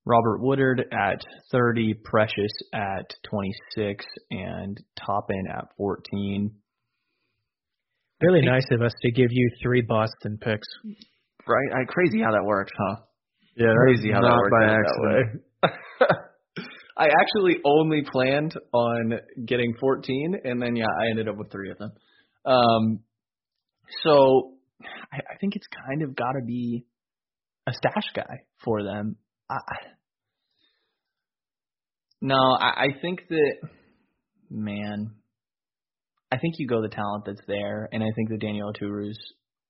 Robert 0.03 0.39
Woodard 0.41 0.85
at 0.91 1.21
30, 1.51 1.93
Precious 2.03 2.51
at 2.73 3.13
26, 3.29 4.03
and 4.31 4.75
Toppin 5.05 5.43
at 5.55 5.65
14. 5.77 6.49
Really 8.21 8.41
nice 8.41 8.65
of 8.71 8.81
us 8.81 8.93
to 9.03 9.11
give 9.11 9.29
you 9.29 9.51
three 9.61 9.83
Boston 9.83 10.39
picks. 10.41 10.67
Right? 11.47 11.81
I, 11.81 11.85
crazy 11.87 12.23
how 12.23 12.31
that 12.31 12.43
works, 12.43 12.71
huh? 12.75 13.01
Yeah, 13.55 13.73
crazy 13.83 14.11
how 14.11 14.21
that 14.21 14.35
works 14.35 14.51
by 14.51 14.65
accident. 14.65 16.25
I 16.97 17.05
actually 17.05 17.57
only 17.65 18.03
planned 18.09 18.53
on 18.73 19.19
getting 19.45 19.75
14, 19.79 20.37
and 20.43 20.61
then 20.61 20.75
yeah, 20.75 20.85
I 20.85 21.09
ended 21.09 21.27
up 21.27 21.35
with 21.37 21.51
three 21.51 21.71
of 21.71 21.77
them. 21.77 21.91
Um, 22.45 22.99
so 24.03 24.53
I, 25.11 25.17
I 25.17 25.37
think 25.39 25.55
it's 25.55 25.67
kind 25.87 26.03
of 26.03 26.15
got 26.15 26.33
to 26.33 26.45
be 26.45 26.85
a 27.67 27.73
stash 27.73 28.11
guy 28.15 28.43
for 28.63 28.83
them. 28.83 29.17
I, 29.49 29.57
no, 32.21 32.35
I, 32.59 32.85
I 32.85 32.87
think 33.01 33.27
that 33.29 33.55
man, 34.49 35.11
I 36.31 36.37
think 36.37 36.55
you 36.57 36.67
go 36.67 36.81
the 36.81 36.89
talent 36.89 37.25
that's 37.25 37.45
there, 37.47 37.89
and 37.91 38.03
I 38.03 38.07
think 38.15 38.29
that 38.29 38.39
Daniel 38.39 38.69
Oturu's 38.69 39.19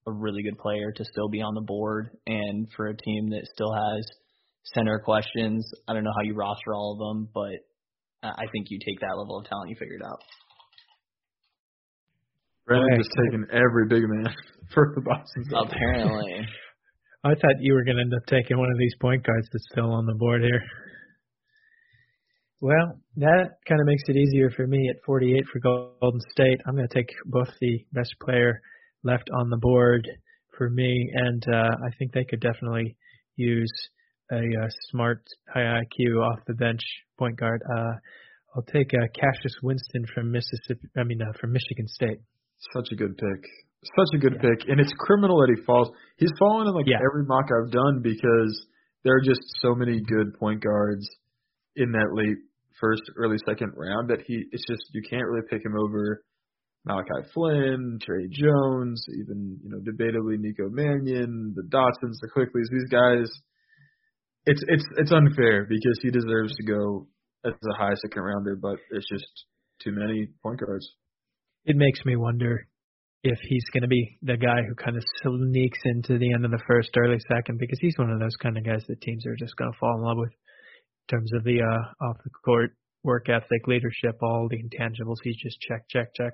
a 0.08 0.12
really 0.12 0.44
good 0.44 0.60
player 0.60 0.92
to 0.92 1.06
still 1.06 1.30
be 1.30 1.42
on 1.42 1.56
the 1.56 1.62
board, 1.62 2.12
and 2.28 2.68
for 2.76 2.88
a 2.88 2.96
team 2.96 3.30
that 3.32 3.48
still 3.52 3.74
has 3.74 4.06
center 4.74 5.00
questions. 5.00 5.70
I 5.88 5.94
don't 5.94 6.04
know 6.04 6.14
how 6.16 6.24
you 6.24 6.34
roster 6.34 6.74
all 6.74 6.94
of 6.94 7.00
them, 7.00 7.30
but 7.34 7.62
I 8.24 8.46
think 8.52 8.68
you 8.70 8.80
take 8.80 9.00
that 9.02 9.16
level 9.18 9.40
of 9.40 9.46
talent, 9.46 9.70
you 9.70 9.76
figure 9.78 9.96
it 9.96 10.06
out. 10.06 10.22
Brandon 12.66 12.98
just 12.98 13.12
taking 13.26 13.46
every 13.52 13.88
big 13.88 14.10
man 14.10 14.34
for 14.74 14.92
the 14.96 15.02
Boston. 15.02 15.44
Apparently. 15.54 16.48
I 17.24 17.30
thought 17.30 17.60
you 17.60 17.74
were 17.74 17.84
going 17.84 17.98
to 17.98 18.02
end 18.02 18.14
up 18.14 18.26
taking 18.28 18.58
one 18.58 18.72
of 18.72 18.78
these 18.78 18.96
point 19.00 19.24
guards 19.24 19.48
that's 19.52 19.66
still 19.72 19.92
on 19.92 20.06
the 20.06 20.16
board 20.16 20.42
here. 20.42 20.62
Well, 22.62 23.00
that 23.18 23.58
kind 23.68 23.82
of 23.82 23.88
makes 23.88 24.04
it 24.08 24.16
easier 24.16 24.50
for 24.50 24.66
me 24.66 24.90
at 24.90 25.04
48 25.06 25.44
for 25.52 25.60
Golden 25.60 26.22
State. 26.32 26.60
I'm 26.66 26.76
going 26.76 26.88
to 26.88 26.94
take 26.94 27.10
both 27.26 27.50
the 27.62 27.86
best 27.94 28.16
player 28.24 28.62
left 29.04 29.30
on 29.38 29.50
the 29.50 29.58
board 29.58 30.08
for 30.58 30.70
me, 30.70 31.12
and 31.14 31.44
uh, 31.54 31.76
I 31.86 31.90
think 32.00 32.14
they 32.14 32.24
could 32.24 32.40
definitely 32.40 32.96
use 33.36 33.72
a, 34.32 34.38
a 34.38 34.70
smart, 34.90 35.24
high 35.54 35.82
IQ 35.82 36.22
off 36.22 36.40
the 36.48 36.54
bench 36.54 36.82
point 37.18 37.38
guard. 37.38 37.62
Uh, 37.70 37.94
I'll 38.56 38.64
take 38.64 38.94
uh, 38.94 39.08
Cassius 39.14 39.56
Winston 39.62 40.06
from 40.14 40.32
Mississippi. 40.32 40.88
I 40.98 41.04
mean, 41.04 41.22
uh, 41.22 41.32
from 41.40 41.52
Michigan 41.52 41.88
State. 41.88 42.20
Such 42.74 42.88
a 42.92 42.96
good 42.96 43.18
pick. 43.18 43.44
Such 43.84 44.16
a 44.16 44.18
good 44.18 44.38
yeah. 44.42 44.50
pick, 44.50 44.68
and 44.70 44.80
it's 44.80 44.94
criminal 44.98 45.38
that 45.42 45.54
he 45.56 45.64
falls. 45.64 45.90
He's 46.18 46.32
fallen 46.40 46.68
in 46.68 46.74
like 46.74 46.88
yeah. 46.88 46.98
every 47.06 47.26
mock 47.26 47.46
I've 47.52 47.72
done 47.72 48.02
because 48.02 48.66
there 49.04 49.14
are 49.14 49.22
just 49.22 49.42
so 49.62 49.76
many 49.76 50.02
good 50.02 50.34
point 50.40 50.64
guards 50.64 51.08
in 51.76 51.92
that 51.92 52.10
late 52.14 52.38
first, 52.80 53.04
early 53.16 53.38
second 53.46 53.74
round 53.76 54.10
that 54.10 54.22
he. 54.26 54.44
It's 54.52 54.66
just 54.68 54.82
you 54.94 55.04
can't 55.08 55.26
really 55.28 55.46
pick 55.50 55.64
him 55.64 55.76
over 55.78 56.24
Malachi 56.86 57.30
Flynn, 57.34 58.00
Tre 58.02 58.28
Jones, 58.32 59.06
even 59.22 59.60
you 59.62 59.70
know 59.70 59.80
debatably 59.86 60.40
Nico 60.40 60.70
Mannion, 60.70 61.54
the 61.56 61.64
Dotsons, 61.64 62.18
the 62.22 62.30
Quickleys. 62.36 62.72
These 62.72 62.90
guys 62.90 63.30
it's 64.46 64.62
it's 64.68 64.86
it's 64.98 65.12
unfair 65.12 65.66
because 65.66 66.00
he 66.02 66.12
deserves 66.12 66.56
to 66.56 66.64
go 66.64 67.08
as 67.46 67.54
a 67.54 67.78
high 67.78 67.94
second 68.02 68.24
rounder, 68.24 68.56
but 68.56 68.78
it's 68.92 69.08
just 69.10 69.26
too 69.84 69.92
many 69.92 70.28
point 70.42 70.60
guards. 70.60 70.88
It 71.66 71.76
makes 71.76 72.04
me 72.06 72.16
wonder 72.16 72.68
if 73.24 73.40
he's 73.42 73.66
going 73.74 73.82
to 73.82 73.88
be 73.88 74.18
the 74.22 74.38
guy 74.38 74.62
who 74.68 74.76
kind 74.76 74.98
of 74.98 75.04
sneaks 75.24 75.80
into 75.86 76.20
the 76.20 76.34
end 76.34 76.46
of 76.46 76.52
the 76.52 76.62
first, 76.68 76.92
early 76.96 77.18
second, 77.28 77.58
because 77.58 77.80
he's 77.82 77.98
one 77.98 78.12
of 78.12 78.20
those 78.20 78.36
kind 78.36 78.56
of 78.56 78.64
guys 78.64 78.84
that 78.88 79.02
teams 79.02 79.26
are 79.26 79.36
just 79.36 79.56
going 79.56 79.72
to 79.72 79.78
fall 79.80 79.98
in 79.98 80.04
love 80.04 80.18
with 80.18 80.30
in 80.30 81.18
terms 81.18 81.32
of 81.34 81.44
the 81.44 81.62
uh, 81.62 82.06
off 82.06 82.18
the 82.24 82.30
court 82.44 82.72
work 83.04 83.30
ethic, 83.30 83.68
leadership, 83.68 84.16
all 84.22 84.48
the 84.50 84.58
intangibles. 84.58 85.18
He's 85.24 85.38
just 85.38 85.60
check, 85.62 85.86
check, 85.90 86.14
check. 86.16 86.34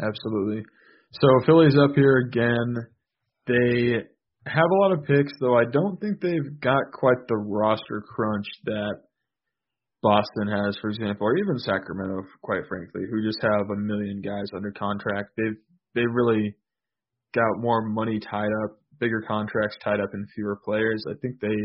Absolutely. 0.00 0.64
So 1.12 1.28
Philly's 1.46 1.76
up 1.78 1.94
here 1.94 2.18
again. 2.18 2.74
They 3.46 4.02
have 4.46 4.70
a 4.70 4.82
lot 4.82 4.92
of 4.92 5.04
picks, 5.04 5.32
though 5.40 5.56
I 5.56 5.64
don't 5.70 6.00
think 6.00 6.20
they've 6.20 6.60
got 6.60 6.92
quite 6.92 7.16
the 7.28 7.36
roster 7.36 8.02
crunch 8.06 8.46
that 8.64 8.94
Boston 10.02 10.48
has, 10.48 10.76
for 10.82 10.90
example, 10.90 11.26
or 11.26 11.36
even 11.38 11.58
Sacramento, 11.58 12.22
quite 12.42 12.62
frankly, 12.68 13.02
who 13.10 13.26
just 13.26 13.38
have 13.40 13.70
a 13.70 13.76
million 13.76 14.20
guys 14.20 14.46
under 14.54 14.70
contract. 14.72 15.30
They've 15.36 15.56
they 15.94 16.02
really 16.06 16.54
got 17.34 17.60
more 17.60 17.82
money 17.82 18.20
tied 18.20 18.50
up, 18.64 18.78
bigger 19.00 19.22
contracts 19.26 19.76
tied 19.82 20.00
up 20.00 20.10
in 20.12 20.26
fewer 20.34 20.58
players. 20.62 21.04
I 21.08 21.14
think 21.22 21.40
they 21.40 21.56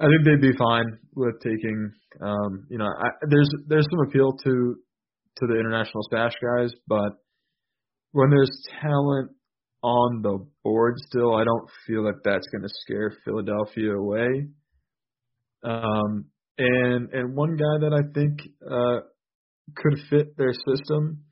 I 0.00 0.06
think 0.06 0.24
they'd 0.24 0.40
be 0.40 0.56
fine 0.58 0.98
with 1.14 1.40
taking 1.40 1.92
um, 2.20 2.66
you 2.68 2.78
know, 2.78 2.86
I, 2.86 3.08
there's 3.28 3.50
there's 3.68 3.86
some 3.90 4.08
appeal 4.08 4.32
to 4.32 4.76
to 5.36 5.46
the 5.46 5.58
international 5.58 6.02
stash 6.04 6.32
guys, 6.42 6.72
but 6.88 7.12
when 8.10 8.30
there's 8.30 8.50
talent 8.80 9.30
on 9.84 10.22
the 10.22 10.38
board 10.64 10.94
still, 10.96 11.34
I 11.34 11.44
don't 11.44 11.68
feel 11.86 12.02
like 12.02 12.16
that's 12.24 12.46
going 12.48 12.62
to 12.62 12.74
scare 12.80 13.12
Philadelphia 13.22 13.92
away. 13.92 14.46
Um, 15.62 16.24
and 16.56 17.12
and 17.12 17.36
one 17.36 17.56
guy 17.56 17.78
that 17.80 17.92
I 17.92 18.12
think 18.14 18.40
uh, 18.68 19.00
could 19.76 19.98
fit 20.08 20.36
their 20.38 20.52
system 20.52 21.24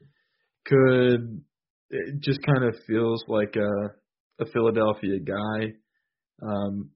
could 0.66 1.42
it 1.90 2.20
just 2.20 2.40
kind 2.42 2.64
of 2.64 2.76
feels 2.86 3.24
like 3.26 3.56
a 3.56 4.42
a 4.42 4.46
Philadelphia 4.52 5.18
guy. 5.18 5.72
Um, 6.42 6.90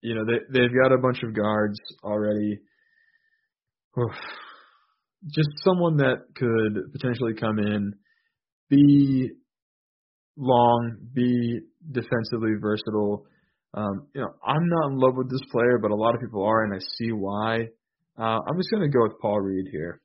you 0.00 0.14
know 0.14 0.24
they 0.24 0.58
they've 0.58 0.82
got 0.82 0.92
a 0.94 0.98
bunch 0.98 1.22
of 1.22 1.34
guards 1.34 1.78
already. 2.02 2.60
Just 5.26 5.48
someone 5.64 5.98
that 5.98 6.22
could 6.34 6.92
potentially 6.92 7.34
come 7.34 7.58
in, 7.58 7.94
be 8.68 9.30
long, 10.36 10.96
be 11.12 11.60
defensively 11.90 12.52
versatile. 12.60 13.26
Um, 13.74 14.06
you 14.14 14.20
know, 14.20 14.28
I'm 14.46 14.68
not 14.68 14.90
in 14.92 14.98
love 14.98 15.14
with 15.16 15.30
this 15.30 15.40
player, 15.50 15.78
but 15.78 15.90
a 15.90 15.94
lot 15.94 16.14
of 16.14 16.20
people 16.20 16.44
are, 16.44 16.64
and 16.64 16.74
I 16.74 16.78
see 16.98 17.12
why. 17.12 17.68
Uh, 18.16 18.38
I'm 18.46 18.56
just 18.56 18.70
going 18.70 18.82
to 18.82 18.88
go 18.88 19.02
with 19.02 19.18
Paul 19.20 19.40
Reed 19.40 19.66
here. 19.70 20.00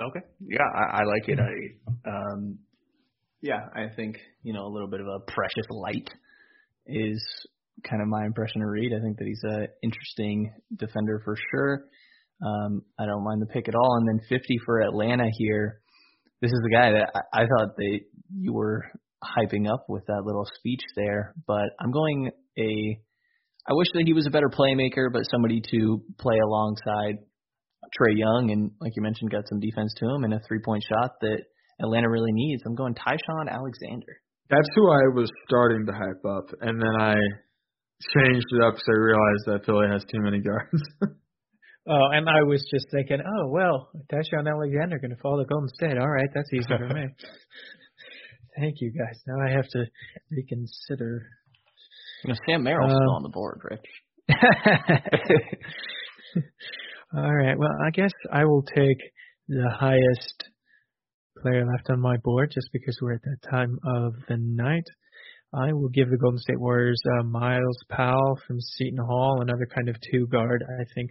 Okay. 0.00 0.26
Yeah, 0.40 0.64
I, 0.74 0.98
I 0.98 1.04
like 1.04 1.28
it. 1.28 1.38
I 1.38 2.10
um, 2.10 2.58
yeah, 3.42 3.60
I 3.74 3.94
think 3.94 4.16
you 4.42 4.54
know 4.54 4.64
a 4.64 4.72
little 4.72 4.88
bit 4.88 5.00
of 5.00 5.06
a 5.06 5.20
precious 5.30 5.66
light 5.70 6.08
is 6.86 7.22
kind 7.88 8.02
of 8.02 8.08
my 8.08 8.24
impression 8.24 8.62
of 8.62 8.68
Reed. 8.68 8.92
I 8.96 9.02
think 9.02 9.18
that 9.18 9.26
he's 9.26 9.42
an 9.42 9.68
interesting 9.82 10.52
defender 10.76 11.20
for 11.24 11.36
sure. 11.50 11.84
Um, 12.44 12.82
I 12.98 13.06
don't 13.06 13.24
mind 13.24 13.42
the 13.42 13.46
pick 13.46 13.68
at 13.68 13.74
all. 13.74 13.96
And 13.96 14.08
then 14.08 14.26
50 14.28 14.58
for 14.64 14.80
Atlanta 14.80 15.26
here. 15.38 15.79
This 16.40 16.52
is 16.52 16.60
the 16.62 16.70
guy 16.70 16.92
that 16.92 17.10
I, 17.14 17.42
I 17.42 17.46
thought 17.46 17.76
that 17.76 18.00
you 18.34 18.52
were 18.52 18.84
hyping 19.22 19.70
up 19.70 19.86
with 19.88 20.06
that 20.06 20.22
little 20.24 20.46
speech 20.58 20.80
there, 20.96 21.34
but 21.46 21.70
I'm 21.80 21.90
going 21.90 22.30
a. 22.58 23.00
I 23.68 23.74
wish 23.74 23.88
that 23.92 24.04
he 24.06 24.14
was 24.14 24.26
a 24.26 24.30
better 24.30 24.48
playmaker, 24.48 25.12
but 25.12 25.22
somebody 25.30 25.60
to 25.70 26.02
play 26.18 26.38
alongside 26.38 27.18
Trae 27.98 28.16
Young, 28.16 28.50
and 28.50 28.70
like 28.80 28.92
you 28.96 29.02
mentioned, 29.02 29.30
got 29.30 29.48
some 29.48 29.60
defense 29.60 29.92
to 29.98 30.06
him 30.06 30.24
and 30.24 30.34
a 30.34 30.40
three-point 30.48 30.82
shot 30.88 31.12
that 31.20 31.42
Atlanta 31.80 32.08
really 32.08 32.32
needs. 32.32 32.62
I'm 32.64 32.74
going 32.74 32.94
Ty-Shon 32.94 33.48
Alexander. 33.48 34.20
That's 34.48 34.68
who 34.74 34.90
I 34.90 35.14
was 35.14 35.30
starting 35.46 35.86
to 35.86 35.92
hype 35.92 36.24
up, 36.24 36.46
and 36.60 36.80
then 36.80 37.00
I 37.00 37.14
changed 38.16 38.46
it 38.50 38.62
up 38.64 38.74
because 38.74 38.88
I 38.88 38.98
realized 38.98 39.44
that 39.46 39.66
Philly 39.66 39.86
has 39.92 40.02
too 40.04 40.20
many 40.20 40.40
guards. 40.40 40.82
oh, 41.90 42.08
and 42.12 42.28
I 42.28 42.42
was 42.42 42.62
just 42.72 42.86
thinking, 42.90 43.18
oh 43.20 43.48
well, 43.50 43.90
Ty-Shon 44.10 44.46
Alexander 44.46 44.98
going 44.98 45.10
to 45.10 45.20
fall 45.20 45.38
to 45.38 45.44
Golden 45.44 45.68
State. 45.68 45.98
All 45.98 46.08
right, 46.08 46.28
that's 46.34 46.52
easy 46.52 46.68
for 46.68 46.94
me. 46.94 47.08
Thank 48.58 48.76
you 48.80 48.92
guys. 48.92 49.20
Now 49.26 49.46
I 49.46 49.50
have 49.50 49.68
to 49.68 49.84
reconsider. 50.30 51.26
You 52.24 52.30
know, 52.30 52.36
Sam 52.46 52.62
Merrill's 52.62 52.92
um, 52.92 52.98
still 52.98 53.14
on 53.14 53.22
the 53.22 53.28
board, 53.30 53.60
Rich. 53.64 53.80
All 57.16 57.34
right. 57.34 57.58
Well, 57.58 57.76
I 57.84 57.90
guess 57.90 58.12
I 58.32 58.44
will 58.44 58.62
take 58.62 58.98
the 59.48 59.68
highest 59.70 60.44
player 61.42 61.66
left 61.66 61.90
on 61.90 62.00
my 62.00 62.16
board 62.18 62.52
just 62.54 62.70
because 62.72 62.96
we're 63.00 63.14
at 63.14 63.22
that 63.22 63.42
time 63.50 63.78
of 63.84 64.14
the 64.28 64.36
night. 64.36 64.84
I 65.52 65.72
will 65.72 65.88
give 65.88 66.10
the 66.10 66.18
Golden 66.18 66.38
State 66.38 66.60
Warriors 66.60 67.02
uh, 67.18 67.24
Myles 67.24 67.78
Powell 67.88 68.38
from 68.46 68.60
Seton 68.60 69.04
Hall, 69.04 69.40
another 69.40 69.66
kind 69.74 69.88
of 69.88 69.96
two 70.12 70.28
guard. 70.28 70.62
I 70.62 70.84
think, 70.94 71.10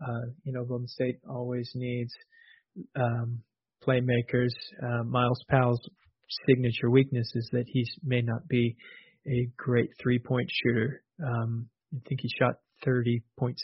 uh, 0.00 0.26
you 0.44 0.52
know, 0.52 0.64
Golden 0.64 0.88
State 0.88 1.18
always 1.28 1.70
needs 1.74 2.12
um, 2.96 3.40
playmakers. 3.86 4.52
Uh, 4.82 5.02
Myles 5.04 5.42
Powell's 5.48 5.80
signature 6.46 6.90
weakness 6.90 7.30
is 7.34 7.48
that 7.52 7.64
he 7.66 7.84
may 8.02 8.22
not 8.22 8.46
be 8.48 8.76
a 9.26 9.48
great 9.56 9.90
three 10.00 10.18
point 10.18 10.50
shooter. 10.62 11.02
Um, 11.24 11.68
I 11.94 11.98
think 12.08 12.20
he 12.20 12.30
shot 12.38 12.56
30.6% 12.86 13.56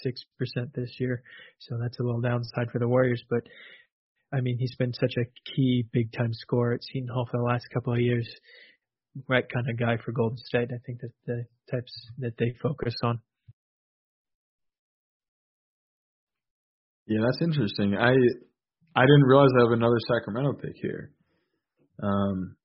this 0.75 0.97
year. 0.99 1.23
So 1.61 1.79
that's 1.81 1.99
a 1.99 2.03
little 2.03 2.21
downside 2.21 2.71
for 2.73 2.79
the 2.79 2.89
Warriors. 2.89 3.23
But 3.29 3.43
I 4.33 4.41
mean, 4.41 4.59
he's 4.59 4.75
been 4.77 4.93
such 4.93 5.15
a 5.19 5.55
key 5.55 5.85
big 5.93 6.13
time 6.13 6.33
scorer 6.33 6.75
at 6.75 6.83
Seton 6.83 7.09
Hall 7.09 7.29
for 7.31 7.39
the 7.39 7.45
last 7.45 7.67
couple 7.73 7.93
of 7.93 8.01
years. 8.01 8.29
Right 9.29 9.45
kind 9.49 9.71
of 9.71 9.79
guy 9.79 9.97
for 10.05 10.11
Golden 10.11 10.39
State. 10.39 10.71
I 10.75 10.81
think 10.85 11.01
that 11.01 11.13
the 11.27 11.45
types 11.71 11.93
that 12.19 12.37
they 12.39 12.53
focus 12.61 12.95
on. 13.05 13.21
Yeah, 17.07 17.21
that's 17.25 17.43
interesting. 17.43 17.95
I 17.97 18.13
I 18.97 19.03
didn't 19.03 19.27
realize 19.27 19.51
I 19.59 19.65
have 19.65 19.73
another 19.73 19.99
Sacramento 20.09 20.55
pick 20.55 20.77
here. 20.81 21.13
Um, 22.03 22.57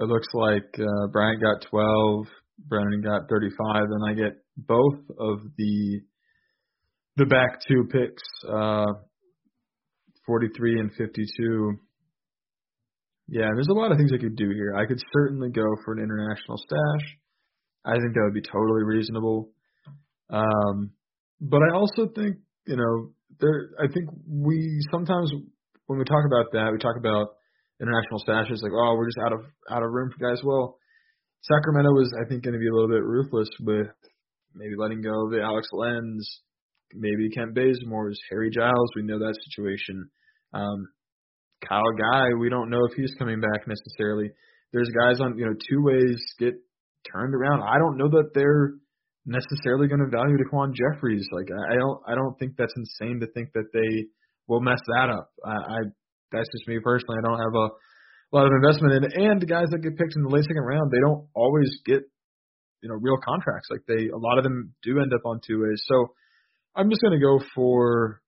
it 0.00 0.04
looks 0.04 0.28
like 0.34 0.68
uh, 0.78 1.06
Bryant 1.12 1.40
got 1.40 1.68
12, 1.70 2.26
Brennan 2.68 3.02
got 3.02 3.28
35, 3.28 3.82
and 3.90 4.10
I 4.10 4.14
get 4.14 4.36
both 4.56 4.98
of 5.18 5.38
the 5.56 6.00
the 7.16 7.26
back 7.26 7.60
two 7.68 7.84
picks, 7.90 8.22
uh, 8.48 8.92
43 10.26 10.80
and 10.80 10.90
52. 10.98 11.74
Yeah, 13.28 13.48
there's 13.54 13.68
a 13.68 13.72
lot 13.72 13.92
of 13.92 13.98
things 13.98 14.10
I 14.12 14.18
could 14.18 14.36
do 14.36 14.50
here. 14.50 14.74
I 14.76 14.84
could 14.86 15.00
certainly 15.12 15.50
go 15.50 15.64
for 15.84 15.94
an 15.94 16.02
international 16.02 16.58
stash. 16.58 17.16
I 17.84 17.92
think 17.92 18.14
that 18.14 18.22
would 18.24 18.34
be 18.34 18.42
totally 18.42 18.82
reasonable. 18.82 19.50
Um, 20.30 20.90
but 21.40 21.60
I 21.62 21.74
also 21.74 22.08
think, 22.14 22.36
you 22.66 22.76
know, 22.76 23.12
there. 23.40 23.70
I 23.78 23.86
think 23.92 24.10
we 24.28 24.80
sometimes 24.90 25.32
when 25.86 25.98
we 25.98 26.04
talk 26.04 26.24
about 26.26 26.52
that, 26.52 26.72
we 26.72 26.78
talk 26.78 26.96
about 26.96 27.36
international 27.80 28.22
stashes 28.26 28.62
like, 28.62 28.72
oh, 28.72 28.94
we're 28.96 29.06
just 29.06 29.18
out 29.24 29.32
of 29.32 29.40
out 29.70 29.82
of 29.82 29.90
room 29.90 30.10
for 30.10 30.24
guys. 30.24 30.42
Well, 30.44 30.78
Sacramento 31.42 31.90
was, 31.90 32.10
I 32.18 32.28
think, 32.28 32.42
going 32.42 32.54
to 32.54 32.60
be 32.60 32.68
a 32.68 32.72
little 32.72 32.88
bit 32.88 33.04
ruthless 33.04 33.48
with 33.60 33.88
maybe 34.54 34.74
letting 34.78 35.02
go 35.02 35.26
of 35.26 35.32
the 35.32 35.42
Alex 35.42 35.68
Len's, 35.72 36.40
maybe 36.94 37.28
Kent 37.30 37.54
Bazemore's, 37.54 38.18
Harry 38.30 38.50
Giles. 38.50 38.90
We 38.96 39.02
know 39.02 39.18
that 39.18 39.36
situation. 39.50 40.08
Um, 40.54 40.88
Kyle 41.68 41.92
Guy, 41.98 42.34
we 42.38 42.48
don't 42.48 42.70
know 42.70 42.84
if 42.88 42.96
he's 42.96 43.14
coming 43.18 43.40
back 43.40 43.66
necessarily. 43.66 44.30
There's 44.72 44.88
guys 44.88 45.20
on, 45.20 45.36
you 45.36 45.44
know, 45.44 45.54
two 45.68 45.82
ways 45.82 46.22
get 46.38 46.54
turned 47.10 47.34
around. 47.34 47.62
I 47.62 47.78
don't 47.78 47.98
know 47.98 48.08
that 48.08 48.30
they're 48.34 48.74
necessarily 49.26 49.88
going 49.88 50.04
to 50.04 50.10
value 50.10 50.36
DaQuan 50.36 50.72
Jeffries. 50.74 51.26
Like 51.32 51.48
I 51.50 51.76
don't, 51.76 52.00
I 52.06 52.14
don't 52.14 52.38
think 52.38 52.56
that's 52.56 52.74
insane 52.76 53.20
to 53.20 53.26
think 53.32 53.52
that 53.54 53.72
they 53.72 54.06
will 54.46 54.60
mess 54.60 54.80
that 54.96 55.08
up. 55.10 55.30
I, 55.44 55.50
I 55.50 55.78
that's 56.32 56.48
just 56.52 56.68
me 56.68 56.78
personally. 56.82 57.16
I 57.18 57.28
don't 57.28 57.38
have 57.38 57.54
a 57.54 57.68
lot 58.36 58.46
of 58.46 58.52
investment 58.52 58.94
in 58.94 59.04
it. 59.04 59.12
And 59.14 59.40
the 59.40 59.46
guys 59.46 59.68
that 59.70 59.78
get 59.78 59.96
picked 59.96 60.16
in 60.16 60.22
the 60.22 60.28
late 60.28 60.44
second 60.44 60.62
round, 60.62 60.90
they 60.90 61.00
don't 61.00 61.26
always 61.34 61.70
get 61.86 62.02
you 62.82 62.88
know 62.88 62.96
real 63.00 63.16
contracts. 63.24 63.68
Like 63.70 63.86
they, 63.88 64.08
a 64.08 64.18
lot 64.18 64.38
of 64.38 64.44
them 64.44 64.74
do 64.82 65.00
end 65.00 65.12
up 65.14 65.24
on 65.24 65.40
two 65.46 65.62
ways. 65.62 65.82
So 65.86 66.12
I'm 66.76 66.90
just 66.90 67.00
going 67.00 67.18
to 67.18 67.24
go 67.24 67.40
for 67.54 68.20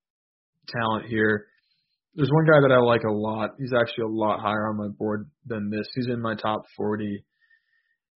talent 0.68 1.06
here. 1.08 1.46
There's 2.14 2.30
one 2.32 2.46
guy 2.46 2.60
that 2.62 2.72
I 2.72 2.78
like 2.78 3.02
a 3.02 3.12
lot. 3.12 3.50
He's 3.58 3.72
actually 3.74 4.04
a 4.04 4.14
lot 4.16 4.40
higher 4.40 4.68
on 4.68 4.78
my 4.78 4.88
board 4.88 5.28
than 5.44 5.68
this. 5.68 5.86
He's 5.94 6.06
in 6.06 6.22
my 6.22 6.34
top 6.34 6.62
40. 6.76 7.22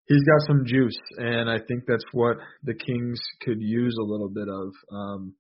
He's 0.07 0.23
got 0.23 0.47
some 0.47 0.63
juice, 0.65 0.97
and 1.17 1.49
I 1.49 1.57
think 1.67 1.84
that's 1.85 2.05
what 2.13 2.38
the 2.63 2.73
Kings 2.73 3.19
could 3.41 3.61
use 3.61 3.95
a 3.99 4.03
little 4.03 4.29
bit 4.29 4.47
of. 4.47 4.71
Um, 4.91 5.34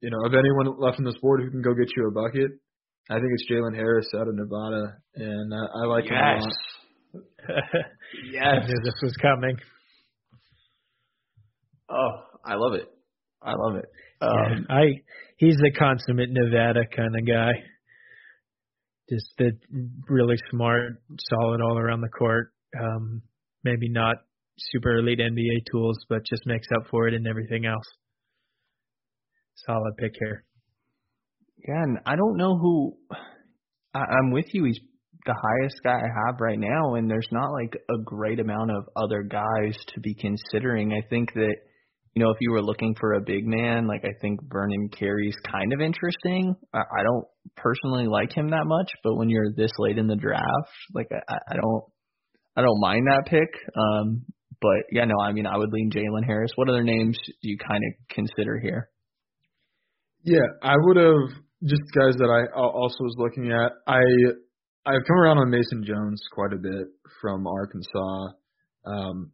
you 0.00 0.10
know, 0.10 0.18
of 0.24 0.34
anyone 0.34 0.78
left 0.78 0.98
on 0.98 1.04
this 1.04 1.18
board 1.20 1.42
who 1.42 1.50
can 1.50 1.62
go 1.62 1.74
get 1.74 1.88
you 1.96 2.08
a 2.08 2.10
bucket, 2.10 2.52
I 3.10 3.14
think 3.14 3.32
it's 3.32 3.50
Jalen 3.50 3.74
Harris 3.74 4.08
out 4.14 4.28
of 4.28 4.34
Nevada, 4.34 4.98
and 5.14 5.52
I, 5.52 5.82
I 5.82 5.86
like 5.86 6.04
yes. 6.04 6.12
him 6.12 6.20
a 7.14 7.16
lot. 7.16 7.24
yes, 8.32 8.44
I 8.44 8.66
knew 8.66 8.80
this 8.84 9.00
was 9.02 9.16
coming. 9.20 9.56
Oh, 11.88 12.10
I 12.44 12.54
love 12.54 12.74
it. 12.74 12.88
I 13.42 13.54
love 13.56 13.76
it. 13.76 13.86
Um, 14.20 14.66
yeah, 14.68 14.74
I 14.74 14.84
he's 15.38 15.56
a 15.66 15.76
consummate 15.76 16.28
Nevada 16.30 16.82
kind 16.94 17.16
of 17.16 17.26
guy. 17.26 17.52
Just 19.08 19.32
the 19.38 19.52
really 20.08 20.36
smart, 20.50 21.02
solid 21.30 21.60
all 21.62 21.78
around 21.78 22.02
the 22.02 22.08
court. 22.08 22.52
Um, 22.78 23.22
maybe 23.64 23.88
not 23.88 24.16
super 24.58 24.98
elite 24.98 25.18
NBA 25.18 25.70
tools, 25.70 25.98
but 26.08 26.24
just 26.24 26.46
makes 26.46 26.66
up 26.76 26.86
for 26.90 27.08
it 27.08 27.14
in 27.14 27.26
everything 27.26 27.66
else. 27.66 27.86
Solid 29.66 29.96
pick 29.98 30.12
here. 30.18 30.44
Yeah, 31.66 31.82
and 31.82 31.98
I 32.06 32.16
don't 32.16 32.36
know 32.36 32.56
who. 32.56 32.96
I, 33.94 34.00
I'm 34.00 34.30
with 34.30 34.46
you. 34.52 34.64
He's 34.64 34.80
the 35.26 35.34
highest 35.34 35.80
guy 35.84 35.98
I 35.98 36.26
have 36.26 36.40
right 36.40 36.58
now, 36.58 36.94
and 36.94 37.10
there's 37.10 37.28
not 37.30 37.50
like 37.52 37.74
a 37.90 38.02
great 38.02 38.40
amount 38.40 38.70
of 38.70 38.84
other 38.96 39.22
guys 39.22 39.76
to 39.94 40.00
be 40.00 40.14
considering. 40.14 40.92
I 40.92 41.06
think 41.08 41.34
that 41.34 41.56
you 42.14 42.24
know 42.24 42.30
if 42.30 42.38
you 42.40 42.52
were 42.52 42.62
looking 42.62 42.94
for 42.98 43.14
a 43.14 43.20
big 43.20 43.46
man, 43.46 43.86
like 43.86 44.04
I 44.04 44.14
think 44.20 44.40
Vernon 44.50 44.88
Carey's 44.88 45.36
kind 45.50 45.72
of 45.72 45.80
interesting. 45.80 46.54
I, 46.72 46.78
I 46.78 47.02
don't 47.02 47.26
personally 47.56 48.06
like 48.06 48.32
him 48.32 48.50
that 48.50 48.64
much, 48.64 48.90
but 49.04 49.16
when 49.16 49.28
you're 49.28 49.52
this 49.54 49.72
late 49.78 49.98
in 49.98 50.06
the 50.06 50.16
draft, 50.16 50.44
like 50.94 51.08
I, 51.12 51.34
I 51.50 51.56
don't 51.56 51.84
I 52.56 52.62
don't 52.62 52.80
mind 52.80 53.06
that 53.06 53.26
pick. 53.26 53.48
Um, 53.76 54.24
but 54.60 54.84
yeah, 54.92 55.04
no, 55.04 55.14
I 55.22 55.32
mean 55.32 55.46
I 55.46 55.56
would 55.56 55.72
lean 55.72 55.90
Jalen 55.90 56.26
Harris. 56.26 56.52
What 56.56 56.68
other 56.68 56.82
names 56.82 57.18
do 57.26 57.48
you 57.48 57.56
kind 57.56 57.82
of 57.82 58.14
consider 58.14 58.58
here? 58.58 58.90
Yeah, 60.22 60.46
I 60.62 60.74
would 60.76 60.96
have 60.96 61.42
just 61.64 61.82
guys 61.96 62.14
that 62.16 62.28
I 62.28 62.58
also 62.58 63.04
was 63.04 63.14
looking 63.16 63.52
at. 63.52 63.72
I 63.86 64.00
I've 64.86 65.04
come 65.06 65.16
around 65.16 65.38
on 65.38 65.50
Mason 65.50 65.84
Jones 65.84 66.22
quite 66.32 66.52
a 66.52 66.56
bit 66.56 66.88
from 67.20 67.46
Arkansas. 67.46 68.28
Um, 68.84 69.32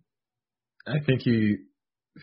I 0.86 0.98
think 1.06 1.22
he 1.22 1.56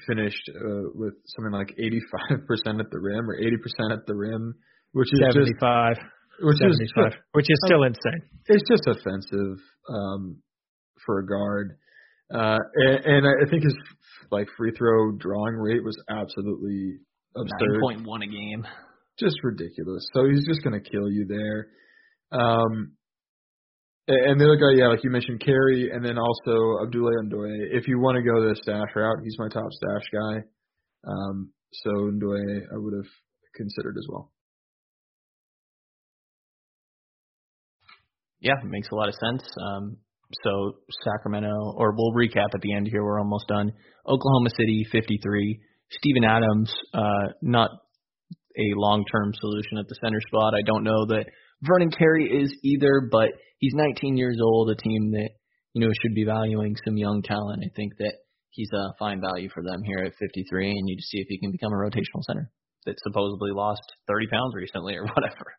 finished 0.07 0.49
uh, 0.49 0.89
with 0.93 1.13
something 1.35 1.51
like 1.51 1.75
85% 1.77 2.79
at 2.79 2.89
the 2.91 2.99
rim 2.99 3.29
or 3.29 3.37
80% 3.37 3.93
at 3.93 4.05
the 4.07 4.15
rim, 4.15 4.55
which 4.93 5.09
is 5.13 5.19
75. 5.31 5.95
Just, 5.95 6.05
which 6.41 6.57
75, 6.57 7.07
is 7.07 7.13
which 7.31 7.45
is 7.49 7.57
still 7.65 7.83
insane. 7.83 8.23
It's 8.47 8.63
just 8.69 8.87
offensive 8.87 9.57
um, 9.89 10.37
for 11.05 11.19
a 11.19 11.25
guard. 11.25 11.77
Uh, 12.33 12.57
and, 12.75 13.05
and 13.05 13.27
I 13.27 13.49
think 13.49 13.63
his 13.63 13.75
like 14.31 14.47
free 14.57 14.71
throw 14.77 15.11
drawing 15.13 15.55
rate 15.55 15.83
was 15.83 15.97
absolutely 16.09 16.99
absurd. 17.35 17.49
Nine 17.59 17.81
point 17.81 18.05
one 18.05 18.21
a 18.23 18.27
game. 18.27 18.65
Just 19.19 19.37
ridiculous. 19.43 20.07
So 20.13 20.25
he's 20.25 20.45
just 20.47 20.63
gonna 20.63 20.81
kill 20.81 21.09
you 21.09 21.25
there. 21.27 21.67
Um, 22.31 22.93
and 24.07 24.39
the 24.39 24.45
other 24.45 24.57
guy, 24.57 24.77
yeah, 24.77 24.87
like 24.87 25.03
you 25.03 25.09
mentioned, 25.09 25.39
Carey, 25.39 25.89
and 25.93 26.03
then 26.03 26.17
also 26.17 26.83
Abdoulaye 26.83 27.23
Ndoye. 27.29 27.67
If 27.71 27.87
you 27.87 27.99
want 27.99 28.17
to 28.17 28.23
go 28.23 28.41
the 28.41 28.55
stash 28.61 28.89
route, 28.95 29.19
he's 29.23 29.37
my 29.39 29.47
top 29.47 29.71
stash 29.71 30.09
guy. 30.11 30.39
Um, 31.07 31.51
so 31.71 31.89
Ndoye, 31.89 32.63
I 32.73 32.77
would 32.77 32.93
have 32.95 33.11
considered 33.55 33.95
as 33.97 34.05
well. 34.09 34.31
Yeah, 38.41 38.55
it 38.61 38.67
makes 38.67 38.89
a 38.91 38.95
lot 38.95 39.07
of 39.07 39.15
sense. 39.15 39.43
Um, 39.57 39.97
so 40.43 40.77
Sacramento, 41.03 41.73
or 41.77 41.93
we'll 41.95 42.13
recap 42.13 42.53
at 42.53 42.61
the 42.61 42.73
end 42.73 42.87
here. 42.89 43.03
We're 43.03 43.19
almost 43.19 43.47
done. 43.47 43.71
Oklahoma 44.07 44.49
City, 44.57 44.85
53. 44.91 45.59
Steven 45.91 46.23
Adams, 46.23 46.73
uh, 46.93 47.33
not 47.41 47.69
a 48.57 48.73
long-term 48.75 49.33
solution 49.39 49.77
at 49.77 49.87
the 49.87 49.95
center 50.03 50.19
spot. 50.27 50.53
I 50.53 50.61
don't 50.65 50.83
know 50.83 51.05
that 51.07 51.25
Vernon 51.61 51.91
Carey 51.91 52.25
is 52.25 52.53
either, 52.63 53.07
but 53.11 53.29
he's 53.59 53.73
19 53.73 54.17
years 54.17 54.37
old, 54.41 54.69
a 54.69 54.75
team 54.75 55.11
that 55.11 55.29
you 55.73 55.85
know 55.85 55.91
should 56.01 56.13
be 56.13 56.25
valuing 56.25 56.75
some 56.85 56.97
young 56.97 57.21
talent. 57.21 57.63
I 57.65 57.71
think 57.75 57.93
that 57.99 58.13
he's 58.49 58.69
a 58.73 58.93
fine 58.99 59.21
value 59.21 59.49
for 59.53 59.63
them 59.63 59.81
here 59.83 59.99
at 59.99 60.13
53, 60.19 60.69
and 60.69 60.89
you 60.89 60.97
just 60.97 61.09
see 61.09 61.19
if 61.19 61.27
he 61.29 61.39
can 61.39 61.51
become 61.51 61.71
a 61.71 61.75
rotational 61.75 62.23
center 62.27 62.51
that 62.85 62.99
supposedly 63.01 63.51
lost 63.51 63.81
30 64.07 64.27
pounds 64.27 64.53
recently 64.55 64.95
or 64.95 65.05
whatever. 65.15 65.53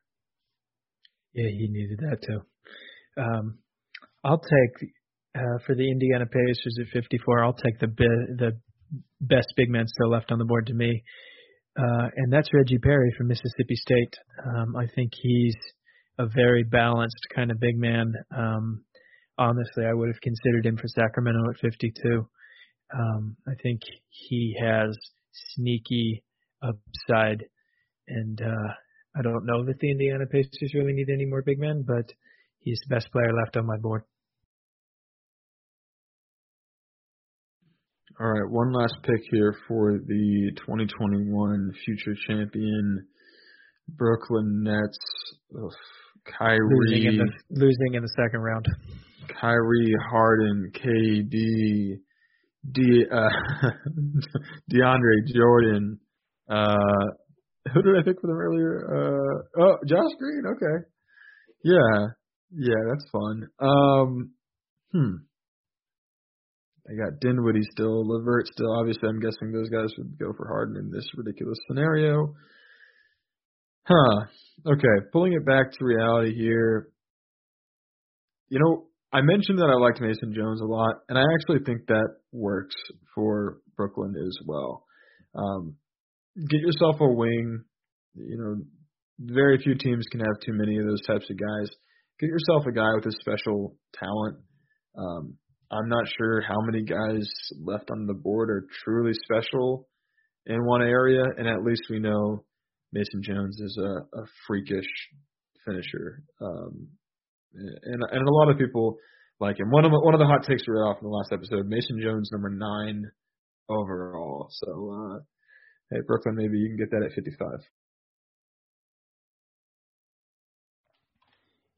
Yeah, 1.32 1.48
he 1.48 1.68
needed 1.68 1.98
that 1.98 2.22
too. 2.22 2.40
Um, 3.20 3.58
I'll 4.24 4.40
take 4.40 4.88
uh, 5.36 5.58
for 5.66 5.74
the 5.74 5.90
Indiana 5.90 6.26
Pacers 6.26 6.78
at 6.80 6.86
54. 6.92 7.44
I'll 7.44 7.52
take 7.52 7.78
the 7.78 7.88
be- 7.88 8.34
the 8.38 8.52
best 9.20 9.52
big 9.56 9.68
man 9.68 9.86
still 9.86 10.10
left 10.10 10.32
on 10.32 10.38
the 10.38 10.44
board 10.44 10.66
to 10.66 10.74
me, 10.74 11.02
uh, 11.78 12.08
and 12.16 12.32
that's 12.32 12.48
Reggie 12.52 12.78
Perry 12.78 13.12
from 13.18 13.28
Mississippi 13.28 13.74
State. 13.74 14.14
Um, 14.46 14.76
I 14.76 14.86
think 14.94 15.12
he's 15.20 15.56
a 16.18 16.26
very 16.26 16.62
balanced 16.62 17.26
kind 17.34 17.50
of 17.50 17.60
big 17.60 17.76
man. 17.76 18.14
Um, 18.36 18.84
honestly, 19.36 19.84
I 19.84 19.92
would 19.92 20.08
have 20.08 20.20
considered 20.22 20.64
him 20.64 20.76
for 20.76 20.88
Sacramento 20.88 21.50
at 21.50 21.60
52. 21.60 22.26
Um, 22.96 23.36
I 23.48 23.52
think 23.62 23.80
he 24.08 24.56
has 24.60 24.96
sneaky 25.54 26.22
upside, 26.62 27.44
and 28.08 28.40
uh, 28.40 28.72
I 29.18 29.22
don't 29.22 29.44
know 29.44 29.64
that 29.66 29.78
the 29.80 29.90
Indiana 29.90 30.26
Pacers 30.30 30.72
really 30.74 30.92
need 30.92 31.10
any 31.12 31.26
more 31.26 31.42
big 31.42 31.58
men, 31.58 31.84
but 31.86 32.12
he's 32.60 32.80
the 32.86 32.94
best 32.94 33.10
player 33.10 33.32
left 33.32 33.56
on 33.56 33.66
my 33.66 33.76
board. 33.76 34.04
All 38.20 38.28
right, 38.28 38.48
one 38.48 38.72
last 38.72 38.94
pick 39.02 39.20
here 39.32 39.56
for 39.66 39.98
the 39.98 40.52
2021 40.58 41.72
future 41.84 42.14
champion 42.28 43.08
Brooklyn 43.88 44.62
Nets. 44.62 44.98
Ugh, 45.52 45.72
Kyrie 46.38 46.60
losing 46.62 47.06
in, 47.08 47.16
the, 47.18 47.32
losing 47.50 47.94
in 47.94 48.02
the 48.02 48.08
second 48.14 48.38
round. 48.38 48.66
Kyrie 49.40 49.96
Harden, 50.12 50.70
KD, 50.74 51.98
D, 52.70 53.04
uh, 53.12 53.68
DeAndre 54.72 55.34
Jordan. 55.34 55.98
Uh, 56.48 56.76
who 57.72 57.82
did 57.82 57.98
I 57.98 58.02
pick 58.04 58.20
for 58.20 58.28
them 58.28 58.36
earlier? 58.36 58.86
Uh, 58.94 59.60
oh, 59.60 59.76
Josh 59.88 60.12
Green. 60.20 60.44
Okay, 60.54 60.86
yeah, 61.64 62.06
yeah, 62.52 62.92
that's 62.92 63.10
fun. 63.10 63.48
Um, 63.58 64.30
hmm. 64.92 65.14
I 66.88 66.94
got 66.94 67.20
Dinwiddie 67.20 67.66
still, 67.70 68.06
Levert 68.06 68.46
still. 68.46 68.72
Obviously, 68.78 69.08
I'm 69.08 69.20
guessing 69.20 69.52
those 69.52 69.70
guys 69.70 69.90
would 69.96 70.18
go 70.18 70.32
for 70.36 70.46
Harden 70.46 70.76
in 70.76 70.90
this 70.90 71.06
ridiculous 71.16 71.58
scenario. 71.66 72.34
Huh. 73.86 74.26
Okay, 74.66 75.06
pulling 75.12 75.32
it 75.32 75.46
back 75.46 75.72
to 75.72 75.84
reality 75.84 76.34
here. 76.34 76.88
You 78.48 78.58
know, 78.60 78.86
I 79.12 79.22
mentioned 79.22 79.58
that 79.58 79.70
I 79.70 79.74
liked 79.74 80.00
Mason 80.00 80.34
Jones 80.34 80.60
a 80.60 80.66
lot, 80.66 80.96
and 81.08 81.18
I 81.18 81.22
actually 81.34 81.64
think 81.64 81.86
that 81.86 82.08
works 82.32 82.74
for 83.14 83.58
Brooklyn 83.76 84.14
as 84.16 84.36
well. 84.46 84.84
Um, 85.34 85.76
get 86.36 86.60
yourself 86.60 86.96
a 87.00 87.08
wing. 87.08 87.64
You 88.14 88.38
know, 88.38 88.56
very 89.20 89.58
few 89.58 89.74
teams 89.74 90.04
can 90.10 90.20
have 90.20 90.40
too 90.44 90.52
many 90.52 90.78
of 90.78 90.86
those 90.86 91.02
types 91.06 91.30
of 91.30 91.36
guys. 91.36 91.70
Get 92.20 92.28
yourself 92.28 92.66
a 92.66 92.72
guy 92.72 92.88
with 92.94 93.06
a 93.06 93.12
special 93.20 93.76
talent. 93.94 94.38
Um, 94.96 95.34
I'm 95.74 95.88
not 95.88 96.06
sure 96.16 96.40
how 96.40 96.60
many 96.60 96.84
guys 96.84 97.28
left 97.60 97.90
on 97.90 98.06
the 98.06 98.14
board 98.14 98.48
are 98.50 98.66
truly 98.84 99.12
special 99.24 99.88
in 100.46 100.64
one 100.64 100.82
area, 100.82 101.22
and 101.36 101.48
at 101.48 101.64
least 101.64 101.82
we 101.90 101.98
know 101.98 102.44
Mason 102.92 103.22
Jones 103.22 103.58
is 103.60 103.76
a, 103.78 104.18
a 104.18 104.24
freakish 104.46 104.86
finisher. 105.66 106.22
Um, 106.40 106.88
and 107.54 108.02
and 108.10 108.28
a 108.28 108.32
lot 108.32 108.50
of 108.50 108.58
people 108.58 108.96
like 109.40 109.58
him. 109.58 109.70
One 109.70 109.84
of 109.84 109.90
the, 109.90 110.00
one 110.00 110.14
of 110.14 110.20
the 110.20 110.26
hot 110.26 110.46
takes 110.46 110.62
we 110.66 110.74
read 110.74 110.86
off 110.86 110.98
in 111.00 111.08
the 111.08 111.14
last 111.14 111.32
episode: 111.32 111.66
Mason 111.66 112.00
Jones, 112.00 112.30
number 112.32 112.50
nine 112.50 113.04
overall. 113.68 114.48
So, 114.50 114.70
uh, 114.70 115.18
hey 115.90 116.02
Brooklyn, 116.06 116.36
maybe 116.36 116.58
you 116.58 116.68
can 116.68 116.76
get 116.76 116.90
that 116.90 117.04
at 117.04 117.14
55. 117.14 117.48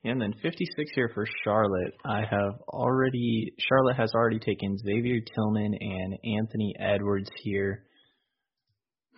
And 0.07 0.21
then 0.21 0.35
56 0.41 0.93
here 0.95 1.11
for 1.13 1.27
Charlotte. 1.43 1.93
I 2.05 2.21
have 2.21 2.61
already 2.69 3.53
Charlotte 3.59 3.97
has 3.97 4.13
already 4.15 4.39
taken 4.39 4.79
Xavier 4.79 5.21
Tillman 5.35 5.75
and 5.75 6.17
Anthony 6.39 6.77
Edwards 6.79 7.29
here. 7.43 7.83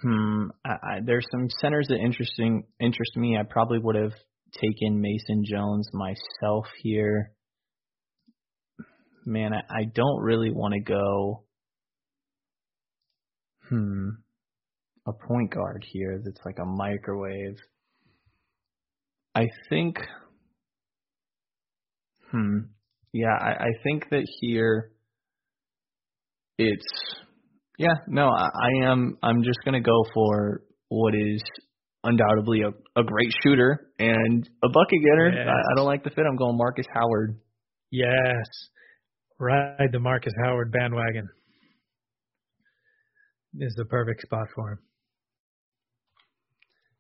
Hmm, 0.01 0.45
I, 0.65 0.71
I, 0.71 1.01
there's 1.05 1.27
some 1.31 1.49
centers 1.61 1.89
that 1.89 1.99
interesting 1.99 2.65
interest 2.81 3.17
me. 3.17 3.37
I 3.37 3.43
probably 3.43 3.79
would 3.81 3.97
have 3.97 4.15
taken 4.59 5.03
Mason 5.03 5.45
Jones 5.45 5.91
myself 5.93 6.65
here. 6.83 7.33
Man, 9.27 9.53
I, 9.53 9.61
I 9.71 9.85
don't 9.95 10.23
really 10.23 10.51
want 10.51 10.73
to 10.73 10.81
go. 10.81 11.45
Hmm, 13.69 14.09
a 15.07 15.13
point 15.13 15.53
guard 15.53 15.85
here 15.87 16.23
that's 16.25 16.41
like 16.47 16.59
a 16.59 16.65
microwave. 16.65 17.59
I 19.35 19.49
think 19.69 19.99
Hmm. 22.31 22.59
Yeah, 23.13 23.35
I, 23.41 23.51
I 23.51 23.71
think 23.83 24.09
that 24.11 24.27
here 24.41 24.93
it's 26.59 26.87
yeah, 27.79 27.95
no, 28.09 28.29
I, 28.29 28.49
I 28.49 28.91
am 28.91 29.17
I'm 29.23 29.43
just 29.43 29.61
gonna 29.65 29.81
go 29.81 30.05
for 30.13 30.63
what 30.89 31.15
is 31.15 31.43
undoubtedly 32.05 32.63
a, 32.63 32.69
a 33.01 33.05
great 33.05 33.33
shooter 33.43 33.91
and 33.99 34.49
a 34.63 34.69
bucket 34.69 35.01
getter. 35.05 35.31
Yes. 35.35 35.47
I, 35.47 35.73
I 35.73 35.77
don't 35.77 35.87
like 35.87 36.05
the 36.05 36.11
fit. 36.11 36.25
I'm 36.29 36.37
going 36.37 36.57
Marcus 36.57 36.87
Howard. 36.93 37.39
Yes. 37.91 38.47
Ride 39.39 39.91
the 39.93 40.01
Marcus 40.01 40.33
Howard 40.45 40.73
bandwagon. 40.73 41.29
This 43.55 43.69
is 43.69 43.75
the 43.77 43.85
perfect 43.85 44.23
spot 44.23 44.49
for 44.55 44.73
him. 44.73 44.79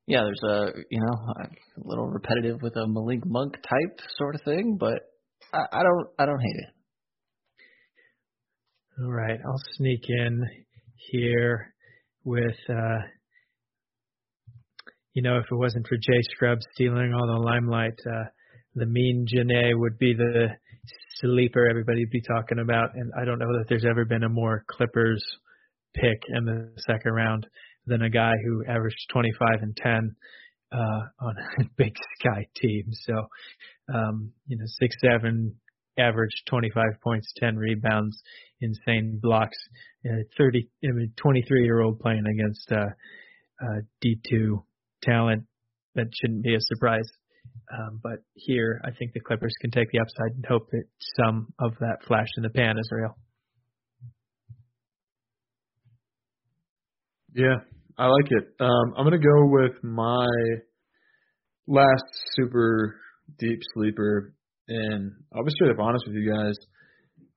Yeah, 0.06 0.22
there's 0.22 0.42
a 0.42 0.72
you 0.90 1.00
know 1.00 1.34
a 1.36 1.48
little 1.84 2.08
repetitive 2.08 2.62
with 2.62 2.76
a 2.76 2.86
Malik 2.86 3.26
Monk 3.26 3.54
type 3.54 4.00
sort 4.16 4.36
of 4.36 4.42
thing, 4.42 4.76
but 4.78 5.00
I, 5.52 5.58
I 5.72 5.82
don't 5.82 6.08
I 6.18 6.26
don't 6.26 6.40
hate 6.40 6.56
it. 6.56 6.74
All 9.02 9.12
right, 9.12 9.38
I'll 9.44 9.62
sneak 9.76 10.02
in 10.08 10.44
here 11.10 11.74
with 12.24 12.56
uh 12.68 12.98
you 15.14 15.22
know, 15.22 15.38
if 15.38 15.46
it 15.50 15.56
wasn't 15.56 15.86
for 15.88 15.96
Jay 15.96 16.22
Scrubb 16.34 16.58
stealing 16.74 17.12
all 17.12 17.26
the 17.26 17.42
limelight, 17.42 17.98
uh 18.06 18.24
the 18.74 18.86
mean 18.86 19.26
Janae 19.26 19.72
would 19.74 19.98
be 19.98 20.14
the 20.14 20.48
sleeper 21.20 21.68
everybody'd 21.68 22.10
be 22.10 22.22
talking 22.22 22.58
about, 22.58 22.94
and 22.94 23.10
I 23.20 23.24
don't 23.24 23.38
know 23.38 23.58
that 23.58 23.66
there's 23.68 23.84
ever 23.84 24.04
been 24.04 24.22
a 24.22 24.28
more 24.28 24.64
Clippers 24.68 25.24
pick 25.94 26.22
in 26.28 26.44
the 26.44 26.70
second 26.86 27.12
round 27.12 27.46
than 27.86 28.02
a 28.02 28.10
guy 28.10 28.32
who 28.44 28.64
averaged 28.66 29.08
25 29.12 29.62
and 29.62 29.76
10 29.76 30.16
uh, 30.72 30.76
on 31.20 31.34
a 31.58 31.64
Big 31.76 31.94
Sky 32.20 32.46
team. 32.56 32.84
So, 32.92 33.14
um, 33.92 34.32
you 34.46 34.56
know, 34.58 34.64
six 34.66 34.96
seven, 35.00 35.54
average 35.98 36.42
25 36.48 36.84
points, 37.02 37.32
10 37.36 37.56
rebounds, 37.56 38.20
insane 38.60 39.18
blocks. 39.22 39.58
Uh, 40.06 40.22
30, 40.36 40.68
I 40.84 40.92
mean, 40.92 41.12
23 41.16 41.64
year 41.64 41.80
old 41.80 42.00
playing 42.00 42.24
against 42.26 42.70
uh, 42.72 42.86
uh, 43.62 43.80
D2 44.04 44.62
talent. 45.02 45.44
That 45.94 46.06
shouldn't 46.20 46.44
be 46.44 46.54
a 46.54 46.60
surprise. 46.60 47.08
Um, 47.72 48.00
but 48.02 48.20
here, 48.34 48.80
I 48.84 48.90
think 48.92 49.12
the 49.12 49.20
Clippers 49.20 49.54
can 49.60 49.70
take 49.70 49.90
the 49.90 49.98
upside 50.00 50.36
and 50.36 50.46
hope 50.46 50.70
that 50.70 50.84
some 51.16 51.52
of 51.58 51.72
that 51.80 51.98
flash 52.06 52.28
in 52.36 52.42
the 52.42 52.50
pan 52.50 52.78
is 52.78 52.88
real. 52.92 53.16
Yeah, 57.34 57.56
I 57.98 58.06
like 58.06 58.30
it. 58.30 58.54
Um, 58.60 58.94
I'm 58.96 59.04
gonna 59.04 59.18
go 59.18 59.46
with 59.46 59.82
my 59.84 60.26
last 61.66 62.04
super 62.34 62.98
deep 63.38 63.60
sleeper, 63.74 64.34
and 64.68 65.12
I'll 65.34 65.44
be 65.44 65.50
straight 65.50 65.70
up 65.70 65.80
honest 65.80 66.04
with 66.06 66.16
you 66.16 66.32
guys. 66.32 66.54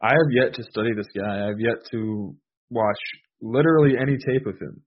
I 0.02 0.10
have 0.10 0.32
yet 0.32 0.54
to 0.56 0.64
study 0.64 0.94
this 0.96 1.08
guy. 1.16 1.44
I 1.44 1.48
have 1.48 1.60
yet 1.60 1.86
to 1.92 2.36
watch 2.70 3.00
literally 3.42 3.94
any 4.00 4.18
tape 4.18 4.48
of 4.48 4.60
him. 4.60 4.82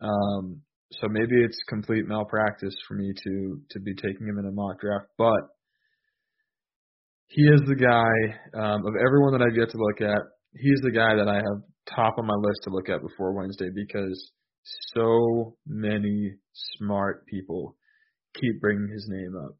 Um, 0.00 0.62
so 0.92 1.08
maybe 1.08 1.42
it's 1.44 1.58
complete 1.68 2.06
malpractice 2.06 2.74
for 2.86 2.94
me 2.94 3.12
to 3.24 3.60
to 3.70 3.80
be 3.80 3.94
taking 3.94 4.26
him 4.26 4.38
in 4.38 4.46
a 4.46 4.52
mock 4.52 4.80
draft, 4.80 5.06
but 5.18 5.40
he 7.28 7.42
is 7.42 7.60
the 7.66 7.76
guy 7.76 8.58
um, 8.58 8.86
of 8.86 8.94
everyone 8.96 9.32
that 9.32 9.42
I've 9.42 9.56
yet 9.56 9.68
to 9.70 9.78
look 9.78 10.00
at. 10.00 10.22
He's 10.54 10.80
the 10.82 10.90
guy 10.90 11.14
that 11.16 11.28
I 11.28 11.36
have 11.36 11.62
top 11.94 12.14
on 12.18 12.26
my 12.26 12.34
list 12.34 12.60
to 12.64 12.70
look 12.70 12.88
at 12.88 13.02
before 13.02 13.34
Wednesday 13.34 13.68
because 13.74 14.32
so 14.94 15.56
many 15.66 16.34
smart 16.78 17.26
people 17.26 17.76
keep 18.34 18.60
bringing 18.60 18.88
his 18.92 19.06
name 19.08 19.34
up. 19.44 19.56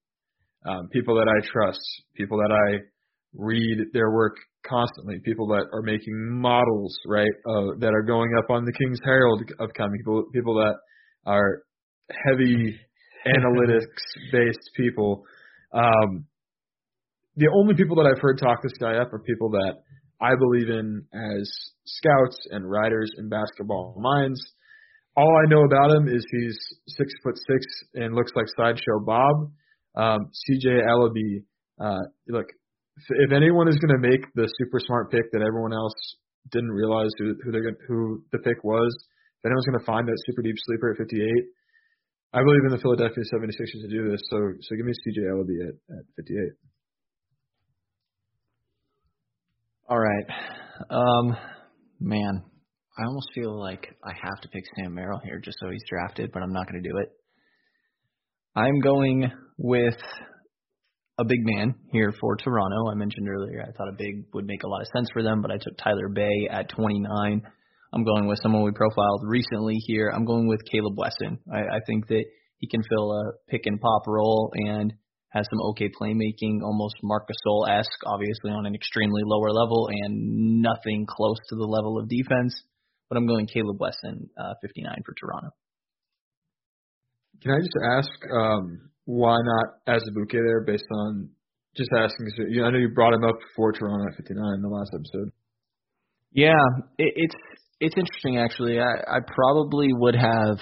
Um, 0.67 0.89
people 0.93 1.15
that 1.17 1.29
I 1.29 1.47
trust, 1.47 1.81
people 2.17 2.39
that 2.39 2.53
I 2.53 2.79
read 3.35 3.93
their 3.93 4.11
work 4.11 4.37
constantly, 4.67 5.21
people 5.25 5.47
that 5.49 5.67
are 5.73 5.83
making 5.83 6.15
models, 6.41 6.99
right, 7.07 7.31
uh, 7.47 7.79
that 7.79 7.93
are 7.95 8.03
going 8.03 8.31
up 8.39 8.51
on 8.51 8.65
the 8.65 8.73
King's 8.73 9.01
Herald 9.05 9.43
of 9.61 9.71
coming, 9.77 9.99
people, 9.99 10.25
people 10.33 10.55
that 10.55 10.75
are 11.27 11.63
heavy 12.11 12.79
analytics 13.27 14.33
based 14.33 14.71
people. 14.77 15.25
Um, 15.73 16.27
the 17.37 17.49
only 17.55 17.75
people 17.75 17.97
that 17.97 18.07
I've 18.07 18.21
heard 18.21 18.39
talk 18.39 18.63
this 18.63 18.77
guy 18.81 18.97
up 18.97 19.13
are 19.13 19.21
people 19.21 19.51
that 19.51 19.75
I 20.21 20.35
believe 20.35 20.69
in 20.69 21.05
as 21.15 21.49
scouts 21.87 22.39
and 22.51 22.69
writers 22.69 23.11
in 23.19 23.29
basketball 23.29 23.95
minds. 23.99 24.41
All 25.17 25.37
I 25.37 25.49
know 25.49 25.65
about 25.65 25.97
him 25.97 26.09
is 26.09 26.25
he's 26.31 26.59
six 26.89 27.13
foot 27.23 27.37
six 27.37 27.67
and 27.95 28.15
looks 28.15 28.33
like 28.35 28.47
sideshow 28.57 29.01
Bob. 29.05 29.51
Um, 29.99 30.31
CJ 30.31 30.87
Elleby, 30.87 31.43
uh, 31.81 32.07
look, 32.29 32.47
if 33.11 33.33
anyone 33.33 33.69
is 33.69 33.77
going 33.79 34.01
to 34.01 34.09
make 34.09 34.23
the 34.35 34.49
super 34.59 34.79
smart 34.79 35.11
pick 35.11 35.31
that 35.33 35.43
everyone 35.43 35.73
else 35.73 35.95
didn't 36.51 36.71
realize 36.71 37.11
who 37.19 37.35
who, 37.45 37.51
they're 37.51 37.65
gonna, 37.65 37.83
who 37.89 38.23
the 38.33 38.39
pick 38.39 38.63
was, 38.63 38.95
if 39.43 39.47
anyone's 39.47 39.67
going 39.67 39.81
to 39.81 39.85
find 39.85 40.07
that 40.07 40.19
super 40.27 40.43
deep 40.43 40.55
sleeper 40.67 40.93
at 40.93 40.99
58, 40.99 41.21
I 42.33 42.43
believe 42.45 42.63
in 42.67 42.71
the 42.71 42.79
Philadelphia 42.79 43.25
76ers 43.35 43.83
to 43.83 43.89
do 43.89 44.11
this. 44.11 44.21
So 44.31 44.39
so 44.63 44.77
give 44.77 44.87
me 44.87 44.93
CJ 44.93 45.27
Elleby 45.27 45.69
at, 45.69 45.75
at 45.99 46.05
58. 46.17 46.53
All 49.91 49.99
right. 49.99 50.27
Um, 50.91 51.37
man, 51.99 52.45
I 52.99 53.05
almost 53.05 53.31
feel 53.35 53.59
like 53.59 53.97
I 54.05 54.13
have 54.13 54.41
to 54.43 54.49
pick 54.49 54.65
Sam 54.77 54.95
Merrill 54.95 55.21
here 55.25 55.41
just 55.43 55.59
so 55.61 55.71
he's 55.71 55.83
drafted, 55.89 56.31
but 56.33 56.43
I'm 56.43 56.53
not 56.53 56.71
going 56.71 56.83
to 56.83 56.89
do 56.89 56.99
it. 56.99 57.09
I'm 58.57 58.81
going 58.81 59.31
with 59.57 59.99
a 61.19 61.25
big 61.25 61.41
man 61.43 61.75
here 61.93 62.13
for 62.21 62.37
Toronto. 62.37 62.91
I 62.91 62.95
mentioned 62.95 63.29
earlier 63.29 63.63
I 63.63 63.73
thought 63.73 63.89
a 63.89 63.97
big 63.97 64.25
would 64.33 64.47
make 64.47 64.63
a 64.63 64.69
lot 64.69 64.81
of 64.81 64.89
sense 64.95 65.09
for 65.13 65.23
them, 65.23 65.43
but 65.43 65.51
I 65.51 65.59
took 65.59 65.77
Tyler 65.77 66.09
Bey 66.09 66.49
at 66.51 66.69
29. 66.71 67.43
I'm 67.93 68.05
going 68.05 68.27
with 68.27 68.39
someone 68.43 68.63
we 68.63 68.71
profiled 68.73 69.23
recently 69.27 69.77
here. 69.87 70.13
I'm 70.15 70.25
going 70.25 70.47
with 70.47 70.61
Caleb 70.71 70.97
Wesson. 70.97 71.39
I, 71.53 71.77
I 71.77 71.81
think 71.87 72.07
that 72.09 72.25
he 72.59 72.69
can 72.69 72.83
fill 72.83 73.13
a 73.13 73.33
pick 73.49 73.63
and 73.67 73.81
pop 73.81 74.03
role 74.07 74.53
and 74.55 74.93
has 75.31 75.47
some 75.51 75.61
okay 75.71 75.91
playmaking, 75.91 76.63
almost 76.63 76.97
Marc 77.03 77.29
Gasol 77.29 77.69
esque, 77.69 78.01
obviously 78.07 78.51
on 78.51 78.67
an 78.67 78.75
extremely 78.75 79.23
lower 79.25 79.51
level 79.51 79.89
and 79.91 80.63
nothing 80.63 81.07
close 81.09 81.39
to 81.49 81.57
the 81.57 81.67
level 81.67 81.99
of 81.99 82.09
defense. 82.09 82.55
But 83.09 83.17
I'm 83.19 83.27
going 83.27 83.47
Caleb 83.47 83.79
Wesson, 83.81 84.31
uh, 84.39 84.55
59 84.63 85.03
for 85.05 85.15
Toronto. 85.15 85.51
Can 87.43 87.53
I 87.53 87.59
just 87.59 87.79
ask 87.85 88.11
um, 88.33 88.91
why 89.05 89.37
not 89.43 89.97
Azubuike 89.97 90.33
there, 90.33 90.63
based 90.67 90.87
on 90.93 91.31
just 91.77 91.91
asking? 91.97 92.27
You 92.51 92.63
know, 92.63 92.69
I 92.69 92.71
know 92.73 92.79
you 92.79 92.89
brought 92.89 93.15
him 93.15 93.25
up 93.25 93.37
for 93.57 93.73
Toronto 93.73 94.07
at 94.11 94.17
59 94.17 94.55
in 94.55 94.63
the 94.63 94.69
last 94.69 94.91
episode. 94.95 95.31
Yeah, 96.33 96.61
it, 96.99 97.13
it's 97.17 97.35
it's 97.81 97.95
interesting 97.97 98.39
actually. 98.39 98.81
I, 98.81 99.17
I 99.17 99.19
probably 99.27 99.89
would 99.93 100.15
have. 100.15 100.59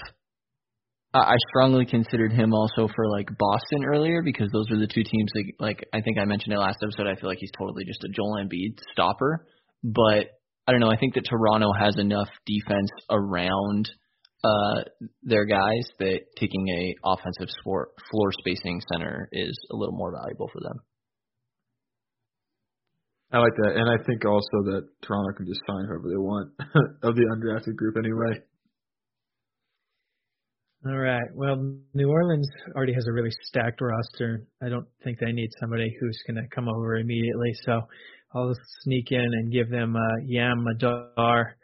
I 1.15 1.36
strongly 1.48 1.86
considered 1.86 2.32
him 2.32 2.53
also 2.53 2.89
for 2.94 3.09
like 3.09 3.28
Boston 3.39 3.85
earlier 3.86 4.20
because 4.23 4.51
those 4.53 4.70
are 4.70 4.78
the 4.78 4.86
two 4.86 5.03
teams 5.03 5.31
that 5.35 5.44
like 5.59 5.89
I 5.94 6.03
think 6.03 6.19
I 6.20 6.27
mentioned 6.27 6.53
it 6.53 6.59
last 6.59 6.78
episode. 6.82 7.07
I 7.07 7.19
feel 7.19 7.31
like 7.31 7.39
he's 7.40 7.53
totally 7.57 7.85
just 7.86 8.05
a 8.05 8.09
Joel 8.09 8.36
Embiid 8.44 8.78
stopper, 8.93 9.47
but 9.82 10.27
I 10.66 10.73
don't 10.73 10.81
know. 10.81 10.90
I 10.90 10.98
think 10.98 11.15
that 11.15 11.24
Toronto 11.28 11.73
has 11.73 11.97
enough 11.97 12.28
defense 12.44 12.90
around 13.09 13.89
uh 14.47 15.09
their 15.23 15.44
guys 15.44 15.89
that 15.98 16.20
taking 16.39 16.68
a 16.68 16.94
offensive 17.05 17.48
floor 17.62 17.90
floor 18.10 18.31
spacing 18.39 18.81
center 18.93 19.28
is 19.32 19.59
a 19.70 19.77
little 19.77 19.97
more 19.97 20.12
valuable 20.12 20.48
for 20.52 20.60
them. 20.60 20.81
I 23.32 23.39
like 23.39 23.55
that, 23.62 23.74
and 23.74 23.89
I 23.90 24.02
think 24.05 24.24
also 24.24 24.62
that 24.70 24.89
Toronto 25.02 25.36
can 25.36 25.47
just 25.47 25.60
sign 25.66 25.86
whoever 25.86 26.09
they 26.09 26.16
want 26.16 26.52
of 27.02 27.16
the 27.16 27.27
undrafted 27.35 27.74
group 27.74 27.97
anyway. 27.98 28.40
All 30.86 30.97
right. 30.97 31.27
Well, 31.35 31.56
New 31.94 32.09
Orleans 32.09 32.48
already 32.77 32.94
has 32.94 33.06
a 33.09 33.12
really 33.12 33.32
stacked 33.43 33.81
roster. 33.81 34.47
I 34.62 34.68
don't 34.68 34.86
think 35.02 35.18
they 35.18 35.32
need 35.32 35.51
somebody 35.59 35.93
who's 35.98 36.18
going 36.28 36.36
to 36.36 36.48
come 36.55 36.68
over 36.68 36.97
immediately. 36.97 37.52
So 37.64 37.81
I'll 38.32 38.55
sneak 38.82 39.10
in 39.10 39.18
and 39.18 39.52
give 39.52 39.68
them 39.68 39.97
uh, 39.97 40.16
Yam 40.24 40.62
Madar. 40.62 41.56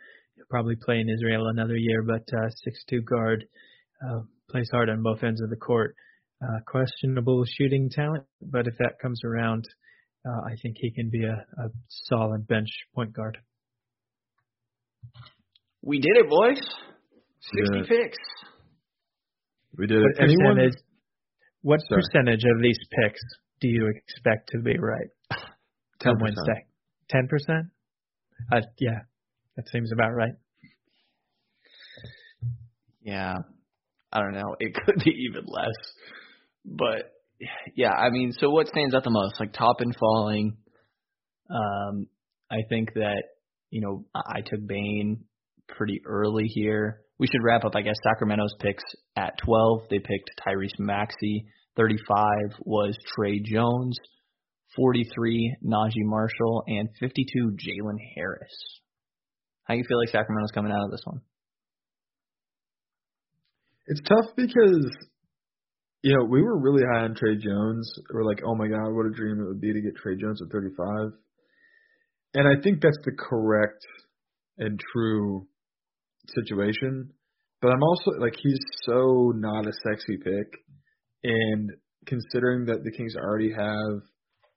He'll 0.53 0.59
probably 0.59 0.77
play 0.77 1.01
in 1.01 1.09
Israel 1.09 1.49
another 1.49 1.77
year, 1.77 2.03
but 2.03 2.23
uh, 2.37 2.49
six-two 2.65 3.03
guard 3.03 3.45
uh, 4.07 4.21
plays 4.51 4.69
hard 4.71 4.91
on 4.91 5.03
both 5.03 5.23
ends 5.23 5.41
of 5.43 5.51
the 5.51 5.57
court. 5.57 5.95
Uh, 6.43 6.59
questionable 6.67 7.45
shooting 7.47 7.89
talent, 7.89 8.25
but 8.41 8.67
if 8.67 8.75
that 8.79 8.99
comes 9.01 9.21
around, 9.25 9.65
uh, 10.27 10.41
I 10.51 10.57
think 10.61 10.77
he 10.79 10.91
can 10.91 11.09
be 11.09 11.25
a, 11.25 11.33
a 11.63 11.69
solid 12.09 12.47
bench 12.49 12.69
point 12.95 13.13
guard. 13.13 13.39
We 15.83 16.01
did 16.01 16.17
it, 16.17 16.29
boys. 16.29 16.61
Sixty 17.41 17.79
Yeah. 17.79 17.85
picks. 17.89 18.19
We 19.79 19.87
did 19.87 20.03
What 20.03 20.11
it. 20.11 20.17
Anyone? 20.21 20.57
percentage? 20.57 20.79
What 21.63 21.81
Sorry. 21.89 22.03
percentage 22.03 22.43
of 22.45 22.61
these 22.61 22.79
picks 22.91 23.21
do 23.61 23.69
you 23.69 23.87
expect 23.95 24.51
to 24.51 24.59
be 24.59 24.77
right 24.79 25.09
Ten 26.01 26.13
on 26.15 26.21
Wednesday? 26.21 26.67
Ten 27.09 27.29
percent? 27.29 27.67
Uh, 28.51 28.61
yeah, 28.81 28.99
that 29.57 29.69
seems 29.69 29.93
about 29.93 30.15
right. 30.15 30.35
Yeah, 33.03 33.39
I 34.13 34.21
don't 34.21 34.35
know. 34.35 34.57
It 34.61 34.75
could 34.87 35.03
be 35.05 35.11
even 35.29 35.45
less, 35.47 35.75
but 36.65 37.13
yeah, 37.75 37.91
I 37.91 38.11
mean, 38.11 38.33
so 38.33 38.51
what 38.51 38.69
stands 38.69 38.95
out 38.95 39.05
the 39.05 39.11
most? 39.11 39.41
Like 39.41 39.53
top 39.53 39.81
and 39.81 39.95
falling. 39.99 40.57
Um, 41.51 42.07
I 42.51 42.59
think 42.69 42.95
that 42.95 43.23
you 43.71 43.81
know 43.81 44.05
I 44.15 44.41
took 44.41 44.67
Bane 44.67 45.25
pretty 45.69 46.01
early 46.07 46.45
here. 46.47 47.03
We 47.19 47.27
should 47.27 47.43
wrap 47.45 47.65
up, 47.65 47.75
I 47.75 47.83
guess. 47.83 47.97
Sacramento's 48.03 48.55
picks 48.61 48.83
at 49.17 49.39
12. 49.45 49.83
They 49.91 49.99
picked 49.99 50.31
Tyrese 50.45 50.79
Maxey. 50.79 51.47
35 51.77 52.27
was 52.61 52.97
Tre 53.15 53.41
Jones. 53.41 53.97
43 54.77 55.57
Naji 55.65 56.05
Marshall 56.05 56.65
and 56.67 56.89
52 56.99 57.53
Jalen 57.53 57.99
Harris. 58.17 58.81
How 59.65 59.75
you 59.75 59.85
feel 59.89 59.99
like 59.99 60.09
Sacramento's 60.09 60.51
coming 60.53 60.73
out 60.73 60.85
of 60.85 60.91
this 60.91 61.03
one? 61.05 61.21
It's 63.87 64.01
tough 64.09 64.35
because 64.37 64.87
you 66.03 66.15
know 66.15 66.25
we 66.25 66.43
were 66.43 66.59
really 66.59 66.83
high 66.93 67.05
on 67.05 67.15
Tre 67.15 67.37
Jones. 67.37 67.93
We're 68.13 68.25
like, 68.25 68.41
oh 68.47 68.55
my 68.55 68.69
god, 68.69 68.93
what 68.93 69.07
a 69.07 69.11
dream 69.11 69.41
it 69.41 69.49
would 69.49 69.61
be 69.61 69.73
to 69.73 69.81
get 69.81 69.97
Tre 69.97 70.17
Jones 70.17 70.41
at 70.43 70.53
35. 70.53 71.13
And 72.35 72.49
I 72.49 72.61
think 72.63 72.81
that's 72.81 72.99
the 73.05 73.13
correct 73.13 73.85
and 74.59 74.81
true 74.93 75.47
situation. 76.35 77.11
But 77.61 77.73
I'm 77.73 77.83
also 77.83 78.13
like 78.19 78.35
he's 78.41 78.59
so 78.85 79.33
not 79.37 79.67
a 79.67 79.73
sexy 79.85 80.17
pick, 80.17 80.49
and 81.23 81.71
considering 82.07 82.67
that 82.67 82.83
the 82.83 82.91
Kings 82.91 83.15
already 83.17 83.53
have 83.53 84.01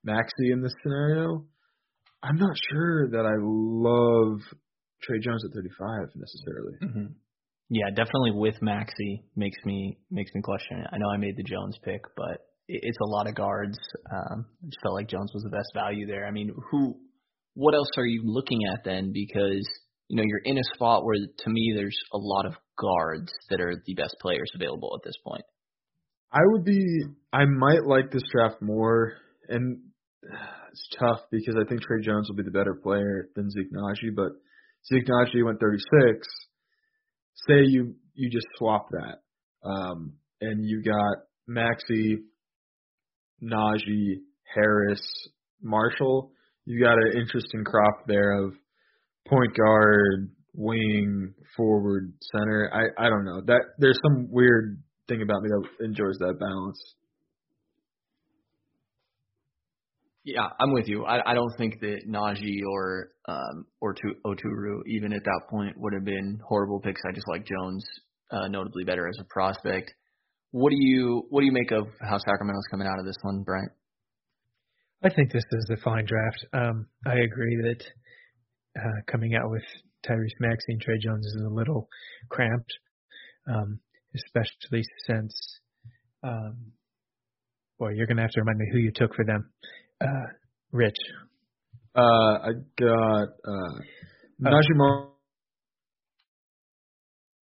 Maxey 0.03 0.51
in 0.51 0.61
this 0.61 0.73
scenario, 0.81 1.45
I'm 2.23 2.37
not 2.37 2.55
sure 2.71 3.09
that 3.09 3.25
I 3.25 3.35
love 3.39 4.39
Tre 5.05 5.19
Jones 5.19 5.43
at 5.45 5.53
35 5.53 6.09
necessarily. 6.15 6.73
Mm-hmm. 6.83 7.13
Yeah, 7.69 7.89
definitely 7.89 8.31
with 8.31 8.61
Maxey 8.61 9.25
makes 9.35 9.57
me 9.65 9.97
makes 10.11 10.31
me 10.35 10.41
question 10.41 10.79
it. 10.79 10.87
I 10.91 10.97
know 10.97 11.09
I 11.09 11.17
made 11.17 11.35
the 11.35 11.43
Jones 11.43 11.77
pick, 11.83 12.01
but 12.15 12.45
it's 12.67 12.97
a 13.01 13.09
lot 13.09 13.27
of 13.27 13.35
guards. 13.35 13.77
Um, 14.11 14.45
I 14.63 14.65
just 14.65 14.81
felt 14.83 14.95
like 14.95 15.07
Jones 15.07 15.31
was 15.33 15.43
the 15.43 15.49
best 15.49 15.69
value 15.73 16.05
there. 16.05 16.27
I 16.27 16.31
mean, 16.31 16.51
who? 16.71 16.97
What 17.55 17.73
else 17.73 17.89
are 17.97 18.05
you 18.05 18.21
looking 18.23 18.59
at 18.71 18.83
then? 18.83 19.11
Because 19.13 19.67
you 20.07 20.17
know 20.17 20.23
you're 20.25 20.41
in 20.43 20.57
a 20.57 20.63
spot 20.75 21.05
where, 21.05 21.15
to 21.15 21.49
me, 21.49 21.73
there's 21.75 21.97
a 22.13 22.17
lot 22.17 22.45
of 22.45 22.53
guards 22.79 23.31
that 23.49 23.61
are 23.61 23.81
the 23.85 23.95
best 23.95 24.15
players 24.21 24.51
available 24.53 24.91
at 24.95 25.03
this 25.03 25.17
point. 25.25 25.43
I 26.31 26.41
would 26.43 26.65
be. 26.65 27.03
I 27.33 27.45
might 27.45 27.85
like 27.85 28.11
this 28.11 28.23
draft 28.31 28.61
more, 28.61 29.13
and 29.49 29.79
it's 30.71 30.87
tough 30.99 31.21
because 31.31 31.55
I 31.59 31.67
think 31.67 31.81
Tre 31.81 32.01
Jones 32.01 32.29
will 32.29 32.35
be 32.35 32.43
the 32.43 32.51
better 32.51 32.75
player 32.75 33.29
than 33.35 33.49
Zeke 33.49 33.71
but 34.15 34.33
Zeke 34.87 35.05
Nnaji 35.07 35.43
went 35.45 35.59
36 35.59 36.27
say 37.47 37.63
you 37.65 37.95
you 38.13 38.29
just 38.29 38.47
swap 38.57 38.87
that, 38.91 39.67
um, 39.67 40.13
and 40.41 40.65
you 40.65 40.81
got 40.81 41.25
Maxey, 41.47 42.19
Nnaji, 43.43 44.19
Harris, 44.53 45.01
Marshall. 45.61 46.31
You 46.65 46.83
got 46.83 46.93
an 46.93 47.21
interesting 47.21 47.63
crop 47.65 48.07
there 48.07 48.43
of 48.43 48.53
point 49.27 49.55
guard, 49.55 50.31
wing, 50.53 51.33
forward, 51.55 52.13
center. 52.31 52.71
I 52.73 53.05
I 53.05 53.09
don't 53.09 53.25
know 53.25 53.41
that 53.47 53.61
there's 53.79 53.99
some 54.07 54.29
weird 54.31 54.81
thing 55.07 55.21
about 55.21 55.41
me 55.43 55.49
that 55.49 55.85
enjoys 55.85 56.17
that 56.19 56.39
balance. 56.39 56.81
Yeah, 60.25 60.47
I'm 60.59 60.73
with 60.73 60.87
you. 60.87 61.05
I, 61.05 61.31
I 61.31 61.33
don't 61.35 61.55
think 61.55 61.79
that 61.81 61.99
Nnaji 62.09 62.61
or 62.67 63.11
um, 63.27 63.65
or 63.79 63.93
tu- 63.93 64.15
Oturu, 64.25 64.81
even 64.87 65.13
at 65.13 65.23
that 65.23 65.41
point, 65.51 65.77
would 65.77 65.93
have 65.93 66.03
been 66.03 66.39
horrible 66.43 66.79
picks. 66.79 66.99
I 67.07 67.13
just 67.13 67.27
like 67.27 67.45
Jones 67.45 67.85
uh, 68.31 68.47
notably 68.47 68.83
better 68.83 69.07
as 69.07 69.15
a 69.19 69.23
prospect. 69.25 69.93
What 70.49 70.71
do 70.71 70.77
you 70.79 71.27
what 71.29 71.41
do 71.41 71.45
you 71.45 71.51
make 71.51 71.71
of 71.71 71.87
how 72.01 72.17
Sacramento's 72.17 72.65
coming 72.71 72.87
out 72.87 72.97
of 72.97 73.05
this 73.05 73.17
one, 73.21 73.43
Bryant? 73.43 73.71
I 75.03 75.09
think 75.09 75.31
this 75.31 75.43
is 75.51 75.69
a 75.69 75.77
fine 75.83 76.05
draft. 76.05 76.45
Um, 76.53 76.87
I 77.05 77.19
agree 77.19 77.57
that 77.61 77.83
uh, 78.81 79.01
coming 79.11 79.35
out 79.35 79.51
with 79.51 79.61
Tyrese 80.07 80.39
Maxey 80.39 80.73
and 80.73 80.81
Tre 80.81 80.97
Jones 80.97 81.25
is 81.25 81.43
a 81.45 81.53
little 81.53 81.87
cramped, 82.29 82.73
um, 83.47 83.79
especially 84.15 84.83
since, 85.05 85.59
um, 86.23 86.71
boy, 87.77 87.89
you're 87.89 88.07
going 88.07 88.17
to 88.17 88.23
have 88.23 88.31
to 88.31 88.41
remind 88.41 88.57
me 88.57 88.69
who 88.71 88.79
you 88.79 88.91
took 88.95 89.13
for 89.13 89.25
them. 89.25 89.51
Uh, 90.01 90.27
Rich. 90.71 90.97
Uh, 91.95 92.01
I 92.01 92.49
got 92.77 93.29
uh, 93.47 93.79
Naji 94.41 94.75
Marshall, 94.75 95.15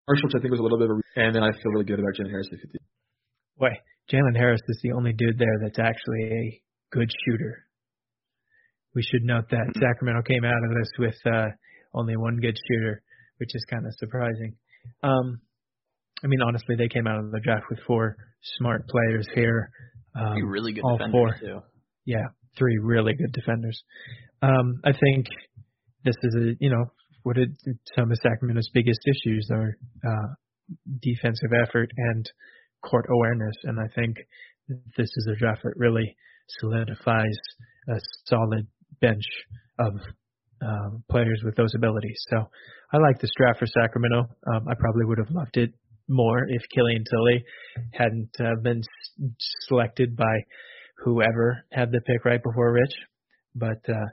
which 0.09 0.35
I 0.37 0.41
think 0.41 0.51
was 0.51 0.61
a 0.61 0.63
little 0.63 0.79
bit 0.79 0.91
of 0.91 0.97
a, 0.97 1.21
and 1.21 1.35
then 1.35 1.43
I 1.45 1.51
feel 1.53 1.71
really 1.73 1.85
good 1.85 2.01
about 2.01 2.15
Jalen 2.19 2.31
Harris 2.31 2.49
at 2.53 2.59
50. 2.59 2.79
Boy, 3.59 3.71
Jalen 4.13 4.37
Harris 4.37 4.61
is 4.69 4.81
the 4.83 4.93
only 4.93 5.13
dude 5.13 5.39
there 5.39 5.59
that's 5.63 5.79
actually 5.79 6.25
a 6.25 6.63
good 6.91 7.09
shooter. 7.25 7.67
We 8.95 9.03
should 9.03 9.23
note 9.23 9.45
that 9.51 9.61
mm-hmm. 9.61 9.81
Sacramento 9.81 10.23
came 10.23 10.45
out 10.45 10.65
of 10.65 10.71
this 10.77 10.91
with 10.99 11.33
uh, 11.33 11.49
only 11.95 12.17
one 12.17 12.37
good 12.37 12.59
shooter, 12.69 13.03
which 13.39 13.55
is 13.55 13.65
kind 13.71 13.87
of 13.87 13.93
surprising. 13.99 14.57
Um, 15.03 15.41
I 16.25 16.27
mean, 16.27 16.43
honestly, 16.43 16.77
they 16.77 16.89
came 16.89 17.07
out 17.07 17.19
of 17.19 17.31
the 17.31 17.41
draft 17.41 17.65
with 17.71 17.79
four 17.87 18.17
smart 18.59 18.89
players 18.89 19.27
here. 19.35 19.71
Um, 20.15 20.45
really 20.47 20.73
good 20.73 20.83
all 20.85 20.99
defenders 20.99 21.13
four. 21.13 21.35
too. 21.41 21.61
Yeah, 22.05 22.27
three 22.59 22.79
really 22.79 23.15
good 23.15 23.33
defenders. 23.33 23.83
Um, 24.43 24.81
I 24.85 24.93
think 24.93 25.27
this 26.05 26.17
is 26.23 26.35
a 26.35 26.57
you 26.59 26.71
know 26.71 26.85
what 27.23 27.39
it, 27.39 27.51
some 27.97 28.11
of 28.11 28.19
Sacramento's 28.23 28.71
biggest 28.75 29.01
issues 29.07 29.49
are 29.53 29.77
uh, 30.05 30.35
defensive 31.01 31.51
effort 31.63 31.91
and 31.97 32.29
court 32.85 33.07
awareness, 33.11 33.55
and 33.65 33.79
I 33.79 33.87
think 33.95 34.17
this 34.97 35.11
is 35.17 35.29
a 35.31 35.37
draft 35.39 35.63
that 35.63 35.75
really 35.77 36.17
solidifies 36.61 37.37
a 37.89 37.99
solid 38.27 38.67
bench 39.01 39.25
of 39.79 39.95
uh, 40.61 40.91
players 41.11 41.43
with 41.45 41.57
those 41.57 41.75
abilities. 41.75 42.21
So 42.31 42.49
I 42.93 42.99
like 42.99 43.21
this 43.21 43.31
draft 43.37 43.59
for 43.59 43.67
Sacramento. 43.67 44.29
Um, 44.53 44.69
I 44.69 44.75
probably 44.79 45.05
would 45.05 45.19
have 45.19 45.31
loved 45.31 45.57
it 45.57 45.73
more 46.09 46.47
if 46.49 46.63
Killian 46.75 47.05
Tillie 47.09 47.45
hadn't 47.93 48.31
uh, 48.41 48.61
been 48.63 48.79
s- 48.79 49.31
selected 49.69 50.17
by 50.17 50.35
whoever 51.05 51.65
had 51.73 51.91
the 51.91 52.01
pick 52.01 52.25
right 52.25 52.43
before 52.43 52.73
Rich. 52.73 52.95
But 53.55 53.83
uh, 53.89 54.07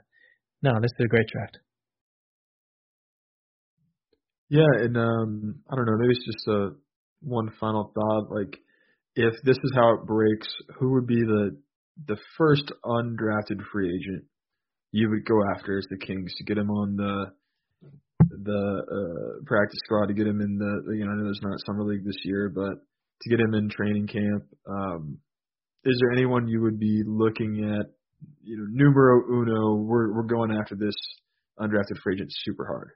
no, 0.62 0.72
this 0.80 0.90
is 0.98 1.04
a 1.04 1.08
great 1.08 1.26
draft. 1.28 1.58
Yeah, 4.48 4.66
and 4.78 4.96
um, 4.96 5.60
I 5.70 5.76
don't 5.76 5.86
know. 5.86 5.96
Maybe 5.98 6.12
it's 6.12 6.26
just 6.26 6.48
a 6.48 6.70
one 7.22 7.50
final 7.60 7.92
thought. 7.94 8.30
Like, 8.30 8.58
if 9.14 9.34
this 9.44 9.56
is 9.56 9.72
how 9.74 9.94
it 9.94 10.06
breaks, 10.06 10.48
who 10.78 10.92
would 10.94 11.06
be 11.06 11.20
the 11.20 11.56
the 12.06 12.16
first 12.36 12.72
undrafted 12.84 13.60
free 13.72 13.88
agent 13.88 14.24
you 14.92 15.08
would 15.10 15.24
go 15.24 15.40
after 15.54 15.78
as 15.78 15.86
the 15.90 15.98
Kings 15.98 16.32
to 16.36 16.44
get 16.44 16.58
him 16.58 16.70
on 16.70 16.96
the 16.96 17.32
the 18.20 18.82
uh, 18.82 19.44
practice 19.44 19.78
squad 19.84 20.06
to 20.06 20.14
get 20.14 20.26
him 20.26 20.40
in 20.40 20.58
the 20.58 20.94
you 20.94 21.04
know 21.04 21.12
I 21.12 21.16
know 21.16 21.24
there's 21.24 21.40
not 21.42 21.58
summer 21.66 21.84
league 21.84 22.04
this 22.04 22.20
year, 22.24 22.50
but 22.54 22.74
to 23.22 23.30
get 23.30 23.40
him 23.40 23.54
in 23.54 23.68
training 23.68 24.06
camp. 24.06 24.44
Um, 24.68 25.18
is 25.84 25.98
there 26.00 26.12
anyone 26.12 26.48
you 26.48 26.62
would 26.62 26.78
be 26.78 27.02
looking 27.06 27.64
at? 27.64 27.86
You 28.42 28.56
know, 28.56 28.66
numero 28.70 29.22
uno. 29.28 29.82
We're 29.82 30.14
we're 30.14 30.24
going 30.24 30.50
after 30.50 30.74
this 30.74 30.94
undrafted 31.58 31.98
free 32.02 32.14
agent 32.14 32.30
super 32.44 32.66
hard. 32.66 32.90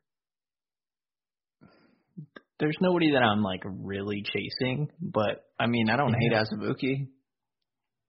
There's 2.61 2.77
nobody 2.81 3.12
that 3.12 3.23
I'm 3.23 3.43
like 3.43 3.62
really 3.65 4.23
chasing, 4.23 4.89
but 5.01 5.44
I 5.59 5.66
mean 5.66 5.89
I 5.90 5.97
don't 5.97 6.12
mm-hmm. 6.12 6.20
hate 6.20 6.32
Azubuike. 6.32 7.09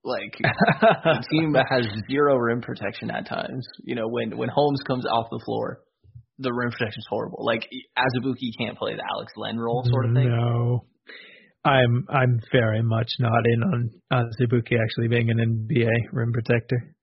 Like 0.03 0.37
the 0.39 1.25
team 1.31 1.53
that 1.53 1.65
has 1.69 1.87
zero 2.09 2.35
rim 2.37 2.61
protection 2.61 3.09
at 3.09 3.27
times. 3.27 3.67
You 3.83 3.95
know, 3.95 4.07
when 4.07 4.37
when 4.37 4.49
Holmes 4.49 4.81
comes 4.85 5.05
off 5.05 5.27
the 5.31 5.41
floor, 5.43 5.81
the 6.37 6.53
rim 6.53 6.69
protection 6.69 6.99
is 6.99 7.07
horrible. 7.09 7.43
Like 7.43 7.67
Azubuike 7.97 8.51
can't 8.59 8.77
play 8.77 8.93
the 8.93 9.03
Alex 9.15 9.31
Len 9.35 9.57
role 9.57 9.83
sort 9.87 10.05
of 10.05 10.13
thing. 10.13 10.29
No. 10.29 10.85
I'm 11.65 12.05
I'm 12.09 12.39
very 12.51 12.83
much 12.83 13.09
not 13.19 13.41
in 13.45 13.63
on 13.63 13.89
Azubuike 14.13 14.79
actually 14.79 15.07
being 15.07 15.31
an 15.31 15.37
NBA 15.37 16.13
rim 16.13 16.31
protector. 16.31 16.95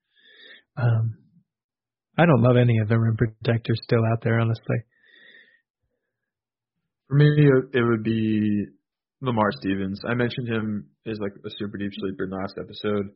Um, 0.77 1.17
I 2.17 2.25
don't 2.25 2.41
love 2.41 2.55
any 2.55 2.77
of 2.79 2.87
the 2.87 2.97
rim 2.97 3.17
protectors 3.17 3.81
still 3.83 3.99
out 4.11 4.23
there, 4.23 4.39
honestly. 4.39 4.77
For 7.09 7.17
me, 7.17 7.49
it 7.73 7.81
would 7.83 8.03
be 8.03 8.65
Lamar 9.21 9.51
Stevens. 9.59 9.99
I 10.07 10.13
mentioned 10.13 10.47
him 10.47 10.87
as 11.05 11.19
like 11.19 11.33
a 11.45 11.49
super 11.57 11.77
deep 11.77 11.91
sleeper 11.93 12.23
in 12.23 12.29
the 12.29 12.37
last 12.37 12.55
episode, 12.57 13.09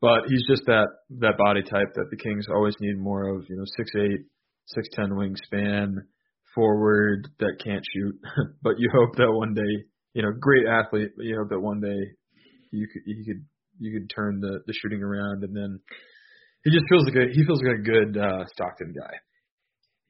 but 0.00 0.22
he's 0.28 0.44
just 0.50 0.66
that 0.66 0.88
that 1.20 1.38
body 1.38 1.62
type 1.62 1.94
that 1.94 2.08
the 2.10 2.16
Kings 2.16 2.46
always 2.52 2.74
need 2.80 2.98
more 2.98 3.28
of. 3.36 3.44
You 3.48 3.58
know, 3.58 3.64
six 3.76 3.90
eight, 3.96 4.26
six 4.66 4.88
ten 4.92 5.10
wingspan, 5.10 5.94
forward 6.52 7.28
that 7.38 7.60
can't 7.62 7.84
shoot, 7.94 8.18
but 8.62 8.74
you 8.78 8.90
hope 8.92 9.14
that 9.16 9.30
one 9.30 9.54
day 9.54 9.84
you 10.14 10.22
know, 10.22 10.32
great 10.38 10.66
athlete, 10.66 11.10
but 11.16 11.26
you 11.26 11.36
hope 11.36 11.50
that 11.50 11.60
one 11.60 11.80
day 11.80 11.98
you 12.70 12.86
could 12.88 13.02
you 13.04 13.24
could 13.26 13.44
you 13.78 13.98
could 13.98 14.10
turn 14.14 14.40
the 14.40 14.60
the 14.66 14.72
shooting 14.80 15.02
around, 15.02 15.42
and 15.42 15.54
then 15.54 15.80
he 16.64 16.70
just 16.70 16.86
feels 16.88 17.04
like 17.04 17.16
a 17.16 17.26
he 17.32 17.44
feels 17.44 17.60
like 17.62 17.78
a 17.78 17.82
good 17.82 18.16
uh, 18.16 18.44
Stockton 18.54 18.94
guy. 18.96 19.14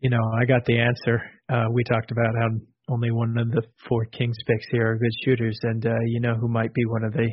You 0.01 0.11
know, 0.11 0.23
I 0.39 0.45
got 0.45 0.65
the 0.67 0.79
answer. 0.79 1.23
Uh, 1.49 1.65
we 1.73 1.83
talked 1.85 2.11
about 2.11 2.35
how 2.39 2.49
only 2.91 3.11
one 3.11 3.37
of 3.39 3.51
the 3.51 3.63
four 3.89 4.05
Kings 4.07 4.37
picks 4.47 4.67
here 4.71 4.93
are 4.93 4.99
good 4.99 5.15
shooters, 5.25 5.59
and 5.63 5.85
uh, 5.87 5.91
you 6.07 6.21
know 6.21 6.35
who 6.35 6.49
might 6.49 6.75
be 6.75 6.85
one 6.85 7.05
of 7.05 7.13
the 7.13 7.29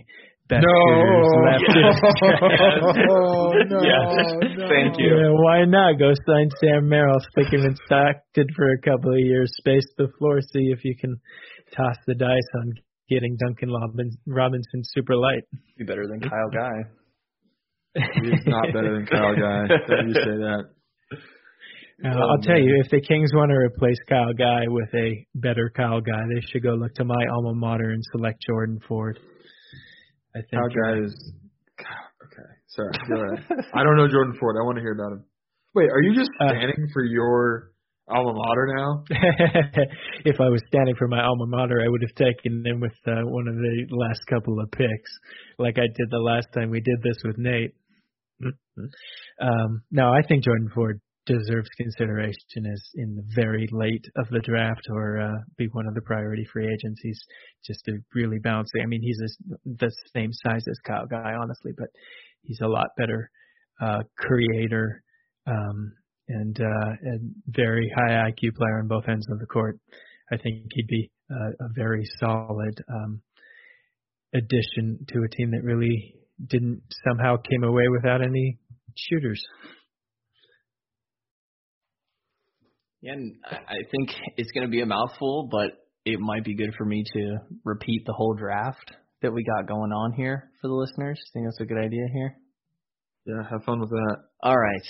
best 0.48 0.64
no. 0.64 0.76
shooters 0.88 1.32
left. 1.44 1.68
oh, 3.12 3.52
no, 3.68 3.82
yes. 3.84 4.32
no. 4.58 4.68
Thank 4.70 4.96
you. 4.98 5.12
Yeah, 5.12 5.32
why 5.36 5.66
not 5.66 6.00
go 6.00 6.14
sign 6.26 6.50
Sam 6.60 6.88
Merrill, 6.88 7.20
stick 7.32 7.52
him 7.52 7.62
in 7.62 7.76
Stockton 7.86 8.48
for 8.56 8.72
a 8.72 8.80
couple 8.80 9.12
of 9.12 9.20
years, 9.20 9.52
space 9.58 9.86
the 9.98 10.08
floor, 10.18 10.40
see 10.40 10.72
if 10.72 10.86
you 10.86 10.96
can 10.96 11.20
toss 11.76 11.96
the 12.08 12.16
dice 12.16 12.50
on 12.62 12.74
getting 13.10 13.36
Duncan 13.38 13.70
Robinson 14.28 14.82
super 14.84 15.16
light. 15.16 15.44
Be 15.78 15.84
better 15.84 16.08
than 16.08 16.20
Kyle 16.22 16.50
Guy. 16.54 16.78
He's 18.22 18.46
not 18.46 18.68
better 18.74 18.94
than 18.96 19.06
Kyle 19.06 19.36
Guy. 19.36 19.68
Don't 19.88 20.08
you 20.08 20.14
say 20.14 20.38
that? 20.40 20.64
Uh, 22.04 22.08
I'll 22.10 22.42
tell 22.42 22.58
you, 22.58 22.82
if 22.84 22.90
the 22.90 23.00
Kings 23.02 23.30
want 23.34 23.50
to 23.52 23.56
replace 23.58 23.98
Kyle 24.10 24.34
Guy 24.34 24.62
with 24.68 24.90
a 24.96 25.26
better 25.36 25.72
Kyle 25.76 26.02
Guy, 26.02 26.22
they 26.34 26.42
should 26.48 26.64
go 26.64 26.72
look 26.74 26.94
to 26.96 27.04
my 27.04 27.26
alma 27.36 27.54
mater 27.54 27.92
and 27.92 28.02
select 28.12 28.42
Jordan 28.48 28.80
Ford. 28.88 29.20
I 30.36 30.40
think 30.40 30.52
Kyle 30.54 30.70
Guy 30.70 31.04
is 31.06 31.34
okay. 32.26 32.50
Sorry, 32.70 32.92
go 33.08 33.16
ahead. 33.34 33.66
I 33.76 33.84
don't 33.84 33.98
know 33.98 34.08
Jordan 34.08 34.36
Ford. 34.40 34.56
I 34.60 34.64
want 34.66 34.78
to 34.78 34.82
hear 34.82 34.94
about 34.94 35.12
him. 35.12 35.26
Wait, 35.76 35.90
are 35.92 36.02
you 36.02 36.16
just 36.16 36.32
Uh, 36.40 36.50
standing 36.50 36.88
for 36.94 37.04
your 37.04 37.72
alma 38.12 38.34
mater 38.34 38.74
now? 38.76 39.04
if 40.26 40.40
I 40.40 40.50
was 40.50 40.62
standing 40.68 40.96
for 40.96 41.08
my 41.08 41.24
alma 41.24 41.46
mater, 41.48 41.82
I 41.82 41.90
would 41.90 42.02
have 42.02 42.16
taken 42.16 42.64
him 42.66 42.80
with 42.80 42.94
uh, 43.08 43.22
one 43.24 43.48
of 43.48 43.56
the 43.56 43.88
last 43.90 44.22
couple 44.30 44.60
of 44.60 44.72
picks, 44.72 45.12
like 45.58 45.78
I 45.78 45.88
did 45.88 46.10
the 46.10 46.20
last 46.20 46.48
time 46.54 46.70
we 46.70 46.82
did 46.82 47.02
this 47.02 47.18
with 47.24 47.38
Nate. 47.38 47.74
um, 49.42 49.82
no, 49.92 50.10
I 50.10 50.22
think 50.28 50.44
Jordan 50.44 50.70
Ford 50.74 51.00
deserves 51.26 51.70
consideration 51.78 52.66
as 52.72 52.82
in 52.96 53.16
the 53.16 53.24
very 53.36 53.68
late 53.72 54.06
of 54.18 54.28
the 54.30 54.40
draft 54.40 54.82
or 54.90 55.20
uh, 55.20 55.38
be 55.58 55.68
one 55.72 55.88
of 55.88 55.94
the 55.94 56.02
priority 56.02 56.46
free 56.52 56.68
agents. 56.68 57.00
He's 57.04 57.22
just 57.66 57.88
a 57.88 57.98
really 58.16 58.40
bouncy. 58.40 58.82
I 58.82 58.88
mean, 58.88 59.02
he's 59.02 59.20
a, 59.22 59.58
the 59.66 59.92
same 60.14 60.32
size 60.34 60.64
as 60.70 60.78
Kyle 60.86 61.06
Guy, 61.06 61.34
honestly, 61.40 61.72
but 61.78 61.90
he's 62.42 62.62
a 62.62 62.68
lot 62.68 62.88
better 62.98 63.30
uh, 63.82 64.00
creator 64.18 65.04
um, 65.48 65.94
and 66.28 66.60
uh, 66.60 66.64
a 66.64 67.18
very 67.48 67.92
high 67.96 68.32
IQ 68.32 68.56
player 68.56 68.80
on 68.80 68.88
both 68.88 69.08
ends 69.08 69.28
of 69.30 69.40
the 69.40 69.46
court. 69.46 69.80
I 70.32 70.38
think 70.38 70.68
he'd 70.72 70.88
be 70.88 71.12
a, 71.30 71.66
a 71.66 71.70
very 71.76 72.08
solid 72.20 72.84
um, 72.90 73.22
addition 74.34 75.06
to 75.10 75.24
a 75.24 75.36
team 75.36 75.52
that 75.52 75.64
really 75.64 76.16
didn't 76.48 76.82
somehow 77.08 77.38
came 77.38 77.64
away 77.64 77.88
without 77.90 78.22
any 78.22 78.58
shooters. 78.96 79.42
Yeah, 83.02 83.14
and 83.14 83.36
I 83.50 83.82
think 83.90 84.12
it's 84.38 84.52
going 84.52 84.66
to 84.66 84.72
be 84.72 84.82
a 84.82 84.86
mouthful, 84.86 85.50
but 85.52 85.72
it 86.06 86.20
might 86.20 86.44
be 86.44 86.56
good 86.56 86.74
for 86.78 86.86
me 86.86 87.04
to 87.14 87.38
repeat 87.66 88.04
the 88.06 88.14
whole 88.14 88.36
draft 88.36 88.92
that 89.22 89.34
we 89.34 89.44
got 89.44 89.68
going 89.68 89.92
on 89.92 90.14
here 90.14 90.52
for 90.62 90.68
the 90.68 90.74
listeners. 90.74 91.20
Think 91.34 91.46
that's 91.48 91.60
a 91.60 91.66
good 91.66 91.80
idea 91.80 92.06
here? 92.14 92.36
Yeah, 93.26 93.44
have 93.50 93.64
fun 93.64 93.80
with 93.80 93.90
that. 93.90 94.18
All 94.44 94.58
right. 94.58 94.86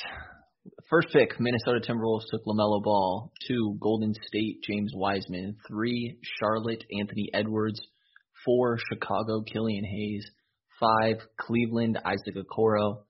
First 0.89 1.07
pick, 1.11 1.39
Minnesota 1.39 1.79
Timberwolves 1.79 2.25
took 2.29 2.45
LaMelo 2.45 2.83
Ball. 2.83 3.31
Two, 3.47 3.77
Golden 3.79 4.13
State, 4.27 4.61
James 4.67 4.91
Wiseman. 4.93 5.55
Three, 5.67 6.19
Charlotte, 6.39 6.83
Anthony 6.99 7.29
Edwards. 7.33 7.81
Four, 8.45 8.77
Chicago, 8.91 9.41
Killian 9.41 9.85
Hayes. 9.85 10.29
Five, 10.79 11.17
Cleveland, 11.39 11.97
Isaac 12.05 12.35
Okoro. 12.35 13.03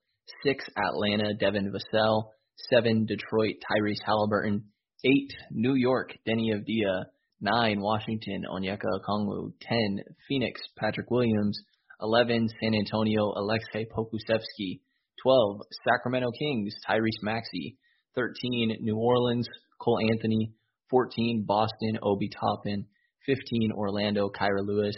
Six, 0.44 0.66
Atlanta, 0.78 1.34
Devin 1.34 1.74
Vassell. 1.74 2.30
Seven, 2.70 3.06
Detroit, 3.06 3.56
Tyrese 3.70 4.04
Halliburton. 4.06 4.66
Eight, 5.04 5.32
New 5.52 5.74
York, 5.76 6.14
Deni 6.28 6.54
Avdija. 6.54 7.06
Nine, 7.42 7.82
Washington, 7.82 8.44
Onyeka 8.50 8.86
Okongwu. 8.86 9.54
Ten, 9.60 10.00
Phoenix, 10.28 10.62
Patrick 10.78 11.10
Williams. 11.12 11.60
Eleven, 12.02 12.48
San 12.62 12.76
Antonio, 12.76 13.34
Aleksej 13.34 13.88
Pokusevski. 13.96 14.82
12, 15.24 15.62
Sacramento 15.88 16.32
Kings, 16.38 16.74
Tyrese 16.88 17.22
Maxey. 17.24 17.78
13, 18.16 18.78
New 18.82 18.98
Orleans, 18.98 19.48
Cole 19.80 20.00
Anthony. 20.12 20.54
14, 20.90 21.46
Boston, 21.48 22.00
Obi 22.02 22.30
Toppin. 22.30 22.86
15, 23.26 23.72
Orlando, 23.76 24.30
Kira 24.30 24.66
Lewis. 24.66 24.96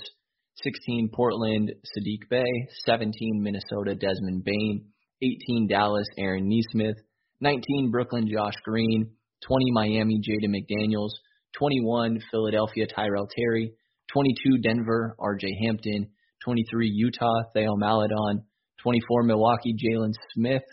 16, 0.64 1.10
Portland, 1.14 1.72
Saddiq 1.72 2.30
Bey. 2.30 2.68
17, 2.86 3.42
Minnesota, 3.42 3.96
Desmond 3.96 4.44
Bane. 4.44 4.86
18, 5.22 5.68
Dallas, 5.68 6.08
Aaron 6.18 6.48
Nesmith. 6.48 6.98
19, 7.42 7.92
Brooklyn, 7.92 8.28
Josh 8.28 8.56
Green. 8.64 9.12
20, 9.46 9.72
Miami, 9.72 10.22
Jaden 10.22 10.56
McDaniels. 10.56 11.12
21, 11.58 12.20
Philadelphia, 12.32 12.88
Tyrell 12.88 13.28
Terry. 13.28 13.74
22, 14.12 14.60
Denver, 14.60 15.16
RJ 15.20 15.48
Hampton. 15.66 16.08
23, 16.46 16.90
Utah, 16.90 17.44
Theo 17.54 17.76
Maledon. 17.76 18.44
24 18.84 19.24
Milwaukee, 19.24 19.74
Jalen 19.74 20.12
Smith, 20.34 20.64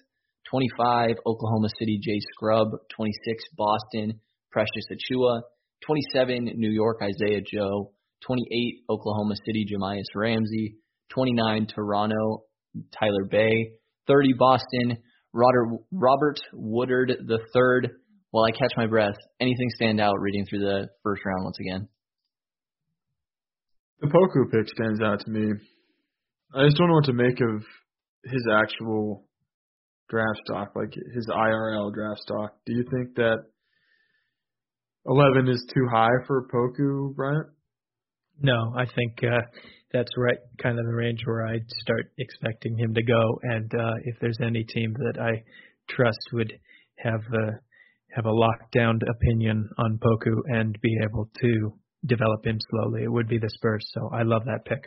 25 0.51 1.17
Oklahoma 1.27 1.69
City, 1.79 1.99
Jay 2.03 2.19
Scrubb, 2.33 2.69
26 2.95 3.45
Boston, 3.57 4.21
Precious 4.51 4.85
Achiuwa, 4.91 5.43
27 5.87 6.51
New 6.57 6.71
York, 6.71 6.99
Isaiah 7.03 7.41
Joe, 7.41 7.93
28 8.27 8.85
Oklahoma 8.91 9.35
City, 9.47 9.65
Jahmi'us 9.65 10.05
Ramsey, 10.15 10.77
29 11.11 11.67
Toronto, 11.67 12.45
Tyler 12.99 13.25
Bey, 13.31 13.73
30 14.07 14.29
Boston, 14.39 14.99
Robert, 15.33 15.69
Robert 15.93 16.41
Woodard 16.53 17.13
the 17.27 17.39
third. 17.55 17.91
While 18.33 18.45
I 18.45 18.51
catch 18.53 18.73
my 18.77 18.87
breath, 18.87 19.17
anything 19.41 19.69
stand 19.75 20.01
out 20.01 20.15
reading 20.21 20.45
through 20.49 20.61
the 20.61 20.89
first 21.03 21.23
round 21.25 21.45
once 21.45 21.59
again? 21.61 21.89
The 24.01 24.07
Poku 24.07 24.51
pick 24.51 24.69
stands 24.69 25.01
out 25.03 25.21
to 25.21 25.31
me. 25.31 25.53
I 26.55 26.65
just 26.65 26.77
don't 26.77 26.89
know 26.89 26.95
what 26.95 27.05
to 27.05 27.13
make 27.13 27.41
of 27.41 27.65
his 28.25 28.47
actual 28.53 29.25
draft 30.09 30.41
stock, 30.45 30.73
like 30.75 30.93
his 31.15 31.29
IRL 31.29 31.93
draft 31.93 32.21
stock. 32.21 32.55
Do 32.67 32.73
you 32.75 32.85
think 32.91 33.15
that 33.17 33.45
11 35.07 35.49
is 35.49 35.65
too 35.73 35.87
high 35.91 36.25
for 36.27 36.47
Poku, 36.49 37.15
Bryant? 37.15 37.47
No, 38.43 38.75
I 38.77 38.85
think 38.87 39.19
uh, 39.23 39.43
that's 39.93 40.11
right, 40.17 40.39
kind 40.63 40.79
of 40.79 40.87
the 40.87 40.95
range 40.95 41.21
where 41.25 41.47
I'd 41.47 41.69
start 41.83 42.11
expecting 42.19 42.77
him 42.79 42.95
to 42.95 43.03
go. 43.03 43.39
And 43.43 43.73
uh, 43.75 43.95
if 44.05 44.17
there's 44.21 44.39
any 44.43 44.65
team 44.65 44.95
that 44.99 45.21
I 45.21 45.43
trust 45.89 46.21
would 46.33 46.53
have 46.97 47.21
a 47.33 47.61
have 48.15 48.27
a 48.27 48.29
lockdown 48.29 48.99
opinion 49.09 49.69
on 49.79 49.99
Poku 49.99 50.35
and 50.49 50.77
be 50.83 50.99
able 51.05 51.31
to 51.41 51.73
develop 52.07 52.45
him 52.45 52.59
slowly, 52.71 53.05
it 53.05 53.13
would 53.13 53.29
be 53.29 53.39
the 53.39 53.51
Spurs. 53.51 53.89
So 53.95 54.11
I 54.13 54.23
love 54.23 54.43
that 54.47 54.65
pick. 54.65 54.83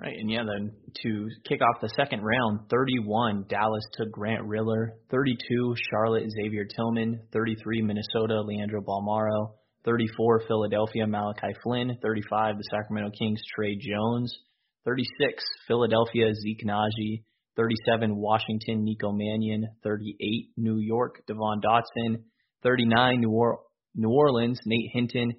Right, 0.00 0.16
and 0.18 0.30
yeah, 0.30 0.44
then 0.46 0.72
to 1.02 1.28
kick 1.46 1.60
off 1.60 1.82
the 1.82 1.90
second 1.90 2.22
round, 2.22 2.70
31 2.70 3.44
Dallas 3.50 3.84
took 3.92 4.10
Grant 4.10 4.42
Riller, 4.44 4.94
32 5.10 5.74
Charlotte 5.90 6.24
Xavier 6.30 6.64
Tillman, 6.64 7.20
33 7.34 7.82
Minnesota 7.82 8.40
Leandro 8.40 8.80
Bolmaro, 8.80 9.56
34 9.84 10.44
Philadelphia 10.48 11.06
Malachi 11.06 11.54
Flynn, 11.62 11.98
35 12.00 12.56
the 12.56 12.64
Sacramento 12.70 13.10
Kings 13.18 13.42
Tre 13.54 13.76
Jones, 13.76 14.34
36 14.86 15.44
Philadelphia 15.68 16.32
Zeke 16.32 16.64
Nnaji, 16.66 17.22
37 17.56 18.16
Washington 18.16 18.84
Nico 18.84 19.12
Mannion, 19.12 19.68
38 19.84 20.48
New 20.56 20.78
York 20.78 21.20
Devon 21.26 21.60
Dotson, 21.60 22.22
39 22.62 23.20
New, 23.20 23.30
or- 23.32 23.60
New 23.94 24.10
Orleans 24.10 24.60
Nate 24.64 24.90
Hinton, 24.94 25.32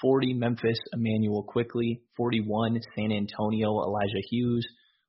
40 0.00 0.34
Memphis 0.34 0.78
Immanuel 0.92 1.42
Quickley, 1.42 2.02
41 2.16 2.80
San 2.94 3.12
Antonio 3.12 3.68
Elijah 3.82 4.22
Hughes, 4.30 4.66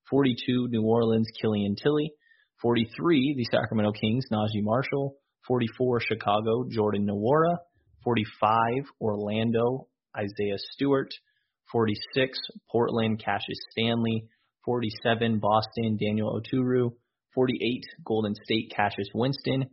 42 0.10 0.68
New 0.70 0.84
Orleans 0.84 1.28
Killian 1.42 1.76
Tillie, 1.76 2.12
43 2.62 3.36
the 3.38 3.46
Sacramento 3.52 3.92
Kings 3.92 4.26
Naji 4.32 4.64
Marshall, 4.64 5.16
44 5.48 6.00
Chicago 6.00 6.66
Jordan 6.70 7.06
Nwora, 7.06 7.58
45 8.04 8.86
Orlando 9.02 9.88
Isaiah 10.16 10.58
Stewart, 10.72 11.10
46 11.72 12.38
Portland 12.72 13.22
Cassius 13.24 13.60
Stanley, 13.72 14.28
47 14.64 15.40
Boston 15.40 15.98
Daniel 16.00 16.40
Oturu, 16.40 16.92
48 17.34 17.84
Golden 18.06 18.34
State 18.36 18.72
Cassius 18.76 19.10
Winston, 19.14 19.66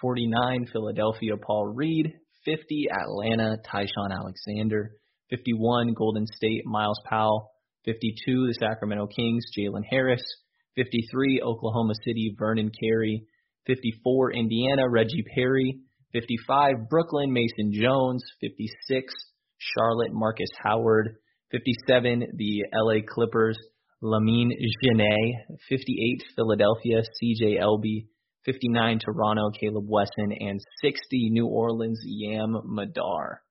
49 0.00 0.66
Philadelphia 0.72 1.36
Paul 1.36 1.72
Reed, 1.74 2.14
50 2.44 2.88
Atlanta 2.90 3.56
Ty-Shon 3.64 4.12
Alexander, 4.12 4.96
51 5.30 5.94
Golden 5.94 6.26
State 6.26 6.62
Myles 6.64 7.00
Powell, 7.08 7.52
52 7.84 8.46
the 8.48 8.54
Sacramento 8.54 9.06
Kings 9.06 9.44
Jalen 9.56 9.84
Harris, 9.88 10.22
53 10.76 11.42
Oklahoma 11.42 11.94
City 12.04 12.34
Vernon 12.38 12.70
Carey, 12.70 13.26
54 13.66 14.32
Indiana 14.32 14.88
Reggie 14.88 15.24
Perry, 15.34 15.80
55 16.12 16.88
Brooklyn 16.88 17.32
Mason 17.32 17.72
Jones, 17.72 18.22
56 18.40 19.12
Charlotte 19.58 20.12
Marcus 20.12 20.50
Howard, 20.62 21.16
57 21.50 22.24
the 22.36 22.64
LA 22.74 23.00
Clippers 23.08 23.58
Lamine 24.02 24.50
Genet, 24.82 25.58
58 25.68 26.22
Philadelphia 26.34 27.02
CJ 27.02 27.60
Elleby, 27.60 28.06
59 28.44 28.98
Toronto 29.04 29.50
Caleb 29.58 29.84
Wesson, 29.88 30.32
and 30.38 30.60
60 30.82 31.30
New 31.30 31.46
Orleans 31.46 32.00
Yam 32.04 32.56
Madar. 32.64 33.42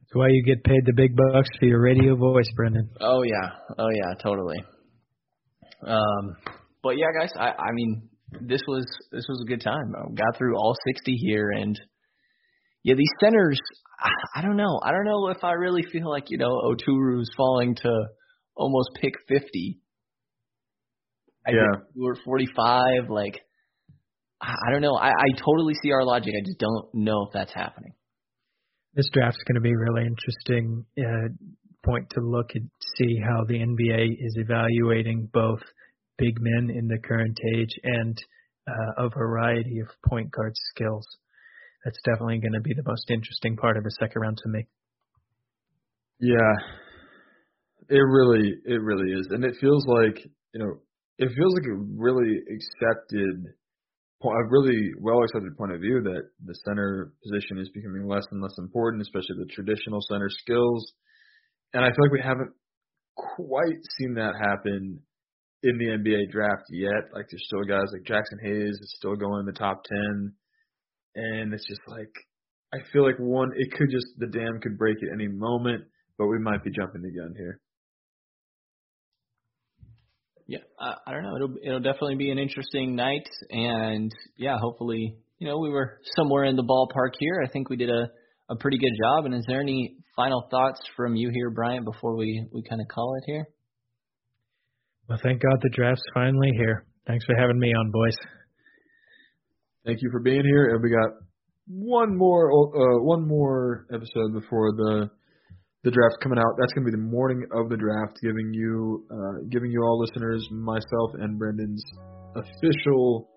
That's 0.00 0.14
why 0.14 0.28
you 0.28 0.42
get 0.42 0.64
paid 0.64 0.86
the 0.86 0.94
big 0.94 1.14
bucks 1.14 1.48
for 1.58 1.66
your 1.66 1.80
radio 1.82 2.16
voice, 2.16 2.48
Brendan. 2.56 2.88
Oh 3.00 3.22
yeah, 3.22 3.50
oh 3.78 3.90
yeah, 3.90 4.14
totally. 4.22 4.56
Um, 5.86 6.36
but 6.82 6.96
yeah, 6.96 7.08
guys, 7.18 7.32
I 7.38 7.48
I 7.50 7.72
mean 7.72 8.08
this 8.40 8.62
was 8.66 8.86
this 9.12 9.26
was 9.28 9.42
a 9.44 9.48
good 9.48 9.60
time. 9.60 9.92
I 9.94 10.08
got 10.14 10.36
through 10.36 10.56
all 10.56 10.74
60 10.86 11.12
here, 11.12 11.50
and 11.50 11.78
yeah, 12.82 12.94
these 12.94 13.10
centers. 13.20 13.58
I, 14.00 14.38
I 14.38 14.42
don't 14.42 14.56
know. 14.56 14.80
I 14.82 14.92
don't 14.92 15.04
know 15.04 15.28
if 15.28 15.42
I 15.42 15.52
really 15.52 15.82
feel 15.90 16.08
like 16.08 16.30
you 16.30 16.38
know 16.38 16.58
Oturu's 16.64 17.30
falling 17.36 17.74
to 17.76 17.90
almost 18.56 18.90
pick 19.00 19.14
50. 19.28 19.78
I 21.48 21.52
Yeah. 21.52 21.80
think 21.80 21.84
we 21.94 22.04
were 22.04 22.16
45. 22.24 23.08
Like 23.08 23.40
I, 24.40 24.54
I 24.68 24.70
don't 24.70 24.82
know. 24.82 24.94
I, 24.94 25.08
I 25.08 25.28
totally 25.44 25.74
see 25.82 25.92
our 25.92 26.04
logic. 26.04 26.34
I 26.36 26.44
just 26.44 26.58
don't 26.58 26.86
know 26.94 27.26
if 27.26 27.32
that's 27.32 27.52
happening. 27.54 27.94
This 28.94 29.08
draft's 29.12 29.42
going 29.46 29.54
to 29.54 29.60
be 29.60 29.74
really 29.74 30.06
interesting 30.06 30.84
uh, 30.98 31.28
point 31.84 32.10
to 32.10 32.20
look 32.20 32.50
and 32.54 32.68
see 32.96 33.16
how 33.22 33.44
the 33.44 33.54
NBA 33.54 34.12
is 34.18 34.36
evaluating 34.36 35.28
both 35.32 35.60
big 36.18 36.38
men 36.40 36.70
in 36.76 36.88
the 36.88 36.98
current 36.98 37.38
age 37.54 37.78
and 37.84 38.18
uh, 38.66 39.04
a 39.04 39.08
variety 39.08 39.80
of 39.80 39.88
point 40.08 40.30
guard 40.32 40.52
skills. 40.74 41.06
That's 41.84 41.98
definitely 42.04 42.38
going 42.38 42.54
to 42.54 42.60
be 42.60 42.74
the 42.74 42.82
most 42.84 43.10
interesting 43.10 43.56
part 43.56 43.76
of 43.76 43.84
the 43.84 43.92
second 44.00 44.20
round 44.20 44.38
to 44.42 44.48
me. 44.48 44.66
Yeah, 46.20 46.54
it 47.88 48.00
really, 48.00 48.54
it 48.64 48.82
really 48.82 49.12
is, 49.12 49.28
and 49.30 49.44
it 49.44 49.54
feels 49.60 49.86
like 49.86 50.18
you 50.52 50.60
know, 50.60 50.78
it 51.18 51.28
feels 51.34 51.54
like 51.54 51.66
a 51.66 51.74
really 51.74 52.38
accepted, 52.46 53.54
a 54.22 54.48
really 54.50 54.92
well 55.00 55.22
accepted 55.22 55.56
point 55.56 55.72
of 55.72 55.80
view 55.80 56.00
that 56.02 56.22
the 56.44 56.54
center 56.66 57.12
position 57.22 57.58
is 57.58 57.68
becoming 57.74 58.06
less 58.06 58.24
and 58.30 58.40
less 58.40 58.54
important, 58.58 59.02
especially 59.02 59.36
the 59.38 59.52
traditional 59.52 60.00
center 60.08 60.30
skills. 60.30 60.92
And 61.74 61.84
I 61.84 61.88
feel 61.88 62.04
like 62.04 62.12
we 62.12 62.22
haven't 62.22 62.52
quite 63.16 63.82
seen 63.98 64.14
that 64.14 64.34
happen 64.38 65.00
in 65.62 65.78
the 65.78 65.86
NBA 65.86 66.30
draft 66.30 66.64
yet. 66.70 67.10
Like 67.12 67.26
there's 67.30 67.44
still 67.46 67.64
guys 67.64 67.90
like 67.92 68.06
Jaxson 68.06 68.40
Hayes 68.42 68.78
is 68.80 68.94
still 68.96 69.16
going 69.16 69.40
in 69.40 69.46
the 69.46 69.58
top 69.58 69.82
ten, 69.84 70.32
and 71.16 71.52
it's 71.52 71.66
just 71.66 71.80
like 71.88 72.12
I 72.72 72.78
feel 72.92 73.04
like 73.04 73.18
one 73.18 73.50
it 73.56 73.72
could 73.72 73.90
just 73.90 74.06
the 74.18 74.28
dam 74.28 74.60
could 74.62 74.78
break 74.78 74.98
at 75.02 75.12
any 75.12 75.28
moment, 75.28 75.84
but 76.16 76.28
we 76.28 76.38
might 76.38 76.62
be 76.62 76.70
jumping 76.70 77.02
the 77.02 77.10
gun 77.10 77.34
here. 77.36 77.60
Yeah, 80.48 80.58
I, 80.80 80.94
I 81.06 81.12
don't 81.12 81.22
know. 81.22 81.36
It'll 81.36 81.54
it'll 81.62 81.80
definitely 81.80 82.16
be 82.16 82.30
an 82.30 82.38
interesting 82.38 82.96
night, 82.96 83.28
and 83.50 84.10
yeah, 84.36 84.56
hopefully, 84.58 85.16
you 85.38 85.46
know, 85.46 85.58
we 85.58 85.68
were 85.68 86.00
somewhere 86.16 86.44
in 86.44 86.56
the 86.56 86.64
ballpark 86.64 87.12
here. 87.18 87.42
I 87.44 87.48
think 87.48 87.68
we 87.68 87.76
did 87.76 87.90
a 87.90 88.08
a 88.48 88.56
pretty 88.56 88.78
good 88.78 88.92
job. 89.02 89.26
And 89.26 89.34
is 89.34 89.44
there 89.46 89.60
any 89.60 89.96
final 90.16 90.48
thoughts 90.50 90.80
from 90.96 91.16
you 91.16 91.30
here, 91.32 91.50
Bryant, 91.50 91.84
before 91.84 92.16
we 92.16 92.46
we 92.52 92.62
kind 92.62 92.80
of 92.80 92.88
call 92.88 93.14
it 93.16 93.24
here? 93.26 93.46
Well, 95.08 95.18
thank 95.22 95.42
God 95.42 95.58
the 95.62 95.70
draft's 95.70 96.02
finally 96.14 96.50
here. 96.56 96.84
Thanks 97.06 97.24
for 97.24 97.34
having 97.38 97.58
me 97.58 97.72
on, 97.72 97.90
boys. 97.90 98.16
Thank 99.86 100.02
you 100.02 100.10
for 100.10 100.20
being 100.20 100.44
here, 100.44 100.74
and 100.74 100.82
we 100.82 100.90
got 100.90 101.10
one 101.66 102.16
more 102.16 102.50
uh, 102.50 103.02
one 103.02 103.26
more 103.26 103.86
episode 103.92 104.32
before 104.32 104.72
the 104.72 105.10
the 105.84 105.90
draft 105.90 106.16
coming 106.22 106.38
out. 106.38 106.52
That's 106.58 106.72
going 106.74 106.86
to 106.86 106.90
be 106.90 106.96
the 106.96 107.06
morning 107.06 107.46
of 107.54 107.68
the 107.68 107.76
draft, 107.76 108.18
giving 108.22 108.50
you 108.52 109.06
uh, 109.10 109.46
giving 109.50 109.70
you 109.70 109.82
all 109.82 109.98
listeners, 110.00 110.46
myself 110.50 111.14
and 111.20 111.38
Brendan's 111.38 111.84
official 112.34 113.28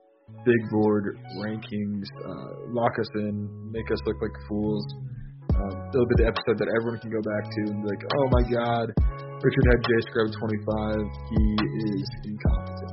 big 0.45 0.61
board 0.71 1.17
rankings. 1.37 2.07
Uh, 2.25 2.71
lock 2.73 2.91
us 2.99 3.09
in, 3.15 3.49
make 3.71 3.89
us 3.91 3.99
look 4.05 4.17
like 4.21 4.35
fools. 4.47 4.85
Um, 5.53 5.91
it'll 5.93 6.07
be 6.07 6.23
the 6.23 6.29
episode 6.31 6.57
that 6.57 6.69
everyone 6.79 6.99
can 6.99 7.11
go 7.11 7.21
back 7.21 7.43
to 7.45 7.61
and 7.69 7.83
be 7.83 7.87
like, 7.89 8.03
oh 8.17 8.25
my 8.31 8.43
god, 8.49 8.87
Richard 9.43 9.65
had 9.69 9.79
Jay 9.85 10.01
Scrubb 10.09 10.31
25. 10.39 11.01
He 11.29 11.43
is 11.97 12.09
incompetent. 12.25 12.90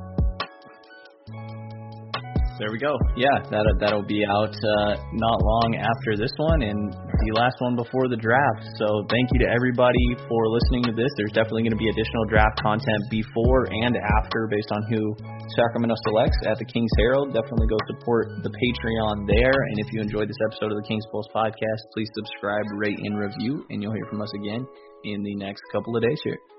There 2.59 2.75
we 2.75 2.77
go. 2.77 2.99
Yeah, 3.15 3.31
that 3.55 3.63
that'll 3.79 4.03
be 4.03 4.19
out 4.27 4.51
uh, 4.51 4.99
not 5.15 5.37
long 5.39 5.79
after 5.79 6.19
this 6.19 6.35
one 6.35 6.59
and 6.67 6.91
the 6.91 7.31
last 7.39 7.55
one 7.63 7.79
before 7.79 8.11
the 8.11 8.19
draft. 8.19 8.67
So 8.75 9.07
thank 9.07 9.31
you 9.31 9.47
to 9.47 9.49
everybody 9.49 10.03
for 10.27 10.41
listening 10.51 10.83
to 10.91 10.93
this. 10.93 11.07
There's 11.15 11.31
definitely 11.31 11.63
going 11.71 11.79
to 11.79 11.79
be 11.79 11.87
additional 11.87 12.27
draft 12.27 12.59
content 12.59 12.99
before 13.07 13.71
and 13.71 13.95
after 13.95 14.51
based 14.51 14.75
on 14.75 14.83
who 14.91 15.15
Sacramento 15.55 15.95
selects 16.11 16.35
at 16.51 16.59
the 16.59 16.67
Kings 16.67 16.91
Herald. 16.99 17.31
Definitely 17.31 17.71
go 17.71 17.79
support 17.95 18.27
the 18.43 18.51
Patreon 18.51 19.23
there. 19.23 19.55
And 19.55 19.79
if 19.79 19.87
you 19.95 20.03
enjoyed 20.03 20.27
this 20.27 20.43
episode 20.51 20.75
of 20.75 20.83
the 20.83 20.87
Kings 20.87 21.07
Pulse 21.15 21.31
podcast, 21.31 21.81
please 21.95 22.11
subscribe, 22.11 22.67
rate, 22.75 22.99
and 22.99 23.15
review, 23.15 23.63
and 23.71 23.79
you'll 23.79 23.95
hear 23.95 24.07
from 24.11 24.19
us 24.19 24.35
again 24.35 24.67
in 25.07 25.23
the 25.23 25.35
next 25.39 25.63
couple 25.71 25.95
of 25.95 26.03
days 26.03 26.19
here. 26.27 26.58